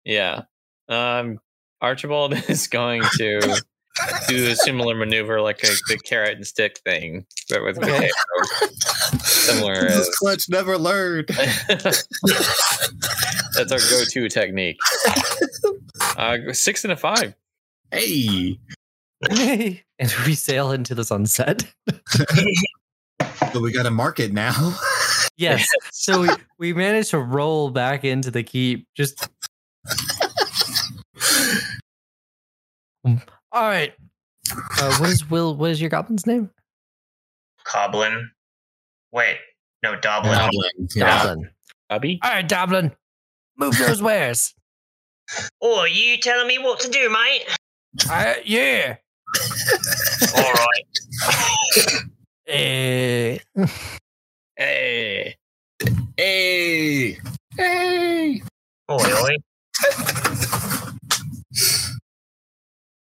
yeah. 0.04 0.42
Um. 0.88 1.40
Archibald 1.80 2.34
is 2.48 2.66
going 2.68 3.02
to 3.18 3.62
do 4.28 4.48
a 4.50 4.56
similar 4.56 4.94
maneuver 4.96 5.40
like 5.40 5.62
a, 5.62 5.68
the 5.88 5.96
carrot 6.04 6.34
and 6.36 6.44
stick 6.46 6.78
thing, 6.84 7.24
but 7.50 7.62
with 7.62 7.78
potato. 7.80 8.08
Similar 9.22 9.82
Jesus 9.88 10.08
as- 10.08 10.16
Clutch 10.16 10.48
never 10.48 10.76
learned. 10.78 11.28
That's 11.28 12.04
our 13.72 13.78
go-to 13.78 14.28
technique. 14.28 14.76
Uh, 16.16 16.36
six 16.52 16.82
and 16.84 16.92
a 16.92 16.96
five. 16.96 17.34
Hey. 17.92 18.58
and 19.30 20.14
we 20.26 20.34
sail 20.34 20.72
into 20.72 20.94
the 20.94 21.04
sunset. 21.04 21.64
So 23.52 23.60
we 23.60 23.72
gotta 23.72 23.90
mark 23.90 24.20
it 24.20 24.32
now. 24.32 24.76
Yes. 25.36 25.68
So 25.92 26.22
we, 26.22 26.28
we 26.58 26.72
managed 26.72 27.10
to 27.10 27.20
roll 27.20 27.70
back 27.70 28.04
into 28.04 28.28
the 28.32 28.42
keep. 28.42 28.88
Just 28.96 29.28
all 33.04 33.14
right. 33.52 33.94
Uh, 34.52 34.96
what 34.96 35.10
is 35.10 35.30
Will? 35.30 35.54
What 35.54 35.70
is 35.70 35.80
your 35.80 35.90
goblin's 35.90 36.26
name? 36.26 36.50
Coblin. 37.64 38.28
Wait, 39.12 39.38
no, 39.84 39.94
Doblin. 39.94 40.32
Goblin. 40.32 40.88
Yeah. 40.96 41.22
Doblin. 41.22 41.50
Abby. 41.90 42.18
All 42.24 42.30
right, 42.30 42.48
Doblin. 42.48 42.92
Move 43.56 43.78
those 43.78 44.02
wares. 44.02 44.54
Oh, 45.60 45.84
you 45.84 46.18
telling 46.18 46.48
me 46.48 46.58
what 46.58 46.80
to 46.80 46.90
do, 46.90 47.10
mate? 47.10 47.44
Uh, 48.10 48.34
yeah. 48.44 48.96
All 50.36 50.52
right. 50.52 50.86
Eh. 52.50 53.36
Hey. 54.56 55.36
Hey. 56.16 57.18
Hey. 57.54 58.42
Oi, 58.90 59.12
oi. 59.22 59.36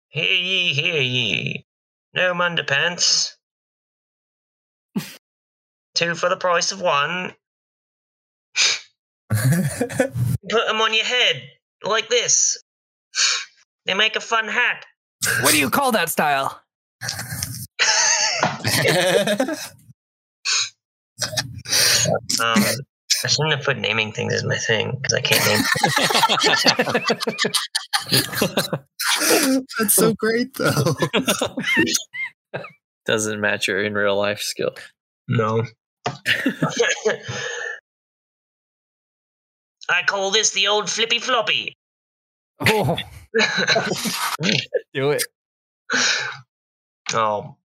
Hear 0.09 0.31
ye, 0.31 0.73
hear 0.73 1.01
ye. 1.01 1.65
No 2.13 2.33
underpants. 2.35 3.35
Two 5.95 6.13
for 6.13 6.29
the 6.29 6.37
price 6.37 6.71
of 6.71 6.81
one. 6.81 7.33
Put 9.29 10.67
them 10.67 10.81
on 10.81 10.93
your 10.93 11.05
head 11.05 11.41
like 11.83 12.09
this. 12.09 12.61
They 13.85 13.95
make 13.95 14.15
a 14.15 14.21
fun 14.21 14.47
hat. 14.47 14.85
What 15.41 15.51
do 15.51 15.59
you 15.59 15.69
call 15.69 15.91
that 15.93 16.09
style? 16.09 16.61
Um, 22.39 22.63
I 23.23 23.27
shouldn't 23.27 23.53
have 23.53 23.63
put 23.63 23.77
naming 23.77 24.11
things 24.11 24.33
as 24.33 24.43
my 24.43 24.57
thing 24.57 24.97
because 25.01 25.13
I 25.13 25.21
can't 25.21 25.45
name. 25.45 25.61
That's 29.79 29.93
so 29.93 30.13
great, 30.13 30.55
though. 30.55 30.95
Doesn't 33.05 33.39
match 33.39 33.67
your 33.67 33.83
in 33.83 33.93
real 33.93 34.17
life 34.17 34.39
skill. 34.39 34.71
No. 35.27 35.63
I 39.89 40.03
call 40.05 40.31
this 40.31 40.51
the 40.51 40.67
old 40.67 40.89
flippy 40.89 41.19
floppy. 41.19 41.75
Oh, 42.61 42.97
do 44.93 45.11
it. 45.11 45.23
I'll 47.13 47.59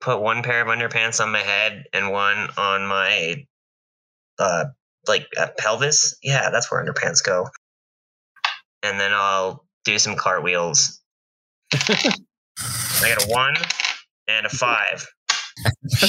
put 0.00 0.20
one 0.20 0.42
pair 0.42 0.62
of 0.62 0.68
underpants 0.68 1.20
on 1.20 1.30
my 1.30 1.40
head 1.40 1.84
and 1.92 2.10
one 2.10 2.48
on 2.56 2.86
my 2.86 3.46
uh 4.38 4.66
like 5.06 5.26
uh, 5.36 5.48
pelvis. 5.58 6.16
Yeah, 6.22 6.50
that's 6.50 6.70
where 6.70 6.84
underpants 6.84 7.24
go. 7.24 7.48
And 8.82 8.98
then 8.98 9.12
I'll 9.12 9.66
do 9.84 9.98
some 9.98 10.16
cartwheels. 10.16 11.00
I 11.72 13.14
got 13.14 13.24
a 13.24 13.28
one 13.28 13.56
and 14.28 14.46
a 14.46 14.48
five. 14.48 15.06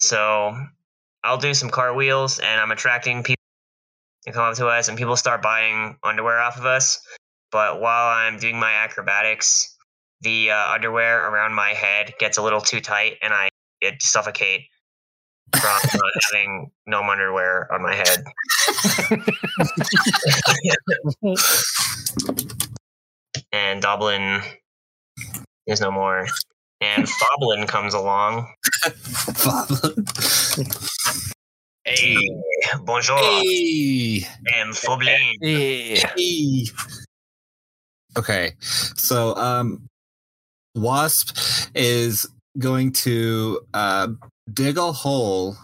so 0.00 0.56
I'll 1.24 1.38
do 1.38 1.54
some 1.54 1.70
cartwheels 1.70 2.38
and 2.38 2.60
I'm 2.60 2.70
attracting 2.70 3.22
people 3.22 3.42
to 4.26 4.32
come 4.32 4.42
up 4.42 4.54
to 4.56 4.66
us 4.66 4.88
and 4.88 4.98
people 4.98 5.16
start 5.16 5.42
buying 5.42 5.96
underwear 6.02 6.38
off 6.40 6.58
of 6.58 6.66
us. 6.66 7.00
But 7.52 7.80
while 7.80 8.08
I'm 8.08 8.38
doing 8.38 8.58
my 8.58 8.72
acrobatics, 8.72 9.75
the 10.20 10.50
uh, 10.50 10.72
underwear 10.72 11.28
around 11.28 11.54
my 11.54 11.70
head 11.70 12.14
gets 12.18 12.38
a 12.38 12.42
little 12.42 12.60
too 12.60 12.80
tight 12.80 13.16
and 13.22 13.32
I 13.32 13.48
it 13.80 14.02
suffocate 14.02 14.62
from 15.60 15.78
uh, 15.92 15.98
having 16.30 16.70
no 16.86 17.02
underwear 17.02 17.72
on 17.72 17.82
my 17.82 17.94
head. 17.94 18.24
and 23.52 23.82
Doblin 23.82 24.42
is 25.66 25.80
no 25.80 25.90
more. 25.90 26.26
And 26.80 27.06
Foblin 27.06 27.66
comes 27.66 27.94
along. 27.94 28.52
Hey, 31.84 32.16
bonjour. 32.84 33.16
hey. 33.16 34.26
I'm 34.54 34.72
Foblin. 34.72 35.34
Yeah. 35.40 36.12
Hey. 36.16 36.66
Okay, 38.18 38.52
so 38.60 39.36
um, 39.36 39.88
Wasp 40.76 41.36
is 41.74 42.28
going 42.58 42.92
to 42.92 43.60
uh, 43.74 44.08
dig 44.52 44.78
a 44.78 44.92
hole 44.92 45.56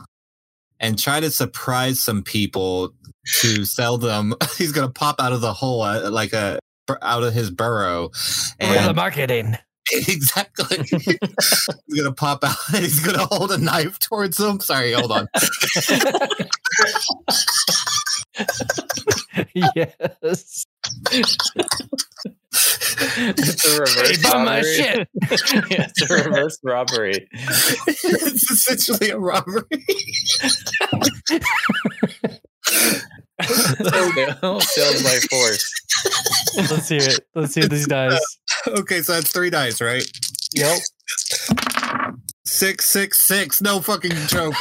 and 0.80 0.98
try 0.98 1.20
to 1.20 1.30
surprise 1.30 2.00
some 2.00 2.22
people 2.22 2.92
to 3.40 3.64
sell 3.64 3.98
them. 3.98 4.34
He's 4.58 4.72
going 4.72 4.86
to 4.86 4.92
pop 4.92 5.20
out 5.20 5.32
of 5.32 5.40
the 5.40 5.52
hole 5.52 5.82
uh, 5.82 6.10
like 6.10 6.32
a 6.32 6.58
out 7.00 7.22
of 7.22 7.32
his 7.32 7.50
burrow, 7.50 8.08
For 8.08 8.66
the 8.66 8.92
marketing. 8.94 9.56
exactly, 9.92 10.78
he's 10.90 11.18
going 11.18 12.04
to 12.04 12.12
pop 12.12 12.44
out 12.44 12.56
and 12.74 12.82
he's 12.82 13.00
going 13.00 13.18
to 13.18 13.26
hold 13.26 13.52
a 13.52 13.58
knife 13.58 13.98
towards 13.98 14.36
them. 14.36 14.60
Sorry, 14.60 14.92
hold 14.92 15.12
on. 15.12 15.28
yes. 19.74 20.66
It's 22.54 23.64
a 23.66 23.80
reverse 23.80 24.16
Hey, 24.16 24.22
bum 24.22 24.44
my 24.44 24.56
robbery. 24.58 24.74
shit. 24.74 25.08
Yeah, 25.70 25.88
it's 25.96 26.02
a 26.10 26.14
reverse 26.14 26.58
robbery. 26.62 27.28
it's 27.32 28.50
essentially 28.50 29.10
a 29.10 29.18
robbery. 29.18 29.64
Sales 34.60 35.02
by 35.02 35.18
force. 35.30 35.72
Let's 36.70 36.88
hear 36.88 37.00
it. 37.02 37.26
Let's 37.34 37.54
hear 37.54 37.66
these 37.66 37.86
dice. 37.86 38.20
okay, 38.66 39.02
so 39.02 39.14
that's 39.14 39.32
three 39.32 39.50
dice, 39.50 39.80
right? 39.80 40.04
Yep. 40.54 40.78
Six, 42.44 42.84
six, 42.86 43.20
six. 43.20 43.60
No 43.62 43.80
fucking 43.80 44.12
joke. 44.28 44.54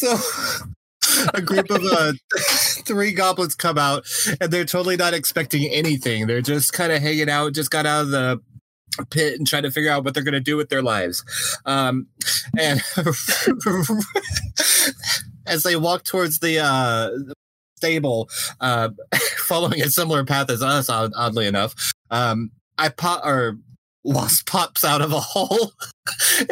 So 0.00 0.16
a 1.34 1.42
group 1.42 1.70
of 1.70 1.82
uh, 1.84 2.12
three 2.86 3.12
goblins 3.12 3.54
come 3.54 3.78
out 3.78 4.04
and 4.40 4.50
they're 4.50 4.64
totally 4.64 4.96
not 4.96 5.14
expecting 5.14 5.70
anything. 5.70 6.26
They're 6.26 6.40
just 6.40 6.72
kind 6.72 6.92
of 6.92 7.02
hanging 7.02 7.28
out, 7.28 7.52
just 7.52 7.70
got 7.70 7.86
out 7.86 8.02
of 8.02 8.10
the 8.10 8.40
pit 9.10 9.38
and 9.38 9.46
trying 9.46 9.62
to 9.62 9.70
figure 9.70 9.90
out 9.90 10.04
what 10.04 10.14
they're 10.14 10.22
going 10.22 10.32
to 10.32 10.40
do 10.40 10.56
with 10.56 10.68
their 10.68 10.82
lives. 10.82 11.24
Um, 11.64 12.06
and 12.58 12.80
as 15.46 15.62
they 15.62 15.76
walk 15.76 16.04
towards 16.04 16.40
the 16.40 16.58
uh, 16.58 17.10
stable, 17.76 18.28
uh, 18.60 18.90
following 19.36 19.80
a 19.82 19.90
similar 19.90 20.24
path 20.24 20.50
as 20.50 20.62
us, 20.62 20.88
odd- 20.88 21.12
oddly 21.14 21.46
enough, 21.46 21.92
um, 22.10 22.50
I 22.78 22.88
pop 22.88 23.24
or 23.24 23.58
wasp 24.02 24.48
pops 24.48 24.84
out 24.84 25.02
of 25.02 25.12
a 25.12 25.20
hole. 25.20 25.72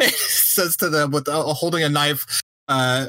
says 0.09 0.75
to 0.77 0.89
them 0.89 1.11
with 1.11 1.27
uh, 1.27 1.41
holding 1.53 1.83
a 1.83 1.89
knife, 1.89 2.41
uh, 2.67 3.07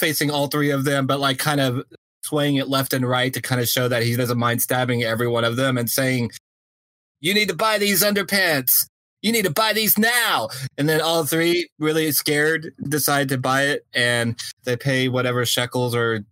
facing 0.00 0.30
all 0.30 0.48
three 0.48 0.70
of 0.70 0.84
them, 0.84 1.06
but 1.06 1.20
like 1.20 1.38
kind 1.38 1.60
of 1.60 1.84
swaying 2.24 2.56
it 2.56 2.68
left 2.68 2.92
and 2.92 3.08
right 3.08 3.32
to 3.34 3.40
kind 3.40 3.60
of 3.60 3.68
show 3.68 3.88
that 3.88 4.02
he 4.02 4.16
doesn't 4.16 4.38
mind 4.38 4.62
stabbing 4.62 5.02
every 5.02 5.28
one 5.28 5.44
of 5.44 5.56
them 5.56 5.78
and 5.78 5.88
saying, 5.88 6.30
"You 7.20 7.34
need 7.34 7.48
to 7.48 7.56
buy 7.56 7.78
these 7.78 8.02
underpants." 8.02 8.86
You 9.22 9.32
need 9.32 9.44
to 9.44 9.50
buy 9.50 9.74
these 9.74 9.98
now. 9.98 10.48
And 10.78 10.88
then 10.88 11.02
all 11.02 11.24
three, 11.24 11.68
really 11.78 12.10
scared, 12.10 12.72
decide 12.82 13.28
to 13.28 13.36
buy 13.38 13.64
it 13.64 13.84
and 13.92 14.40
they 14.64 14.76
pay 14.76 15.10
whatever 15.10 15.44
shekels 15.44 15.94
or 15.94 16.24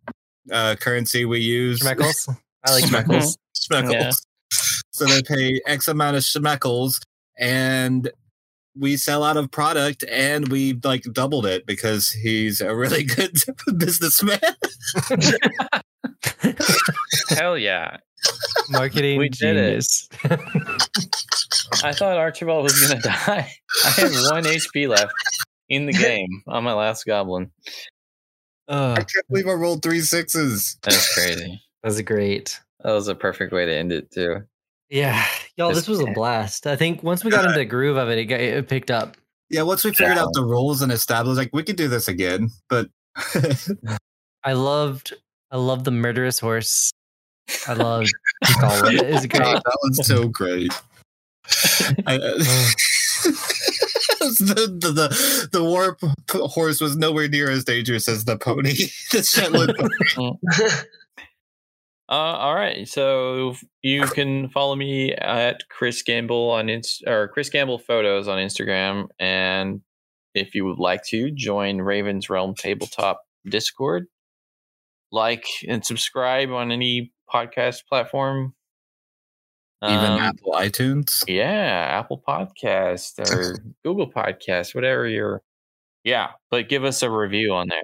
uh, 0.51 0.77
currency 0.81 1.27
we 1.27 1.40
use. 1.40 1.81
Schmeckles. 1.81 2.35
I 2.65 2.73
like 2.73 2.85
schmeckles. 2.85 3.36
Schmeckles. 3.55 3.93
Yeah. 3.93 4.11
So 4.90 5.05
they 5.05 5.23
pay 5.23 5.61
X 5.66 5.89
amount 5.89 6.16
of 6.16 6.23
schmeckles 6.23 6.95
and 7.39 8.11
we 8.78 8.96
sell 8.96 9.24
out 9.24 9.36
of 9.36 9.50
product 9.50 10.05
and 10.10 10.48
we 10.48 10.74
like 10.84 11.02
doubled 11.12 11.46
it 11.46 11.66
because 11.66 12.10
he's 12.10 12.60
a 12.60 12.74
really 12.74 13.05
good 13.05 13.36
businessman. 13.76 14.38
Hell 17.30 17.59
yeah. 17.59 17.98
Marketing 18.70 19.18
We 19.18 19.28
did 19.28 19.56
it. 19.56 19.66
genius. 19.66 20.09
I 21.84 21.92
thought 21.92 22.16
Archibald 22.16 22.64
was 22.64 22.80
going 22.80 22.96
to 23.02 23.09
die. 23.09 23.50
I 23.84 23.88
have 23.90 24.12
one 24.30 24.44
HP 24.44 24.88
left 24.88 25.12
in 25.68 25.86
the 25.86 25.92
game 25.92 26.42
on 26.46 26.64
my 26.64 26.72
last 26.72 27.05
goblin. 27.06 27.50
I 28.68 28.96
can't 28.96 29.28
believe 29.28 29.48
I 29.48 29.52
rolled 29.52 29.82
three 29.82 30.00
sixes. 30.00 30.76
That's 30.82 31.14
crazy. 31.14 31.60
that 31.82 31.88
was 31.88 32.00
great. 32.02 32.60
That 32.82 32.92
was 32.92 33.09
a 33.09 33.14
perfect 33.14 33.52
way 33.52 33.64
to 33.64 33.74
end 33.74 33.92
it, 33.92 34.10
too. 34.10 34.42
Yeah, 34.90 35.24
y'all, 35.56 35.69
This- 35.69 35.78
this 35.81 35.89
was 35.89 36.01
a 36.01 36.06
blast. 36.12 36.66
I 36.66 36.77
think 36.77 37.02
once 37.02 37.24
we 37.24 37.31
got 37.31 37.44
into 37.44 37.59
the 37.59 37.65
groove 37.65 37.97
of 37.97 38.09
it, 38.09 38.19
it, 38.19 38.24
got, 38.27 38.40
it 38.40 38.69
picked 38.69 38.90
up. 38.90 39.16
Yeah, 39.51 39.62
once 39.62 39.85
we 39.85 39.93
figured 39.93 40.19
out 40.19 40.31
the 40.35 40.44
rules 40.44 40.82
and 40.82 40.93
established, 40.93 41.39
like 41.39 41.51
we 41.52 41.62
could 41.62 41.77
do 41.77 41.89
this 41.89 42.09
again, 42.09 42.51
but 42.69 42.89
I 44.44 44.52
loved, 44.52 45.15
I 45.51 45.56
loved 45.56 45.85
the 45.85 45.90
murderous 45.90 46.39
horse. 46.39 46.90
I 47.66 47.73
loved 47.73 48.12
Gollum. 48.44 48.93
It 48.94 49.06
is 49.09 49.27
great. 49.27 49.43
God, 49.43 49.62
that 49.65 49.78
was 49.82 50.06
so 50.06 50.28
great. 50.28 50.70
I, 52.06 52.16
uh, 52.16 52.39
the, 54.20 54.77
the, 54.81 54.93
the 54.93 55.48
the 55.52 55.65
warp 55.65 55.98
horse 56.31 56.81
was 56.81 56.97
nowhere 56.97 57.27
near 57.28 57.51
as 57.51 57.65
dangerous 57.65 58.06
as 58.09 58.27
the 58.27 58.36
pony. 58.36 58.74
the 59.12 59.23
Shetland 59.23 59.73
Uh, 62.09 62.12
all 62.12 62.55
right. 62.55 62.89
So 62.89 63.55
you 63.82 64.02
can 64.06 64.48
follow 64.48 64.74
me 64.74 65.12
at 65.14 65.68
Chris 65.68 66.02
Gamble 66.02 66.51
on 66.51 66.68
Inst- 66.70 67.05
or 67.06 67.28
Chris 67.28 67.51
Gamble 67.51 67.78
Photos 67.78 68.28
on 68.28 68.39
Instagram. 68.39 69.09
And 69.18 69.82
if 70.35 70.55
you 70.55 70.64
would 70.64 70.78
like 70.78 71.05
to 71.09 71.30
join 71.30 71.80
Raven's 71.82 72.30
Realm 72.30 72.55
Tabletop 72.55 73.20
Discord, 73.47 74.06
like 75.12 75.44
and 75.66 75.85
subscribe 75.85 76.51
on 76.51 76.72
any 76.72 77.12
podcast 77.32 77.85
platform. 77.86 78.55
even 79.82 79.97
Um, 79.98 80.18
Apple 80.20 80.52
iTunes. 80.52 81.24
yeah, 81.28 81.98
Apple 82.01 82.22
Podcast 82.26 83.18
or 83.30 83.59
Google 83.85 84.10
Podcast, 84.10 84.74
whatever 84.74 85.06
you're. 85.06 85.43
Yeah, 86.05 86.28
but 86.51 86.68
give 86.70 86.85
us 86.85 87.02
a 87.02 87.10
review 87.10 87.52
on 87.52 87.68
there. 87.68 87.82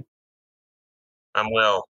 I'm 1.35 1.53
Will. 1.53 1.85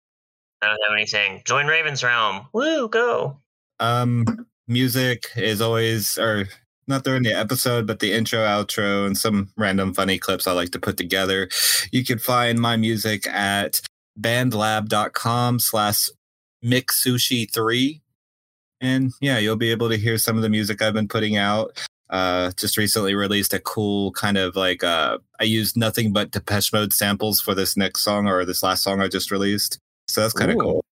I 0.62 0.66
don't 0.66 0.78
have 0.86 0.94
anything. 0.94 1.42
Join 1.44 1.66
Raven's 1.66 2.04
Realm. 2.04 2.46
Woo, 2.52 2.88
go. 2.88 3.40
Um, 3.78 4.46
music 4.68 5.28
is 5.36 5.60
always, 5.60 6.18
or 6.18 6.48
not 6.86 7.04
during 7.04 7.22
the 7.22 7.32
episode, 7.32 7.86
but 7.86 8.00
the 8.00 8.12
intro, 8.12 8.40
outro, 8.40 9.06
and 9.06 9.16
some 9.16 9.50
random 9.56 9.94
funny 9.94 10.18
clips 10.18 10.46
I 10.46 10.52
like 10.52 10.70
to 10.70 10.78
put 10.78 10.96
together. 10.96 11.48
You 11.92 12.04
can 12.04 12.18
find 12.18 12.58
my 12.58 12.76
music 12.76 13.26
at 13.26 13.80
bandlab.com 14.20 15.60
slash 15.60 16.08
mixsushi3. 16.64 18.00
And 18.82 19.12
yeah, 19.20 19.38
you'll 19.38 19.56
be 19.56 19.70
able 19.70 19.88
to 19.88 19.96
hear 19.96 20.18
some 20.18 20.36
of 20.36 20.42
the 20.42 20.48
music 20.48 20.82
I've 20.82 20.94
been 20.94 21.08
putting 21.08 21.36
out. 21.36 21.78
Uh, 22.08 22.50
just 22.56 22.76
recently 22.76 23.14
released 23.14 23.54
a 23.54 23.60
cool 23.60 24.10
kind 24.12 24.36
of 24.36 24.56
like 24.56 24.82
uh, 24.82 25.18
I 25.38 25.44
used 25.44 25.76
nothing 25.76 26.12
but 26.12 26.32
Depeche 26.32 26.72
Mode 26.72 26.92
samples 26.92 27.40
for 27.40 27.54
this 27.54 27.76
next 27.76 28.00
song 28.00 28.26
or 28.26 28.44
this 28.44 28.64
last 28.64 28.82
song 28.82 29.00
I 29.00 29.06
just 29.06 29.30
released. 29.30 29.78
So 30.10 30.20
that's 30.22 30.34
kind 30.34 30.50
of 30.50 30.58
cool 30.58 30.84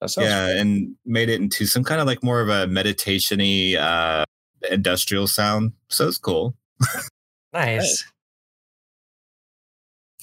That 0.00 0.10
sounds 0.10 0.26
yeah 0.28 0.48
and 0.60 0.94
made 1.04 1.28
it 1.28 1.40
into 1.40 1.66
some 1.66 1.84
kind 1.84 2.00
of 2.00 2.06
like 2.06 2.22
more 2.22 2.40
of 2.40 2.48
a 2.48 2.66
meditation-y 2.66 3.76
uh 3.78 4.24
industrial 4.70 5.26
sound 5.26 5.72
so 5.88 6.08
it's 6.08 6.18
cool 6.18 6.54
Nice. 7.52 8.04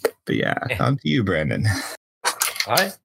but 0.25 0.35
yeah 0.35 0.53
Yeah. 0.69 0.83
on 0.83 0.97
to 0.97 1.09
you 1.09 1.23
brandon 1.23 1.65
All 2.67 2.75
right. 2.75 2.95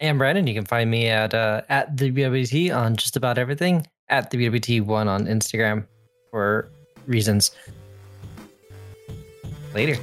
I'm 0.00 0.18
Brandon. 0.18 0.46
You 0.46 0.54
can 0.54 0.64
find 0.64 0.90
me 0.90 1.06
at 1.08 1.32
uh, 1.34 1.60
at 1.68 1.96
the 1.96 2.10
BWT 2.10 2.74
on 2.74 2.96
just 2.96 3.16
about 3.16 3.38
everything. 3.38 3.86
At 4.08 4.30
the 4.30 4.38
BWT 4.38 4.80
one 4.84 5.06
on 5.08 5.26
Instagram 5.26 5.86
for 6.30 6.68
reasons. 7.06 7.52
Later. 9.74 9.96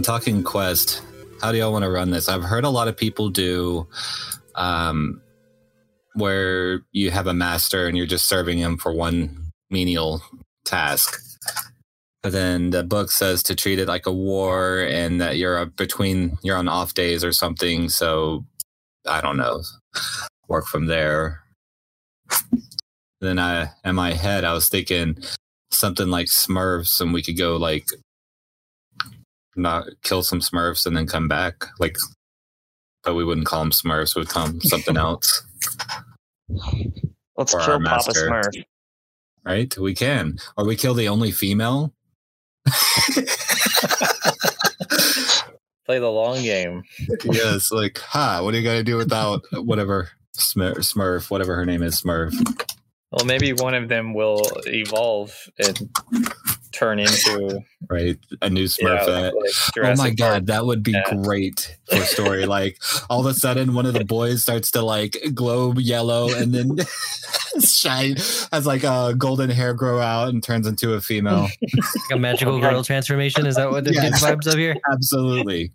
When 0.00 0.04
talking 0.06 0.42
quest 0.42 1.02
how 1.42 1.52
do 1.52 1.58
y'all 1.58 1.72
want 1.72 1.82
to 1.82 1.90
run 1.90 2.10
this? 2.10 2.26
I've 2.26 2.42
heard 2.42 2.64
a 2.64 2.70
lot 2.70 2.88
of 2.88 2.96
people 2.96 3.28
do 3.28 3.86
um 4.54 5.20
where 6.14 6.80
you 6.90 7.10
have 7.10 7.26
a 7.26 7.34
master 7.34 7.86
and 7.86 7.98
you're 7.98 8.06
just 8.06 8.26
serving 8.26 8.56
him 8.56 8.78
for 8.78 8.94
one 8.94 9.52
menial 9.68 10.22
task. 10.64 11.20
But 12.22 12.32
then 12.32 12.70
the 12.70 12.82
book 12.82 13.10
says 13.10 13.42
to 13.42 13.54
treat 13.54 13.78
it 13.78 13.88
like 13.88 14.06
a 14.06 14.12
war 14.12 14.80
and 14.80 15.20
that 15.20 15.36
you're 15.36 15.66
between 15.66 16.38
you're 16.42 16.56
on 16.56 16.66
off 16.66 16.94
days 16.94 17.22
or 17.22 17.32
something 17.32 17.90
so 17.90 18.46
i 19.06 19.20
don't 19.20 19.36
know. 19.36 19.60
Work 20.48 20.64
from 20.64 20.86
there. 20.86 21.40
Then 23.20 23.38
i 23.38 23.72
in 23.84 23.96
my 23.96 24.14
head 24.14 24.44
i 24.44 24.54
was 24.54 24.70
thinking 24.70 25.18
something 25.70 26.08
like 26.08 26.28
smurfs 26.28 27.02
and 27.02 27.12
we 27.12 27.22
could 27.22 27.36
go 27.36 27.58
like 27.58 27.84
not 29.56 29.86
kill 30.02 30.22
some 30.22 30.40
smurfs 30.40 30.86
and 30.86 30.96
then 30.96 31.06
come 31.06 31.28
back 31.28 31.66
like 31.78 31.96
but 33.02 33.14
we 33.14 33.24
wouldn't 33.24 33.46
call 33.46 33.60
them 33.60 33.70
smurfs 33.72 34.14
we'd 34.16 34.28
call 34.28 34.46
them 34.46 34.60
something 34.62 34.96
else 34.96 35.42
Let's 37.36 37.54
our 37.54 37.60
kill 37.64 37.80
Papa 37.80 37.82
master. 37.82 38.28
Smurf. 38.28 38.64
right 39.44 39.76
we 39.78 39.94
can 39.94 40.38
or 40.56 40.64
we 40.66 40.76
kill 40.76 40.94
the 40.94 41.08
only 41.08 41.30
female 41.32 41.92
play 45.86 45.98
the 45.98 46.10
long 46.10 46.40
game. 46.42 46.82
yes 47.24 47.70
like 47.72 47.98
ha 47.98 48.40
what 48.42 48.54
are 48.54 48.58
you 48.58 48.64
gonna 48.64 48.82
do 48.84 48.96
without 48.96 49.42
whatever 49.52 50.10
smurf, 50.36 50.76
smurf 50.78 51.30
whatever 51.30 51.54
her 51.56 51.66
name 51.66 51.82
is 51.82 52.00
smurf 52.00 52.32
Well, 53.12 53.24
maybe 53.26 53.52
one 53.52 53.74
of 53.74 53.88
them 53.88 54.14
will 54.14 54.42
evolve 54.66 55.34
and 55.58 55.90
turn 56.72 56.98
into 56.98 57.60
right 57.88 58.16
a 58.42 58.48
new 58.50 58.62
yeah, 58.62 58.66
smurfette 58.68 59.32
like 59.34 59.34
Oh 59.34 59.70
Jurassic 59.74 59.98
my 59.98 60.04
Park. 60.08 60.16
god, 60.16 60.46
that 60.46 60.66
would 60.66 60.82
be 60.82 60.92
Yeah. 60.92 61.02
great 61.22 61.76
for 61.90 61.96
a 61.96 62.04
story. 62.04 62.46
like 62.46 62.78
all 63.08 63.20
of 63.20 63.26
a 63.26 63.34
sudden, 63.34 63.74
one 63.74 63.86
of 63.86 63.94
the 63.94 64.04
boys 64.18 64.42
starts 64.42 64.70
to 64.72 64.82
like 64.82 65.16
glow 65.34 65.72
yellow, 65.74 66.32
and 66.32 66.54
then 66.54 66.76
shine 67.64 68.16
has 68.52 68.66
like 68.66 68.84
a 68.84 69.14
golden 69.16 69.50
hair 69.50 69.74
grow 69.74 70.00
out 70.00 70.28
and 70.28 70.42
turns 70.42 70.66
into 70.66 70.94
a 70.94 71.00
female. 71.00 71.48
Like 72.10 72.16
a 72.16 72.18
magical 72.18 72.54
Okay. 72.54 72.70
girl 72.70 72.82
transformation. 72.84 73.46
Is 73.46 73.56
that 73.56 73.70
what 73.70 73.84
the 73.84 73.92
Yes. 73.92 74.22
vibes 74.22 74.46
of 74.46 74.54
here? 74.58 74.74
Absolutely. 74.92 75.72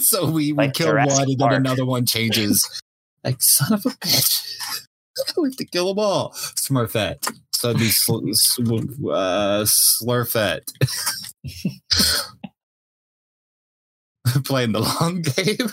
so 0.00 0.26
we 0.30 0.52
we 0.52 0.58
Like 0.66 0.74
kill 0.74 0.88
Jurassic 0.88 1.18
one, 1.18 1.28
and 1.30 1.40
then 1.40 1.52
another 1.52 1.84
one 1.84 2.06
changes. 2.06 2.68
Like 3.24 3.40
son 3.42 3.72
of 3.72 3.86
a 3.86 3.90
bitch, 3.90 4.42
we 5.36 5.48
have 5.48 5.56
to 5.56 5.64
kill 5.64 5.88
them 5.94 5.98
all. 6.04 6.30
Smurfette. 6.56 7.26
So 7.64 7.70
it'd 7.70 7.80
be 7.80 7.88
sl- 7.88 8.20
sl- 8.32 9.10
uh, 9.10 9.64
Slurfette. 9.64 10.70
Playing 14.44 14.72
the 14.72 14.80
long 14.80 15.22
game. 15.22 15.56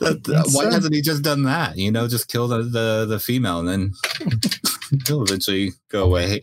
that, 0.00 0.28
Makes 0.28 0.54
why 0.54 0.64
sense. 0.64 0.74
hasn't 0.74 0.94
he 0.94 1.00
just 1.00 1.22
done 1.22 1.44
that? 1.44 1.78
You 1.78 1.90
know, 1.90 2.08
just 2.08 2.28
kill 2.28 2.46
the, 2.46 2.58
the, 2.64 3.06
the 3.08 3.18
female 3.18 3.60
and 3.60 3.68
then 3.68 3.94
he'll 5.06 5.22
eventually 5.22 5.70
go 5.88 6.04
away. 6.04 6.42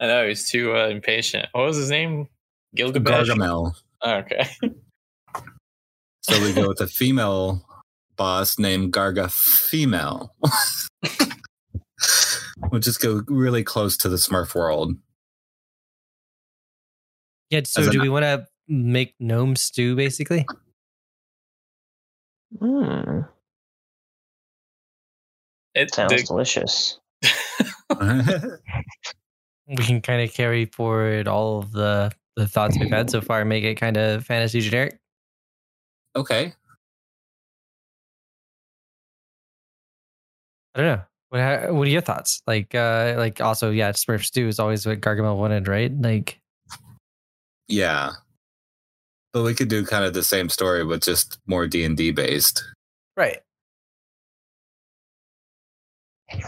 I 0.00 0.06
know 0.06 0.26
he's 0.26 0.48
too 0.48 0.74
uh, 0.74 0.88
impatient. 0.88 1.46
What 1.52 1.66
was 1.66 1.76
his 1.76 1.90
name? 1.90 2.26
Gilgamesh. 2.74 3.28
Gargamel. 3.28 3.74
Oh, 4.00 4.14
okay. 4.14 4.48
So 6.22 6.40
we 6.42 6.54
go 6.54 6.68
with 6.68 6.78
the 6.78 6.86
female 6.86 7.66
boss 8.20 8.58
named 8.58 8.92
Garga 8.92 9.32
Female. 9.32 10.34
we'll 12.70 12.82
just 12.82 13.00
go 13.00 13.22
really 13.28 13.64
close 13.64 13.96
to 13.96 14.10
the 14.10 14.16
Smurf 14.16 14.54
world. 14.54 14.92
Yeah. 17.48 17.62
So 17.64 17.80
As 17.80 17.86
a- 17.86 17.90
do 17.90 18.00
we 18.02 18.10
want 18.10 18.24
to 18.24 18.46
make 18.68 19.14
gnome 19.18 19.56
stew 19.56 19.96
basically? 19.96 20.44
Mm, 22.60 23.26
It, 25.74 25.94
sounds 25.94 26.12
the, 26.12 26.22
delicious. 26.22 27.00
We 29.66 29.76
can 29.76 30.02
kind 30.02 30.20
of 30.28 30.34
carry 30.34 30.66
forward 30.66 31.28
all 31.28 31.60
of 31.60 31.70
the 31.72 32.10
the 32.36 32.46
thoughts 32.48 32.76
we've 32.78 32.90
had 32.90 33.08
so 33.08 33.20
far 33.20 33.40
and 33.40 33.48
make 33.48 33.62
it 33.64 33.76
kind 33.76 33.96
of 33.96 34.26
fantasy 34.26 34.60
generic. 34.60 34.98
okay. 36.16 36.52
I 40.80 40.82
don't 40.82 40.96
know. 40.96 41.04
What 41.28 41.40
ha- 41.42 41.72
what 41.72 41.86
are 41.86 41.90
your 41.90 42.00
thoughts? 42.00 42.42
Like 42.46 42.74
uh 42.74 43.14
like 43.18 43.40
also 43.40 43.70
yeah, 43.70 43.92
Smurf 43.92 44.24
stew 44.24 44.48
is 44.48 44.58
always 44.58 44.86
what 44.86 45.00
Gargamel 45.00 45.36
wanted, 45.36 45.68
right? 45.68 45.92
Like 45.92 46.40
Yeah. 47.68 48.12
But 49.34 49.42
we 49.44 49.54
could 49.54 49.68
do 49.68 49.84
kind 49.84 50.04
of 50.04 50.14
the 50.14 50.24
same 50.24 50.48
story, 50.48 50.84
but 50.84 51.02
just 51.02 51.38
more 51.46 51.66
D 51.66 51.84
and 51.84 51.96
D 51.96 52.12
based. 52.12 52.64
right. 53.16 53.40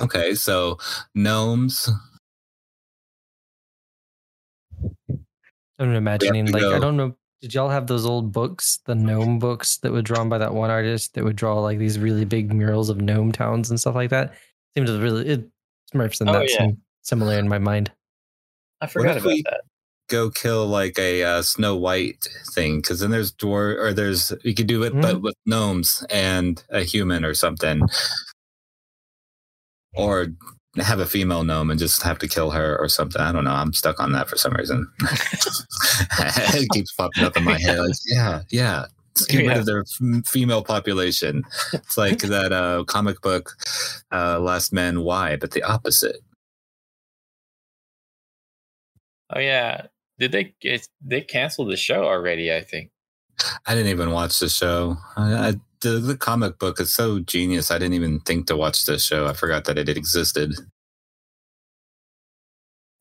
Okay, 0.00 0.34
so 0.34 0.78
gnomes. 1.14 1.90
I'm 5.78 5.92
imagining 5.92 6.46
like 6.46 6.62
I 6.62 6.78
don't 6.78 6.96
know. 6.96 7.16
Did 7.42 7.54
y'all 7.54 7.68
have 7.70 7.88
those 7.88 8.06
old 8.06 8.32
books, 8.32 8.78
the 8.86 8.94
gnome 8.94 9.38
books 9.40 9.78
that 9.78 9.90
were 9.92 10.00
drawn 10.00 10.28
by 10.28 10.38
that 10.38 10.54
one 10.54 10.70
artist 10.70 11.14
that 11.14 11.24
would 11.24 11.34
draw 11.36 11.58
like 11.60 11.78
these 11.78 11.98
really 11.98 12.24
big 12.24 12.52
murals 12.54 12.88
of 12.88 13.00
gnome 13.00 13.32
towns 13.32 13.68
and 13.68 13.78
stuff 13.80 13.96
like 13.96 14.10
that? 14.10 14.34
Seems 14.76 14.88
to 14.90 14.98
really 15.00 15.26
it 15.28 15.48
Smurfs 15.92 16.20
and 16.20 16.30
Oh, 16.30 16.34
that 16.34 16.48
yeah. 16.50 16.58
seemed 16.58 16.78
similar 17.02 17.38
in 17.38 17.48
my 17.48 17.58
mind. 17.58 17.90
I 18.80 18.86
forgot 18.86 19.16
if 19.16 19.24
about 19.24 19.32
we- 19.34 19.42
that. 19.42 19.60
go 20.08 20.30
kill 20.30 20.66
like 20.66 20.98
a 20.98 21.22
uh, 21.24 21.42
Snow 21.42 21.76
White 21.76 22.28
thing 22.54 22.76
because 22.80 23.00
then 23.00 23.10
there's 23.10 23.32
dwarf 23.32 23.76
or 23.76 23.92
there's 23.92 24.32
you 24.44 24.54
could 24.54 24.66
do 24.68 24.84
it 24.84 24.92
but 25.00 25.20
with 25.20 25.34
gnomes 25.44 26.04
and 26.10 26.62
a 26.70 26.82
human 26.84 27.24
or 27.24 27.34
something, 27.34 27.82
or 29.94 30.28
have 30.76 31.00
a 31.00 31.06
female 31.06 31.44
gnome 31.44 31.70
and 31.70 31.78
just 31.78 32.02
have 32.02 32.18
to 32.18 32.28
kill 32.28 32.50
her 32.50 32.78
or 32.78 32.88
something. 32.88 33.20
I 33.20 33.32
don't 33.32 33.44
know. 33.44 33.52
I'm 33.52 33.72
stuck 33.72 34.00
on 34.00 34.12
that 34.12 34.28
for 34.28 34.36
some 34.36 34.54
reason. 34.54 34.90
it 36.18 36.68
keeps 36.70 36.92
popping 36.92 37.24
up 37.24 37.36
in 37.36 37.44
my 37.44 37.58
head. 37.58 37.78
Like, 37.78 37.94
yeah, 38.06 38.42
yeah. 38.48 38.86
Let's 39.14 39.26
get 39.26 39.46
rid 39.46 39.58
of 39.58 39.66
their 39.66 39.80
f- 39.80 40.26
female 40.26 40.62
population. 40.62 41.44
It's 41.74 41.98
like 41.98 42.20
that 42.20 42.52
uh, 42.52 42.84
comic 42.84 43.20
book, 43.20 43.54
uh, 44.10 44.40
Last 44.40 44.72
Man 44.72 45.02
Y, 45.02 45.36
but 45.36 45.50
the 45.50 45.62
opposite. 45.62 46.20
Oh 49.34 49.40
yeah. 49.40 49.86
Did 50.18 50.32
they 50.32 50.54
it, 50.62 50.88
they 51.04 51.20
canceled 51.20 51.70
the 51.70 51.76
show 51.76 52.04
already? 52.04 52.52
I 52.52 52.62
think. 52.62 52.90
I 53.66 53.74
didn't 53.74 53.90
even 53.90 54.10
watch 54.12 54.38
the 54.38 54.48
show. 54.48 54.96
I, 55.16 55.34
I, 55.34 55.54
the, 55.80 55.98
the 55.98 56.16
comic 56.16 56.58
book 56.58 56.80
is 56.80 56.92
so 56.92 57.20
genius. 57.20 57.70
I 57.70 57.78
didn't 57.78 57.94
even 57.94 58.20
think 58.20 58.46
to 58.46 58.56
watch 58.56 58.86
this 58.86 59.04
show. 59.04 59.26
I 59.26 59.32
forgot 59.32 59.64
that 59.64 59.78
it 59.78 59.88
existed. 59.88 60.54
I 60.58 60.64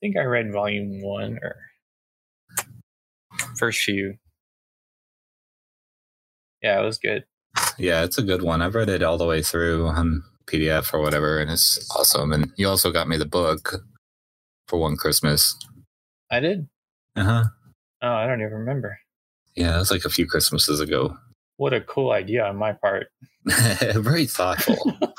think 0.01 0.17
I 0.17 0.23
read 0.23 0.51
volume 0.51 1.01
one 1.01 1.37
or 1.41 1.55
first 3.57 3.81
few. 3.81 4.15
Yeah, 6.61 6.81
it 6.81 6.85
was 6.85 6.97
good. 6.97 7.25
Yeah, 7.77 8.03
it's 8.03 8.17
a 8.17 8.23
good 8.23 8.41
one. 8.41 8.61
I've 8.61 8.75
read 8.75 8.89
it 8.89 9.03
all 9.03 9.17
the 9.17 9.25
way 9.25 9.41
through 9.41 9.87
on 9.87 10.23
PDF 10.47 10.93
or 10.93 11.01
whatever, 11.01 11.39
and 11.39 11.51
it's 11.51 11.87
awesome. 11.95 12.31
And 12.31 12.51
you 12.57 12.67
also 12.67 12.91
got 12.91 13.07
me 13.07 13.17
the 13.17 13.25
book 13.25 13.75
for 14.67 14.79
one 14.79 14.95
Christmas. 14.95 15.55
I 16.31 16.39
did. 16.39 16.67
Uh 17.15 17.23
huh. 17.23 17.43
Oh, 18.01 18.13
I 18.13 18.25
don't 18.27 18.41
even 18.41 18.53
remember. 18.53 18.97
Yeah, 19.55 19.71
that 19.71 19.77
was 19.79 19.91
like 19.91 20.05
a 20.05 20.09
few 20.09 20.25
Christmases 20.27 20.79
ago. 20.79 21.15
What 21.57 21.73
a 21.73 21.81
cool 21.81 22.11
idea 22.11 22.45
on 22.45 22.55
my 22.57 22.73
part. 22.73 23.07
Very 23.45 24.25
thoughtful. 24.25 24.77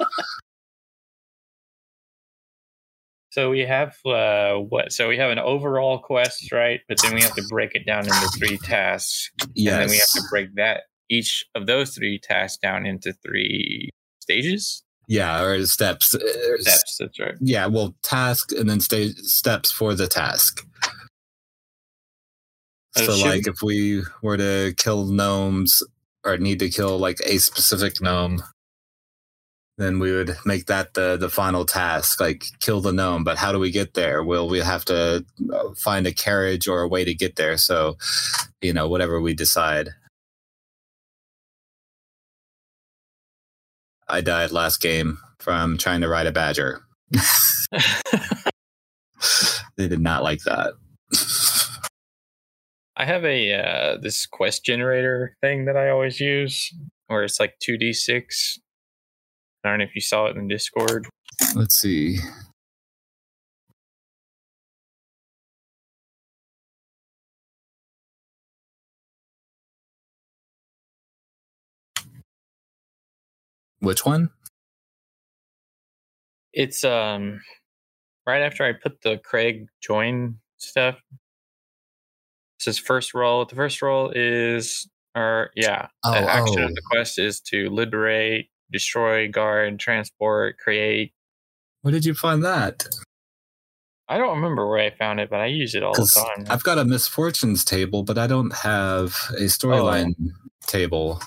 So 3.31 3.49
we 3.49 3.61
have 3.61 3.97
uh, 4.05 4.57
what? 4.57 4.93
So 4.93 5.09
we 5.09 5.17
have 5.17 5.31
an 5.31 5.39
overall 5.39 5.99
quest, 5.99 6.53
right? 6.53 6.81
But 6.87 6.99
then 7.03 7.15
we 7.15 7.23
have 7.23 7.35
to 7.35 7.43
break 7.49 7.75
it 7.75 7.87
down 7.87 8.01
into 8.05 8.29
three 8.39 8.59
tasks, 8.59 9.31
yes. 9.55 9.73
and 9.73 9.83
then 9.83 9.89
we 9.89 9.97
have 9.97 10.09
to 10.17 10.23
break 10.31 10.55
that 10.57 10.83
each 11.09 11.43
of 11.55 11.67
those 11.67 11.95
three 11.95 12.19
tasks 12.19 12.59
down 12.59 12.85
into 12.85 13.15
three 13.25 13.89
stages. 14.21 14.83
yeah, 15.09 15.41
or 15.43 15.65
steps. 15.65 16.15
uh, 16.15 16.19
Steps. 16.59 16.97
That's 17.01 17.19
right. 17.19 17.35
Yeah, 17.41 17.67
well, 17.67 17.95
task 18.03 18.53
and 18.53 18.69
then 18.69 18.81
stage 18.81 19.17
steps 19.21 19.73
for 19.73 19.95
the 19.95 20.07
task. 20.09 20.67
So, 22.97 23.15
should- 23.17 23.27
like, 23.27 23.47
if 23.47 23.63
we 23.63 24.03
were 24.23 24.37
to 24.37 24.75
kill 24.77 25.07
gnomes 25.07 25.83
or 26.25 26.37
need 26.39 26.59
to 26.61 26.69
kill 26.69 26.99
like 26.99 27.19
a 27.25 27.39
specific 27.39 28.01
gnome, 28.01 28.43
then 29.79 29.99
we 29.99 30.13
would 30.13 30.37
make 30.45 30.67
that 30.67 30.95
the 30.95 31.17
the 31.17 31.31
final 31.31 31.65
task, 31.65 32.21
like 32.21 32.45
kill 32.61 32.81
the 32.81 32.93
gnome. 32.93 33.25
But 33.25 33.39
how 33.39 33.51
do 33.53 33.59
we 33.59 33.71
get 33.71 33.95
there? 33.95 34.23
Will 34.23 34.49
we 34.49 34.59
have 34.61 34.85
to 34.87 35.25
uh, 35.53 35.75
find 35.77 36.07
a 36.07 36.13
carriage 36.13 36.69
or 36.69 36.83
a 36.83 36.89
way 36.89 37.05
to 37.05 37.15
get 37.15 37.37
there. 37.37 37.57
So, 37.57 37.97
you 38.61 38.73
know, 38.73 38.89
whatever 38.89 39.21
we 39.21 39.35
decide. 39.35 39.91
I 44.09 44.21
died 44.21 44.51
last 44.53 44.81
game 44.83 45.19
from 45.39 45.79
trying 45.79 46.03
to 46.03 46.09
ride 46.09 46.27
a 46.27 46.33
badger. 46.33 46.83
They 49.77 49.89
did 49.89 50.01
not 50.01 50.23
like 50.23 50.41
that. 50.43 50.75
I 52.97 53.07
have 53.07 53.25
a 53.25 53.55
uh, 53.55 53.97
this 54.01 54.27
quest 54.27 54.65
generator 54.65 55.37
thing 55.41 55.65
that 55.65 55.77
I 55.77 55.89
always 55.89 56.21
use, 56.21 56.73
where 57.07 57.25
it's 57.25 57.41
like 57.41 57.55
two 57.59 57.79
d 57.79 57.93
six. 57.93 58.59
I 59.65 59.71
don't 59.71 59.79
know 59.79 59.85
if 59.85 59.95
you 59.95 60.01
saw 60.01 60.27
it 60.27 60.37
in 60.37 60.49
Discord. 60.49 61.07
Let's 61.55 61.77
see. 61.77 62.19
Which 73.81 74.05
one? 74.05 74.31
It's 76.53 76.85
um 76.85 77.41
right 78.27 78.43
after 78.43 78.65
I 78.65 78.73
put 78.75 79.01
the 79.03 79.19
Craig 79.19 79.67
join 79.81 80.39
stuff. 80.59 80.97
It 82.63 82.67
says 82.67 82.79
first 82.79 83.13
roll. 83.13 83.45
The 83.45 83.57
first 83.57 83.83
roll 83.83 84.13
is 84.15 84.89
or 85.17 85.51
yeah, 85.57 85.89
Oh, 86.05 86.13
the 86.13 86.19
action 86.19 86.61
oh. 86.61 86.67
of 86.67 86.75
the 86.75 86.83
quest 86.93 87.19
is 87.19 87.41
to 87.49 87.69
liberate, 87.71 88.51
destroy, 88.71 89.29
guard, 89.29 89.81
transport, 89.81 90.59
create. 90.59 91.13
Where 91.81 91.91
did 91.91 92.05
you 92.05 92.15
find 92.15 92.45
that? 92.45 92.87
I 94.09 94.17
don't 94.17 94.37
remember 94.37 94.69
where 94.69 94.79
I 94.79 94.91
found 94.91 95.19
it, 95.19 95.29
but 95.29 95.41
I 95.41 95.47
use 95.47 95.75
it 95.75 95.83
all 95.83 95.93
the 95.93 96.09
time. 96.15 96.47
I've 96.49 96.63
got 96.63 96.79
a 96.79 96.85
misfortunes 96.85 97.65
table, 97.65 98.05
but 98.05 98.17
I 98.17 98.29
don't 98.29 98.53
have 98.55 99.17
a 99.33 99.43
oh. 99.43 99.47
storyline 99.47 100.15
table. 100.69 101.21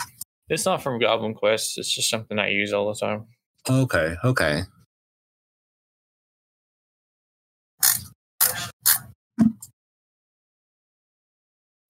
It's 0.48 0.66
not 0.66 0.82
from 0.82 1.00
Goblin 1.00 1.34
Quest. 1.34 1.78
It's 1.78 1.94
just 1.94 2.10
something 2.10 2.40
I 2.40 2.50
use 2.50 2.72
all 2.72 2.94
the 2.94 2.98
time. 2.98 3.26
Okay, 3.70 4.16
okay. 4.24 4.62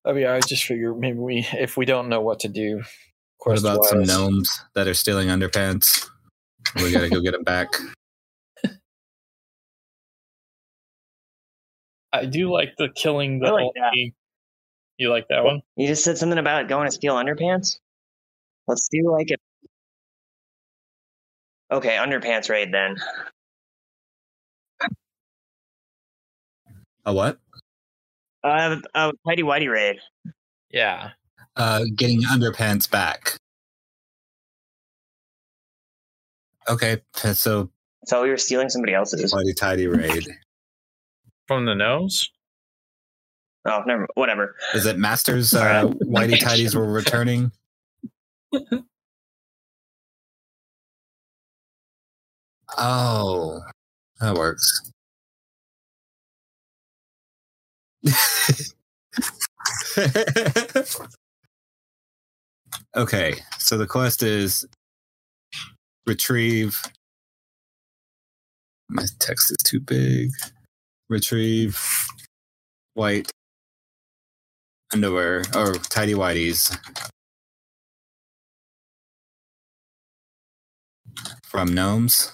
Oh 0.06 0.14
mean, 0.14 0.28
I 0.28 0.40
just 0.40 0.64
figure 0.66 0.94
maybe 0.94 1.18
we, 1.18 1.48
if 1.54 1.78
we 1.78 1.86
don't 1.86 2.10
know 2.10 2.22
what 2.22 2.42
to 2.42 2.48
do, 2.48 2.84
What 3.40 3.60
about 3.60 3.84
some 3.86 4.04
gnomes 4.04 4.48
that 4.76 4.88
are 4.88 4.94
stealing 4.94 5.30
underpants? 5.30 6.08
We 6.76 6.92
gotta 6.92 7.10
go 7.10 7.22
get 7.22 7.32
them 7.32 7.44
back. 7.44 7.70
I 12.14 12.26
do 12.26 12.52
like 12.52 12.76
the 12.78 12.90
killing 12.90 13.40
the 13.40 13.48
I 13.48 13.52
like 13.52 13.72
only- 13.76 14.14
You 14.98 15.10
like 15.10 15.28
that 15.30 15.44
one? 15.44 15.62
You 15.76 15.88
just 15.88 16.04
said 16.04 16.20
something 16.20 16.38
about 16.38 16.70
going 16.70 16.88
to 16.88 16.92
steal 16.92 17.16
underpants. 17.16 17.80
Let's 18.68 18.88
do 18.90 19.12
like 19.12 19.32
it. 19.32 19.40
Okay, 21.72 21.98
underpants 21.98 22.50
raid 22.50 22.72
then. 22.72 22.98
A 27.06 27.14
what? 27.14 27.40
Uh, 28.46 28.78
uh 28.94 29.12
tidy 29.28 29.42
whitey 29.42 29.72
raid. 29.72 29.98
Yeah. 30.70 31.12
Uh, 31.56 31.86
getting 31.96 32.22
underpants 32.22 32.90
back. 32.90 33.38
Okay, 36.70 37.02
so 37.34 37.72
So 38.06 38.22
we 38.24 38.30
were 38.30 38.38
stealing 38.38 38.70
somebody 38.70 38.94
else's. 38.94 39.34
mighty 39.34 39.54
tidy 39.54 39.88
raid. 39.88 40.28
From 41.48 41.66
the 41.66 41.76
nose? 41.76 42.30
Oh, 43.66 43.82
never. 43.88 44.08
Whatever. 44.14 44.56
Is 44.74 44.86
it 44.86 44.98
Masters 44.98 45.54
uh, 45.54 45.84
Whitey 46.04 46.40
Tidies 46.40 46.76
were 46.76 46.92
returning? 46.92 47.52
Oh, 52.78 53.62
that 54.20 54.36
works. 54.36 54.92
Okay, 62.96 63.36
so 63.60 63.78
the 63.78 63.88
quest 63.88 64.24
is 64.24 64.66
retrieve. 66.08 66.82
My 68.90 69.06
text 69.20 69.52
is 69.52 69.58
too 69.64 69.80
big. 69.80 70.32
Retrieve 71.10 71.80
white 72.96 73.32
underwear 74.94 75.44
or 75.56 75.76
tidy 75.76 76.14
whities 76.14 76.78
from 81.44 81.74
gnomes 81.74 82.32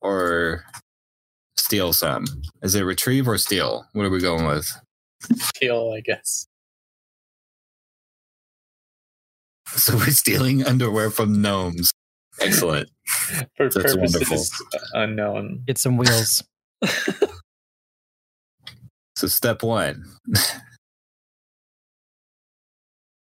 or 0.00 0.64
steal 1.72 1.94
some 1.94 2.26
is 2.62 2.74
it 2.74 2.82
retrieve 2.82 3.26
or 3.26 3.38
steal 3.38 3.86
what 3.94 4.04
are 4.04 4.10
we 4.10 4.20
going 4.20 4.46
with 4.46 4.70
Steal, 5.36 5.94
I 5.96 6.00
guess. 6.00 6.46
so 9.68 9.96
we're 9.96 10.10
stealing 10.10 10.66
underwear 10.66 11.10
from 11.10 11.40
gnomes 11.40 11.90
excellent 12.42 12.90
For 13.56 13.70
That's 13.70 13.94
purposes 13.94 14.52
unknown. 14.92 15.62
Get 15.66 15.78
some 15.78 15.96
wheels. 15.96 16.44
so 19.16 19.26
step 19.26 19.62
one 19.62 20.04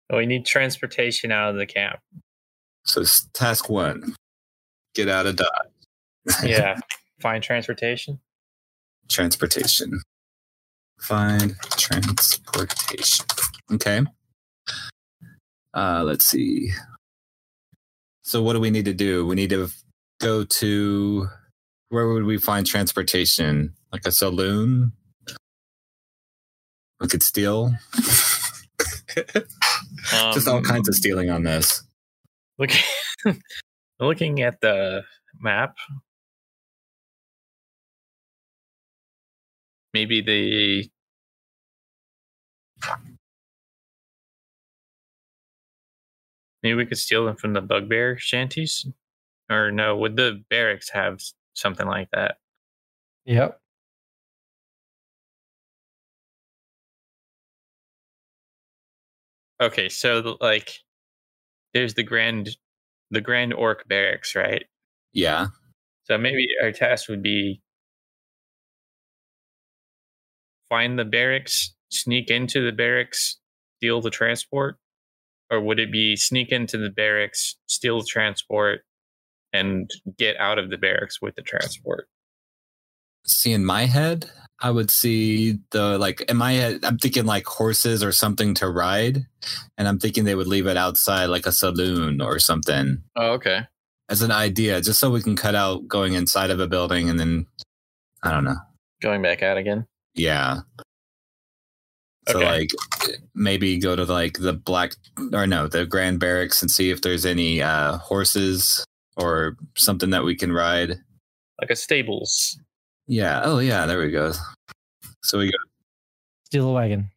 oh, 0.08 0.16
We 0.16 0.24
need 0.24 0.46
transportation 0.46 1.30
out 1.30 1.50
of 1.50 1.56
the 1.56 1.66
camp. 1.66 1.98
so 2.86 3.04
task 3.34 3.68
one 3.68 4.14
get 4.94 5.10
out 5.10 5.26
of 5.26 5.36
dodge 5.36 5.48
Yeah. 6.42 6.80
Find 7.20 7.42
transportation. 7.44 8.18
Transportation. 9.10 10.00
Find 11.00 11.56
transportation. 11.76 13.26
Okay. 13.72 14.02
Uh, 15.74 16.02
let's 16.04 16.26
see. 16.26 16.70
So, 18.22 18.42
what 18.42 18.52
do 18.54 18.60
we 18.60 18.70
need 18.70 18.84
to 18.86 18.94
do? 18.94 19.26
We 19.26 19.34
need 19.34 19.50
to 19.50 19.68
go 20.20 20.44
to 20.44 21.28
where 21.88 22.08
would 22.08 22.24
we 22.24 22.38
find 22.38 22.66
transportation? 22.66 23.74
Like 23.92 24.06
a 24.06 24.12
saloon? 24.12 24.92
We 27.00 27.08
could 27.08 27.22
steal. 27.22 27.72
Just 30.32 30.46
all 30.48 30.58
Um, 30.58 30.64
kinds 30.64 30.88
of 30.88 30.94
stealing 30.94 31.30
on 31.30 31.42
this. 31.44 31.82
Look, 32.58 32.70
looking 34.00 34.42
at 34.42 34.60
the 34.60 35.02
map, 35.40 35.76
maybe 39.94 40.20
the 40.20 40.90
maybe 46.62 46.74
we 46.74 46.86
could 46.86 46.98
steal 46.98 47.24
them 47.26 47.36
from 47.36 47.52
the 47.52 47.60
bugbear 47.60 48.18
shanties, 48.18 48.86
or 49.50 49.70
no? 49.70 49.96
Would 49.96 50.16
the 50.16 50.42
barracks 50.50 50.90
have 50.90 51.20
something 51.54 51.86
like 51.86 52.08
that? 52.12 52.36
Yep. 53.26 53.60
Okay, 59.60 59.88
so 59.90 60.36
like, 60.40 60.78
there's 61.74 61.94
the 61.94 62.02
grand, 62.02 62.56
the 63.10 63.20
grand 63.20 63.52
orc 63.52 63.86
barracks, 63.88 64.34
right? 64.34 64.64
Yeah. 65.12 65.48
So 66.04 66.16
maybe 66.18 66.46
our 66.62 66.72
task 66.72 67.08
would 67.08 67.22
be 67.22 67.60
find 70.70 70.98
the 70.98 71.04
barracks, 71.04 71.74
sneak 71.90 72.30
into 72.30 72.64
the 72.64 72.72
barracks, 72.72 73.36
steal 73.78 74.00
the 74.00 74.10
transport? 74.10 74.76
Or 75.50 75.60
would 75.60 75.78
it 75.80 75.92
be 75.92 76.16
sneak 76.16 76.50
into 76.52 76.78
the 76.78 76.90
barracks, 76.90 77.56
steal 77.66 77.98
the 78.00 78.06
transport, 78.06 78.82
and 79.52 79.90
get 80.16 80.36
out 80.38 80.58
of 80.58 80.70
the 80.70 80.78
barracks 80.78 81.20
with 81.20 81.34
the 81.34 81.42
transport? 81.42 82.08
See, 83.26 83.52
in 83.52 83.64
my 83.64 83.84
head, 83.86 84.30
I 84.60 84.70
would 84.70 84.90
see 84.90 85.58
the 85.72 85.98
like 85.98 86.20
in 86.22 86.36
my 86.36 86.52
head, 86.52 86.84
I'm 86.84 86.98
thinking 86.98 87.26
like 87.26 87.44
horses 87.46 88.02
or 88.04 88.12
something 88.12 88.54
to 88.54 88.68
ride. 88.68 89.26
And 89.76 89.88
I'm 89.88 89.98
thinking 89.98 90.24
they 90.24 90.34
would 90.34 90.46
leave 90.46 90.66
it 90.66 90.76
outside 90.76 91.26
like 91.26 91.46
a 91.46 91.52
saloon 91.52 92.20
or 92.20 92.38
something 92.38 93.02
Oh, 93.16 93.32
okay. 93.32 93.62
as 94.08 94.22
an 94.22 94.30
idea, 94.30 94.80
just 94.80 95.00
so 95.00 95.10
we 95.10 95.22
can 95.22 95.36
cut 95.36 95.54
out 95.54 95.88
going 95.88 96.14
inside 96.14 96.50
of 96.50 96.60
a 96.60 96.66
building 96.68 97.10
and 97.10 97.18
then 97.18 97.46
I 98.22 98.30
don't 98.30 98.44
know. 98.44 98.56
Going 99.02 99.22
back 99.22 99.42
out 99.42 99.56
again. 99.56 99.86
Yeah. 100.14 100.60
So 102.28 102.38
Okay. 102.38 102.46
like 102.46 102.70
maybe 103.34 103.78
go 103.78 103.96
to 103.96 104.04
like 104.04 104.38
the 104.38 104.52
black 104.52 104.92
or 105.32 105.46
no, 105.46 105.66
the 105.68 105.86
grand 105.86 106.20
barracks 106.20 106.60
and 106.62 106.70
see 106.70 106.90
if 106.90 107.00
there's 107.02 107.24
any 107.26 107.60
uh 107.62 107.96
horses 107.98 108.84
or 109.16 109.56
something 109.76 110.10
that 110.10 110.22
we 110.24 110.36
can 110.36 110.52
ride. 110.52 110.96
Like 111.60 111.70
a 111.70 111.76
stables. 111.76 112.58
Yeah. 113.06 113.40
Oh 113.44 113.58
yeah, 113.58 113.86
there 113.86 113.98
we 113.98 114.10
go. 114.10 114.32
So 115.22 115.38
we 115.38 115.46
go 115.50 115.56
Steal 116.46 116.68
a 116.68 116.72
wagon. 116.72 117.10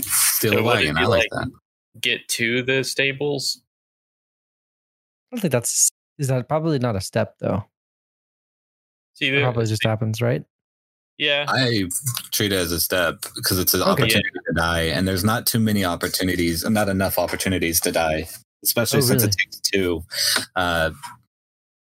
steal 0.00 0.52
So 0.52 0.58
a 0.58 0.62
wagon. 0.62 0.94
be 0.94 1.00
I 1.02 1.04
like 1.04 1.28
like- 1.32 1.44
that. 1.44 1.50
Get 2.00 2.26
to 2.30 2.62
the 2.62 2.82
stables. 2.84 3.60
I 5.30 5.36
don't 5.36 5.40
think 5.42 5.52
that's 5.52 5.90
is 6.18 6.28
that 6.28 6.48
probably 6.48 6.78
not 6.78 6.96
a 6.96 7.00
step 7.00 7.36
though. 7.38 7.64
See, 9.14 9.28
It 9.28 9.42
probably 9.42 9.66
just 9.66 9.84
happens, 9.84 10.22
right? 10.22 10.42
Yeah. 11.18 11.44
I 11.48 11.84
treat 12.32 12.52
it 12.52 12.56
as 12.56 12.72
a 12.72 12.80
step 12.80 13.22
because 13.34 13.58
it's 13.58 13.74
an 13.74 13.82
Okay. 13.82 13.90
opportunity 13.92 14.30
to 14.46 14.52
die, 14.54 14.82
and 14.82 15.06
there's 15.06 15.24
not 15.24 15.46
too 15.46 15.60
many 15.60 15.84
opportunities, 15.84 16.68
not 16.68 16.88
enough 16.88 17.18
opportunities 17.18 17.80
to 17.82 17.92
die, 17.92 18.28
especially 18.64 18.98
Oh, 18.98 19.02
since 19.02 19.22
really? 19.22 19.30
it 19.30 19.36
takes 19.38 19.60
two, 19.60 20.02
uh, 20.56 20.90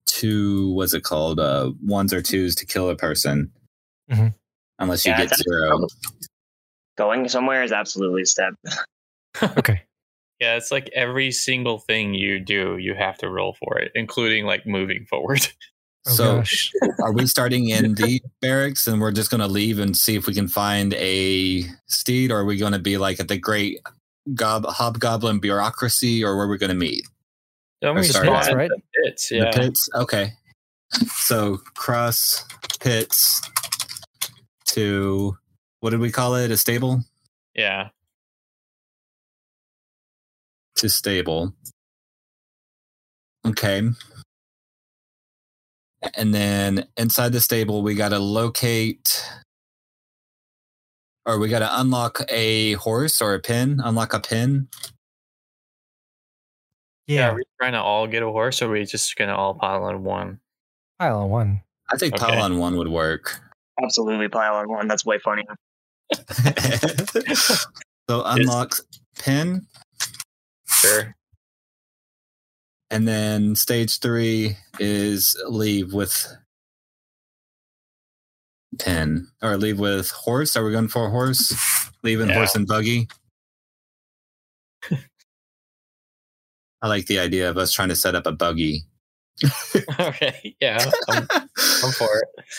two 0.06 0.72
what's 0.72 0.94
it 0.94 1.04
called, 1.04 1.38
uh, 1.40 1.72
ones 1.82 2.12
or 2.12 2.22
twos 2.22 2.54
to 2.56 2.66
kill 2.66 2.88
a 2.90 2.96
person, 2.96 3.52
Mhm. 4.10 4.34
unless 4.78 5.04
you 5.06 5.12
Yeah, 5.12 5.26
get 5.26 5.36
zero. 5.36 5.86
Going 6.96 7.28
somewhere 7.28 7.62
is 7.62 7.72
absolutely 7.72 8.22
a 8.22 8.26
step. 8.26 8.54
Okay. 9.56 9.82
Yeah, 10.40 10.56
it's 10.56 10.72
like 10.72 10.88
every 10.94 11.30
single 11.30 11.78
thing 11.78 12.14
you 12.14 12.40
do, 12.40 12.76
you 12.78 12.94
have 12.94 13.18
to 13.18 13.28
roll 13.28 13.54
for 13.54 13.78
it, 13.78 13.92
including 13.94 14.46
like 14.46 14.66
moving 14.66 15.04
forward. 15.06 15.46
Oh 16.08 16.12
so, 16.12 16.36
gosh. 16.38 16.72
are 17.02 17.12
we 17.12 17.26
starting 17.26 17.68
in 17.68 17.94
the 17.94 18.22
barracks, 18.40 18.86
and 18.86 19.00
we're 19.00 19.12
just 19.12 19.30
going 19.30 19.40
to 19.40 19.46
leave 19.46 19.78
and 19.78 19.96
see 19.96 20.16
if 20.16 20.26
we 20.26 20.34
can 20.34 20.48
find 20.48 20.94
a 20.94 21.64
steed, 21.86 22.30
or 22.30 22.38
are 22.38 22.44
we 22.44 22.56
going 22.56 22.72
to 22.72 22.78
be 22.78 22.96
like 22.98 23.20
at 23.20 23.28
the 23.28 23.36
great 23.36 23.80
gob- 24.34 24.66
hobgoblin 24.66 25.38
bureaucracy, 25.40 26.24
or 26.24 26.36
where 26.36 26.48
we're 26.48 26.58
going 26.58 26.70
to 26.70 26.76
meet? 26.76 27.06
Don't 27.80 27.94
we 27.96 28.02
sorry, 28.04 28.26
spawn 28.26 28.36
that's 28.36 28.48
at 28.48 28.56
right. 28.56 28.70
the 28.70 28.82
pits? 29.04 29.30
Yeah. 29.30 29.50
The 29.50 29.60
pits. 29.60 29.88
Okay. 29.94 30.32
So 31.08 31.58
cross 31.76 32.44
pits 32.80 33.40
to 34.66 35.36
what 35.80 35.90
did 35.90 36.00
we 36.00 36.10
call 36.10 36.34
it? 36.34 36.50
A 36.50 36.56
stable 36.56 37.04
Yeah. 37.54 37.90
to 40.76 40.88
stable. 40.88 41.52
Okay. 43.46 43.82
And 46.14 46.32
then 46.34 46.86
inside 46.96 47.32
the 47.32 47.40
stable, 47.40 47.82
we 47.82 47.94
got 47.94 48.10
to 48.10 48.18
locate 48.18 49.24
or 51.26 51.38
we 51.38 51.48
got 51.48 51.58
to 51.58 51.80
unlock 51.80 52.20
a 52.30 52.72
horse 52.74 53.20
or 53.20 53.34
a 53.34 53.38
pin, 53.40 53.80
unlock 53.84 54.14
a 54.14 54.20
pin. 54.20 54.68
Yeah. 57.06 57.16
Yeah. 57.16 57.28
Are 57.30 57.34
we 57.34 57.42
trying 57.60 57.72
to 57.72 57.82
all 57.82 58.06
get 58.06 58.22
a 58.22 58.26
horse 58.26 58.62
or 58.62 58.66
are 58.66 58.70
we 58.70 58.84
just 58.84 59.16
going 59.16 59.28
to 59.28 59.36
all 59.36 59.54
pile 59.54 59.84
on 59.84 60.04
one? 60.04 60.40
Pile 60.98 61.20
on 61.20 61.30
one. 61.30 61.62
I 61.92 61.96
think 61.96 62.14
Okay. 62.14 62.24
pile 62.26 62.42
on 62.42 62.58
one 62.58 62.76
would 62.76 62.88
work. 62.88 63.40
Absolutely 63.82 64.28
pile 64.28 64.54
on 64.54 64.68
one. 64.68 64.88
That's 64.88 65.04
way 65.04 65.18
funnier. 65.18 65.56
so 67.34 68.22
unlock 68.24 68.74
pin. 69.18 69.66
Sure. 70.66 71.14
And 72.90 73.06
then 73.06 73.54
stage 73.56 73.98
three 74.00 74.56
is 74.78 75.36
leave 75.48 75.92
with 75.92 76.26
pin 78.78 79.28
or 79.42 79.56
leave 79.56 79.78
with 79.78 80.10
horse. 80.10 80.56
Are 80.56 80.64
we 80.64 80.72
going 80.72 80.88
for 80.88 81.06
a 81.06 81.10
horse? 81.10 81.54
Leaving 82.02 82.28
Yeah. 82.28 82.34
horse 82.36 82.54
and 82.54 82.66
buggy. 82.66 83.08
I 86.82 86.88
like 86.88 87.06
the 87.06 87.18
idea 87.18 87.50
of 87.50 87.58
us 87.58 87.72
trying 87.72 87.88
to 87.88 87.96
set 87.96 88.14
up 88.14 88.26
a 88.26 88.32
buggy. 88.32 88.84
okay. 90.00 90.56
Yeah. 90.60 90.90
I'm, 91.08 91.26
I'm 91.30 91.92
for 91.92 92.18
it. 92.18 92.44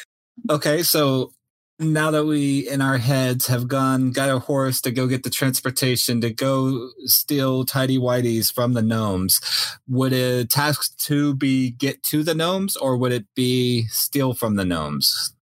Okay, 0.49 0.83
so 0.83 1.31
now 1.79 2.11
that 2.11 2.25
we 2.25 2.67
in 2.69 2.81
our 2.81 2.97
heads 2.97 3.47
have 3.47 3.67
gone, 3.67 4.11
got 4.11 4.29
a 4.29 4.39
horse 4.39 4.81
to 4.81 4.91
go 4.91 5.07
get 5.07 5.23
the 5.23 5.29
transportation 5.29 6.19
to 6.21 6.29
go 6.31 6.89
steal 7.05 7.63
tidy 7.65 7.97
whities 7.97 8.51
from 8.53 8.73
the 8.73 8.81
gnomes, 8.81 9.39
would 9.87 10.11
a 10.13 10.45
task 10.45 10.97
two 10.97 11.33
be 11.35 11.71
get 11.71 12.03
to 12.03 12.21
the 12.23 12.35
gnomes 12.35 12.75
or 12.75 12.97
would 12.97 13.11
it 13.13 13.25
be 13.35 13.83
steal 13.87 14.33
from 14.33 14.55
the 14.55 14.65
gnomes? 14.65 15.33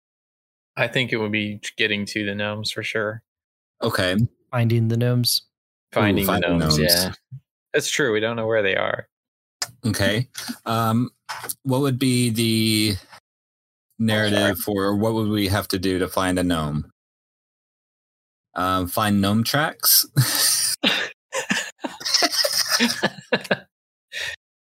I 0.77 0.89
think 0.89 1.11
it 1.13 1.17
would 1.17 1.33
be 1.33 1.61
getting 1.79 2.05
to 2.07 2.27
the 2.27 2.35
gnomes 2.35 2.71
for 2.71 2.83
sure. 2.83 3.23
Okay, 3.83 4.17
Finding 4.51 4.89
the 4.89 4.97
gnomes. 4.97 5.43
Finding 5.93 6.25
the 6.25 6.33
finding 6.33 6.59
gnomes, 6.59 6.79
gnomes. 6.79 6.93
Yeah. 6.95 7.13
That's 7.73 7.91
true. 7.91 8.13
We 8.13 8.21
don't 8.21 8.37
know 8.37 8.47
where 8.47 8.63
they 8.63 8.77
are. 8.77 9.09
okay. 9.87 10.29
Um, 10.65 11.11
what 11.63 11.81
would 11.81 11.99
be 11.99 12.31
the 12.31 12.97
narrative 13.98 14.59
for, 14.59 14.94
what 14.97 15.14
would 15.14 15.28
we 15.28 15.48
have 15.48 15.68
to 15.68 15.78
do 15.78 15.98
to 15.98 16.09
find 16.09 16.39
a 16.39 16.44
gnome? 16.44 16.90
Um, 18.55 18.86
find 18.89 19.20
gnome 19.20 19.44
tracks. 19.44 20.06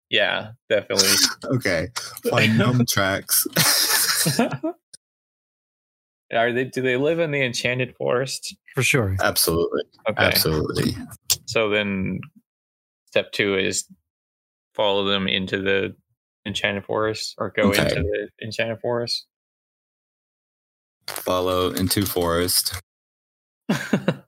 yeah, 0.10 0.52
definitely. 0.70 1.10
okay, 1.46 1.88
find 2.30 2.58
gnome 2.58 2.86
tracks. 2.86 3.48
Are 6.34 6.52
they? 6.52 6.66
Do 6.66 6.82
they 6.82 6.98
live 6.98 7.20
in 7.20 7.32
the 7.32 7.42
enchanted 7.42 7.96
forest? 7.96 8.56
For 8.74 8.84
sure. 8.84 9.16
Absolutely. 9.22 9.84
Okay. 10.10 10.24
Absolutely. 10.24 10.96
So 11.46 11.70
then, 11.70 12.20
step 13.06 13.32
two 13.32 13.58
is 13.58 13.88
follow 14.74 15.06
them 15.06 15.28
into 15.28 15.62
the 15.62 15.96
enchanted 16.46 16.86
forest, 16.86 17.36
or 17.38 17.50
go 17.50 17.70
Okay. 17.70 17.82
into 17.84 18.02
the 18.02 18.30
enchanted 18.44 18.80
forest. 18.80 19.26
Follow 21.08 21.72
into 21.72 22.06
forest. 22.06 22.80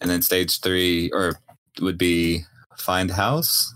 And 0.00 0.10
then 0.10 0.22
stage 0.22 0.60
three 0.60 1.10
or 1.10 1.34
would 1.80 1.98
be 1.98 2.44
find 2.78 3.10
house. 3.10 3.74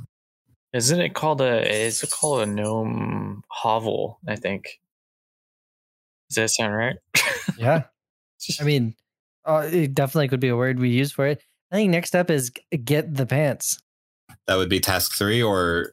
Isn't 0.72 1.00
it 1.00 1.14
called 1.14 1.40
a? 1.42 1.70
Is 1.70 2.02
it 2.02 2.10
called 2.10 2.40
a 2.40 2.46
gnome 2.46 3.44
hovel? 3.48 4.18
I 4.26 4.36
think. 4.36 4.80
Does 6.30 6.36
that 6.36 6.48
sound 6.48 6.74
right? 6.74 6.96
Yeah. 7.58 7.82
I 8.60 8.64
mean, 8.64 8.94
uh, 9.44 9.68
it 9.70 9.94
definitely 9.94 10.28
could 10.28 10.40
be 10.40 10.48
a 10.48 10.56
word 10.56 10.80
we 10.80 10.88
use 10.88 11.12
for 11.12 11.26
it. 11.26 11.42
I 11.70 11.76
think 11.76 11.90
next 11.90 12.16
up 12.16 12.30
is 12.30 12.50
get 12.84 13.14
the 13.14 13.26
pants. 13.26 13.78
That 14.46 14.56
would 14.56 14.70
be 14.70 14.80
task 14.80 15.12
three 15.12 15.42
or 15.42 15.92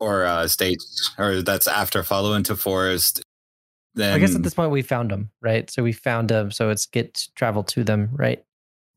or 0.00 0.24
uh 0.24 0.46
stage 0.48 0.78
or 1.18 1.42
that's 1.42 1.66
after 1.66 2.02
follow 2.02 2.34
into 2.34 2.54
forest. 2.56 3.22
Then 3.94 4.12
I 4.14 4.18
guess 4.18 4.34
at 4.34 4.42
this 4.42 4.54
point 4.54 4.70
we 4.70 4.82
found 4.82 5.10
them, 5.10 5.30
right? 5.40 5.70
So 5.70 5.82
we 5.82 5.92
found 5.92 6.28
them. 6.28 6.50
So 6.50 6.68
it's 6.70 6.84
get 6.86 7.28
travel 7.34 7.62
to 7.64 7.82
them, 7.82 8.10
right? 8.12 8.44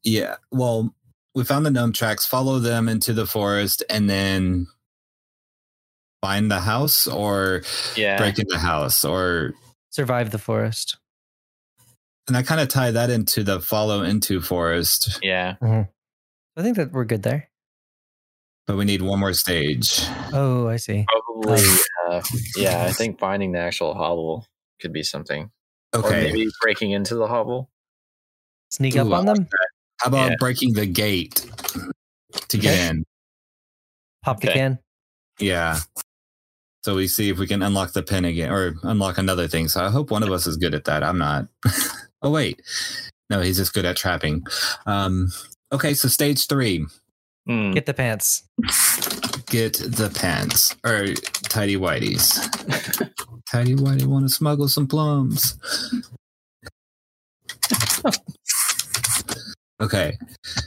Yeah. 0.03 0.35
Well, 0.51 0.93
we 1.35 1.43
found 1.45 1.65
the 1.65 1.71
gnome 1.71 1.93
tracks, 1.93 2.25
follow 2.25 2.59
them 2.59 2.89
into 2.89 3.13
the 3.13 3.25
forest, 3.25 3.83
and 3.89 4.09
then 4.09 4.67
find 6.21 6.51
the 6.51 6.59
house 6.59 7.07
or 7.07 7.63
Yeah. 7.95 8.17
break 8.17 8.39
into 8.39 8.51
the 8.51 8.59
house. 8.59 9.05
Or 9.05 9.53
Survive 9.89 10.31
the 10.31 10.37
forest. 10.37 10.97
and 12.27 12.35
I 12.37 12.43
kind 12.43 12.61
of 12.61 12.67
tie 12.67 12.91
that 12.91 13.09
into 13.09 13.43
the 13.43 13.59
follow 13.61 14.03
into 14.03 14.39
forest, 14.41 15.19
Yeah. 15.23 15.55
I 15.61 16.61
think 16.61 16.75
that 16.77 16.91
we're 16.91 17.05
good 17.05 17.23
there. 17.23 17.49
But 18.69 18.77
we 18.77 18.85
need 18.85 19.01
one 19.01 19.17
more 19.19 19.33
stage. 19.33 19.99
Oh, 20.31 20.67
I 20.67 20.77
see. 20.77 21.03
Probably. 21.11 21.65
Uh, 22.07 22.21
yeah. 22.55 22.83
I 22.85 22.91
think 22.91 23.17
finding 23.19 23.51
the 23.51 23.57
actual 23.57 23.95
hovel 23.95 24.45
could 24.79 24.93
be 24.93 25.01
something. 25.01 25.49
Or 25.95 26.05
Okay. 26.05 26.25
maybe 26.25 26.47
breaking 26.61 26.91
into 26.91 27.15
the 27.15 27.25
hovel. 27.25 27.67
Sneak 28.69 28.95
Ooh, 28.95 28.99
up 28.99 29.07
I 29.07 29.17
on 29.17 29.25
like 29.25 29.35
them, 29.37 29.47
How 30.01 30.07
about 30.09 30.29
Yeah. 30.29 30.35
breaking 30.39 30.73
the 30.73 30.85
gate 30.85 31.47
to 32.47 32.57
get 32.59 32.73
Okay. 32.75 32.87
in? 32.89 33.03
pop 34.23 34.39
the 34.39 34.49
Okay. 34.49 34.59
can. 34.59 34.79
Yeah. 35.39 35.79
So 36.83 36.95
we 36.95 37.07
see 37.07 37.29
if 37.29 37.39
we 37.39 37.47
can 37.47 37.63
unlock 37.63 37.93
the 37.93 38.03
pin 38.03 38.23
again 38.23 38.51
or 38.51 38.75
unlock 38.83 39.17
another 39.17 39.47
thing. 39.47 39.67
So 39.67 39.83
I 39.83 39.89
hope 39.89 40.11
one 40.11 40.21
of 40.21 40.31
us 40.31 40.45
is 40.45 40.57
good 40.57 40.75
at 40.75 40.83
that. 40.85 41.01
I'm 41.03 41.17
not. 41.17 41.47
oh 42.21 42.29
wait. 42.29 42.61
No, 43.31 43.41
he's 43.41 43.57
just 43.57 43.73
good 43.73 43.85
at 43.85 43.97
trapping. 43.97 44.45
Um 44.85 45.31
okay, 45.71 45.95
so 45.95 46.07
stage 46.07 46.45
3. 46.45 46.85
Hmm. 47.47 47.71
Get 47.71 47.85
the 47.85 47.93
pants. 47.93 48.43
Get 49.47 49.73
the 49.73 50.11
pants 50.13 50.75
or 50.85 51.13
tidy 51.49 51.77
whiteys. 51.77 52.37
tidy 53.51 53.75
whitey 53.75 54.05
want 54.05 54.25
to 54.25 54.29
smuggle 54.29 54.67
some 54.67 54.87
plums. 54.87 55.57
okay. 59.81 60.17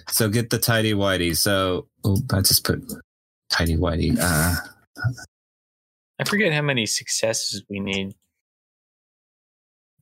So 0.08 0.28
get 0.28 0.50
the 0.50 0.58
tidy 0.58 0.92
whitey. 0.92 1.36
So 1.36 1.86
oh, 2.04 2.18
I 2.32 2.40
just 2.40 2.64
put 2.64 2.82
tidy 3.50 3.76
whitey. 3.76 4.18
Uh 4.20 4.56
I 6.22 6.24
forget 6.24 6.52
how 6.52 6.62
many 6.62 6.86
successes 6.86 7.64
we 7.68 7.80
need. 7.80 8.14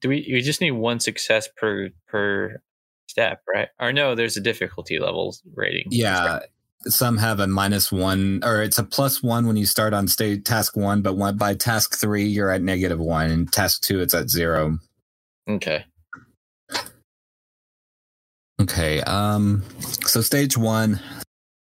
Do 0.01 0.10
we? 0.10 0.28
We 0.30 0.42
just 0.42 0.60
need 0.60 0.72
one 0.72 1.01
success 1.01 1.48
per 1.56 1.90
per 2.09 2.62
step, 3.09 3.42
right? 3.52 3.68
Or 3.78 3.92
no, 3.92 4.14
there's 4.14 4.36
a 4.36 4.40
difficulty 4.40 4.98
levels 4.98 5.42
rating. 5.55 5.86
Yeah, 5.90 6.40
some 6.86 7.19
have 7.19 7.40
a 7.40 7.47
minus 7.47 7.93
one, 7.93 8.40
or 8.43 8.62
it's 8.62 8.78
a 8.78 8.85
plus 8.85 9.23
one 9.23 9.47
when 9.47 9.57
you 9.57 9.66
start 9.66 9.93
on 9.93 10.09
stage 10.09 10.44
task 10.44 10.77
one, 10.77 11.02
but 11.02 11.16
one, 11.16 11.36
by 11.36 11.55
task 11.55 11.97
three 11.97 12.24
you're 12.24 12.51
at 12.51 12.62
negative 12.62 12.98
one, 12.98 13.31
and 13.31 13.52
task 13.52 13.82
two 13.82 14.01
it's 14.01 14.15
at 14.15 14.31
zero. 14.31 14.78
Okay. 15.48 15.85
Okay, 18.61 19.01
um, 19.02 19.62
so 20.07 20.20
stage 20.20 20.57
one, 20.57 21.01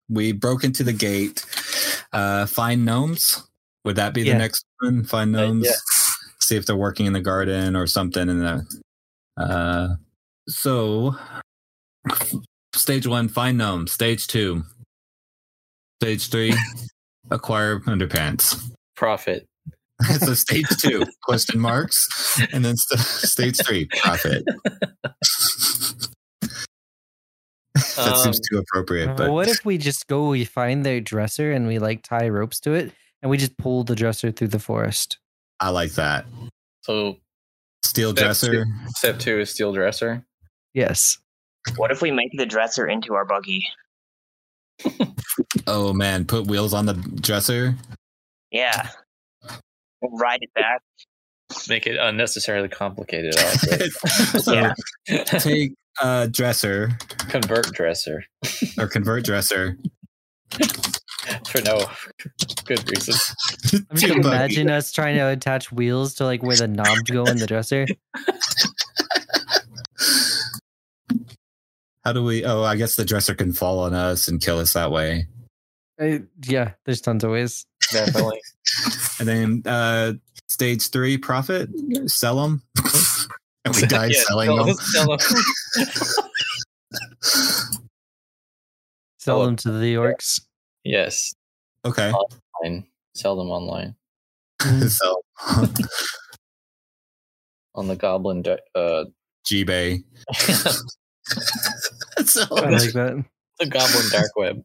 we 0.09 0.31
broke 0.31 0.63
into 0.63 0.83
the 0.83 0.93
gate. 0.93 1.43
Uh, 2.11 2.45
find 2.45 2.85
gnomes. 2.85 3.41
Would 3.83 3.95
that 3.95 4.13
be 4.13 4.21
Yeah. 4.21 4.33
the 4.33 4.39
next 4.39 4.65
one? 4.79 5.03
Find 5.03 5.35
Uh, 5.35 5.47
gnomes. 5.47 5.65
yeah. 5.65 5.73
See 6.39 6.55
if 6.55 6.65
they're 6.65 6.75
working 6.75 7.05
in 7.07 7.13
the 7.13 7.21
garden 7.21 7.75
or 7.75 7.87
something. 7.87 8.29
In 8.29 8.39
the 8.39 8.65
uh, 9.37 9.95
so 10.47 11.15
stage 12.75 13.07
one, 13.07 13.27
find 13.27 13.57
gnomes. 13.57 13.91
Stage 13.91 14.27
two, 14.27 14.63
stage 16.03 16.29
three, 16.29 16.53
acquire 17.31 17.79
underpants. 17.81 18.61
Profit. 18.95 19.47
so 20.19 20.33
stage 20.33 20.67
two 20.81 21.05
question 21.23 21.59
marks 21.59 22.41
and 22.51 22.65
then 22.65 22.75
st- 22.75 22.99
stage 22.99 23.57
three 23.65 23.87
profit 24.01 24.43
that 24.65 25.13
seems 28.17 28.25
Um, 28.25 28.33
too 28.49 28.57
appropriate 28.57 29.15
but 29.15 29.31
what 29.31 29.47
if 29.47 29.63
we 29.63 29.77
just 29.77 30.07
go, 30.07 30.29
we 30.29 30.43
find 30.45 30.83
their 30.85 30.99
dresser 30.99 31.51
and 31.51 31.67
we 31.67 31.77
like 31.79 32.01
tie 32.03 32.27
ropes 32.27 32.59
to 32.61 32.73
it 32.73 32.91
and 33.21 33.29
we 33.29 33.37
just 33.37 33.55
pull 33.57 33.83
the 33.83 33.95
dresser 33.95 34.31
through 34.31 34.49
the 34.49 34.59
forest? 34.59 35.19
i 35.59 35.69
like 35.69 35.91
that 35.93 36.25
So 36.81 37.17
steel 37.83 38.11
Step 38.11 38.25
dresser 38.25 38.65
step 38.95 39.19
two 39.19 39.39
is 39.39 39.51
steel 39.51 39.71
dresser. 39.73 40.25
Yes. 40.73 41.17
What 41.77 41.91
if 41.91 42.01
we 42.01 42.11
make 42.11 42.31
the 42.33 42.47
dresser 42.47 42.87
into 42.87 43.13
our 43.13 43.25
buggy? 43.25 43.63
Oh 45.67 45.93
man 45.93 46.25
put 46.25 46.47
wheels 46.47 46.73
on 46.73 46.85
the 46.85 46.93
dresser 46.93 47.75
Yeah. 48.51 48.89
We'll 50.01 50.17
ride 50.17 50.39
it 50.41 50.53
back. 50.53 50.81
Make 51.69 51.87
it 51.87 51.97
unnecessarily 51.97 52.67
complicated. 52.69 53.33
so 54.41 54.53
Yeah. 54.53 55.23
take 55.23 55.73
uh 56.01 56.25
dresser 56.27 56.89
Convert 57.29 57.71
dresser 57.73 58.23
or 58.77 58.87
convert 58.87 59.23
dresser 59.25 59.77
for 61.47 61.61
no 61.61 61.85
good 62.65 62.87
reason. 62.89 63.13
I'm 63.89 63.97
just 63.97 64.07
to 64.07 64.13
buggy. 64.15 64.19
imagine 64.27 64.69
us 64.69 64.91
trying 64.91 65.15
to 65.15 65.27
attach 65.29 65.71
wheels 65.71 66.15
to 66.15 66.25
like 66.25 66.43
where 66.43 66.57
the 66.57 66.67
knobs 66.67 67.01
go 67.03 67.23
in 67.25 67.37
the 67.37 67.47
dresser. 67.47 67.85
How 72.03 72.11
do 72.13 72.23
we 72.23 72.43
oh 72.45 72.63
i 72.63 72.75
guess 72.75 72.95
the 72.95 73.05
dresser 73.05 73.33
can 73.35 73.53
fall 73.53 73.79
on 73.79 73.93
us 73.93 74.27
and 74.27 74.41
kill 74.41 74.59
us 74.59 74.73
that 74.73 74.91
way 74.91 75.27
Uh, 76.01 76.17
yeah, 76.47 76.71
there's 76.85 77.01
tons 77.01 77.23
of 77.23 77.29
ways. 77.31 77.65
Definitely. 77.91 78.41
and 79.19 79.27
then 79.27 79.61
uh 79.65 80.13
stage 80.49 80.89
three 80.89 81.17
profit 81.17 81.69
sell 82.07 82.41
them 82.41 82.63
and 83.65 83.75
we 83.75 83.81
die 83.85 84.07
Yeah, 84.07 84.21
selling 84.27 84.47
sell- 84.49 84.65
them 84.65 84.75
sell 84.81 85.07
them. 85.17 85.19
Sell 89.19 89.41
Oh, 89.41 89.45
them 89.45 89.55
to 89.57 89.71
the 89.71 89.95
orcs. 89.95 90.41
yes. 90.83 91.33
okay 91.85 92.11
Online. 92.11 92.85
Sell 93.15 93.35
them 93.37 93.49
online 93.51 93.95
so 94.87 95.21
on 97.75 97.87
the 97.87 97.95
Goblin. 97.95 98.41
di- 98.41 98.57
Uh, 98.75 99.05
G-Bay. 99.45 100.03
so, 102.25 102.43
I 102.51 102.69
like 102.69 102.93
that. 102.93 103.23
the 103.59 103.65
Goblin 103.67 104.05
dark 104.11 104.35
web. 104.35 104.63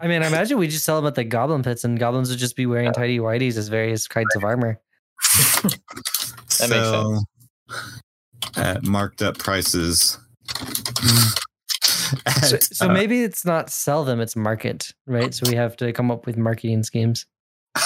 I 0.00 0.08
mean, 0.08 0.22
I 0.22 0.26
imagine 0.26 0.58
we 0.58 0.68
just 0.68 0.84
sell 0.84 0.96
them 0.96 1.06
at 1.06 1.14
the 1.14 1.24
goblin 1.24 1.62
pits 1.62 1.84
and 1.84 1.98
goblins 1.98 2.30
would 2.30 2.38
just 2.38 2.56
be 2.56 2.66
wearing 2.66 2.92
tidy 2.92 3.18
whities 3.18 3.56
as 3.56 3.68
various 3.68 4.06
kinds 4.06 4.34
of 4.36 4.44
armor. 4.44 4.80
That 6.58 6.70
makes 6.70 6.70
so, 6.70 7.20
At 8.56 8.84
marked 8.84 9.22
up 9.22 9.38
prices. 9.38 10.18
So, 12.42 12.56
so 12.58 12.88
uh, 12.88 12.92
maybe 12.92 13.22
it's 13.22 13.44
not 13.44 13.68
sell 13.68 14.02
them, 14.02 14.18
it's 14.20 14.34
market, 14.34 14.92
right? 15.06 15.34
So 15.34 15.44
we 15.46 15.54
have 15.56 15.76
to 15.76 15.92
come 15.92 16.10
up 16.10 16.24
with 16.24 16.38
marketing 16.38 16.82
schemes. 16.82 17.26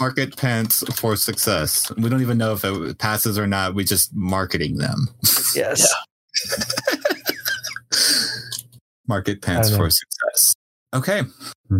market 0.00 0.36
pants 0.36 0.82
for 0.98 1.16
success. 1.16 1.92
We 1.96 2.08
don't 2.08 2.22
even 2.22 2.38
know 2.38 2.52
if 2.52 2.64
it 2.64 2.98
passes 2.98 3.38
or 3.38 3.46
not. 3.46 3.74
We 3.74 3.84
just 3.84 4.14
marketing 4.14 4.78
them. 4.78 5.08
Yes. 5.56 5.86
market 9.08 9.40
pants 9.42 9.74
for 9.74 9.88
success. 9.90 10.54
Okay. 10.94 11.22
Hmm. 11.68 11.78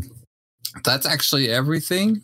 That's 0.85 1.07
actually 1.07 1.51
everything. 1.51 2.23